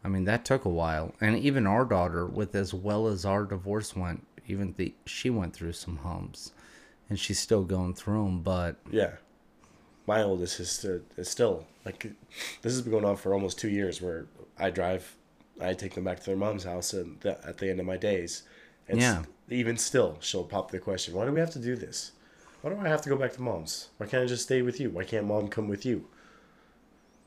I 0.04 0.08
mean 0.08 0.24
that 0.24 0.44
took 0.44 0.64
a 0.64 0.70
while. 0.70 1.14
And 1.20 1.36
even 1.38 1.66
our 1.66 1.84
daughter, 1.84 2.26
with 2.26 2.54
as 2.54 2.72
well 2.72 3.06
as 3.08 3.24
our 3.24 3.44
divorce 3.44 3.96
went, 3.96 4.26
even 4.46 4.74
the 4.76 4.94
she 5.06 5.30
went 5.30 5.54
through 5.54 5.72
some 5.72 5.98
humps, 5.98 6.52
and 7.08 7.18
she's 7.18 7.38
still 7.38 7.64
going 7.64 7.94
through 7.94 8.24
them. 8.24 8.42
But 8.42 8.76
Yeah. 8.90 9.12
My 10.06 10.22
oldest 10.22 10.60
is 10.60 10.84
is 11.16 11.28
still 11.30 11.66
like 11.86 12.12
this 12.60 12.72
has 12.72 12.82
been 12.82 12.92
going 12.92 13.06
on 13.06 13.16
for 13.16 13.32
almost 13.32 13.58
two 13.58 13.70
years. 13.70 14.02
Where 14.02 14.26
I 14.58 14.68
drive, 14.68 15.16
I 15.60 15.74
take 15.74 15.94
them 15.94 16.04
back 16.04 16.20
to 16.20 16.26
their 16.26 16.36
mom's 16.36 16.64
house, 16.64 16.92
and 16.92 17.20
the, 17.20 17.38
at 17.46 17.58
the 17.58 17.70
end 17.70 17.80
of 17.80 17.86
my 17.86 17.96
days, 17.96 18.42
and 18.88 19.00
Yeah. 19.00 19.22
even 19.48 19.76
still, 19.76 20.18
she'll 20.20 20.44
pop 20.44 20.70
the 20.70 20.78
question: 20.78 21.14
Why 21.14 21.24
do 21.26 21.32
we 21.32 21.40
have 21.40 21.52
to 21.52 21.58
do 21.58 21.76
this? 21.76 22.12
Why 22.62 22.70
do 22.70 22.78
I 22.80 22.88
have 22.88 23.02
to 23.02 23.08
go 23.08 23.16
back 23.16 23.32
to 23.34 23.42
mom's? 23.42 23.88
Why 23.98 24.06
can't 24.06 24.24
I 24.24 24.26
just 24.26 24.44
stay 24.44 24.62
with 24.62 24.80
you? 24.80 24.90
Why 24.90 25.04
can't 25.04 25.26
mom 25.26 25.48
come 25.48 25.68
with 25.68 25.84
you? 25.84 26.06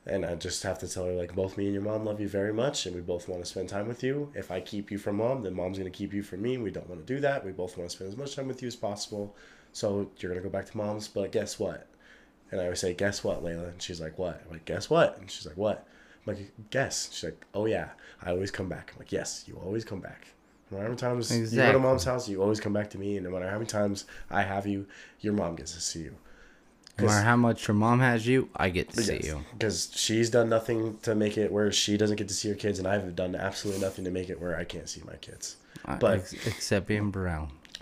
And 0.05 0.25
I 0.25 0.35
just 0.35 0.63
have 0.63 0.79
to 0.79 0.87
tell 0.87 1.05
her 1.05 1.11
like 1.13 1.35
both 1.35 1.57
me 1.57 1.65
and 1.65 1.73
your 1.73 1.83
mom 1.83 2.05
love 2.05 2.21
you 2.21 2.29
very 2.29 2.53
much, 2.53 2.85
and 2.85 2.95
we 2.95 3.01
both 3.01 3.27
want 3.27 3.43
to 3.43 3.49
spend 3.49 3.69
time 3.69 3.87
with 3.87 4.03
you. 4.03 4.31
If 4.35 4.51
I 4.51 4.61
keep 4.61 4.89
you 4.89 4.97
from 4.97 5.17
mom, 5.17 5.43
then 5.43 5.53
mom's 5.53 5.77
gonna 5.77 5.89
keep 5.89 6.13
you 6.13 6.23
from 6.23 6.41
me. 6.41 6.57
We 6.57 6.71
don't 6.71 6.89
want 6.89 7.05
to 7.05 7.13
do 7.13 7.19
that. 7.21 7.45
We 7.45 7.51
both 7.51 7.77
want 7.77 7.89
to 7.89 7.95
spend 7.95 8.09
as 8.09 8.17
much 8.17 8.35
time 8.35 8.47
with 8.47 8.61
you 8.61 8.67
as 8.67 8.75
possible. 8.75 9.35
So 9.73 10.09
you're 10.17 10.31
gonna 10.31 10.41
go 10.41 10.49
back 10.49 10.65
to 10.71 10.77
mom's, 10.77 11.07
but 11.07 11.31
guess 11.31 11.59
what? 11.59 11.87
And 12.51 12.61
I 12.61 12.63
always 12.65 12.79
say, 12.79 12.93
guess 12.93 13.23
what, 13.23 13.43
Layla? 13.43 13.69
And 13.69 13.81
she's 13.81 13.99
like, 13.99 14.17
what? 14.17 14.41
I'm 14.45 14.51
like, 14.53 14.63
guess 14.65 14.89
what? 14.89 15.17
And 15.17 15.29
she's 15.29 15.45
like, 15.45 15.57
what? 15.57 15.85
I'm 16.27 16.35
like, 16.35 16.51
guess. 16.69 17.09
She's 17.13 17.23
like, 17.25 17.45
oh 17.53 17.65
yeah, 17.65 17.89
I 18.21 18.31
always 18.31 18.51
come 18.51 18.67
back. 18.69 18.91
I'm 18.93 18.99
like, 18.99 19.11
yes, 19.11 19.43
you 19.47 19.55
always 19.63 19.85
come 19.85 19.99
back. 19.99 20.27
No 20.69 20.77
matter 20.77 20.83
how 20.89 20.89
many 20.89 20.99
times 20.99 21.53
you 21.53 21.57
go 21.57 21.71
to 21.71 21.79
mom's 21.79 22.03
house, 22.03 22.27
you 22.27 22.41
always 22.41 22.59
come 22.59 22.73
back 22.73 22.89
to 22.89 22.97
me. 22.97 23.15
And 23.15 23.23
no 23.25 23.31
matter 23.31 23.47
how 23.47 23.53
many 23.55 23.67
times 23.67 24.05
I 24.29 24.41
have 24.43 24.67
you, 24.67 24.85
your 25.21 25.33
mom 25.33 25.55
gets 25.55 25.73
to 25.73 25.79
see 25.81 25.99
you. 26.01 26.15
no 26.99 27.05
matter 27.05 27.23
how 27.25 27.37
much 27.37 27.67
your 27.67 27.75
mom 27.75 27.99
has 28.01 28.27
you, 28.27 28.49
I 28.55 28.69
get 28.69 28.89
to 28.89 29.01
see 29.01 29.21
you. 29.23 29.45
Because 29.53 29.89
she's 29.95 30.29
done 30.29 30.49
nothing 30.49 30.97
to 31.03 31.15
make 31.15 31.37
it 31.37 31.51
where 31.53 31.71
she 31.71 31.95
doesn't 31.95 32.17
get 32.17 32.27
to 32.27 32.33
see 32.33 32.49
her 32.49 32.55
kids, 32.55 32.79
and 32.79 32.87
I've 32.87 33.15
done 33.15 33.33
absolutely 33.35 33.81
nothing 33.81 34.03
to 34.05 34.11
make 34.11 34.29
it 34.29 34.41
where 34.41 34.57
I 34.57 34.65
can't 34.65 34.89
see 34.89 35.01
my 35.07 35.15
kids. 35.15 35.55
Uh, 35.85 35.95
But 35.97 36.19
ex- 36.19 36.33
except 36.47 36.87
being 36.87 37.11
brown. 37.11 37.51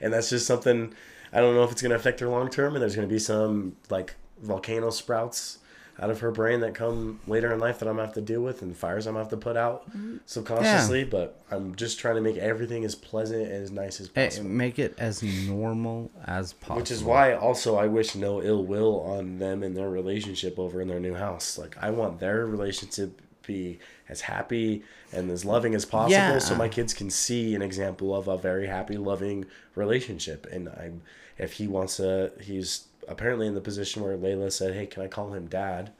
and 0.00 0.12
that's 0.12 0.30
just 0.30 0.46
something 0.46 0.94
I 1.32 1.40
don't 1.40 1.54
know 1.54 1.62
if 1.64 1.70
it's 1.72 1.82
gonna 1.82 1.94
affect 1.96 2.20
her 2.20 2.28
long 2.28 2.48
term, 2.48 2.74
and 2.74 2.82
there's 2.82 2.94
gonna 2.96 3.06
be 3.06 3.18
some 3.18 3.76
like 3.90 4.14
volcano 4.42 4.90
sprouts 4.90 5.58
out 5.98 6.10
of 6.10 6.20
her 6.20 6.30
brain 6.30 6.60
that 6.60 6.74
come 6.74 7.20
later 7.26 7.52
in 7.52 7.58
life 7.58 7.78
that 7.78 7.88
I'm 7.88 7.96
gonna 7.96 8.06
have 8.06 8.14
to 8.14 8.20
deal 8.20 8.42
with, 8.42 8.62
and 8.62 8.76
fires 8.76 9.06
I'm 9.06 9.14
gonna 9.14 9.24
have 9.24 9.30
to 9.30 9.36
put 9.36 9.56
out 9.56 9.88
mm-hmm. 9.90 10.18
subconsciously. 10.26 11.04
But 11.04 11.40
I'm 11.50 11.74
just 11.74 11.98
trying 11.98 12.16
to 12.16 12.20
make 12.20 12.36
everything 12.36 12.84
as 12.84 12.94
pleasant 12.94 13.42
and 13.42 13.62
as 13.62 13.70
nice 13.70 14.00
as 14.00 14.10
Hey, 14.14 14.26
possible. 14.26 14.48
make 14.50 14.78
it 14.78 14.94
as 14.98 15.22
normal 15.22 16.10
as 16.26 16.52
possible. 16.52 16.80
Which 16.80 16.90
is 16.90 17.02
why 17.02 17.34
also 17.34 17.76
I 17.76 17.86
wish 17.86 18.14
no 18.14 18.42
ill 18.42 18.64
will 18.64 19.00
on 19.00 19.38
them 19.38 19.62
and 19.62 19.76
their 19.76 19.88
relationship 19.88 20.58
over 20.58 20.80
in 20.80 20.88
their 20.88 21.00
new 21.00 21.14
house. 21.14 21.56
Like 21.56 21.76
I 21.80 21.90
want 21.90 22.20
their 22.20 22.46
relationship 22.46 23.16
to 23.16 23.24
be 23.46 23.78
as 24.08 24.22
happy 24.22 24.82
and 25.12 25.30
as 25.30 25.44
loving 25.44 25.74
as 25.74 25.84
possible 25.84 26.40
so 26.40 26.54
my 26.56 26.68
kids 26.68 26.92
can 26.92 27.10
see 27.10 27.54
an 27.54 27.62
example 27.62 28.14
of 28.14 28.28
a 28.28 28.36
very 28.36 28.66
happy, 28.66 28.96
loving 28.96 29.46
relationship. 29.74 30.46
And 30.50 30.68
I'm 30.68 31.02
if 31.38 31.54
he 31.54 31.66
wants 31.66 31.98
to 31.98 32.32
he's 32.40 32.86
apparently 33.08 33.46
in 33.46 33.54
the 33.54 33.60
position 33.60 34.02
where 34.02 34.16
Layla 34.16 34.52
said, 34.52 34.74
Hey, 34.74 34.86
can 34.86 35.02
I 35.02 35.08
call 35.08 35.32
him 35.32 35.46
dad? 35.46 35.92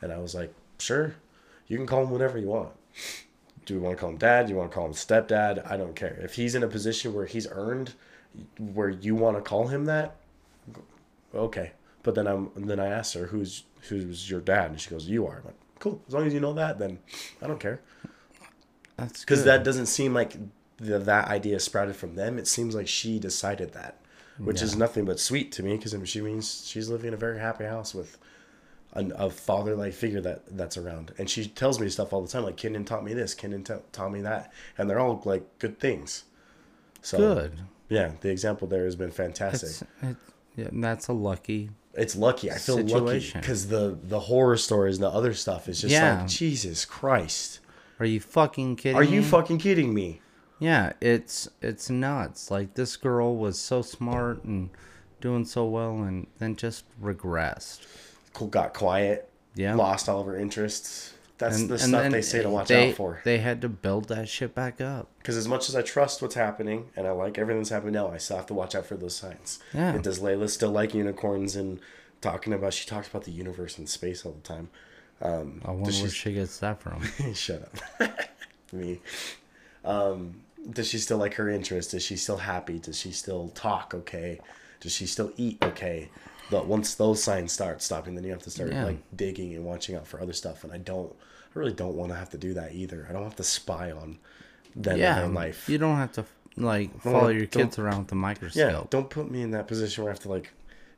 And 0.00 0.12
I 0.12 0.18
was 0.18 0.34
like, 0.34 0.52
Sure. 0.78 1.14
You 1.66 1.76
can 1.76 1.86
call 1.86 2.02
him 2.02 2.10
whatever 2.10 2.38
you 2.38 2.48
want. 2.48 2.70
Do 3.64 3.74
you 3.74 3.80
want 3.80 3.96
to 3.96 4.00
call 4.00 4.10
him 4.10 4.16
dad? 4.18 4.46
Do 4.46 4.52
you 4.52 4.58
want 4.58 4.70
to 4.70 4.74
call 4.74 4.86
him 4.86 4.92
stepdad? 4.92 5.70
I 5.70 5.76
don't 5.76 5.94
care. 5.94 6.18
If 6.22 6.34
he's 6.34 6.54
in 6.54 6.62
a 6.62 6.68
position 6.68 7.14
where 7.14 7.26
he's 7.26 7.46
earned 7.50 7.94
where 8.58 8.88
you 8.88 9.14
want 9.14 9.36
to 9.36 9.42
call 9.42 9.68
him 9.68 9.84
that, 9.84 10.16
okay. 11.34 11.72
But 12.02 12.14
then 12.14 12.26
I'm 12.26 12.50
then 12.56 12.80
I 12.80 12.86
asked 12.86 13.14
her 13.14 13.26
who's 13.26 13.64
who's 13.88 14.30
your 14.30 14.40
dad, 14.40 14.70
and 14.70 14.80
she 14.80 14.90
goes, 14.90 15.06
"You 15.06 15.26
are." 15.26 15.38
I'm 15.38 15.44
like, 15.44 15.54
cool. 15.78 16.00
As 16.08 16.14
long 16.14 16.26
as 16.26 16.34
you 16.34 16.40
know 16.40 16.54
that, 16.54 16.78
then 16.78 16.98
I 17.42 17.46
don't 17.46 17.60
care. 17.60 17.80
That's 18.96 19.20
Because 19.20 19.44
that 19.44 19.64
doesn't 19.64 19.86
seem 19.86 20.14
like 20.14 20.34
the, 20.78 20.98
that 20.98 21.28
idea 21.28 21.60
sprouted 21.60 21.96
from 21.96 22.14
them. 22.14 22.38
It 22.38 22.46
seems 22.46 22.74
like 22.74 22.88
she 22.88 23.18
decided 23.18 23.72
that, 23.74 23.98
which 24.44 24.62
is 24.62 24.76
nothing 24.76 25.04
but 25.04 25.20
sweet 25.20 25.52
to 25.52 25.62
me. 25.62 25.76
Because 25.76 25.94
she 26.08 26.20
means 26.20 26.66
she's 26.66 26.88
living 26.88 27.08
in 27.08 27.14
a 27.14 27.18
very 27.18 27.38
happy 27.38 27.64
house 27.64 27.94
with 27.94 28.18
an, 28.92 29.12
a 29.16 29.30
father 29.30 29.74
like 29.76 29.92
figure 29.92 30.20
that 30.20 30.56
that's 30.56 30.76
around, 30.76 31.12
and 31.18 31.28
she 31.28 31.46
tells 31.46 31.80
me 31.80 31.88
stuff 31.88 32.12
all 32.12 32.22
the 32.22 32.28
time. 32.28 32.44
Like 32.44 32.56
Kenan 32.56 32.84
taught 32.84 33.04
me 33.04 33.14
this, 33.14 33.34
Kenan 33.34 33.64
t- 33.64 33.74
taught 33.92 34.12
me 34.12 34.20
that, 34.22 34.52
and 34.78 34.88
they're 34.88 35.00
all 35.00 35.22
like 35.24 35.58
good 35.58 35.78
things. 35.78 36.24
So 37.02 37.18
good. 37.18 37.60
Yeah, 37.88 38.12
the 38.20 38.30
example 38.30 38.68
there 38.68 38.84
has 38.84 38.96
been 38.96 39.10
fantastic. 39.10 39.68
It's, 39.70 39.82
it, 40.02 40.16
yeah, 40.56 40.66
and 40.66 40.82
that's 40.82 41.08
a 41.08 41.12
lucky 41.12 41.70
it's 41.94 42.14
lucky. 42.14 42.50
I 42.50 42.54
feel 42.54 42.82
lucky 42.84 43.32
because 43.34 43.68
the 43.68 43.98
the 44.02 44.20
horror 44.20 44.56
stories 44.56 44.96
and 44.96 45.04
the 45.04 45.10
other 45.10 45.34
stuff 45.34 45.68
is 45.68 45.80
just 45.80 45.92
Yeah. 45.92 46.20
like 46.20 46.28
Jesus 46.28 46.84
Christ. 46.84 47.60
Are 47.98 48.06
you 48.06 48.20
fucking 48.20 48.76
kidding 48.76 48.96
Are 48.96 49.02
you 49.02 49.20
me? 49.20 49.26
fucking 49.26 49.58
kidding 49.58 49.92
me? 49.92 50.20
Yeah, 50.60 50.92
it's 51.00 51.48
it's 51.60 51.90
nuts. 51.90 52.50
Like 52.50 52.74
this 52.74 52.96
girl 52.96 53.36
was 53.36 53.58
so 53.58 53.82
smart 53.82 54.44
and 54.44 54.70
doing 55.20 55.44
so 55.44 55.64
well 55.66 56.02
and 56.02 56.26
then 56.38 56.54
just 56.56 56.84
regressed. 57.02 57.86
Cool, 58.34 58.48
got 58.48 58.72
quiet. 58.74 59.26
Yeah. 59.56 59.74
lost 59.74 60.08
all 60.08 60.20
of 60.20 60.26
her 60.26 60.36
interests. 60.36 61.12
That's 61.38 61.58
And, 61.58 61.68
the 61.70 61.74
and 61.74 61.82
stuff 61.82 62.12
they 62.12 62.22
say 62.22 62.42
to 62.42 62.50
watch 62.50 62.68
they, 62.68 62.90
out 62.90 62.96
for. 62.96 63.20
They 63.24 63.38
had 63.38 63.62
to 63.62 63.68
build 63.68 64.08
that 64.08 64.28
shit 64.28 64.54
back 64.54 64.80
up. 64.80 65.08
Because 65.18 65.36
as 65.36 65.48
much 65.48 65.68
as 65.68 65.74
I 65.74 65.82
trust 65.82 66.20
what's 66.22 66.34
happening 66.36 66.90
and 66.96 67.06
I 67.06 67.10
like 67.12 67.36
everything 67.38 67.60
that's 67.60 67.70
happening 67.70 67.94
now, 67.94 68.08
I 68.12 68.18
still 68.18 68.36
have 68.36 68.46
to 68.46 68.54
watch 68.54 68.74
out 68.74 68.84
for 68.86 68.96
those 68.96 69.16
signs. 69.16 69.58
Yeah. 69.74 69.92
And 69.94 70.04
does 70.04 70.20
Layla 70.20 70.48
still 70.50 70.70
like 70.70 70.94
unicorns 70.94 71.56
and 71.56 71.80
talking 72.20 72.52
about? 72.52 72.74
She 72.74 72.86
talks 72.86 73.08
about 73.08 73.24
the 73.24 73.32
universe 73.32 73.76
and 73.78 73.88
space 73.88 74.24
all 74.24 74.32
the 74.32 74.40
time. 74.42 74.68
Um, 75.22 75.60
I 75.64 75.70
wonder 75.72 75.84
where 75.90 75.92
she- 75.92 76.08
she 76.10 76.32
gets 76.34 76.58
that 76.58 76.80
from. 76.80 77.02
Shut 77.34 77.68
up. 78.00 78.10
Me. 78.72 79.00
Um, 79.84 80.42
does 80.68 80.88
she 80.88 80.98
still 80.98 81.18
like 81.18 81.34
her 81.34 81.48
interest? 81.48 81.94
Is 81.94 82.02
she 82.04 82.16
still 82.16 82.36
happy? 82.38 82.78
Does 82.78 82.98
she 82.98 83.12
still 83.12 83.48
talk 83.50 83.94
okay? 83.94 84.40
Does 84.80 84.92
she 84.92 85.06
still 85.06 85.32
eat 85.36 85.58
okay? 85.62 86.10
But 86.50 86.66
once 86.66 86.94
those 86.94 87.22
signs 87.22 87.52
start 87.52 87.80
stopping, 87.80 88.14
then 88.14 88.24
you 88.24 88.30
have 88.32 88.42
to 88.42 88.50
start 88.50 88.72
Yeah. 88.72 88.84
like 88.86 88.98
digging 89.16 89.54
and 89.54 89.64
watching 89.64 89.94
out 89.94 90.06
for 90.06 90.20
other 90.20 90.32
stuff. 90.32 90.64
And 90.64 90.72
I 90.72 90.78
don't, 90.78 91.14
I 91.54 91.58
really 91.58 91.72
don't 91.72 91.94
want 91.94 92.10
to 92.12 92.18
have 92.18 92.30
to 92.30 92.38
do 92.38 92.54
that 92.54 92.74
either. 92.74 93.06
I 93.08 93.12
don't 93.12 93.22
have 93.24 93.36
to 93.36 93.44
spy 93.44 93.90
on 93.92 94.18
them 94.74 94.98
yeah, 94.98 95.20
and 95.20 95.36
their 95.36 95.44
life. 95.44 95.68
you 95.68 95.78
don't 95.78 95.96
have 95.96 96.12
to 96.12 96.24
like 96.56 97.00
follow 97.00 97.28
your 97.28 97.46
kids 97.46 97.78
around 97.78 98.00
with 98.04 98.12
a 98.12 98.16
microscope. 98.16 98.72
yeah, 98.72 98.82
don't 98.90 99.08
put 99.08 99.30
me 99.30 99.42
in 99.42 99.52
that 99.52 99.66
position 99.68 100.02
where 100.04 100.10
I 100.10 100.14
have 100.14 100.20
to 100.22 100.28
like 100.28 100.52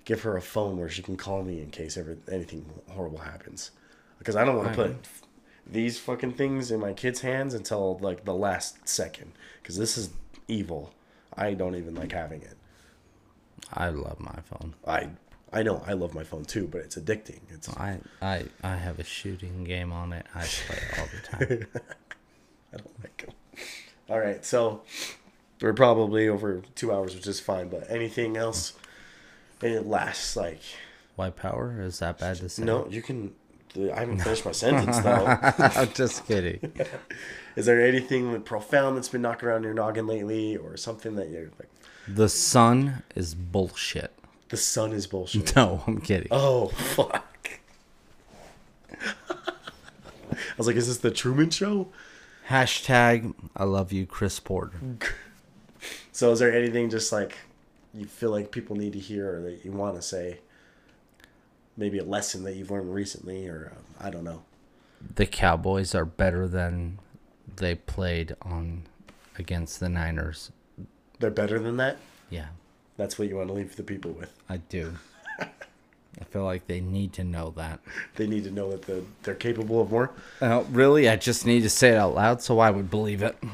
give 0.05 0.23
her 0.23 0.37
a 0.37 0.43
phone 0.43 0.79
where 0.79 0.89
she 0.89 1.03
can 1.03 1.17
call 1.17 1.43
me 1.43 1.61
in 1.61 1.71
case 1.71 1.97
ever 1.97 2.17
anything 2.31 2.65
horrible 2.91 3.19
happens. 3.19 3.71
Because 4.19 4.37
I 4.37 4.45
don't 4.45 4.57
want 4.57 4.71
to 4.71 4.75
put 4.75 4.97
these 5.67 5.99
fucking 5.99 6.33
things 6.33 6.71
in 6.71 6.81
my 6.81 6.93
kids' 6.93 7.21
hands 7.21 7.55
until 7.55 7.99
like 7.99 8.25
the 8.25 8.35
last 8.35 8.89
second. 8.89 9.33
Because 9.63 9.77
this 9.77 9.97
is 9.97 10.11
evil. 10.49 10.93
I 11.37 11.55
don't 11.55 11.77
even 11.77 11.95
like 11.95 12.13
having 12.13 12.43
it. 12.43 12.57
I 13.73 13.89
love 13.91 14.21
my 14.21 14.39
phone. 14.45 14.75
I 14.87 15.09
I 15.53 15.63
know 15.63 15.83
I 15.87 15.93
love 15.93 16.15
my 16.15 16.25
phone 16.25 16.45
too, 16.45 16.67
but 16.67 16.81
it's 16.83 16.97
addicting. 16.97 17.41
It's 17.51 17.69
I, 17.71 17.99
I 18.21 18.45
I 18.63 18.77
have 18.77 18.99
a 18.99 19.05
shooting 19.05 19.65
game 19.65 19.93
on 19.93 20.13
it. 20.13 20.27
I 20.35 20.45
play 20.45 20.77
it 20.77 20.99
all 20.99 21.07
the 21.07 21.47
time. 21.47 21.67
I 22.73 22.77
don't 22.79 23.01
like 23.03 23.25
it. 23.29 23.61
All 24.11 24.19
right, 24.19 24.45
so 24.45 24.83
we're 25.61 25.73
probably 25.75 26.29
over 26.29 26.63
two 26.75 26.93
hours, 26.93 27.15
which 27.15 27.27
is 27.27 27.41
fine. 27.41 27.69
But 27.69 27.91
anything 27.91 28.37
else? 28.37 28.75
It 29.63 29.87
lasts 29.87 30.37
like 30.37 30.61
White 31.15 31.37
power 31.37 31.81
is 31.81 31.99
that 32.01 32.19
bad 32.19 32.37
to 32.39 32.49
say? 32.49 32.65
no? 32.65 32.89
You 32.89 33.03
can. 33.03 33.35
I 33.77 34.01
haven't 34.01 34.19
finished 34.21 34.45
my 34.45 34.53
sentence 34.53 34.99
though. 35.01 35.27
I'm 35.59 35.93
just 35.93 36.27
kidding. 36.27 36.73
Is 37.57 37.67
there 37.67 37.81
anything 37.81 38.41
profound 38.43 38.97
that's 38.97 39.09
been 39.09 39.23
knocking 39.23 39.49
around 39.49 39.63
your 39.65 39.75
noggin 39.75 40.07
lately, 40.07 40.57
or 40.57 40.77
something 40.77 41.17
that 41.17 41.29
you're 41.31 41.51
like, 41.59 41.69
The 42.09 42.29
sun 42.29 43.03
is 43.15 43.35
bullshit. 43.35 44.13
the 44.51 44.57
sun 44.57 44.93
is 44.93 45.07
bullshit? 45.07 45.55
No, 45.57 45.83
I'm 45.87 46.01
kidding. 46.01 46.29
oh 46.31 46.69
fuck! 46.69 47.25
I 49.01 50.55
was 50.59 50.67
like, 50.67 50.77
is 50.77 50.87
this 50.89 50.99
the 50.99 51.11
Truman 51.11 51.51
Show? 51.51 51.89
Hashtag 52.49 53.35
I 53.57 53.65
love 53.65 53.93
you, 53.93 54.07
Chris 54.07 54.39
Porter. 54.41 54.79
So, 56.13 56.31
is 56.33 56.39
there 56.41 56.53
anything 56.55 56.91
just 56.91 57.13
like 57.13 57.37
you 57.95 58.07
feel 58.07 58.31
like 58.31 58.51
people 58.51 58.77
need 58.77 58.93
to 58.95 58.99
hear, 58.99 59.37
or 59.39 59.43
that 59.43 59.65
you 59.65 59.73
want 59.73 59.97
to 59.97 60.03
say? 60.03 60.41
Maybe 61.77 61.99
a 61.99 62.05
lesson 62.05 62.45
that 62.45 62.55
you've 62.55 62.71
learned 62.71 62.95
recently, 62.95 63.49
or 63.49 63.73
uh, 63.75 64.07
I 64.07 64.11
don't 64.11 64.25
know. 64.25 64.43
The 65.15 65.27
Cowboys 65.27 65.95
are 65.95 66.05
better 66.05 66.47
than 66.47 66.99
they 67.57 67.75
played 67.75 68.37
on 68.43 68.85
against 69.39 69.81
the 69.81 69.89
Niners. 69.89 70.53
They're 71.19 71.31
better 71.31 71.59
than 71.59 71.77
that. 71.79 71.97
Yeah, 72.31 72.49
That's 72.97 73.19
what 73.19 73.29
you 73.29 73.37
want 73.37 73.49
to 73.49 73.55
leave 73.55 73.77
the 73.77 73.83
people 73.83 74.13
with. 74.13 74.33
I 74.49 74.57
do. 74.59 74.95
I 75.41 76.25
feel 76.31 76.45
like 76.45 76.67
they 76.67 76.81
need 76.81 77.13
to 77.15 77.25
know 77.25 77.53
that. 77.57 77.81
They 78.17 78.27
need 78.27 78.45
to 78.45 78.51
know 78.51 78.71
that 78.71 78.83
the, 78.83 79.05
they're 79.23 79.35
capable 79.35 79.81
of 79.81 79.91
more. 79.91 80.11
Uh, 80.41 80.65
really, 80.71 81.09
I 81.09 81.17
just 81.17 81.47
need 81.47 81.63
to 81.63 81.71
say 81.71 81.91
it 81.91 81.97
out 81.97 82.15
loud 82.15 82.43
so 82.43 82.59
I 82.59 82.71
would 82.71 82.91
believe 82.91 83.23
it. 83.23 83.37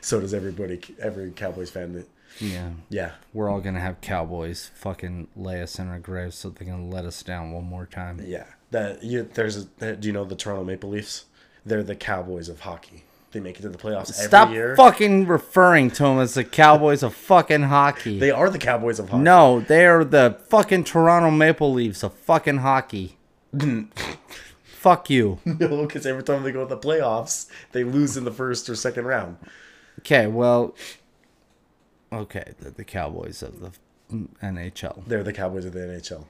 So 0.00 0.20
does 0.20 0.34
everybody, 0.34 0.80
every 1.00 1.30
Cowboys 1.30 1.70
fan. 1.70 2.04
Yeah. 2.40 2.70
yeah, 2.88 3.12
We're 3.32 3.48
all 3.50 3.60
gonna 3.60 3.80
have 3.80 4.00
Cowboys 4.00 4.70
fucking 4.74 5.28
lay 5.36 5.60
us 5.62 5.78
in 5.78 5.88
our 5.88 5.98
graves 5.98 6.36
so 6.36 6.50
they 6.50 6.64
can 6.64 6.90
let 6.90 7.04
us 7.04 7.22
down 7.22 7.52
one 7.52 7.64
more 7.64 7.86
time. 7.86 8.20
Yeah, 8.24 8.44
that 8.70 9.02
you 9.02 9.28
there's 9.34 9.66
a 9.80 9.96
do 9.96 10.06
you 10.08 10.12
know 10.12 10.24
the 10.24 10.36
Toronto 10.36 10.64
Maple 10.64 10.90
Leafs? 10.90 11.24
They're 11.66 11.82
the 11.82 11.96
Cowboys 11.96 12.48
of 12.48 12.60
hockey. 12.60 13.04
They 13.32 13.40
make 13.40 13.58
it 13.58 13.62
to 13.62 13.68
the 13.68 13.76
playoffs 13.76 14.14
Stop 14.14 14.44
every 14.48 14.54
year. 14.56 14.74
fucking 14.76 15.26
referring 15.26 15.90
to 15.92 16.04
them 16.04 16.18
as 16.18 16.32
the 16.34 16.44
Cowboys 16.44 17.02
of 17.02 17.14
fucking 17.14 17.64
hockey. 17.64 18.18
They 18.18 18.30
are 18.30 18.48
the 18.48 18.58
Cowboys 18.58 18.98
of 18.98 19.10
hockey. 19.10 19.22
no, 19.22 19.60
they 19.60 19.84
are 19.86 20.02
the 20.02 20.38
fucking 20.48 20.84
Toronto 20.84 21.30
Maple 21.30 21.70
Leafs 21.72 22.02
of 22.02 22.14
fucking 22.14 22.58
hockey. 22.58 23.18
Fuck 24.64 25.10
you. 25.10 25.40
no, 25.44 25.82
because 25.86 26.06
every 26.06 26.22
time 26.22 26.42
they 26.42 26.52
go 26.52 26.66
to 26.66 26.74
the 26.74 26.80
playoffs, 26.80 27.48
they 27.72 27.84
lose 27.84 28.16
in 28.16 28.24
the 28.24 28.30
first 28.30 28.68
or 28.70 28.74
second 28.76 29.04
round. 29.06 29.36
Okay, 30.00 30.26
well, 30.26 30.74
okay, 32.12 32.52
the, 32.58 32.70
the 32.70 32.84
Cowboys 32.84 33.42
of 33.42 33.60
the 33.60 33.70
NHL. 34.42 35.04
They're 35.06 35.22
the 35.22 35.32
Cowboys 35.32 35.64
of 35.64 35.72
the 35.72 35.80
NHL, 35.80 36.24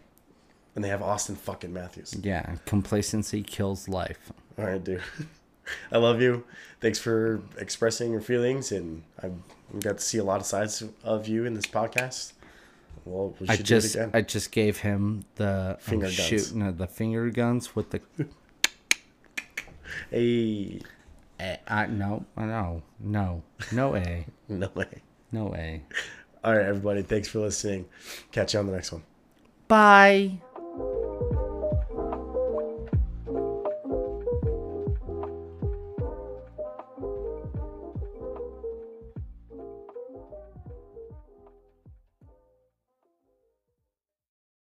and 0.74 0.84
they 0.84 0.88
have 0.88 1.02
Austin 1.02 1.36
fucking 1.36 1.72
Matthews. 1.72 2.16
Yeah, 2.22 2.56
complacency 2.64 3.42
kills 3.42 3.88
life. 3.88 4.32
All 4.58 4.64
right, 4.66 4.82
dude. 4.82 5.02
I 5.92 5.98
love 5.98 6.22
you. 6.22 6.44
Thanks 6.80 6.98
for 6.98 7.42
expressing 7.58 8.10
your 8.10 8.20
feelings, 8.20 8.72
and 8.72 9.02
I've 9.22 9.34
got 9.80 9.98
to 9.98 10.04
see 10.04 10.18
a 10.18 10.24
lot 10.24 10.40
of 10.40 10.46
sides 10.46 10.82
of 11.04 11.28
you 11.28 11.44
in 11.44 11.54
this 11.54 11.66
podcast. 11.66 12.32
Well, 13.04 13.34
we 13.38 13.48
I 13.48 13.56
just 13.56 13.94
do 13.94 14.00
it 14.00 14.02
again. 14.02 14.10
I 14.14 14.22
just 14.22 14.50
gave 14.50 14.78
him 14.78 15.24
the 15.36 15.76
oh, 15.78 15.80
Finger 15.80 16.06
oh, 16.06 16.08
guns. 16.08 16.20
shoot, 16.20 16.54
no, 16.54 16.72
the 16.72 16.86
finger 16.86 17.30
guns 17.30 17.74
with 17.74 17.90
the 17.90 18.00
hey, 20.10 20.80
I 21.66 21.86
no 21.86 22.24
no 22.36 22.82
no 23.00 23.42
no 23.72 23.96
a 23.96 24.26
no 24.48 24.70
way. 24.74 25.02
No 25.32 25.46
way. 25.46 25.82
All 26.44 26.56
right, 26.56 26.66
everybody. 26.66 27.02
Thanks 27.02 27.28
for 27.28 27.40
listening. 27.40 27.86
Catch 28.32 28.54
you 28.54 28.60
on 28.60 28.66
the 28.66 28.72
next 28.72 28.92
one. 28.92 29.02
Bye. 29.66 30.38